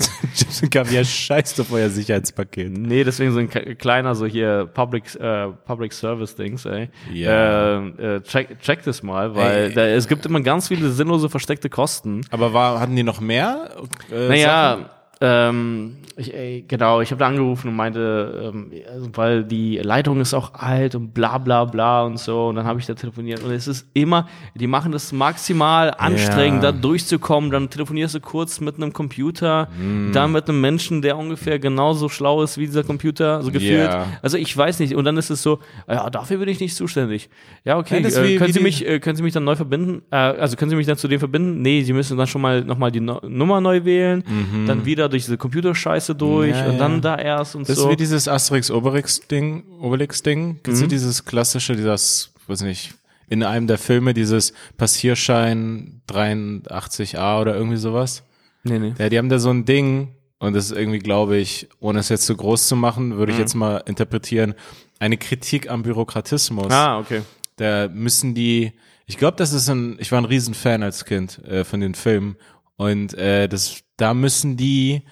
Wir 0.92 1.04
scheißt 1.06 1.60
auf 1.62 1.72
euer 1.72 1.90
Sicherheitspaket. 1.90 2.72
Nee, 2.72 3.04
deswegen 3.04 3.32
so 3.34 3.40
ein 3.40 3.50
kleiner 3.78 4.16
so 4.16 4.26
hier 4.26 4.66
Public 4.74 5.16
äh, 5.16 5.48
Public 5.52 5.94
Service 5.94 6.36
Dings, 6.36 6.66
ey. 6.66 6.90
Ja. 7.14 7.80
Äh, 7.80 8.16
äh, 8.18 8.22
check, 8.22 8.60
check 8.62 8.84
das 8.84 9.04
mal, 9.04 9.36
weil 9.36 9.70
Ey. 9.70 9.74
da, 9.74 9.86
es 9.86 10.08
gibt 10.08 10.26
immer 10.26 10.42
ganz 10.42 10.68
viele 10.68 10.90
sinnlose 10.90 11.30
versteckte 11.30 11.70
Kosten. 11.70 12.22
Aber 12.32 12.54
war, 12.54 12.80
hatten 12.80 12.96
die 12.96 13.04
noch 13.04 13.20
mehr? 13.20 13.70
Äh, 14.12 14.42
Sachen? 14.42 14.86
Ähm, 15.24 15.98
ich, 16.18 16.34
ey, 16.34 16.66
genau, 16.68 17.00
ich 17.02 17.12
habe 17.12 17.20
da 17.20 17.28
angerufen 17.28 17.70
und 17.70 17.76
meinte, 17.76 18.52
ähm, 18.54 18.72
also, 18.92 19.10
weil 19.14 19.44
die 19.44 19.78
Leitung 19.78 20.20
ist 20.20 20.34
auch 20.34 20.54
alt 20.56 20.96
und 20.96 21.14
bla 21.14 21.38
bla 21.38 21.64
bla 21.66 22.04
und 22.04 22.18
so. 22.20 22.48
Und 22.48 22.56
dann 22.56 22.66
habe 22.66 22.80
ich 22.80 22.86
da 22.88 22.94
telefoniert 22.96 23.44
und 23.44 23.52
es 23.52 23.68
ist 23.68 23.88
immer, 23.94 24.28
die 24.56 24.68
machen 24.68 24.92
das 24.92 25.12
maximal 25.12 25.94
anstrengend, 25.98 26.64
Ja. 26.64 26.72
da 26.72 26.78
durchzukommen. 26.78 27.52
Dann 27.52 27.70
telefonierst 27.70 28.16
du 28.16 28.20
kurz 28.20 28.60
mit 28.60 28.76
einem 28.78 28.94
Computer, 28.94 29.70
Mm. 29.80 30.12
dann 30.12 30.32
mit 30.32 30.50
einem 30.50 30.60
Menschen, 30.60 31.02
der 31.02 31.18
ungefähr 31.18 31.60
genauso 31.60 32.10
schlau 32.10 32.42
ist 32.44 32.58
wie 32.58 32.66
dieser 32.66 32.84
Computer, 32.84 33.42
so 33.44 33.52
gefühlt. 33.52 33.90
Ja. 33.92 34.08
Also 34.24 34.38
ich 34.38 34.56
weiß 34.58 34.80
nicht. 34.80 34.96
Und 34.96 35.06
dann 35.06 35.18
ist 35.18 35.30
es 35.30 35.42
so, 35.44 35.60
ja, 35.88 36.10
dafür 36.10 36.38
bin 36.40 36.50
ich 36.50 36.60
nicht 36.60 36.76
zuständig. 36.76 37.30
Ja, 37.64 37.78
okay, 37.78 38.02
Ja, 38.02 38.10
äh, 38.10 38.24
wie- 38.28 38.36
können 38.38 38.48
wie 38.50 38.54
Sie 38.54 38.60
mich, 38.60 38.88
äh, 38.88 39.00
können 39.00 39.16
Sie 39.16 39.24
mich 39.24 39.34
dann 39.34 39.44
neu 39.44 39.56
verbinden? 39.56 40.02
Äh, 40.12 40.16
also 40.16 40.58
können 40.58 40.72
Sie 40.72 40.76
mich 40.76 40.88
dann 40.88 40.98
zu 40.98 41.08
dem 41.08 41.20
verbinden? 41.20 41.62
Nee, 41.62 41.84
Sie 41.84 41.94
müssen 41.94 42.18
dann 42.18 42.28
schon 42.28 42.42
mal 42.42 42.64
nochmal 42.64 42.92
die 42.92 43.00
no 43.00 43.22
Nummer 43.28 43.62
neu 43.62 43.86
wählen, 43.86 44.24
dann 44.68 44.86
wieder 44.86 45.11
durch 45.12 45.24
diese 45.26 45.38
Computerscheiße 45.38 46.16
durch. 46.16 46.56
Ja, 46.56 46.66
und 46.70 46.78
dann 46.80 46.94
ja. 46.96 47.00
da 47.00 47.16
erst 47.18 47.56
und 47.56 47.70
Das 47.70 47.78
so. 47.78 47.86
ist 47.88 47.92
wie 47.92 47.96
dieses 47.98 48.28
Asterix-Obelix-Ding, 48.28 49.64
Obelix-Ding. 49.80 50.60
Kennst 50.64 50.82
Mhm. 50.84 50.88
dieses 50.90 51.26
klassische, 51.26 51.76
dieses, 51.76 52.34
weiß 52.48 52.62
nicht, 52.62 52.94
in 53.30 53.44
einem 53.44 53.68
der 53.68 53.78
Filme, 53.78 54.14
dieses 54.14 54.54
Passierschein 54.78 56.02
83a 56.08 57.40
oder 57.42 57.56
irgendwie 57.56 57.78
sowas? 57.78 58.24
nee, 58.64 58.78
nee. 58.80 58.94
Ja, 59.00 59.10
die 59.10 59.18
haben 59.18 59.30
da 59.30 59.40
so 59.40 59.50
ein 59.50 59.66
Ding 59.66 60.10
und 60.40 60.54
das 60.54 60.66
ist 60.66 60.78
irgendwie, 60.78 61.00
glaube 61.00 61.38
ich, 61.38 61.68
ohne 61.80 62.00
es 62.00 62.10
jetzt 62.10 62.26
zu 62.26 62.36
groß 62.36 62.68
zu 62.68 62.76
machen, 62.76 63.18
würde 63.18 63.32
ich 63.32 63.38
Mhm. 63.38 63.42
jetzt 63.42 63.56
mal 63.56 63.78
interpretieren, 63.88 64.54
eine 65.00 65.18
Kritik 65.18 65.70
am 65.70 65.82
Bürokratismus. 65.84 66.72
Ah, 66.72 67.00
okay. 67.00 67.22
Da 67.58 67.88
müssen 67.88 68.36
die, 68.36 68.74
ich 69.08 69.18
glaube, 69.18 69.38
das 69.38 69.52
ist 69.54 69.68
ein, 69.70 69.98
ich 70.00 70.12
war 70.12 70.20
ein 70.20 70.26
Riesenfan 70.26 70.84
als 70.84 71.06
Kind 71.06 71.44
äh, 71.46 71.64
von 71.64 71.80
den 71.82 71.96
Filmen 71.96 72.36
und 72.76 73.14
äh, 73.16 73.48
das, 73.48 73.82
da 74.02 74.14
müssen 74.14 74.58
die 74.58 75.04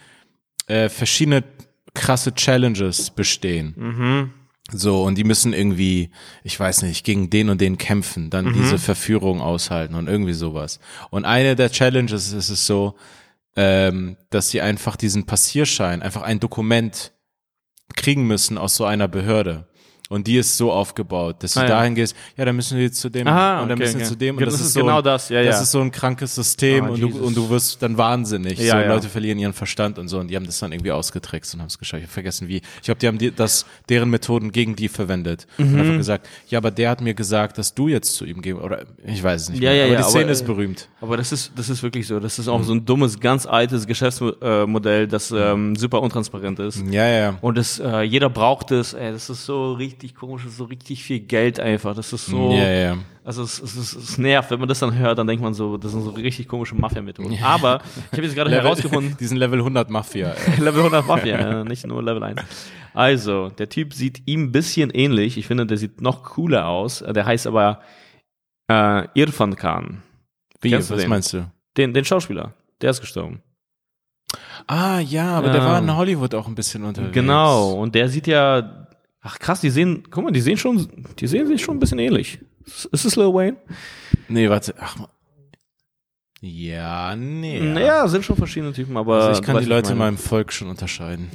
äh, 0.68 0.90
verschiedene 0.90 1.44
krasse 1.94 2.34
Challenges 2.34 3.12
bestehen. 3.12 3.74
Mhm. 3.78 4.34
So, 4.72 5.04
und 5.04 5.18
die 5.18 5.24
müssen 5.24 5.54
irgendwie, 5.54 6.12
ich 6.44 6.60
weiß 6.60 6.84
nicht, 6.84 7.04
gegen 7.04 7.30
den 7.32 7.50
und 7.50 7.60
den 7.60 7.78
kämpfen, 7.80 8.30
dann 8.30 8.46
Mhm. 8.46 8.54
diese 8.54 8.78
Verführung 8.78 9.42
aushalten 9.42 9.96
und 9.96 10.08
irgendwie 10.08 10.34
sowas. 10.34 10.80
Und 11.10 11.26
eine 11.26 11.56
der 11.56 11.72
Challenges 11.72 12.34
ist 12.34 12.50
es 12.50 12.68
so, 12.68 12.96
ähm, 13.56 14.16
dass 14.30 14.50
sie 14.50 14.62
einfach 14.62 14.96
diesen 14.96 15.26
Passierschein, 15.26 16.04
einfach 16.04 16.22
ein 16.22 16.40
Dokument 16.40 17.12
kriegen 17.96 18.28
müssen 18.28 18.60
aus 18.60 18.76
so 18.76 18.86
einer 18.86 19.08
Behörde. 19.08 19.68
Und 20.10 20.26
die 20.26 20.38
ist 20.38 20.58
so 20.58 20.72
aufgebaut, 20.72 21.36
dass 21.44 21.54
du 21.54 21.60
Ah, 21.60 21.64
ja. 21.64 21.70
dahin 21.70 21.94
gehst, 21.94 22.16
ja, 22.36 22.44
dann 22.44 22.56
müssen 22.56 22.78
wir 22.78 22.86
jetzt 22.86 23.00
zu 23.00 23.10
dem 23.10 23.28
Aha, 23.28 23.62
und 23.62 23.70
dann 23.70 23.78
okay, 23.78 23.84
müssen 23.84 24.00
wir 24.00 24.06
okay. 24.06 24.14
zu 24.14 24.18
dem. 24.18 24.36
Und 24.36 24.40
Genau, 24.40 24.50
das, 24.52 24.60
das 24.60 24.68
ist 24.68 24.74
so 24.74 24.80
genau 24.82 24.98
ein, 24.98 25.04
das, 25.04 25.30
ja, 25.30 25.44
Das 25.44 25.56
ja. 25.58 25.62
ist 25.62 25.72
so 25.72 25.82
ein 25.82 25.92
krankes 25.92 26.34
System 26.34 26.86
Ah, 26.86 26.90
und, 26.90 27.00
du, 27.00 27.08
und 27.10 27.38
du 27.38 27.48
wirst 27.52 27.82
dann 27.84 27.96
wahnsinnig. 27.96 28.58
Ja, 28.58 28.74
so, 28.74 28.78
ja. 28.80 28.88
Leute 28.88 29.08
verlieren 29.08 29.38
ihren 29.38 29.54
Verstand 29.54 30.00
und 30.00 30.08
so. 30.08 30.18
Und 30.20 30.30
die 30.30 30.36
haben 30.36 30.48
das 30.48 30.58
dann 30.58 30.72
irgendwie 30.72 30.92
ausgetrickst 30.92 31.54
und 31.54 31.60
haben 31.62 31.68
es 31.68 31.78
geschafft. 31.78 32.00
Ich 32.02 32.08
habe 32.08 32.14
vergessen, 32.14 32.48
wie. 32.48 32.58
Ich 32.58 32.82
glaube, 32.82 33.00
die 33.00 33.06
haben 33.08 33.20
die, 33.20 33.30
das, 33.32 33.68
deren 33.88 34.10
Methoden 34.10 34.52
gegen 34.52 34.76
die 34.76 34.90
verwendet. 34.90 35.46
Und 35.60 35.74
Mhm. 35.74 35.80
einfach 35.80 35.98
gesagt, 35.98 36.28
ja, 36.48 36.58
aber 36.58 36.72
der 36.72 36.90
hat 36.90 37.02
mir 37.02 37.14
gesagt, 37.14 37.60
dass 37.60 37.76
du 37.76 37.88
jetzt 37.88 38.16
zu 38.16 38.26
ihm 38.26 38.42
gehen. 38.42 38.58
Oder 38.58 38.86
ich 39.06 39.22
weiß 39.24 39.44
es 39.44 39.50
nicht 39.50 39.62
Ja, 39.62 39.70
mehr. 39.70 39.78
ja, 39.78 39.84
aber 39.86 39.94
ja, 39.94 40.00
die 40.00 40.06
Szene 40.10 40.24
aber, 40.24 40.32
ist 40.32 40.42
äh, 40.42 40.46
berühmt. 40.46 40.90
Aber 41.02 41.18
das 41.18 41.32
ist, 41.32 41.52
das 41.56 41.70
ist 41.70 41.84
wirklich 41.84 42.08
so. 42.08 42.20
Das 42.20 42.40
ist 42.40 42.48
auch 42.48 42.64
so 42.64 42.74
ein 42.74 42.84
dummes, 42.84 43.20
ganz 43.20 43.46
altes 43.46 43.86
Geschäftsmodell, 43.86 45.08
das 45.08 45.30
ähm, 45.32 45.76
super 45.76 46.02
untransparent 46.02 46.58
ist. 46.60 46.84
Ja, 46.90 47.06
ja, 47.06 47.18
ja. 47.20 47.38
Und 47.42 47.60
das, 47.60 47.80
äh, 47.80 48.02
jeder 48.02 48.30
braucht 48.32 48.72
es, 48.72 48.94
ey, 48.94 49.12
das 49.12 49.30
ist 49.30 49.46
so 49.46 49.74
richtig 49.74 49.99
komisch, 50.16 50.44
das 50.44 50.54
ist 50.54 50.58
so 50.58 50.64
richtig 50.66 51.04
viel 51.04 51.20
Geld 51.20 51.60
einfach. 51.60 51.96
Das 51.96 52.12
ist 52.14 52.26
so, 52.26 52.52
Ja, 52.52 52.70
ja. 52.72 52.98
also 53.24 53.44
es, 53.44 53.62
es, 53.62 53.76
es, 53.76 53.96
es 53.96 54.18
nervt, 54.18 54.50
wenn 54.52 54.60
man 54.60 54.68
das 54.70 54.80
dann 54.80 54.98
hört, 54.98 55.18
dann 55.18 55.28
denkt 55.28 55.44
man 55.44 55.54
so, 55.54 55.78
das 55.78 55.92
sind 55.92 56.02
so 56.04 56.12
richtig 56.12 56.48
komische 56.48 56.76
Mafia-Methoden. 56.76 57.38
Aber 57.44 57.82
ich 58.12 58.18
habe 58.18 58.24
jetzt 58.24 58.36
gerade 58.36 58.52
herausgefunden, 58.62 59.18
Diesen 59.20 59.38
Level 59.38 59.60
100 59.60 59.90
Mafia. 59.90 60.34
Level 60.58 60.80
100 60.80 61.06
Mafia, 61.08 61.40
ja, 61.40 61.64
nicht 61.64 61.86
nur 61.86 62.02
Level 62.04 62.24
1. 62.24 62.42
Also, 62.94 63.50
der 63.50 63.70
Typ 63.70 63.94
sieht 63.94 64.24
ihm 64.26 64.46
ein 64.46 64.52
bisschen 64.52 64.90
ähnlich. 64.90 65.38
Ich 65.38 65.46
finde, 65.48 65.66
der 65.66 65.78
sieht 65.78 66.02
noch 66.02 66.24
cooler 66.24 66.68
aus. 66.68 67.00
Der 67.08 67.26
heißt 67.26 67.46
aber 67.48 67.82
äh, 68.68 69.08
Irfan 69.14 69.56
Khan. 69.56 70.02
Wie, 70.62 70.74
was 70.74 70.88
den? 70.88 71.08
meinst 71.10 71.34
du? 71.34 71.50
Den, 71.78 71.94
den 71.94 72.04
Schauspieler. 72.04 72.54
Der 72.82 72.90
ist 72.90 73.00
gestorben. 73.02 73.42
Ah, 74.68 75.00
ja, 75.00 75.38
aber 75.38 75.50
der 75.50 75.62
Ja. 75.62 75.66
war 75.68 75.80
in 75.80 75.96
Hollywood 75.96 76.36
auch 76.36 76.48
ein 76.48 76.56
bisschen 76.56 76.84
unterwegs. 76.84 77.14
Genau. 77.14 77.74
Und 77.74 77.96
der 77.96 78.10
sieht 78.10 78.28
ja, 78.28 78.88
ach 79.22 79.40
krass, 79.40 79.62
die 79.62 79.70
sehen, 79.70 80.04
guck 80.10 80.24
mal, 80.24 80.32
die 80.32 80.42
sehen 80.42 80.58
schon, 80.58 80.88
die 81.20 81.28
sehen 81.28 81.48
sich 81.48 81.62
schon 81.62 81.78
ein 81.78 81.80
bisschen 81.80 82.00
ähnlich. 82.00 82.40
Ist 82.92 83.06
es 83.06 83.16
Lil 83.16 83.34
Wayne? 83.34 83.58
Nee, 84.28 84.50
warte. 84.50 84.76
Ach, 84.80 84.98
ma- 84.98 85.10
ja, 86.42 87.16
nee. 87.18 87.60
Naja, 87.60 88.08
sind 88.08 88.24
schon 88.24 88.38
verschiedene 88.38 88.72
Typen, 88.72 88.96
aber. 88.96 89.24
Also 89.24 89.42
ich 89.42 89.46
kann 89.46 89.58
die 89.60 89.66
Leute 89.66 89.92
in 89.92 89.98
meinem 89.98 90.18
Volk 90.18 90.54
schon 90.54 90.70
unterscheiden. 90.70 91.30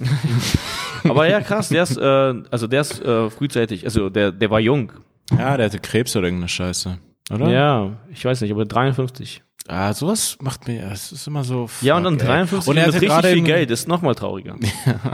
Aber 1.04 1.28
ja, 1.28 1.42
krass, 1.42 1.68
der 1.68 1.82
ist, 1.82 1.98
äh, 1.98 2.42
also 2.50 2.66
der 2.66 2.80
ist 2.80 3.02
äh, 3.02 3.28
frühzeitig, 3.28 3.84
also 3.84 4.08
der, 4.08 4.32
der 4.32 4.48
war 4.50 4.60
jung. 4.60 4.90
ja, 5.32 5.58
der 5.58 5.66
hatte 5.66 5.78
Krebs 5.78 6.16
oder 6.16 6.28
irgendeine 6.28 6.48
Scheiße. 6.48 6.96
Oder? 7.32 7.48
Ja, 7.50 7.92
ich 8.12 8.24
weiß 8.24 8.40
nicht, 8.42 8.50
aber 8.52 8.64
53. 8.64 9.42
Ah, 9.66 9.94
sowas 9.94 10.36
macht 10.42 10.68
mir, 10.68 10.90
es 10.92 11.10
ist 11.10 11.26
immer 11.26 11.42
so. 11.42 11.70
Ja, 11.80 11.96
und 11.96 12.02
fuck, 12.04 12.18
dann 12.18 12.20
ey. 12.20 12.26
53 12.26 12.68
Und 12.68 12.76
er 12.76 12.86
hatte 12.86 13.00
richtig 13.00 13.24
viel 13.32 13.42
Geld, 13.44 13.70
ist 13.70 13.88
noch 13.88 14.02
mal 14.02 14.14
trauriger. 14.14 14.56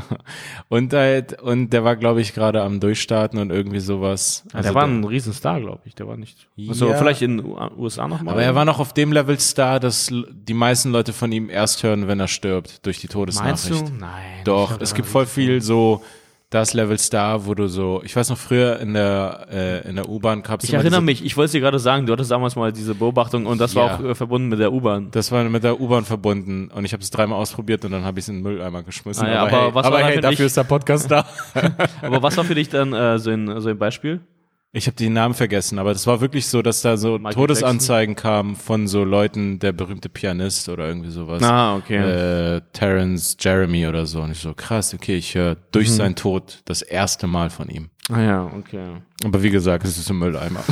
und, 0.69 0.93
halt, 0.93 1.41
und 1.41 1.71
der 1.71 1.85
war, 1.85 1.95
glaube 1.95 2.21
ich, 2.21 2.35
gerade 2.35 2.61
am 2.63 2.81
Durchstarten 2.81 3.39
und 3.39 3.51
irgendwie 3.51 3.79
sowas. 3.79 4.43
Ja, 4.53 4.63
der 4.63 4.75
war 4.75 4.89
ein 4.89 5.05
Riesenstar, 5.05 5.61
glaube 5.61 5.83
ich. 5.85 5.95
Der 5.95 6.09
war 6.09 6.17
nicht. 6.17 6.49
Also 6.69 6.89
Ja. 6.89 6.97
vielleicht 6.97 7.23
in 7.23 7.37
den 7.37 7.47
USA 7.79 8.09
noch 8.09 8.23
mal. 8.23 8.33
aber 8.33 8.43
er 8.43 8.57
war 8.57 8.65
noch 8.65 8.81
auf 8.81 8.93
dem 8.93 9.13
Level 9.13 9.39
Star, 9.39 9.79
dass 9.79 10.09
die 10.11 10.55
meisten 10.55 10.91
Leute 10.91 11.13
von 11.13 11.31
ihm 11.31 11.49
erst 11.49 11.85
hören, 11.85 12.09
wenn 12.09 12.19
er 12.19 12.27
stirbt, 12.29 12.85
durch 12.85 12.99
die 12.99 13.07
Todesnachricht. 13.07 13.71
Meinst 13.71 13.89
du? 13.89 13.95
Nein. 14.01 14.41
Doch, 14.43 14.73
der 14.73 14.83
es 14.83 14.95
gibt 14.95 15.07
voll 15.07 15.27
viel 15.27 15.61
so 15.61 16.03
das 16.51 16.74
Level 16.74 16.98
Star, 16.98 17.46
wo 17.46 17.55
du 17.55 17.68
so, 17.68 18.03
ich 18.05 18.14
weiß 18.16 18.28
noch 18.30 18.36
früher 18.36 18.80
in 18.80 18.92
der 18.94 19.46
äh, 19.53 19.88
in 19.88 19.94
der 19.94 20.09
U-Bahn 20.09 20.42
gab's 20.42 20.64
Ich 20.64 20.74
erinnere 20.74 21.01
mich, 21.01 21.24
ich 21.24 21.36
wollte 21.36 21.46
es 21.46 21.53
dir 21.53 21.61
gerade 21.61 21.78
sagen, 21.78 22.07
du 22.07 22.12
hattest 22.12 22.32
damals 22.32 22.57
mal 22.57 22.72
diese 22.72 22.94
Beobachtung 22.96 23.46
und 23.46 23.59
das 23.61 23.76
war 23.76 23.86
Ja. 23.86 23.94
auch 23.96 24.05
äh, 24.05 24.14
verbunden 24.16 24.48
mit 24.48 24.59
der 24.59 24.72
U-Bahn. 24.72 25.09
Das 25.12 25.30
war 25.30 25.44
mit 25.44 25.62
der 25.62 25.80
U-Bahn 25.80 26.05
verbunden 26.05 26.68
und 26.74 26.84
ich 26.84 26.92
habe 26.92 27.03
es 27.05 27.11
dreimal 27.11 27.38
ausprobiert 27.38 27.84
und 27.84 27.92
dann 27.92 28.03
habe 28.05 28.18
ich 28.18 28.24
es 28.24 28.28
in 28.30 28.36
den 28.36 28.42
Mülleimer 28.42 28.82
geschmissen. 28.82 29.26
Ah 29.26 29.32
ja, 29.32 29.42
aber 29.42 29.53
aber 29.53 29.62
hey, 29.66 29.74
was 29.74 29.86
aber 29.86 29.96
war 29.96 30.03
hey 30.05 30.14
für 30.16 30.20
dafür 30.22 30.36
dich? 30.36 30.46
ist 30.46 30.57
der 30.57 30.64
Podcast 30.64 31.09
da. 31.11 31.24
Aber 32.03 32.22
was 32.22 32.36
war 32.36 32.44
für 32.44 32.55
dich 32.57 32.68
dann 32.68 32.92
äh, 32.92 33.18
so, 33.20 33.30
ein, 33.30 33.61
so 33.61 33.68
ein 33.68 33.78
Beispiel? 33.78 34.20
Ich 34.73 34.87
habe 34.87 34.95
die 34.97 35.09
Namen 35.09 35.35
vergessen, 35.35 35.81
aber 35.81 35.93
das 35.93 36.07
war 36.07 36.21
wirklich 36.21 36.47
so, 36.47 36.62
dass 36.62 36.83
da 36.83 36.97
so 36.97 37.18
Michael 37.18 37.35
Todesanzeigen 37.35 38.14
kamen 38.14 38.55
von 38.55 38.87
so 38.87 39.03
Leuten, 39.03 39.59
der 39.59 39.73
berühmte 39.73 40.09
Pianist 40.09 40.68
oder 40.68 40.87
irgendwie 40.87 41.11
sowas. 41.11 41.43
Ah, 41.43 41.75
okay. 41.75 41.97
Äh, 41.97 42.61
Terence 42.73 43.37
Jeremy 43.41 43.89
oder 43.89 44.07
so. 44.07 44.21
Und 44.23 44.31
ich 44.31 44.39
so, 44.39 44.55
krass, 44.55 44.95
okay, 44.95 45.16
ich 45.16 45.35
höre 45.35 45.57
durch 45.73 45.89
Mhm. 45.89 45.95
seinen 45.95 46.14
Tod 46.14 46.62
das 46.66 46.83
erste 46.83 47.27
Mal 47.27 47.51
von 47.51 47.68
ihm. 47.68 47.91
Ah 48.13 48.21
ja, 48.23 48.51
okay. 48.59 48.97
Aber 49.25 49.43
wie 49.43 49.51
gesagt, 49.51 49.85
es 49.85 49.99
ist 49.99 50.11
im 50.11 50.19
Mülleimer. 50.19 50.61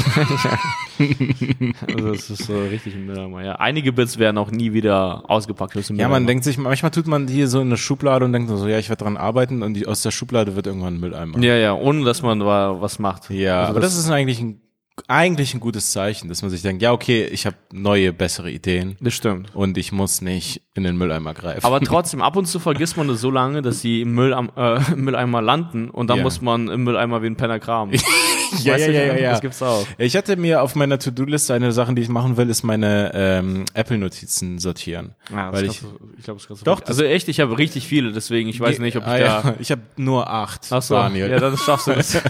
Also 1.86 2.12
das 2.12 2.30
ist 2.30 2.44
so 2.44 2.58
richtig 2.60 2.94
ein 2.94 3.06
Mülleimer. 3.06 3.42
Ja, 3.44 3.52
einige 3.56 3.92
Bits 3.92 4.18
werden 4.18 4.36
auch 4.38 4.50
nie 4.50 4.72
wieder 4.72 5.22
ausgepackt 5.30 5.76
aus 5.76 5.86
dem 5.88 5.96
ja, 5.96 6.08
man 6.08 6.26
denkt 6.26 6.42
sich, 6.44 6.58
manchmal 6.58 6.90
tut 6.90 7.06
man 7.06 7.28
hier 7.28 7.46
so 7.48 7.60
in 7.60 7.68
eine 7.68 7.76
Schublade 7.76 8.24
und 8.24 8.32
denkt 8.32 8.48
so, 8.50 8.66
ja, 8.66 8.78
ich 8.78 8.88
werde 8.88 9.04
dran 9.04 9.16
arbeiten 9.16 9.62
und 9.62 9.74
die, 9.74 9.86
aus 9.86 10.02
der 10.02 10.10
Schublade 10.10 10.56
wird 10.56 10.66
irgendwann 10.66 10.94
ein 10.94 11.00
Mülleimer. 11.00 11.38
Ja, 11.38 11.54
ja, 11.54 11.74
ohne 11.74 12.04
dass 12.04 12.22
man 12.22 12.40
wa- 12.44 12.80
was 12.80 12.98
macht. 12.98 13.30
Ja, 13.30 13.60
Also 13.60 13.70
aber 13.70 13.80
das, 13.80 13.96
ist 13.96 14.10
eigentlich 14.10 14.40
ein, 14.40 14.60
eigentlich 15.08 15.54
ein 15.54 15.60
gutes 15.60 15.92
Zeichen, 15.92 16.28
dass 16.28 16.42
man 16.42 16.50
sich 16.50 16.62
denkt, 16.62 16.82
ja, 16.82 16.92
okay, 16.92 17.24
ich 17.24 17.46
habe 17.46 17.56
neue, 17.72 18.12
bessere 18.12 18.50
Ideen 18.50 18.96
Das 19.00 19.14
stimmt. 19.14 19.54
und 19.54 19.78
ich 19.78 19.92
muss 19.92 20.20
nicht 20.20 20.62
in 20.74 20.84
den 20.84 20.96
Mülleimer 20.96 21.34
greifen. 21.34 21.64
Aber 21.64 21.80
trotzdem, 21.82 22.22
ab 22.22 22.36
und 22.36 22.46
zu 22.46 22.58
vergisst 22.58 22.96
man 22.96 23.08
das 23.08 23.20
so 23.20 23.30
lange, 23.30 23.62
dass 23.62 23.80
sie 23.80 24.02
im, 24.02 24.12
Müll 24.14 24.32
am, 24.34 24.50
äh, 24.56 24.80
im 24.92 25.04
Mülleimer 25.04 25.42
landen 25.42 25.90
und 25.90 26.08
dann 26.08 26.18
Ja. 26.18 26.22
muss 26.24 26.40
man 26.40 26.68
im 26.68 26.84
Mülleimer 26.84 27.22
wie 27.22 27.26
ein 27.26 27.36
Penner 27.36 27.58
kramen. 27.60 27.94
ja, 28.62 28.74
Weißt 28.74 28.86
ja, 28.86 28.92
ja, 28.92 29.04
ja, 29.06 29.16
ja. 29.18 29.30
Das 29.32 29.40
gibt's 29.40 29.62
auch. 29.62 29.86
Ich 29.98 30.16
hatte 30.16 30.36
mir 30.36 30.62
auf 30.62 30.74
meiner 30.74 30.98
To-Do-Liste 30.98 31.54
eine 31.54 31.72
Sache, 31.72 31.94
die 31.94 32.02
ich 32.02 32.08
machen 32.08 32.36
will, 32.36 32.48
ist 32.48 32.62
meine 32.62 33.10
ähm, 33.14 33.64
Apple-Notizen 33.74 34.58
sortieren. 34.58 35.14
Ja, 35.30 35.52
weil 35.52 35.66
das 35.66 35.74
ich, 35.76 35.80
du- 35.82 35.88
ich 36.16 36.24
glaube, 36.24 36.38
das 36.40 36.48
kannst 36.48 36.62
du 36.62 36.64
Doch, 36.64 36.82
Also 36.86 37.04
echt, 37.04 37.28
ich 37.28 37.40
habe 37.40 37.58
richtig 37.58 37.86
viele, 37.86 38.12
deswegen 38.12 38.48
ich 38.48 38.60
weiß 38.60 38.78
nicht, 38.78 38.96
ob 38.96 39.02
ich 39.04 39.08
ah, 39.08 39.18
da. 39.18 39.24
ja. 39.24 39.54
Ich 39.60 39.70
habe 39.70 39.82
nur 39.96 40.30
acht, 40.30 40.66
Ach 40.70 40.80
so, 40.82 40.94
Daniel. 40.94 41.28
ja, 41.30 41.38
dann 41.40 41.56
schaffst 41.56 41.88
du 41.88 41.92
das. 41.92 42.22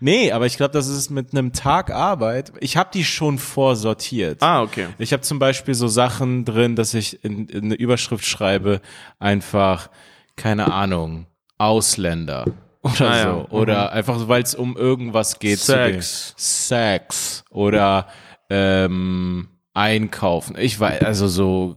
nee, 0.00 0.32
aber 0.32 0.46
ich 0.46 0.56
glaube, 0.56 0.72
das 0.72 0.88
ist 0.88 1.10
mit 1.10 1.32
einem 1.32 1.52
Tag 1.52 1.85
Arbeit. 1.90 2.52
Ich 2.60 2.76
habe 2.76 2.90
die 2.92 3.04
schon 3.04 3.38
vorsortiert. 3.38 4.42
ah, 4.42 4.62
okay. 4.62 4.86
Ich 4.98 5.12
habe 5.12 5.22
zum 5.22 5.38
Beispiel 5.38 5.74
so 5.74 5.88
Sachen 5.88 6.44
drin, 6.44 6.76
dass 6.76 6.94
ich 6.94 7.22
in, 7.24 7.48
in 7.48 7.64
eine 7.66 7.74
Überschrift 7.74 8.24
schreibe, 8.24 8.80
einfach, 9.18 9.88
keine 10.36 10.72
Ahnung, 10.72 11.26
Ausländer 11.58 12.44
oder 12.82 13.10
Ah, 13.10 13.16
ja. 13.16 13.22
so. 13.24 13.46
Oder 13.56 13.92
einfach, 13.92 14.18
so, 14.18 14.28
weil 14.28 14.42
es 14.42 14.54
um 14.54 14.76
irgendwas 14.76 15.38
geht. 15.38 15.58
Sex. 15.58 16.34
Sex. 16.36 17.44
Oder 17.50 18.06
ähm, 18.50 19.48
Einkaufen. 19.74 20.56
Ich 20.58 20.78
weiß, 20.78 21.02
also 21.02 21.28
so 21.28 21.76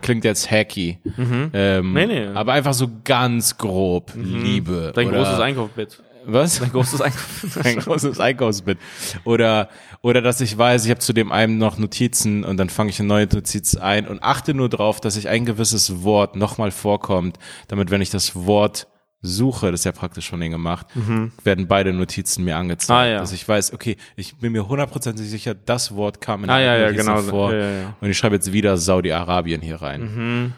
klingt 0.00 0.24
jetzt 0.24 0.50
hacky. 0.50 0.98
Ähm, 1.52 1.92
Nee, 1.92 2.06
nee. 2.06 2.26
Aber 2.28 2.52
einfach 2.52 2.72
so 2.74 2.88
ganz 3.04 3.58
grob. 3.58 4.12
Liebe. 4.16 4.92
Dein 4.94 5.10
großes 5.10 5.40
Einkaufsbett. 5.40 6.02
Was? 6.26 6.58
Dein 6.60 6.70
großes 6.70 7.00
Einkaufsbett. 7.00 7.66
ein 7.66 7.76
großes 7.78 8.20
Einkaufsbit. 8.20 8.78
Oder, 9.24 9.68
oder 10.02 10.22
dass 10.22 10.40
ich 10.40 10.56
weiß, 10.56 10.84
ich 10.84 10.90
habe 10.90 11.00
zu 11.00 11.12
dem 11.12 11.32
einen 11.32 11.58
noch 11.58 11.78
Notizen 11.78 12.44
und 12.44 12.56
dann 12.56 12.68
fange 12.70 12.90
ich 12.90 12.98
eine 13.00 13.08
neue 13.08 13.26
Notiz 13.26 13.74
ein 13.76 14.06
und 14.06 14.22
achte 14.22 14.54
nur 14.54 14.68
drauf, 14.68 15.00
dass 15.00 15.14
sich 15.14 15.28
ein 15.28 15.44
gewisses 15.44 16.02
Wort 16.02 16.36
nochmal 16.36 16.70
vorkommt, 16.70 17.38
damit 17.68 17.90
wenn 17.90 18.00
ich 18.00 18.10
das 18.10 18.34
Wort 18.34 18.86
suche, 19.26 19.70
das 19.70 19.80
ist 19.80 19.84
ja 19.84 19.92
praktisch 19.92 20.30
denen 20.30 20.50
gemacht, 20.50 20.86
werden 21.44 21.66
beide 21.66 21.92
Notizen 21.94 22.44
mir 22.44 22.56
angezeigt. 22.56 22.90
Mhm. 22.90 22.94
Ah, 22.94 23.06
ja. 23.06 23.18
Dass 23.20 23.32
ich 23.32 23.48
weiß, 23.48 23.72
okay, 23.72 23.96
ich 24.16 24.36
bin 24.36 24.52
mir 24.52 24.68
hundertprozentig 24.68 25.28
sicher, 25.28 25.54
das 25.54 25.94
Wort 25.94 26.20
kam 26.20 26.44
in 26.44 26.50
Ah, 26.50 26.58
der 26.58 26.66
ja, 26.66 26.76
ja, 26.76 26.86
Notiz 26.90 27.06
genau. 27.06 27.22
vor. 27.22 27.52
Ja, 27.54 27.58
ja, 27.58 27.70
ja. 27.80 27.96
Und 28.00 28.10
ich 28.10 28.18
schreibe 28.18 28.34
jetzt 28.34 28.52
wieder 28.52 28.76
Saudi-Arabien 28.76 29.62
hier 29.62 29.80
rein. 29.80 30.52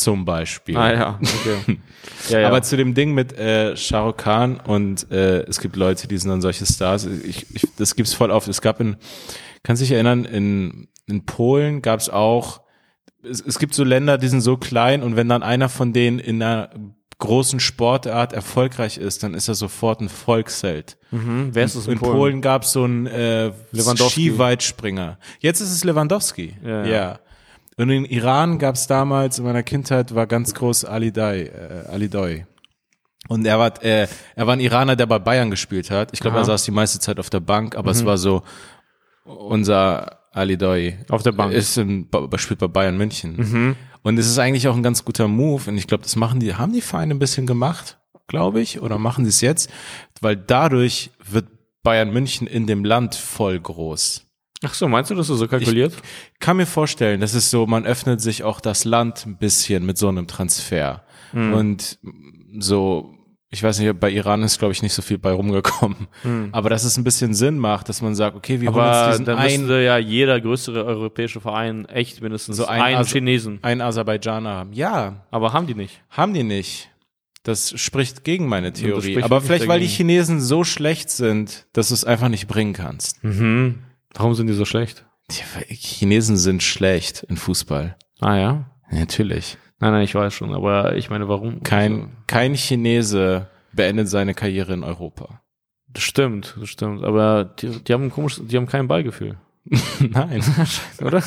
Zum 0.00 0.24
Beispiel. 0.24 0.76
Ah 0.76 0.92
ja, 0.92 1.18
okay. 1.20 1.78
Ja, 2.30 2.40
ja. 2.40 2.48
Aber 2.48 2.62
zu 2.62 2.76
dem 2.76 2.94
Ding 2.94 3.12
mit 3.12 3.36
äh, 3.38 3.76
Shah 3.76 4.00
Rukh 4.00 4.22
Khan 4.22 4.58
und 4.58 5.10
äh, 5.10 5.40
es 5.42 5.60
gibt 5.60 5.76
Leute, 5.76 6.08
die 6.08 6.16
sind 6.16 6.30
dann 6.30 6.40
solche 6.40 6.64
Stars. 6.64 7.04
Ich, 7.04 7.46
ich, 7.54 7.66
das 7.76 7.94
gibt's 7.96 8.14
voll 8.14 8.30
oft. 8.30 8.48
Es 8.48 8.60
gab 8.60 8.80
in, 8.80 8.96
kannst 9.62 9.82
dich 9.82 9.92
erinnern, 9.92 10.24
in, 10.24 10.88
in 11.06 11.26
Polen 11.26 11.82
gab's 11.82 12.08
auch, 12.08 12.62
es, 13.22 13.40
es 13.40 13.58
gibt 13.58 13.74
so 13.74 13.84
Länder, 13.84 14.16
die 14.16 14.28
sind 14.28 14.40
so 14.40 14.56
klein 14.56 15.02
und 15.02 15.16
wenn 15.16 15.28
dann 15.28 15.42
einer 15.42 15.68
von 15.68 15.92
denen 15.92 16.18
in 16.18 16.42
einer 16.42 16.70
großen 17.18 17.60
Sportart 17.60 18.32
erfolgreich 18.32 18.96
ist, 18.96 19.22
dann 19.22 19.34
ist 19.34 19.48
er 19.48 19.54
sofort 19.54 20.00
ein 20.00 20.08
Volksheld. 20.08 20.96
hm, 21.10 21.50
wer 21.52 21.64
ist 21.64 21.76
das 21.76 21.86
In 21.86 21.98
Polen, 21.98 22.40
gab's 22.40 22.72
so 22.72 22.84
einen 22.84 23.06
äh. 23.06 23.52
Skiweitspringer. 23.74 25.18
Jetzt 25.40 25.60
ist 25.60 25.70
es 25.72 25.84
Lewandowski. 25.84 26.56
Ja, 26.64 26.84
Ja. 26.84 27.18
Und 27.80 27.88
in 27.90 28.04
Iran 28.04 28.58
gab's 28.58 28.86
damals, 28.86 29.38
in 29.38 29.44
meiner 29.44 29.62
Kindheit 29.62 30.14
war 30.14 30.26
ganz 30.26 30.52
groß 30.54 30.84
Ali 30.84 31.12
Dai, 31.12 31.44
äh, 31.44 31.88
Ali 31.88 32.08
Doi. 32.10 32.44
Und 33.28 33.46
er 33.46 33.58
war, 33.58 33.82
äh, 33.82 34.06
er 34.34 34.46
war 34.46 34.54
ein 34.54 34.60
Iraner, 34.60 34.96
der 34.96 35.06
bei 35.06 35.18
Bayern 35.18 35.50
gespielt 35.50 35.90
hat. 35.90 36.10
Ich 36.12 36.20
glaube, 36.20 36.36
er 36.38 36.44
saß 36.44 36.64
die 36.64 36.72
meiste 36.72 36.98
Zeit 36.98 37.18
auf 37.18 37.30
der 37.30 37.40
Bank, 37.40 37.76
aber 37.76 37.90
Mhm. 37.90 37.96
es 37.96 38.04
war 38.04 38.18
so, 38.18 38.42
unser 39.24 40.18
Ali 40.32 40.56
Doi 40.56 40.96
Auf 41.08 41.22
der 41.22 41.32
Bank. 41.32 41.52
Mhm. 41.52 41.58
ist 41.58 41.76
in, 41.78 42.08
spielt 42.36 42.60
bei 42.60 42.68
Bayern 42.68 42.96
München. 42.96 43.76
Und 44.02 44.18
es 44.18 44.26
ist 44.26 44.38
eigentlich 44.38 44.68
auch 44.68 44.76
ein 44.76 44.82
ganz 44.82 45.04
guter 45.04 45.28
Move. 45.28 45.70
Und 45.70 45.76
ich 45.78 45.86
glaube, 45.86 46.02
das 46.02 46.16
machen 46.16 46.40
die, 46.40 46.54
haben 46.54 46.72
die 46.72 46.80
Vereine 46.80 47.14
ein 47.14 47.18
bisschen 47.18 47.46
gemacht, 47.46 47.98
glaube 48.26 48.60
ich, 48.60 48.80
oder 48.80 48.98
machen 48.98 49.24
sie 49.24 49.30
es 49.30 49.40
jetzt, 49.40 49.70
weil 50.20 50.36
dadurch 50.36 51.10
wird 51.28 51.46
Bayern 51.82 52.10
München 52.12 52.46
in 52.46 52.66
dem 52.66 52.84
Land 52.84 53.14
voll 53.14 53.58
groß. 53.58 54.26
Ach 54.62 54.74
so, 54.74 54.88
meinst 54.88 55.10
du, 55.10 55.14
dass 55.14 55.26
du 55.28 55.34
so 55.34 55.48
kalkuliert? 55.48 55.94
Kann 56.38 56.56
mir 56.58 56.66
vorstellen, 56.66 57.20
das 57.20 57.34
ist 57.34 57.50
so, 57.50 57.66
man 57.66 57.86
öffnet 57.86 58.20
sich 58.20 58.44
auch 58.44 58.60
das 58.60 58.84
Land 58.84 59.24
ein 59.26 59.36
bisschen 59.38 59.86
mit 59.86 59.96
so 59.98 60.08
einem 60.08 60.26
Transfer. 60.26 61.02
Und 61.32 61.98
so, 62.58 63.14
Ich 63.52 63.62
weiß 63.62 63.78
nicht, 63.80 63.98
bei 63.98 64.10
Iran 64.10 64.42
ist, 64.44 64.58
glaube 64.58 64.72
ich, 64.72 64.82
nicht 64.82 64.92
so 64.92 65.02
viel 65.02 65.18
bei 65.18 65.32
rumgekommen. 65.32 66.06
Aber 66.52 66.68
dass 66.70 66.84
es 66.84 66.96
ein 66.96 67.04
bisschen 67.04 67.34
Sinn 67.34 67.58
macht, 67.58 67.88
dass 67.88 68.00
man 68.02 68.14
sagt, 68.14 68.36
okay, 68.36 68.60
wir 68.60 68.72
holen 68.72 68.78
uns 68.86 68.96
Aber 68.96 69.10
diesen 69.12 69.24
dann 69.24 69.38
einen, 69.38 69.60
müsste 69.62 69.80
ja 69.82 69.98
jeder 69.98 70.40
größere 70.40 70.84
europäische 70.84 71.40
Verein 71.40 71.84
echt 71.86 72.20
mindestens 72.20 72.56
So 72.58 72.66
ein 72.66 72.80
einen 72.82 72.96
As- 72.98 73.10
Chinesen. 73.12 73.58
einen 73.62 73.80
Aserbaidschaner 73.80 74.50
haben. 74.50 74.72
Ja, 74.72 75.24
Aber 75.30 75.52
haben 75.52 75.66
die 75.66 75.74
nicht. 75.74 76.00
haben 76.10 76.32
die 76.34 76.42
nicht. 76.44 76.90
Das 77.42 77.72
spricht 77.80 78.22
gegen 78.24 78.46
meine 78.46 78.72
Theorie. 78.72 79.22
Aber 79.22 79.40
vielleicht, 79.40 79.66
weil 79.66 79.80
die 79.80 79.86
dagegen. 79.86 80.08
Chinesen 80.08 80.40
so 80.40 80.62
schlecht 80.62 81.10
sind, 81.10 81.66
dass 81.72 81.88
du 81.88 81.94
es 81.94 82.04
einfach 82.04 82.28
nicht 82.28 82.46
bringen 82.46 82.72
kannst. 82.74 83.24
Mhm. 83.24 83.78
Warum 84.14 84.34
sind 84.34 84.46
die 84.48 84.54
so 84.54 84.64
schlecht? 84.64 85.04
Die 85.30 85.74
Chinesen 85.74 86.36
sind 86.36 86.62
schlecht 86.62 87.22
in 87.28 87.36
Fußball. 87.36 87.96
Ah 88.20 88.36
ja. 88.36 88.64
Natürlich. 88.90 89.56
Nein, 89.78 89.92
nein, 89.92 90.02
ich 90.02 90.14
weiß 90.14 90.34
schon, 90.34 90.52
aber 90.54 90.96
ich 90.96 91.08
meine, 91.10 91.28
warum? 91.28 91.62
Kein, 91.62 91.92
Also, 91.92 92.08
kein 92.26 92.54
Chinese 92.54 93.46
beendet 93.72 94.08
seine 94.08 94.34
Karriere 94.34 94.74
in 94.74 94.82
Europa. 94.82 95.40
das 95.88 96.02
stimmt, 96.02 96.56
das 96.60 96.68
stimmt. 96.68 97.04
Aber 97.04 97.44
die, 97.44 97.68
die 97.82 97.92
haben 97.92 98.04
ein 98.04 98.10
komisch, 98.10 98.40
die 98.42 98.56
haben 98.56 98.66
kein 98.66 98.88
Ballgefühl, 98.88 99.38
Nein. 100.00 100.42
oder? 101.02 101.22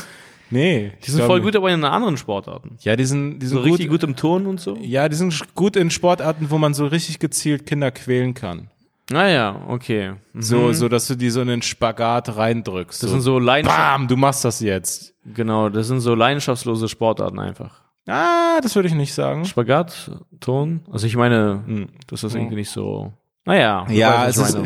nee. 0.50 0.92
Die 1.06 1.12
sind 1.12 1.24
voll 1.24 1.42
gut, 1.42 1.56
aber 1.56 1.72
in 1.72 1.84
anderen 1.86 2.18
Sportarten. 2.18 2.78
Ja, 2.82 2.96
die 2.98 3.06
sind, 3.06 3.40
die 3.40 3.48
sind 3.48 3.56
So 3.58 3.62
gut, 3.64 3.72
richtig 3.74 3.90
gut 3.90 4.04
im 4.04 4.16
Turnen 4.18 4.46
und 4.48 4.60
so. 4.60 4.78
Ja, 4.82 5.08
die 5.08 5.16
sind 5.16 5.56
gut 5.56 5.76
in 5.78 5.90
Sportarten, 5.90 6.50
wo 6.52 6.58
man 6.58 6.74
so 6.74 6.86
richtig 6.88 7.20
gezielt 7.20 7.66
Kinder 7.66 7.92
quälen 7.92 8.34
kann. 8.34 8.70
Naja, 9.12 9.56
Ah 9.56 9.64
okay. 9.68 10.14
Mhm. 10.34 10.42
So, 10.42 10.72
so, 10.74 10.88
dass 10.90 11.08
du 11.08 11.16
die 11.16 11.30
so 11.30 11.42
in 11.42 11.48
den 11.50 11.62
Spagat 11.62 12.36
reindrückst. 12.36 13.04
Das 13.04 13.10
so, 13.10 13.16
sind 13.16 13.22
so 13.22 13.38
Leidenschaft, 13.40 13.78
bam, 13.80 14.08
du 14.08 14.16
machst 14.16 14.46
das 14.46 14.60
jetzt. 14.62 15.14
genau, 15.26 15.70
das 15.70 15.88
sind 15.88 16.00
so 16.00 16.16
leidenschaftslose 16.16 16.88
Sportarten 16.88 17.40
einfach. 17.40 17.82
Ah, 18.08 18.60
das 18.62 18.76
würde 18.76 18.88
ich 18.90 18.96
nicht 18.96 19.14
sagen. 19.14 19.46
Spagat, 19.46 20.12
Ton. 20.40 20.82
Also 20.92 21.08
ich 21.08 21.16
meine, 21.16 21.64
Hm. 21.66 21.88
das 22.08 22.24
ist 22.24 22.36
irgendwie 22.36 22.56
nicht 22.56 22.70
so. 22.70 23.14
Naja, 23.46 23.86
Ja, 23.90 24.28
es 24.28 24.38
ist, 24.38 24.58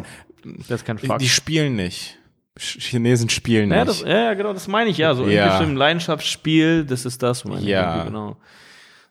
ich 0.43 0.67
das 0.67 0.81
ist 0.81 0.85
kein 0.85 0.97
Fakt. 0.99 1.21
die 1.21 1.29
spielen 1.29 1.75
nicht. 1.75 2.17
Ch- 2.59 2.79
Chinesen 2.81 3.29
spielen 3.29 3.69
ja, 3.71 3.85
nicht. 3.85 3.89
das, 3.89 4.01
ja, 4.01 4.33
genau, 4.33 4.53
das 4.53 4.67
meine 4.67 4.89
ich 4.89 4.97
ja. 4.97 5.13
So 5.13 5.27
Ja. 5.27 5.55
stimmt, 5.57 5.77
Leidenschaftsspiel, 5.77 6.85
das 6.85 7.05
ist 7.05 7.21
das, 7.21 7.43
meine 7.45 7.61
ich 7.61 7.67
Ja. 7.67 7.91
irgendwie, 7.95 8.07
genau. 8.11 8.37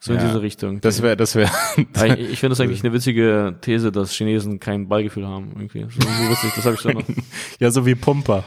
So 0.00 0.12
in 0.12 0.18
Ja. 0.20 0.26
diese 0.26 0.42
Richtung. 0.42 0.80
Das 0.80 1.02
wäre, 1.02 1.16
das 1.16 1.34
wäre. 1.34 1.50
Ich 1.76 2.30
ich 2.32 2.40
finde 2.40 2.50
das 2.50 2.60
eigentlich 2.60 2.80
eine 2.84 2.92
witzige 2.92 3.56
These, 3.60 3.90
dass 3.92 4.12
Chinesen 4.12 4.60
kein 4.60 4.88
Ballgefühl 4.88 5.26
haben. 5.26 5.52
Irgendwie. 5.56 5.86
So, 5.90 6.08
witzig, 6.30 6.52
das 6.54 6.64
habe 6.66 6.74
ich 6.76 6.82
da 6.82 6.92
noch. 6.92 7.04
ja, 7.60 7.70
so 7.70 7.84
wie 7.86 7.94
Pumper. 7.94 8.44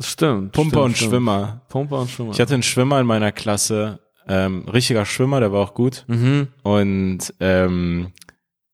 Stimmt. 0.00 0.52
Pumper 0.52 0.70
stimmt, 0.70 0.84
und 0.84 0.96
stimmt. 0.96 1.10
Schwimmer. 1.10 1.62
Pumper 1.68 2.00
und 2.00 2.10
Schwimmer. 2.10 2.32
Ich 2.32 2.40
hatte 2.40 2.54
einen 2.54 2.62
Schwimmer 2.62 3.00
in 3.00 3.06
meiner 3.06 3.30
Klasse, 3.32 4.00
ähm, 4.26 4.66
richtiger 4.68 5.04
Schwimmer, 5.04 5.40
der 5.40 5.52
war 5.52 5.60
auch 5.60 5.74
gut. 5.74 6.04
mhm. 6.08 6.48
Und, 6.62 7.34
ähm, 7.40 8.12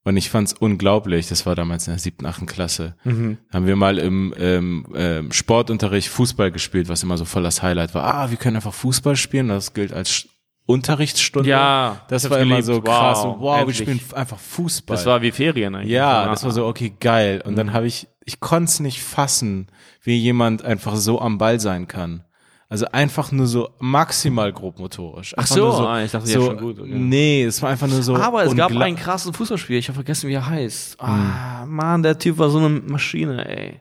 und 0.04 0.16
ich 0.16 0.30
fand's 0.30 0.52
unglaublich, 0.54 1.28
das 1.28 1.44
war 1.44 1.54
damals 1.54 1.86
in 1.86 1.92
der 1.94 1.98
siebten, 1.98 2.24
achten 2.24 2.46
Klasse, 2.46 2.94
Mhm. 3.04 3.38
haben 3.52 3.66
wir 3.66 3.76
mal 3.76 3.98
im 3.98 4.32
ähm, 4.38 4.86
ähm, 4.94 5.32
Sportunterricht 5.32 6.08
Fußball 6.08 6.50
gespielt, 6.52 6.88
was 6.88 7.02
immer 7.02 7.18
so 7.18 7.24
voll 7.24 7.42
das 7.42 7.62
Highlight 7.62 7.94
war. 7.94 8.04
Ah, 8.14 8.30
wir 8.30 8.36
können 8.38 8.56
einfach 8.56 8.72
Fußball 8.74 9.16
spielen, 9.16 9.48
das 9.48 9.74
gilt 9.74 9.92
als 9.92 10.28
Unterrichtsstunde. 10.68 11.48
Ja, 11.48 12.02
das 12.08 12.28
war 12.28 12.38
immer 12.40 12.62
so 12.62 12.82
krass. 12.82 13.24
Wow, 13.24 13.36
so, 13.36 13.40
wow, 13.40 13.66
wir 13.66 13.72
spielen 13.74 14.00
einfach 14.14 14.38
Fußball. 14.38 14.96
Das 14.96 15.06
war 15.06 15.22
wie 15.22 15.30
Ferien 15.32 15.74
eigentlich. 15.74 15.90
ja, 15.92 16.24
So, 16.24 16.30
das 16.30 16.44
war 16.44 16.50
so, 16.52 16.66
okay, 16.66 16.92
geil. 17.00 17.42
Und 17.44 17.52
Mhm. 17.52 17.56
dann 17.56 17.72
habe 17.72 17.86
ich, 17.86 18.06
ich 18.26 18.38
konnte 18.38 18.64
es 18.64 18.78
nicht 18.80 19.02
fassen, 19.02 19.68
wie 20.02 20.16
jemand 20.18 20.62
einfach 20.64 20.96
so 20.96 21.20
am 21.22 21.38
Ball 21.38 21.58
sein 21.58 21.88
kann. 21.88 22.22
Also 22.68 22.84
einfach 22.92 23.32
nur 23.32 23.46
so 23.46 23.70
maximal 23.78 24.52
grobmotorisch. 24.52 25.32
Ach 25.38 25.42
Einfach 25.44 25.56
so, 25.56 25.64
nur 25.64 25.88
ah, 25.88 26.02
ich 26.04 26.10
dachte, 26.12 26.28
ja, 26.28 26.38
so, 26.38 26.46
schon 26.48 26.58
gut, 26.58 26.78
okay. 26.78 26.90
Nee, 26.92 27.44
es 27.44 27.62
war 27.62 27.70
einfach 27.70 27.86
nur 27.88 28.02
so. 28.02 28.14
Aber 28.16 28.44
es 28.44 28.54
gab 28.54 28.70
einen 28.76 28.96
krassen 28.96 29.32
Fußballspieler, 29.32 29.78
ich 29.78 29.88
habe 29.88 29.94
vergessen, 29.94 30.28
wie 30.28 30.34
er 30.34 30.46
heißt. 30.46 31.00
Ah, 31.00 31.64
Mann, 31.64 32.02
der 32.02 32.18
Typ 32.18 32.36
war 32.36 32.50
so 32.50 32.58
eine 32.58 32.68
Maschine, 32.68 33.48
ey. 33.48 33.80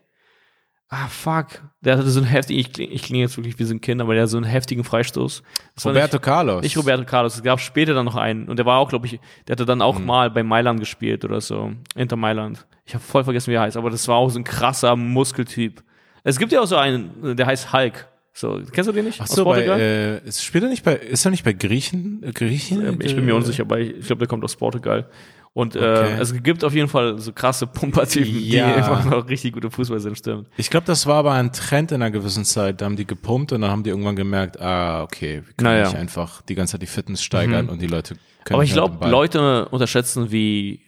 Ah, 0.89 1.07
fuck. 1.07 1.63
Der 1.81 1.97
hatte 1.97 2.09
so 2.09 2.21
einen 2.21 2.29
heftigen, 2.29 2.59
ich 2.59 2.71
klinge 2.71 2.95
kling 2.95 3.19
jetzt 3.19 3.35
wirklich 3.35 3.59
wie 3.59 3.65
so 3.65 3.73
ein 3.73 3.81
Kind, 3.81 4.01
aber 4.01 4.13
der 4.13 4.23
hatte 4.23 4.31
so 4.31 4.37
einen 4.37 4.45
heftigen 4.45 4.85
Freistoß. 4.85 5.43
Das 5.75 5.85
Roberto 5.85 6.17
Carlos. 6.17 6.61
Nicht, 6.61 6.75
nicht 6.75 6.77
Roberto 6.77 7.03
Carlos, 7.03 7.35
es 7.35 7.43
gab 7.43 7.59
später 7.59 7.93
dann 7.93 8.05
noch 8.05 8.15
einen. 8.15 8.47
Und 8.47 8.57
der 8.57 8.65
war 8.65 8.79
auch, 8.79 8.87
glaube 8.87 9.05
ich, 9.05 9.19
der 9.47 9.53
hatte 9.53 9.65
dann 9.65 9.81
auch 9.81 9.99
mal 9.99 10.31
bei 10.31 10.43
Mailand 10.43 10.79
gespielt 10.79 11.25
oder 11.25 11.41
so. 11.41 11.73
Inter 11.95 12.15
Mailand. 12.15 12.65
Ich 12.85 12.93
habe 12.93 13.03
voll 13.03 13.25
vergessen, 13.25 13.51
wie 13.51 13.55
er 13.55 13.61
heißt, 13.63 13.75
aber 13.75 13.89
das 13.89 14.07
war 14.07 14.15
auch 14.15 14.29
so 14.29 14.39
ein 14.39 14.45
krasser 14.45 14.95
Muskeltyp. 14.95 15.83
Es 16.23 16.39
gibt 16.39 16.53
ja 16.53 16.61
auch 16.61 16.67
so 16.67 16.77
einen, 16.77 17.35
der 17.35 17.45
heißt 17.45 17.73
Hulk. 17.73 18.07
So, 18.31 18.61
kennst 18.71 18.87
du 18.87 18.93
den 18.93 19.05
nicht? 19.05 19.19
Ach 19.19 19.27
so, 19.27 19.45
bei, 19.45 19.63
äh, 19.63 20.19
ist, 20.19 20.43
spielt 20.43 20.63
er 20.63 20.69
nicht 20.69 20.83
bei, 20.83 20.95
ist 20.95 21.25
er 21.25 21.31
nicht 21.31 21.43
bei 21.43 21.53
Griechen? 21.53 22.21
äh, 22.23 22.31
Griechen? 22.31 23.01
Ich 23.01 23.15
bin 23.15 23.25
mir 23.25 23.35
unsicher, 23.35 23.63
aber 23.63 23.79
ich, 23.79 23.97
ich 23.97 24.05
glaube, 24.05 24.19
der 24.19 24.27
kommt 24.27 24.43
aus 24.43 24.55
Portugal. 24.55 25.09
Und 25.57 25.75
Okay. 25.75 25.85
äh, 26.17 26.19
es 26.21 26.31
gibt 26.43 26.63
auf 26.63 26.75
jeden 26.75 26.87
Fall 26.87 27.17
so 27.17 27.33
krasse 27.33 27.65
Pumpertypen, 27.65 28.41
Ja. 28.43 28.67
die 28.67 28.73
einfach 28.75 29.03
noch 29.05 29.27
richtig 29.27 29.53
gute 29.53 29.71
Fußball 29.71 29.99
sind, 29.99 30.15
stimmt. 30.15 30.45
Ich 30.55 30.69
glaube, 30.69 30.85
das 30.85 31.07
war 31.07 31.15
aber 31.15 31.31
ein 31.31 31.51
Trend 31.51 31.91
in 31.91 31.95
einer 32.03 32.11
gewissen 32.11 32.45
Zeit. 32.45 32.79
Da 32.79 32.85
haben 32.85 32.95
die 32.95 33.07
gepumpt 33.07 33.51
und 33.53 33.61
dann 33.61 33.71
haben 33.71 33.81
die 33.81 33.89
irgendwann 33.89 34.15
gemerkt, 34.15 34.61
ah, 34.61 35.01
okay, 35.01 35.41
wir 35.43 35.53
können 35.55 35.73
Naja. 35.73 35.85
nicht 35.85 35.95
einfach 35.97 36.43
die 36.43 36.53
ganze 36.53 36.73
Zeit 36.73 36.83
die 36.83 36.85
Fitness 36.85 37.23
steigern 37.23 37.69
und 37.69 37.81
die 37.81 37.87
Leute 37.87 38.17
können 38.43 38.53
Aber 38.57 38.63
ich 38.65 38.71
glaube. 38.73 39.09
Leute 39.09 39.67
unterschätzen, 39.69 40.31
wie 40.31 40.81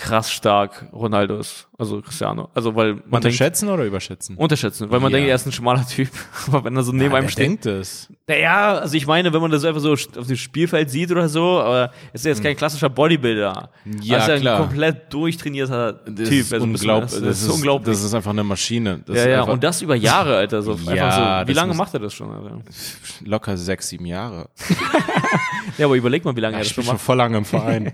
krass 0.00 0.30
stark 0.30 0.86
Ronaldo 0.92 1.38
ist. 1.38 1.66
Also 1.76 2.00
Cristiano. 2.00 2.48
Also 2.54 2.74
weil 2.74 2.94
man 2.94 3.00
denkt, 3.02 3.14
Unterschätzen 3.26 3.68
oder 3.68 3.84
überschätzen? 3.84 4.36
unterschätzen, 4.36 4.90
weil 4.90 5.00
man 5.00 5.10
Ja. 5.12 5.18
denkt, 5.18 5.28
er 5.30 5.34
ist 5.36 5.46
ein 5.46 5.52
schmaler 5.52 5.84
Typ. 5.86 6.08
Aber 6.48 6.64
wenn 6.64 6.76
er 6.76 6.82
so 6.84 6.92
neben 6.92 7.10
Ja, 7.12 7.18
einem 7.18 7.28
steht. 7.28 7.44
denkt 7.46 7.66
es? 7.66 8.08
Naja, 8.28 8.74
also 8.78 8.96
ich 8.96 9.06
meine, 9.06 9.32
wenn 9.32 9.40
man 9.40 9.50
das 9.50 9.64
einfach 9.64 9.80
so 9.80 9.92
auf 9.92 10.26
dem 10.26 10.36
Spielfeld 10.36 10.90
sieht 10.90 11.10
oder 11.10 11.28
so, 11.28 11.60
aber 11.60 11.90
es 12.12 12.20
ist 12.22 12.26
jetzt 12.26 12.42
kein 12.42 12.56
klassischer 12.56 12.88
Bodybuilder. 12.88 13.70
Hm. 13.84 14.02
Ja, 14.02 14.18
also 14.18 14.30
er 14.30 14.34
ist 14.36 14.40
klar. 14.42 14.56
ein 14.60 14.62
komplett 14.68 15.12
durchtrainierter 15.12 15.92
Das 15.92 16.28
Typ. 16.28 16.40
ist, 16.40 16.52
Also 16.52 16.64
unglaub, 16.64 17.02
das, 17.02 17.12
das, 17.12 17.22
das 17.22 17.42
ist 17.42 17.48
unglaublich. 17.50 17.94
Das 17.94 18.04
ist 18.04 18.14
einfach 18.14 18.30
eine 18.30 18.44
Maschine. 18.44 19.00
Das 19.06 19.16
ja, 19.16 19.22
ist 19.22 19.28
ja, 19.30 19.42
und 19.42 19.62
das 19.64 19.82
über 19.82 19.94
Jahre, 19.96 20.36
Alter. 20.36 20.62
So, 20.62 20.72
Ja, 20.74 20.78
einfach 21.02 21.42
so. 21.42 21.48
Wie 21.48 21.52
lange 21.54 21.74
macht 21.74 21.94
er 21.94 22.00
das 22.00 22.12
schon, 22.14 22.30
Alter? 22.32 22.58
locker 23.24 23.56
sechs, 23.56 23.88
sieben 23.88 24.06
Jahre. 24.06 24.48
Ja, 25.78 25.86
aber 25.86 25.94
überleg 25.96 26.24
mal, 26.24 26.34
wie 26.36 26.40
lange 26.40 26.54
Ja, 26.54 26.58
er 26.58 26.62
ich 26.62 26.68
das 26.68 26.76
bin 26.76 26.84
schon 26.84 26.90
schon 26.90 26.94
macht. 26.96 27.04
voll 27.04 27.16
lange 27.16 27.38
im 27.38 27.44
Verein. 27.44 27.92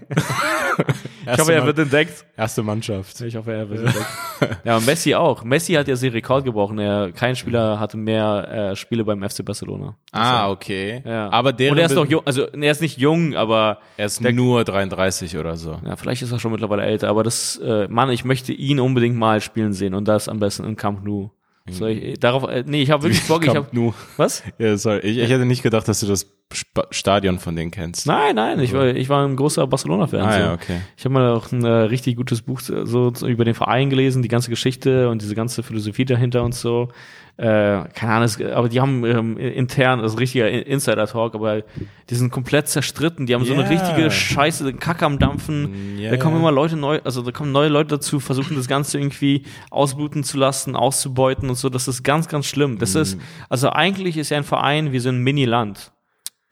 Ich 1.32 1.38
hoffe, 1.38 1.54
er 1.54 1.64
wird 1.64 1.78
entdeckt. 1.78 2.24
erste 2.36 2.62
Mannschaft. 2.62 3.20
Ich 3.22 3.34
hoffe, 3.36 3.52
er 3.52 3.68
wird 3.68 3.80
entdeckt. 3.86 4.06
Ja, 4.64 4.76
und 4.76 4.84
Messi 4.86 5.14
auch. 5.14 5.42
Messi 5.44 5.72
hat 5.74 5.88
ja 5.88 5.94
den 5.94 6.12
Rekord 6.12 6.44
gebrochen. 6.44 6.78
Er, 6.78 7.12
kein 7.12 7.34
Spieler 7.36 7.78
hatte 7.80 7.96
mehr 7.96 8.70
äh, 8.72 8.76
Spiele 8.76 9.04
beim 9.04 9.22
FC 9.28 9.44
Barcelona. 9.44 9.96
Ah, 10.12 10.50
okay. 10.50 11.02
Ja. 11.04 11.30
Aber 11.30 11.52
deren 11.52 11.72
Und 11.72 11.78
er 11.78 11.86
ist 11.86 11.94
noch 11.94 12.06
jung, 12.06 12.22
also 12.26 12.46
er 12.48 12.70
ist 12.72 12.80
nicht 12.82 12.98
jung, 12.98 13.34
aber 13.34 13.78
Er 13.96 14.06
ist 14.06 14.20
nur 14.20 14.64
33 14.64 15.38
oder 15.38 15.56
so. 15.56 15.78
ja, 15.86 15.96
vielleicht 15.96 16.22
ist 16.22 16.32
er 16.32 16.38
schon 16.38 16.52
mittlerweile 16.52 16.82
älter. 16.82 17.08
Aber 17.08 17.22
das, 17.22 17.56
äh, 17.58 17.88
Mann, 17.88 18.10
ich 18.10 18.24
möchte 18.24 18.52
ihn 18.52 18.80
unbedingt 18.80 19.16
mal 19.16 19.40
spielen 19.40 19.72
sehen 19.72 19.94
und 19.94 20.06
das 20.06 20.28
am 20.28 20.40
besten 20.40 20.64
in 20.64 20.76
Camp 20.76 21.04
Nou. 21.04 21.30
Soll 21.70 21.90
ich, 21.92 22.20
darauf, 22.20 22.44
äh, 22.44 22.62
nee, 22.66 22.82
ich 22.82 22.90
habe 22.90 23.04
wirklich 23.04 23.22
Bock. 23.28 23.44
Ich 23.46 23.54
hab, 23.54 23.72
Nou. 23.72 23.94
was? 24.18 24.42
Ja, 24.58 24.76
sorry. 24.76 25.00
Ich, 25.00 25.16
ich 25.16 25.30
hätte 25.30 25.46
nicht 25.46 25.62
gedacht, 25.62 25.88
dass 25.88 26.00
du 26.00 26.06
das 26.06 26.26
Sp 26.52 26.86
Stadion 26.90 27.38
von 27.38 27.56
denen 27.56 27.70
kennst. 27.70 28.06
Nein, 28.06 28.36
nein, 28.36 28.60
ich 28.60 28.74
war, 28.74 28.86
ich 28.88 29.08
war 29.08 29.26
ein 29.26 29.34
großer 29.34 29.66
Barcelona-Fan. 29.66 30.20
ah 30.20 30.32
so. 30.32 30.38
ja, 30.38 30.52
okay. 30.52 30.80
Ich 30.96 31.04
habe 31.04 31.14
mal 31.14 31.30
auch 31.32 31.50
ein 31.52 31.64
äh, 31.64 31.68
richtig 31.68 32.16
gutes 32.16 32.42
Buch 32.42 32.60
so, 32.60 32.84
so 32.84 33.26
über 33.26 33.44
den 33.46 33.54
Verein 33.54 33.88
gelesen, 33.88 34.22
die 34.22 34.28
ganze 34.28 34.50
Geschichte 34.50 35.08
und 35.08 35.22
diese 35.22 35.34
ganze 35.34 35.62
Philosophie 35.62 36.04
dahinter 36.04 36.44
und 36.44 36.54
so. 36.54 36.88
Äh, 37.36 37.88
keine 37.94 38.12
Ahnung, 38.12 38.24
es, 38.26 38.40
aber 38.40 38.68
die 38.68 38.80
haben 38.80 39.04
ähm, 39.04 39.36
intern, 39.38 40.00
das 40.00 40.12
ist 40.12 40.20
richtiger 40.20 40.48
In- 40.48 40.62
Insider-Talk, 40.62 41.34
aber 41.34 41.62
die 42.08 42.14
sind 42.14 42.30
komplett 42.30 42.68
zerstritten. 42.68 43.26
Die 43.26 43.34
haben 43.34 43.44
so 43.44 43.54
eine 43.54 43.68
richtige 43.68 44.08
Scheiße, 44.08 44.62
den 44.64 44.78
Kack 44.78 45.02
am 45.02 45.18
Dampfen. 45.18 45.98
Ja, 45.98 46.10
da 46.12 46.16
kommen 46.16 46.36
immer 46.36 46.52
Leute 46.52 46.76
neu, 46.76 47.00
also 47.02 47.22
da 47.22 47.32
kommen 47.32 47.50
neue 47.50 47.68
Leute 47.68 47.96
dazu, 47.96 48.20
versuchen 48.20 48.56
das 48.56 48.68
Ganze 48.68 48.98
irgendwie 48.98 49.42
ausbluten 49.70 50.22
zu 50.22 50.38
lassen, 50.38 50.76
auszubeuten 50.76 51.48
und 51.48 51.56
so. 51.56 51.68
Das 51.68 51.88
ist 51.88 52.04
ganz, 52.04 52.28
ganz 52.28 52.46
schlimm. 52.46 52.78
Das 52.78 52.94
Mhm. 52.94 53.00
ist, 53.00 53.18
also 53.48 53.68
eigentlich 53.70 54.16
ist 54.16 54.30
ja 54.30 54.36
ein 54.36 54.44
Verein 54.44 54.92
wie 54.92 55.00
so 55.00 55.08
ein 55.08 55.18
Mini-Land. 55.18 55.90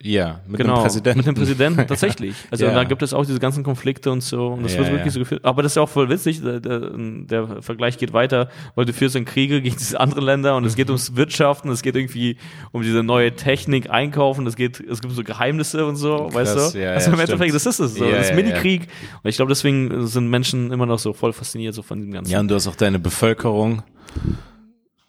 Ja, 0.05 0.41
mit 0.49 0.59
Genau, 0.61 0.74
dem 0.77 0.83
Präsidenten. 0.83 1.19
mit 1.19 1.27
dem 1.29 1.35
Präsidenten, 1.37 1.87
tatsächlich. 1.89 2.35
Also 2.51 2.65
Ja. 2.65 2.74
da 2.74 2.83
gibt 2.85 3.03
es 3.03 3.15
auch 3.15 3.24
diese 3.24 3.39
ganzen 3.39 3.62
Konflikte 3.62 4.11
und 4.11 4.20
so. 4.20 4.49
Und 4.49 4.65
das 4.65 4.73
Ja, 4.73 4.79
wird 4.81 4.89
wirklich 4.91 5.07
ja. 5.07 5.11
so 5.12 5.19
geführt. 5.20 5.45
Aber 5.45 5.62
das 5.62 5.73
ist 5.73 5.77
ja 5.77 5.83
auch 5.83 5.89
voll 5.89 6.09
witzig. 6.09 6.43
Der, 6.43 6.59
der, 6.61 7.62
Vergleich 7.62 7.99
geht 7.99 8.12
weiter, 8.12 8.49
weil 8.74 8.85
du 8.85 8.93
führst 8.93 9.15
dann 9.15 9.24
Kriege 9.24 9.62
gegen 9.62 9.77
diese 9.77 10.01
anderen 10.01 10.24
Länder 10.24 10.57
und 10.57 10.65
es 10.65 10.74
geht 10.74 10.89
ums 10.89 11.15
Wirtschaften, 11.15 11.70
es 11.70 11.83
geht 11.83 11.95
irgendwie 11.95 12.37
um 12.73 12.83
diese 12.83 13.03
neue 13.05 13.35
Technik, 13.37 13.91
Einkaufen, 13.91 14.47
es 14.47 14.57
geht, 14.57 14.81
es 14.81 15.01
gibt 15.01 15.15
so 15.15 15.23
Geheimnisse 15.23 15.87
und 15.87 15.95
so, 15.97 16.16
Krass, 16.16 16.35
weißt 16.35 16.74
du? 16.74 16.79
ja, 16.81 16.91
also 16.93 17.12
im 17.12 17.20
Endeffekt, 17.20 17.55
das 17.55 17.66
ist 17.66 17.79
es 17.79 17.95
so. 17.95 18.05
Das 18.11 18.31
ist 18.31 18.35
Mini-Krieg. 18.35 18.89
Und 19.23 19.29
ich 19.31 19.37
glaube, 19.37 19.51
deswegen 19.51 20.07
sind 20.07 20.29
Menschen 20.29 20.73
immer 20.73 20.87
noch 20.87 20.99
so 20.99 21.12
voll 21.12 21.33
fasziniert 21.33 21.74
so 21.74 21.83
von 21.83 22.01
dem 22.01 22.11
Ganzen. 22.11 22.33
Ja, 22.33 22.41
und 22.41 22.49
du 22.49 22.55
hast 22.57 22.66
auch 22.66 22.74
deine 22.77 22.99
Bevölkerung, 22.99 23.83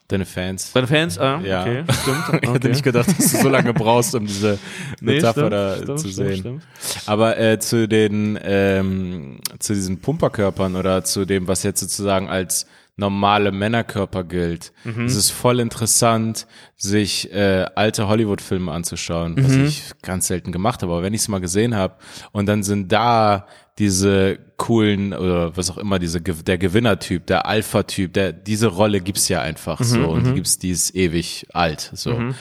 deine 0.08 0.26
Fans. 0.26 0.72
Deine 0.72 0.86
Fans? 0.86 1.18
Ah, 1.18 1.40
Ja. 1.44 1.62
okay, 1.62 1.84
stimmt. 2.02 2.18
Ich 2.28 2.34
hätte 2.34 2.48
Okay. 2.50 2.68
nicht 2.68 2.82
gedacht, 2.82 3.08
dass 3.08 3.32
du 3.32 3.38
so 3.38 3.48
lange 3.48 3.72
brauchst, 3.74 4.14
um 4.14 4.26
diese 4.26 4.58
Nee, 5.00 5.14
Metapher 5.16 5.50
da 5.50 5.76
stimmt, 5.76 5.98
zu 6.00 6.08
stimmt, 6.08 6.14
sehen. 6.28 6.38
stimmt. 6.40 6.62
Aber 7.06 7.38
äh, 7.38 7.58
zu 7.58 7.88
den 7.88 8.38
ähm, 8.42 9.38
zu 9.58 9.74
diesen 9.74 10.00
Pumperkörpern 10.00 10.76
oder 10.76 11.04
zu 11.04 11.24
dem, 11.24 11.48
was 11.48 11.62
jetzt 11.62 11.80
sozusagen 11.80 12.28
als 12.28 12.66
normale 12.96 13.50
Männerkörper 13.50 14.22
gilt, 14.22 14.72
Mhm. 14.84 15.06
es 15.06 15.16
ist 15.16 15.30
voll 15.30 15.58
interessant, 15.58 16.46
sich 16.76 17.32
äh, 17.32 17.66
alte 17.74 18.06
Hollywood-Filme 18.06 18.70
anzuschauen, 18.70 19.34
was 19.42 19.52
Mhm. 19.52 19.64
ich 19.64 19.82
ganz 20.02 20.28
selten 20.28 20.52
gemacht 20.52 20.80
habe. 20.82 20.92
Aber 20.92 21.02
wenn 21.02 21.12
ich 21.14 21.22
es 21.22 21.28
mal 21.28 21.40
gesehen 21.40 21.74
habe 21.74 21.94
und 22.30 22.46
dann 22.46 22.62
sind 22.62 22.92
da 22.92 23.46
diese 23.78 24.38
coolen 24.56 25.12
oder 25.12 25.56
was 25.56 25.70
auch 25.70 25.78
immer, 25.78 25.98
diese, 25.98 26.20
der 26.20 26.58
Gewinnertyp, 26.58 27.26
der 27.26 27.46
Alpha-Typ, 27.46 28.12
der, 28.12 28.32
diese 28.32 28.68
Rolle 28.68 29.00
gibt's 29.00 29.28
ja 29.28 29.40
einfach 29.42 29.82
so 29.82 30.00
und 30.10 30.26
die 30.28 30.34
gibt's, 30.34 30.58
die 30.58 30.70
ist 30.70 30.94
ewig 30.94 31.46
alt, 31.52 31.90
so. 31.94 32.32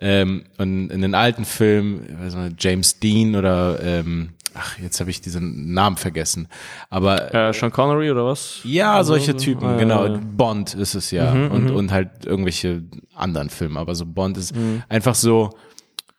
Ähm, 0.00 0.44
und 0.58 0.90
in 0.90 1.02
den 1.02 1.14
alten 1.14 1.44
Filmen, 1.44 2.06
weiß 2.20 2.36
nicht, 2.36 2.62
James 2.62 3.00
Dean 3.00 3.34
oder, 3.36 3.80
ähm, 3.82 4.30
ach, 4.54 4.78
jetzt 4.78 5.00
habe 5.00 5.10
ich 5.10 5.20
diesen 5.20 5.74
Namen 5.74 5.96
vergessen, 5.96 6.46
aber 6.88 7.34
Äh, 7.34 7.52
Sean 7.52 7.70
Connery 7.72 8.10
oder 8.10 8.24
was? 8.24 8.60
ja, 8.64 8.94
Also, 8.94 9.12
solche 9.14 9.32
so- 9.32 9.38
Typen, 9.38 9.64
ja, 9.68 9.76
genau. 9.76 10.06
ja. 10.06 10.16
Mhm, 10.16 10.36
Bond 10.36 10.74
ist 10.74 10.94
es 10.94 11.10
ja. 11.10 11.32
und, 11.32 11.70
und 11.70 11.90
halt 11.92 12.24
irgendwelche 12.24 12.82
anderen 13.14 13.50
Filme. 13.50 13.78
Aber 13.80 13.94
so 13.96 14.06
Bond 14.06 14.38
ist 14.38 14.54
Mhm. 14.56 14.84
einfach 14.88 15.16
so, 15.16 15.50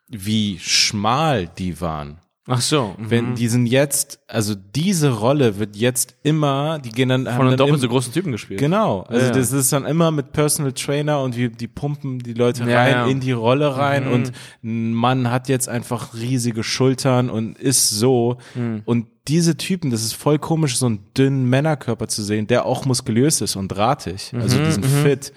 wie 0.09 0.59
schmal 0.59 1.47
die 1.47 1.79
waren. 1.81 2.18
Ach 2.51 2.61
so. 2.61 2.95
mhm. 2.97 3.09
Wenn 3.11 3.35
die 3.35 3.47
sind 3.47 3.67
jetzt, 3.67 4.19
also 4.27 4.55
diese 4.55 5.11
Rolle 5.11 5.59
wird 5.59 5.75
jetzt 5.75 6.15
immer, 6.23 6.79
die 6.79 6.89
gehen 6.89 7.09
dann 7.09 7.25
Von 7.25 7.47
einem 7.47 7.57
doppelt 7.57 7.79
so 7.79 7.87
großen 7.87 8.11
Typen 8.11 8.31
gespielt. 8.31 8.59
Genau, 8.59 9.01
also 9.03 9.27
Ja. 9.27 9.31
das 9.31 9.51
ist 9.51 9.71
dann 9.71 9.85
immer 9.85 10.09
mit 10.11 10.31
Personal 10.33 10.73
Trainer 10.73 11.21
und 11.21 11.37
wie 11.37 11.49
die 11.49 11.67
pumpen 11.67 12.19
die 12.19 12.33
Leute 12.33 12.63
Ja, 12.69 12.77
rein 12.79 12.91
ja. 12.91 13.05
in 13.07 13.19
die 13.19 13.31
Rolle 13.31 13.77
rein 13.77 14.07
Mhm. 14.07 14.11
und 14.13 14.31
ein 14.63 14.93
Mann 14.93 15.29
hat 15.31 15.47
jetzt 15.47 15.69
einfach 15.69 16.13
riesige 16.15 16.63
Schultern 16.63 17.29
und 17.29 17.57
ist 17.57 17.89
so 17.91 18.37
Mhm. 18.55 18.81
und 18.85 19.07
diese 19.27 19.55
Typen, 19.57 19.91
das 19.91 20.01
ist 20.03 20.13
voll 20.13 20.39
komisch, 20.39 20.77
so 20.77 20.87
einen 20.87 21.01
dünnen 21.15 21.47
Männerkörper 21.47 22.07
zu 22.07 22.23
sehen, 22.23 22.47
der 22.47 22.65
auch 22.65 22.85
muskulös 22.85 23.41
ist 23.41 23.55
und 23.55 23.67
drahtig, 23.67 24.31
also 24.33 24.57
Mhm, 24.57 24.65
die 24.65 24.71
sind 24.71 24.85
fit, 24.87 25.33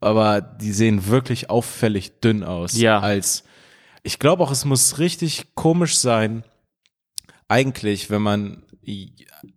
aber 0.00 0.42
die 0.42 0.72
sehen 0.72 1.06
wirklich 1.06 1.48
auffällig 1.48 2.20
dünn 2.20 2.44
aus. 2.44 2.76
Ja. 2.78 3.00
Als 3.00 3.44
ich 4.02 4.18
glaube 4.18 4.42
auch, 4.42 4.50
es 4.50 4.64
muss 4.64 4.98
richtig 4.98 5.54
komisch 5.54 5.96
sein, 5.98 6.44
eigentlich, 7.48 8.10
wenn 8.10 8.22
man 8.22 8.62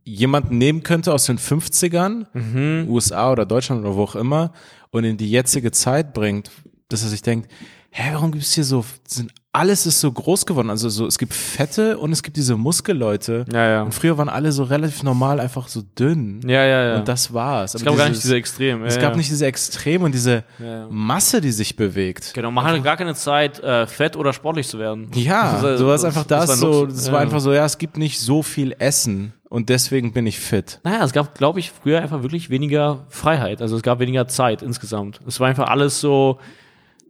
jemanden 0.03 0.57
nehmen 0.57 0.83
könnte 0.83 1.13
aus 1.13 1.25
den 1.25 1.39
50ern, 1.39 2.27
Mhm. 2.33 2.89
USA 2.89 3.31
oder 3.31 3.45
Deutschland 3.45 3.81
oder 3.81 3.95
wo 3.95 4.03
auch 4.03 4.15
immer, 4.15 4.53
und 4.91 5.03
in 5.03 5.17
die 5.17 5.29
jetzige 5.29 5.71
Zeit 5.71 6.13
bringt, 6.13 6.51
dass 6.89 7.01
er 7.03 7.09
sich 7.09 7.21
denkt, 7.21 7.51
hä, 7.97 8.09
warum 8.13 8.31
gibt's 8.31 8.51
hier 8.53 8.65
so, 8.65 8.83
sind, 9.07 9.31
alles 9.53 9.85
ist 9.85 10.01
so 10.01 10.11
groß 10.11 10.45
geworden, 10.45 10.69
also 10.69 10.89
so, 10.89 11.07
es 11.07 11.17
gibt 11.17 11.33
Fette 11.33 11.97
und 11.97 12.11
es 12.11 12.21
gibt 12.23 12.35
diese 12.35 12.57
Muskelleute. 12.57 13.45
Ja, 13.53 13.69
ja. 13.69 13.81
Und 13.83 13.93
früher 13.93 14.17
waren 14.17 14.27
alle 14.27 14.51
so 14.51 14.63
relativ 14.63 15.01
normal, 15.01 15.39
einfach 15.39 15.69
so 15.69 15.81
dünn. 15.97 16.41
Ja, 16.45 16.65
ja, 16.65 16.87
ja. 16.89 16.95
Und 16.97 17.07
das 17.07 17.33
war's. 17.33 17.73
es 17.73 17.85
gab 17.85 17.95
gar 17.95 18.09
nicht 18.09 18.21
diese 18.21 18.35
Extrem. 18.35 18.83
es 18.83 18.95
ja, 18.95 19.01
gab 19.01 19.11
ja. 19.11 19.17
nicht 19.17 19.29
diese 19.29 19.45
Extrem 19.45 20.03
und 20.03 20.13
diese. 20.13 20.43
Masse, 20.89 21.39
die 21.39 21.51
sich 21.51 21.77
bewegt. 21.77 22.33
Genau, 22.33 22.51
man 22.51 22.65
hatte 22.65 22.81
gar 22.81 22.97
keine 22.97 23.15
Zeit, 23.15 23.59
äh, 23.61 23.87
fett 23.87 24.17
oder 24.17 24.33
sportlich 24.33 24.67
zu 24.67 24.77
werden. 24.77 25.09
Ja, 25.13 25.53
Das 25.61 25.63
ist- 25.75 25.79
du 25.79 25.87
warst 25.87 26.03
das- 26.03 26.15
einfach 26.17 26.27
das 26.27 26.47
das, 26.49 26.61
war 26.61 26.71
so, 26.71 26.87
Ja. 27.07 27.11
war 27.13 27.19
einfach 27.21 27.39
so, 27.39 27.53
ja, 27.53 27.63
es 27.63 27.77
gibt 27.77 27.97
nicht 27.97 28.19
so 28.19 28.43
viel 28.43 28.75
Essen 28.77 29.31
und 29.47 29.69
deswegen 29.69 30.11
bin 30.11 30.27
ich 30.27 30.37
fit. 30.37 30.81
Naja, 30.83 31.01
es 31.05 31.13
gab, 31.13 31.33
glaube 31.37 31.61
ich, 31.61 31.71
früher 31.71 32.01
einfach 32.01 32.23
wirklich 32.23 32.49
weniger 32.49 33.05
Freiheit. 33.07 33.61
Also 33.61 33.77
es 33.77 33.83
gab 33.83 33.99
weniger 33.99 34.27
Zeit 34.27 34.61
insgesamt. 34.61 35.21
Es 35.25 35.39
war 35.39 35.47
einfach 35.47 35.69
alles 35.69 36.01
so, 36.01 36.39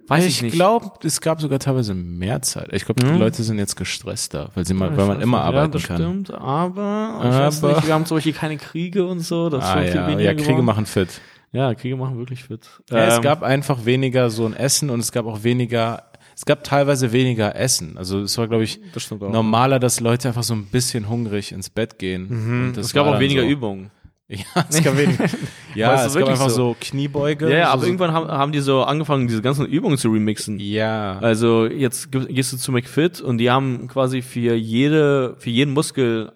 weiß 0.07 0.25
ich, 0.25 0.35
Ich 0.37 0.41
nicht. 0.43 0.53
glaube, 0.55 0.91
es 1.03 1.19
gab 1.21 1.41
sogar 1.41 1.59
teilweise 1.59 1.93
mehr 1.93 2.41
Zeit. 2.41 2.69
Ich 2.73 2.85
glaube, 2.85 3.01
die 3.03 3.17
Leute 3.17 3.43
sind 3.43 3.57
jetzt 3.59 3.75
gestresster, 3.75 4.49
weil 4.55 4.65
sie 4.65 4.73
mal, 4.73 4.95
weil 4.95 5.07
man 5.07 5.17
Ja, 5.17 5.23
immer 5.23 5.37
ja, 5.39 5.43
arbeiten 5.45 5.71
das 5.71 5.83
kann. 5.83 5.97
stimmt, 5.97 6.33
aber, 6.33 7.19
ich 7.23 7.29
weiß 7.29 7.63
Aber- 7.63 7.75
nicht, 7.75 7.87
wir 7.87 7.93
haben 7.93 8.05
zum 8.05 8.17
Beispiel 8.17 8.33
keine 8.33 8.57
Kriege 8.57 9.05
und 9.05 9.19
so. 9.21 9.49
Das 9.49 9.63
Ah 9.63 9.81
ja, 9.81 10.07
weniger 10.07 10.21
ja, 10.21 10.33
Kriege 10.33 10.47
geworden. 10.49 10.65
machen 10.65 10.85
fit. 10.85 11.21
Ja, 11.51 11.73
Kriege 11.73 11.95
machen 11.95 12.17
wirklich 12.17 12.43
fit. 12.43 12.67
Ja, 12.89 13.05
es 13.07 13.15
Ähm, 13.17 13.21
gab 13.21 13.41
einfach 13.43 13.85
weniger 13.85 14.29
so 14.29 14.45
ein 14.45 14.53
Essen 14.55 14.89
und 14.89 14.99
es 14.99 15.11
gab 15.11 15.25
auch 15.25 15.43
weniger, 15.43 16.03
es 16.35 16.43
gab 16.45 16.63
teilweise 16.65 17.13
weniger 17.13 17.55
Essen. 17.55 17.97
Also 17.97 18.21
es 18.21 18.37
war, 18.37 18.47
glaube 18.49 18.65
ich, 18.65 18.79
das 18.93 19.09
normaler, 19.09 19.79
dass 19.79 20.01
Leute 20.01 20.27
einfach 20.27 20.43
so 20.43 20.53
ein 20.53 20.65
bisschen 20.65 21.07
hungrig 21.07 21.53
ins 21.53 21.69
Bett 21.69 21.97
gehen. 21.97 22.27
Mhm. 22.73 22.73
es 22.77 22.91
gab 22.93 23.07
auch 23.07 23.19
weniger 23.19 23.43
so. 23.43 23.47
Übungen. 23.47 23.89
Ja, 24.55 24.65
es 24.69 24.83
gab. 24.83 24.93
Aber 24.93 25.01
ja, 25.75 25.93
es 25.95 26.01
ist 26.01 26.07
es 26.07 26.13
gab 26.13 26.15
wirklich 26.15 26.29
einfach 26.29 26.49
so. 26.49 26.69
so, 26.71 26.75
Kniebeuge. 26.79 27.49
Ja, 27.49 27.57
ja, 27.57 27.65
so, 27.67 27.71
aber 27.73 27.81
so, 27.81 27.87
irgendwann 27.87 28.11
haben, 28.11 28.27
haben 28.27 28.51
die 28.51 28.59
so 28.59 28.83
angefangen, 28.83 29.27
diese 29.27 29.41
ganzen 29.43 29.65
Übungen 29.67 29.97
zu 29.97 30.09
remixen. 30.09 30.59
Ja. 30.59 31.19
Also 31.19 31.65
jetzt 31.67 32.11
ge- 32.11 32.25
gehst 32.33 32.51
du 32.51 32.57
zu 32.57 32.71
McFit 32.71 33.21
und 33.21 33.37
die 33.37 33.51
haben 33.51 33.87
quasi 33.87 34.21
für 34.23 34.55
jede, 34.55 35.35
für 35.37 35.49
jeden 35.51 35.73
Muskel 35.73 36.31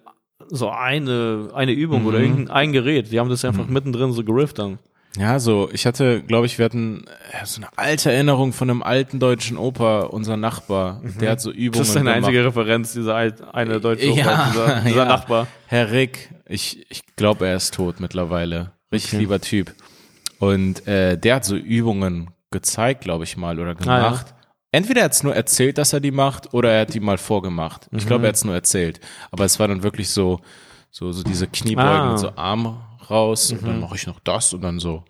so 0.48 0.68
eine, 0.70 1.48
eine 1.52 1.72
Übung 1.72 2.02
Mhm. 2.02 2.06
oder 2.06 2.18
irgendein 2.20 2.50
ein 2.50 2.72
Gerät. 2.72 3.10
Die 3.10 3.18
haben 3.18 3.28
das 3.30 3.44
einfach 3.44 3.66
mittendrin 3.66 4.12
so 4.12 4.22
gerifft 4.24 4.58
dann. 4.60 4.78
Ja, 5.18 5.40
so, 5.40 5.68
ich 5.72 5.86
hatte, 5.86 6.22
glaube 6.22 6.46
ich, 6.46 6.58
wir 6.58 6.64
hatten 6.66 7.04
äh, 7.32 7.44
so 7.44 7.60
eine 7.60 7.68
alte 7.76 8.12
Erinnerung 8.12 8.52
von 8.52 8.70
einem 8.70 8.82
alten 8.84 9.18
deutschen 9.18 9.56
Opa, 9.56 10.02
unser 10.02 10.36
Nachbar. 10.36 11.02
Der 11.20 11.32
hat 11.32 11.40
so 11.40 11.50
Übungen 11.50 11.70
Mhm. 11.70 11.78
Das 11.78 11.88
ist 11.88 11.94
deine 11.96 12.04
gemacht. 12.10 12.16
einzige 12.28 12.44
Referenz, 12.44 12.92
dieser 12.92 13.16
alt, 13.16 13.42
eine 13.52 13.80
deutsche 13.80 14.06
Ja, 14.06 14.12
Opa, 14.24 14.46
dieser, 14.52 14.80
dieser 14.82 14.96
ja. 15.02 15.04
Nachbar. 15.06 15.46
Herr 15.66 15.90
Rick, 15.90 16.30
ich, 16.50 16.84
ich 16.90 17.02
glaube, 17.16 17.46
er 17.46 17.56
ist 17.56 17.74
tot 17.74 18.00
mittlerweile. 18.00 18.72
Richtig 18.92 19.12
lieber 19.12 19.40
Typ. 19.40 19.72
Und 20.38 20.86
äh, 20.86 21.16
der 21.16 21.36
hat 21.36 21.44
so 21.44 21.56
Übungen 21.56 22.30
gezeigt, 22.50 23.02
glaube 23.02 23.24
ich 23.24 23.36
mal, 23.36 23.58
oder 23.60 23.70
Ah, 23.70 23.84
ja. 23.98 24.02
gemacht. 24.08 24.34
Entweder 24.72 25.00
er 25.00 25.04
hat 25.06 25.12
es 25.12 25.22
nur 25.22 25.34
erzählt, 25.34 25.78
dass 25.78 25.92
er 25.92 26.00
die 26.00 26.10
macht, 26.12 26.54
oder 26.54 26.72
er 26.72 26.82
hat 26.82 26.94
die 26.94 27.00
mal 27.00 27.18
vorgemacht. 27.18 27.88
Ich 27.92 28.04
Mhm. 28.04 28.08
glaube, 28.08 28.24
er 28.24 28.28
hat 28.28 28.36
es 28.36 28.44
nur 28.44 28.54
erzählt. 28.54 29.00
Aber 29.30 29.44
es 29.44 29.58
war 29.58 29.68
dann 29.68 29.82
wirklich 29.82 30.08
so, 30.10 30.40
so, 30.90 31.12
so 31.12 31.22
diese 31.22 31.46
Kniebeugen 31.46 31.88
Ah. 31.90 32.04
Mhm. 32.06 32.10
mit 32.12 32.18
so 32.20 32.32
Arm 32.36 32.80
raus 33.08 33.50
und 33.52 33.66
dann 33.66 33.80
mache 33.80 33.96
ich 33.96 34.06
noch 34.06 34.20
das 34.20 34.52
und 34.54 34.62
dann 34.62 34.78
so. 34.78 35.04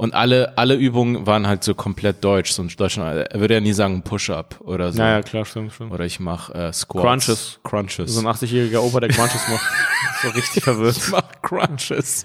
Und 0.00 0.14
alle, 0.14 0.56
alle 0.56 0.76
Übungen 0.76 1.26
waren 1.26 1.46
halt 1.46 1.62
so 1.62 1.74
komplett 1.74 2.24
deutsch. 2.24 2.52
So 2.52 2.62
in 2.62 2.68
Deutschland, 2.74 3.26
er 3.30 3.38
würde 3.38 3.52
ja 3.52 3.60
nie 3.60 3.74
sagen 3.74 4.00
Push-Up 4.00 4.58
oder 4.60 4.92
so. 4.92 4.98
Naja, 4.98 5.20
klar, 5.20 5.44
stimmt, 5.44 5.74
stimmt. 5.74 5.92
Oder 5.92 6.06
ich 6.06 6.18
mache 6.18 6.54
äh, 6.54 6.72
Squats. 6.72 7.04
Crunches. 7.06 7.60
Crunches. 7.64 8.14
So 8.14 8.26
ein 8.26 8.34
80-jähriger 8.34 8.78
Opa, 8.78 9.00
der 9.00 9.10
Crunches 9.10 9.46
macht. 9.48 9.62
so 10.22 10.28
richtig 10.30 10.64
verwirrt. 10.64 10.96
ich 10.96 11.10
mach 11.10 11.22
Crunches. 11.42 12.24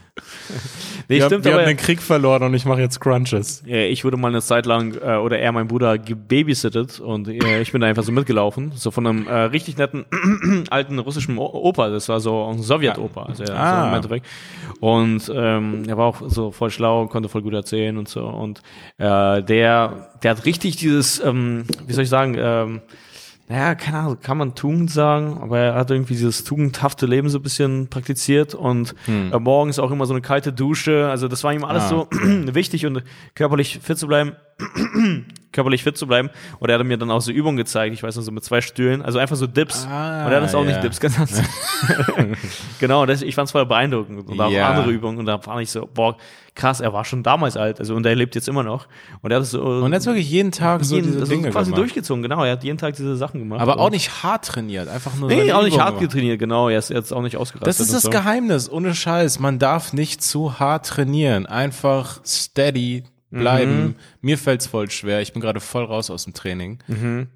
Nee, 1.10 1.19
wir 1.19 1.26
stimmt, 1.26 1.43
wir 1.43 1.52
aber 1.52 1.64
haben 1.64 1.68
den 1.68 1.76
Krieg 1.77 2.02
verloren 2.02 2.43
und 2.43 2.53
ich 2.53 2.64
mache 2.64 2.80
jetzt 2.80 3.02
Crunches. 3.02 3.61
Ja, 3.65 3.80
ich 3.80 4.06
wurde 4.06 4.15
mal 4.15 4.30
eine 4.30 4.41
Zeit 4.41 4.65
lang, 4.65 4.95
äh, 4.95 5.18
oder 5.18 5.38
er, 5.39 5.52
mein 5.52 5.68
Bruder, 5.68 5.97
gebabysittet 5.97 7.02
und 7.02 7.27
äh, 7.27 7.60
ich 7.61 7.73
bin 7.73 7.81
da 7.81 7.88
einfach 7.88 8.03
so 8.03 8.14
mitgelaufen. 8.14 8.72
So 8.76 8.89
von 8.89 9.06
einem 9.06 9.27
äh, 9.27 9.34
richtig 9.34 9.77
netten 9.77 10.06
alten 10.69 10.97
russischen 10.99 11.38
Opa. 11.38 11.89
Das 11.89 12.07
war 12.07 12.22
so 12.22 12.45
ein 12.45 12.61
Sowjet-Opa, 12.61 13.23
also 13.23 13.43
ja, 13.43 13.47
so 13.49 13.53
Ah. 13.53 13.88
im 13.89 13.95
Endeffekt. 13.95 14.26
Und 14.80 15.30
ähm, 15.35 15.84
er 15.88 15.97
war 15.97 16.06
auch 16.06 16.22
so 16.27 16.52
voll 16.52 16.72
schlau, 16.72 17.07
konnte 17.07 17.27
voll 17.27 17.41
gut 17.41 17.53
erzählen 17.65 17.97
und 17.97 18.07
so. 18.07 18.25
Und 18.27 18.61
äh, 18.97 19.41
der, 19.43 20.09
der 20.23 20.31
hat 20.31 20.45
richtig 20.45 20.77
dieses, 20.77 21.19
ähm, 21.23 21.65
wie 21.87 21.93
soll 21.93 22.03
ich 22.03 22.09
sagen, 22.09 22.35
ähm, 22.37 22.81
naja, 23.47 23.75
keine 23.75 23.99
Ahnung, 23.99 24.17
kann 24.21 24.39
man 24.39 24.55
Tugend 24.55 24.89
sagen, 24.89 25.37
aber 25.39 25.59
er 25.59 25.75
hat 25.75 25.91
irgendwie 25.91 26.13
dieses 26.15 26.43
tugendhafte 26.45 27.05
Leben 27.05 27.29
so 27.29 27.37
ein 27.37 27.43
bisschen 27.43 27.89
praktiziert 27.89 28.55
und 28.55 28.95
äh, 29.07 29.37
morgens 29.37 29.77
auch 29.77 29.91
immer 29.91 30.07
so 30.07 30.13
eine 30.15 30.21
kalte 30.21 30.51
Dusche. 30.51 31.07
Also 31.09 31.27
das 31.27 31.43
war 31.43 31.53
ihm 31.53 31.63
alles 31.63 31.83
Ah, 31.83 31.89
so 31.89 32.07
wichtig 32.11 32.87
und 32.87 33.03
körperlich 33.35 33.77
fit 33.83 33.99
zu 33.99 34.07
bleiben. 34.07 34.31
körperlich 35.51 35.83
fit 35.83 35.95
zu 35.95 36.07
bleiben. 36.07 36.31
Und 36.59 36.69
er 36.69 36.79
hat 36.79 36.85
mir 36.87 36.97
dann 36.97 37.11
auch 37.11 37.21
so 37.21 37.31
Übungen 37.31 37.55
gezeigt, 37.55 37.93
ich 37.93 38.01
weiß 38.01 38.15
noch, 38.15 38.23
so 38.23 38.31
mit 38.31 38.43
zwei 38.43 38.61
Stühlen, 38.61 39.03
also 39.03 39.19
einfach 39.19 39.35
so 39.35 39.45
Dips. 39.45 39.85
Ah, 39.87 40.25
und 40.25 40.31
er 40.31 40.37
hat 40.37 40.43
das 40.43 40.55
auch 40.55 40.65
ja. 40.65 40.71
nicht 40.71 40.83
Dips 40.83 40.99
genannt. 40.99 41.29
genau, 42.79 43.05
das, 43.05 43.21
ich 43.21 43.35
fand 43.35 43.45
es 43.47 43.51
voll 43.51 43.65
beeindruckend. 43.67 44.27
Und 44.27 44.39
auch 44.41 44.49
Ja. 44.49 44.69
andere 44.71 44.91
Übungen. 44.91 45.19
Und 45.19 45.27
da 45.27 45.37
fand 45.37 45.61
ich 45.61 45.69
so, 45.69 45.87
boah, 45.93 46.17
krass, 46.56 46.80
er 46.80 46.94
war 46.94 47.06
schon 47.06 47.22
damals 47.22 47.57
alt. 47.57 47.80
Also 47.80 47.95
und 47.95 48.06
er 48.06 48.15
lebt 48.15 48.34
jetzt 48.36 48.48
immer 48.48 48.64
noch. 48.64 48.88
Und 49.22 49.32
er 49.32 49.38
hat 49.40 49.45
so. 49.45 49.61
Und 49.61 49.94
jetzt 49.94 50.06
wirklich 50.06 50.30
jeden 50.30 50.52
Tag 50.52 50.84
so 50.84 50.95
jeden, 50.95 51.07
diese 51.07 51.19
das 51.19 51.30
Dinge 51.30 51.49
quasi 51.52 51.72
gemacht. 51.72 51.80
durchgezogen, 51.82 52.23
genau. 52.23 52.44
Er 52.44 52.53
hat 52.53 52.64
jeden 52.64 52.77
Tag 52.77 52.95
diese 52.95 53.15
Sachen 53.18 53.40
gemacht. 53.40 53.61
Aber 53.61 53.80
auch 53.80 53.90
nicht 53.91 54.23
hart 54.23 54.45
trainiert, 54.45 54.88
einfach 54.88 55.15
nur 55.15 55.30
Nee, 55.30 55.52
auch 55.52 55.64
nicht 55.64 55.77
hart 55.77 55.98
gemacht. 55.98 56.11
getrainiert, 56.14 56.40
genau. 56.40 56.69
Er 56.69 56.80
ist 56.80 56.90
jetzt 56.90 57.14
auch 57.14 57.22
nicht 57.22 57.38
ausgerastet. 57.38 57.68
Das 57.68 57.80
ist 57.80 57.94
das 57.94 58.03
so. 58.03 58.10
Geheimnis, 58.10 58.72
ohne 58.72 58.95
Scheiß. 58.95 59.40
Man 59.40 59.60
darf 59.60 59.94
nicht 59.94 60.23
zu 60.23 60.60
hart 60.60 60.88
trainieren. 60.88 61.45
Einfach 61.45 62.22
steady 62.26 63.03
bleiben. 63.35 63.83
Mhm. 63.83 63.95
Mir 64.21 64.37
fällt's 64.37 64.65
voll 64.67 64.89
schwer. 64.89 65.21
Ich 65.21 65.33
bin 65.33 65.41
gerade 65.41 65.59
voll 65.59 65.83
raus 65.85 66.09
aus 66.09 66.23
dem 66.23 66.33
Training. 66.33 66.79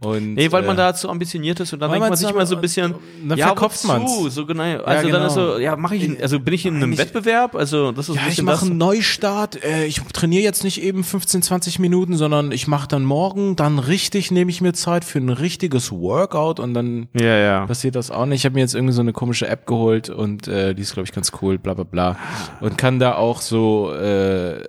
Und, 0.01 0.33
Nee, 0.33 0.51
weil 0.51 0.63
man 0.63 0.75
äh, 0.75 0.77
da 0.77 0.93
zu 0.95 1.09
ambitioniert 1.09 1.59
ist 1.59 1.73
und 1.73 1.79
dann 1.79 1.91
denkt 1.91 2.07
man 2.09 2.17
sich 2.17 2.29
immer 2.29 2.45
so 2.45 2.55
ein 2.55 2.61
bisschen, 2.61 2.95
dann 3.27 3.37
ja, 3.37 3.47
verkopft 3.47 3.85
man's. 3.85 4.11
So 4.33 4.45
genau. 4.45 4.63
Also 4.63 4.83
dann 5.09 5.11
genau. 5.11 5.25
ist 5.27 5.33
so, 5.33 5.57
ja, 5.59 5.75
mache 5.75 5.95
ich, 5.95 6.21
also 6.21 6.39
bin 6.39 6.53
ich 6.53 6.65
in 6.65 6.75
einem 6.75 6.83
Eigentlich- 6.85 6.99
Wettbewerb? 6.99 7.55
Also 7.55 7.91
das 7.91 8.09
ist 8.09 8.15
Ja, 8.15 8.23
ein 8.23 8.29
ich 8.31 8.41
mache 8.41 8.65
einen 8.65 8.77
Neustart. 8.77 9.63
Äh, 9.63 9.85
ich 9.85 10.01
trainiere 10.13 10.43
jetzt 10.43 10.63
nicht 10.63 10.81
eben 10.81 11.03
15, 11.03 11.41
20 11.41 11.79
Minuten, 11.79 12.15
sondern 12.17 12.51
ich 12.51 12.67
mache 12.67 12.87
dann 12.87 13.03
morgen, 13.03 13.55
dann 13.55 13.79
richtig 13.79 14.31
nehme 14.31 14.49
ich 14.51 14.61
mir 14.61 14.73
Zeit 14.73 15.05
für 15.05 15.19
ein 15.19 15.29
richtiges 15.29 15.91
Workout 15.91 16.59
und 16.59 16.73
dann 16.73 17.07
Ja, 17.19 17.37
ja. 17.37 17.65
passiert 17.67 17.95
das 17.95 18.09
auch 18.11 18.25
nicht. 18.25 18.39
Ich 18.39 18.45
habe 18.45 18.55
mir 18.55 18.61
jetzt 18.61 18.75
irgendwie 18.75 18.93
so 18.93 19.01
eine 19.01 19.13
komische 19.13 19.47
App 19.47 19.65
geholt 19.67 20.09
und 20.09 20.47
äh, 20.47 20.73
die 20.73 20.81
ist, 20.81 20.93
glaube 20.93 21.07
ich, 21.07 21.13
ganz 21.13 21.31
cool, 21.41 21.57
bla 21.57 21.73
bla 21.73 21.83
bla. 21.83 22.17
Und 22.61 22.77
kann 22.77 22.99
da 22.99 23.15
auch 23.15 23.41
so, 23.41 23.93
äh, 23.93 24.63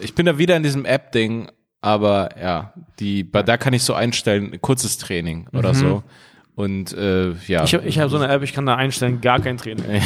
ich 0.00 0.14
bin 0.14 0.26
da 0.26 0.38
wieder 0.38 0.56
in 0.56 0.62
diesem 0.62 0.84
App-Ding, 0.84 1.48
aber 1.80 2.30
ja, 2.40 2.72
die, 2.98 3.24
bei- 3.24 3.42
da 3.42 3.56
kann 3.56 3.72
ich 3.74 3.82
so 3.82 3.94
einstellen, 3.94 4.58
kurzes 4.60 4.98
Training 4.98 5.48
oder 5.52 5.74
so. 5.74 6.02
Und 6.56 6.92
äh, 6.92 7.32
ja, 7.48 7.64
Ich 7.64 7.74
habe 7.74 7.84
ich 7.86 7.98
hab 7.98 8.10
so 8.10 8.16
eine 8.16 8.28
App, 8.32 8.42
ich 8.42 8.52
kann 8.52 8.64
da 8.66 8.76
einstellen, 8.76 9.20
gar 9.20 9.40
kein 9.40 9.56
Training. 9.58 9.84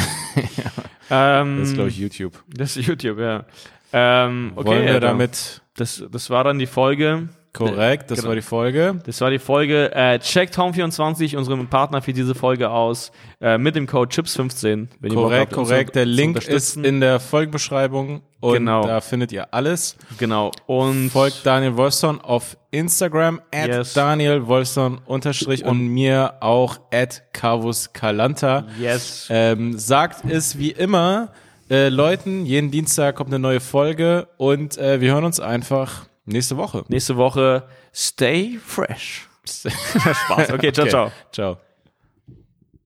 ähm, 1.11 1.59
das 1.59 1.69
ist, 1.69 1.73
glaube 1.75 1.89
ich, 1.89 1.97
YouTube. 1.97 2.43
das 2.47 2.75
ist 2.77 2.85
YouTube, 2.87 3.19
ja. 3.19 3.45
Ähm, 3.93 4.53
okay, 4.55 4.67
Wollen 4.67 4.85
wir 4.85 4.99
damit 4.99 5.61
Das, 5.75 6.03
das 6.11 6.29
war 6.29 6.43
dann 6.43 6.59
die 6.59 6.67
Folge 6.67 7.29
Korrekt, 7.53 8.11
das 8.11 8.19
Genau. 8.19 8.29
war 8.29 8.35
die 8.35 8.41
Folge. 8.43 9.01
Das 9.05 9.19
war 9.21 9.31
die 9.31 9.39
Folge. 9.39 9.91
Äh, 9.95 10.19
checkt 10.19 10.55
Home24, 10.57 11.35
unseren 11.35 11.67
Partner 11.67 12.01
für 12.01 12.13
diese 12.13 12.35
Folge 12.35 12.69
aus, 12.69 13.11
äh, 13.41 13.57
mit 13.57 13.75
dem 13.75 13.87
Code 13.87 14.13
CHIPS15. 14.13 14.87
Wenn 14.99 15.11
ihr 15.11 15.15
Bock 15.15 15.23
Korrekt, 15.25 15.41
habt, 15.41 15.53
korrekt. 15.53 15.95
Der 15.95 16.05
Link 16.05 16.47
ist 16.47 16.77
in 16.77 16.99
der 17.01 17.19
Folgenbeschreibung 17.19 18.21
und 18.39 18.53
Genau. 18.53 18.85
da 18.85 19.01
findet 19.01 19.31
ihr 19.31 19.53
alles. 19.53 19.97
Genau. 20.19 20.51
Und 20.67 21.09
Folgt 21.09 21.45
Daniel 21.45 21.75
Wolfson 21.75 22.21
auf 22.21 22.55
Instagram 22.71 23.41
at 23.51 23.67
Yes. 23.67 23.93
Daniel 23.93 24.45
Wolfson 24.47 25.01
unterstrich 25.05 25.65
und 25.65 25.87
mir 25.87 26.35
auch 26.41 26.79
at 26.93 27.23
Carvus 27.33 27.93
Calanta. 27.93 28.65
yes. 28.79 29.27
Ähm, 29.31 29.77
sagt 29.77 30.23
es 30.29 30.57
wie 30.59 30.71
immer 30.71 31.31
äh, 31.71 31.89
Leuten, 31.89 32.45
jeden 32.45 32.71
Dienstag 32.71 33.15
kommt 33.15 33.29
eine 33.29 33.39
neue 33.39 33.59
Folge 33.59 34.27
und 34.37 34.77
äh, 34.77 35.01
wir 35.01 35.13
hören 35.13 35.23
uns 35.23 35.39
einfach 35.39 36.05
nächste 36.29 36.57
Woche. 36.57 36.83
Nächste 36.87 37.17
Woche 37.17 37.67
stay 37.93 38.59
fresh. 38.65 39.27
Spaß. 39.45 40.51
Okay, 40.51 40.71
ciao, 40.71 40.87
ciao. 40.87 41.11
Ciao. 41.31 41.68